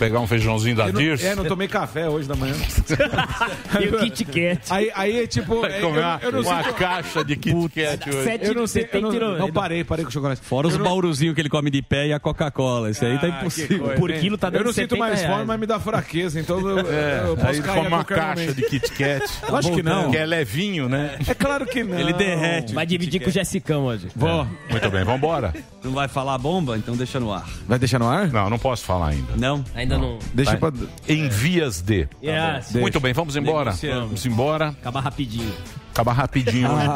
Pegar 0.00 0.18
um 0.20 0.26
feijãozinho 0.26 0.74
da 0.76 0.86
Eu 0.86 0.94
não- 0.94 1.00
Dirce? 1.00 1.26
É, 1.26 1.34
não 1.34 1.44
tomei 1.44 1.68
café 1.68 2.08
hoje 2.08 2.26
da 2.26 2.34
manhã. 2.34 2.54
E 3.80 3.86
o 3.88 3.98
Kit 3.98 4.24
Kat. 4.24 4.60
Aí, 4.70 4.90
aí 4.94 5.26
tipo. 5.26 5.60
Vai 5.60 5.76
é, 5.78 5.80
comer 5.80 5.98
eu- 5.98 6.02
uma, 6.02 6.20
eu 6.22 6.32
não 6.32 6.42
sei 6.42 6.72
caixa 6.72 7.24
de 7.24 7.36
Kit 7.36 7.54
Kat 7.68 8.08
hoje. 8.08 8.38
Eu 8.42 8.54
não 8.54 8.66
sei, 8.66 8.88
eu 8.92 9.00
não, 9.02 9.38
não 9.38 9.52
parei, 9.52 9.84
parei 9.84 10.04
com 10.04 10.08
o 10.10 10.12
chocolate. 10.12 10.40
Fora 10.42 10.66
os 10.68 10.72
Eu 10.74 10.78
não- 10.80 10.86
bauruzinhos 10.86 11.34
que 11.34 11.40
ele 11.40 11.48
come 11.50 11.70
de 11.70 11.82
pé 11.82 12.08
e 12.08 12.12
a 12.12 12.18
Coca-Cola. 12.18 12.90
Isso 12.90 13.04
aí 13.04 13.18
tá 13.18 13.26
Ah, 13.26 13.30
que 13.30 13.36
impossível. 13.40 13.78
coisa, 13.80 13.94
Por 14.00 14.12
quilo 14.14 14.38
tá 14.38 14.48
Eu 14.48 14.52
dando 14.52 14.64
não 14.64 14.72
sinto 14.72 14.90
70 14.94 14.98
mais 14.98 15.20
reais. 15.20 15.34
fome, 15.34 15.46
mas 15.46 15.60
me 15.60 15.66
dá 15.66 15.78
fraqueza, 15.78 16.40
então 16.40 16.58
eu, 16.60 16.78
É, 16.90 17.22
eu 17.26 17.36
posso 17.36 17.48
aí 17.48 17.60
cair 17.62 17.74
come 17.76 17.88
uma 17.88 18.04
caixa 18.04 18.40
momento. 18.40 18.54
de 18.56 18.62
Kit 18.62 18.90
Kat. 18.92 19.24
Lógico 19.50 19.76
que 19.76 19.82
não. 19.82 20.10
Que 20.10 20.16
é 20.16 20.26
levinho, 20.26 20.88
né? 20.88 21.18
É 21.28 21.34
claro 21.34 21.66
que 21.66 21.84
não. 21.84 21.98
Ele 21.98 22.12
derrete. 22.14 22.72
Vai 22.74 22.86
dividir 22.86 23.20
com 23.20 23.28
o 23.28 23.32
Jessicão 23.32 23.84
hoje. 23.84 24.08
Vó. 24.16 24.46
Muito 24.70 24.90
bem, 24.90 25.04
vambora. 25.04 25.54
Não 25.84 25.92
vai 25.92 26.08
falar 26.08 26.38
bomba? 26.38 26.76
Então 26.78 26.96
deixa 26.96 27.20
no 27.20 27.32
ar. 27.32 27.46
Vai 27.66 27.78
deixar 27.78 27.98
no 27.98 28.08
ar? 28.08 28.28
Não, 28.28 28.48
não 28.50 28.58
posso 28.58 28.84
falar 28.84 29.08
ainda. 29.08 29.34
Não? 29.36 29.64
Ainda 29.74 29.89
não. 29.98 30.18
Deixa 30.34 30.56
pra. 30.56 30.72
Em 31.08 31.28
vias 31.28 31.80
de. 31.80 32.08
Yes. 32.22 32.72
Muito 32.74 32.98
bem, 33.00 33.12
vamos 33.12 33.36
embora. 33.36 33.66
Negociamos. 33.70 34.04
Vamos 34.04 34.26
embora. 34.26 34.68
Acabar 34.68 35.00
rapidinho. 35.00 35.52
Acabar 35.92 36.12
rapidinho 36.12 36.70
hoje. 36.72 36.86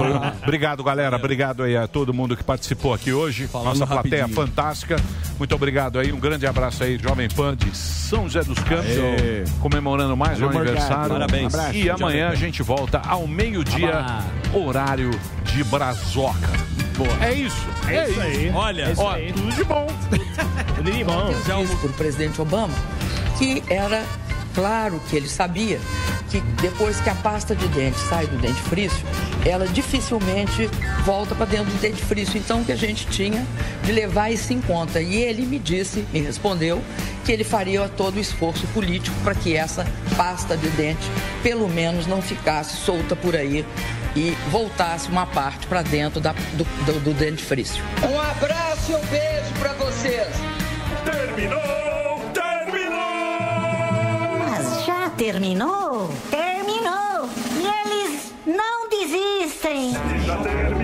Obrigado, 0.43 0.83
galera. 0.85 1.17
Obrigado 1.17 1.63
aí 1.65 1.77
a 1.77 1.87
todo 1.89 2.15
mundo 2.15 2.37
que 2.37 2.45
participou 2.45 2.95
aqui 2.95 3.13
hoje. 3.13 3.47
Falando 3.49 3.69
Nossa 3.79 3.87
plateia 3.87 4.23
rapidinho. 4.23 4.47
fantástica. 4.47 4.97
Muito 5.39 5.55
obrigado 5.55 5.99
aí. 5.99 6.13
Um 6.13 6.21
grande 6.21 6.47
abraço 6.47 6.85
aí, 6.85 6.97
Jovem 6.99 7.29
Pan 7.29 7.57
de 7.57 7.77
São 7.77 8.25
José 8.29 8.45
dos 8.45 8.59
Campos. 8.61 8.87
Aê. 8.87 9.45
Comemorando 9.61 10.17
mais 10.17 10.41
um 10.41 10.49
aniversário. 10.49 11.11
Parabéns. 11.15 11.53
E 11.75 11.91
Abraço, 11.91 12.03
amanhã 12.05 12.25
Jovem 12.27 12.39
a 12.39 12.47
gente 12.47 12.63
volta 12.63 12.99
ao 13.01 13.27
meio-dia, 13.27 13.99
Abá. 13.99 14.25
horário 14.53 15.11
de 15.53 15.65
Brazoca. 15.65 16.49
É 17.21 17.33
isso. 17.35 17.67
É 17.89 18.09
isso 18.09 18.21
aí. 18.21 18.53
Olha, 18.55 18.83
É 18.83 18.93
isso 18.93 19.03
Ó, 19.03 19.11
aí. 19.13 19.33
tudo 19.33 19.51
de 19.53 19.65
bom. 19.65 19.87
Bom. 21.05 21.33
disse 21.47 21.77
por 21.77 21.93
presidente 21.93 22.41
Obama 22.41 22.75
que 23.39 23.63
era 23.69 24.05
claro 24.55 25.01
que 25.09 25.17
ele 25.17 25.29
sabia 25.29 25.81
que 26.31 26.41
depois 26.61 27.01
que 27.01 27.11
a 27.11 27.15
pasta 27.15 27.55
de 27.55 27.67
dente 27.69 27.99
sai 28.09 28.27
do 28.27 28.37
dentifrício, 28.39 29.07
ela 29.45 29.69
dificilmente 29.69 30.69
volta 31.05 31.35
para 31.35 31.47
dentro 31.47 31.67
do 31.67 31.81
dentifrício. 31.81 32.39
Então, 32.39 32.63
o 32.63 32.65
que 32.65 32.73
a 32.73 32.77
gente 32.77 33.07
tinha 33.07 33.47
de 33.85 33.93
levar 33.93 34.31
isso 34.31 34.53
em 34.53 34.61
conta. 34.61 35.01
E 35.01 35.17
ele 35.17 35.47
me 35.47 35.61
disse, 35.61 36.05
me 36.13 36.21
respondeu, 36.21 36.83
que 37.25 37.31
ele 37.31 37.45
faria 37.45 37.89
todo 37.89 38.17
o 38.17 38.21
esforço 38.21 38.67
político 38.69 39.17
para 39.23 39.35
que 39.35 39.57
essa 39.57 39.87
pasta 40.17 40.57
de 40.57 40.69
dente, 40.71 41.09
pelo 41.43 41.69
menos, 41.69 42.07
não 42.07 42.21
ficasse 42.21 42.77
solta 42.77 43.15
por 43.15 43.37
aí 43.37 43.65
e 44.17 44.31
voltasse 44.51 45.09
uma 45.09 45.27
parte 45.27 45.67
para 45.67 45.83
dentro 45.83 46.21
da- 46.21 46.35
do, 46.53 46.65
do, 46.87 47.01
do 47.01 47.15
dentifrício. 47.15 47.83
Um 48.09 48.21
abraço 48.21 48.93
e 48.93 48.95
um 48.95 49.05
beijo 49.07 49.53
para 49.59 49.73
vocês. 49.75 50.29
Terminou! 51.05 51.61
Terminou! 52.33 52.95
Mas 54.39 54.85
já 54.85 55.11
terminou? 55.11 56.11
Terminou! 56.31 57.29
E 57.59 57.67
eles 57.67 58.33
não 58.47 58.89
desistem! 58.89 59.93
Já 60.25 60.37
terminou, 60.39 60.84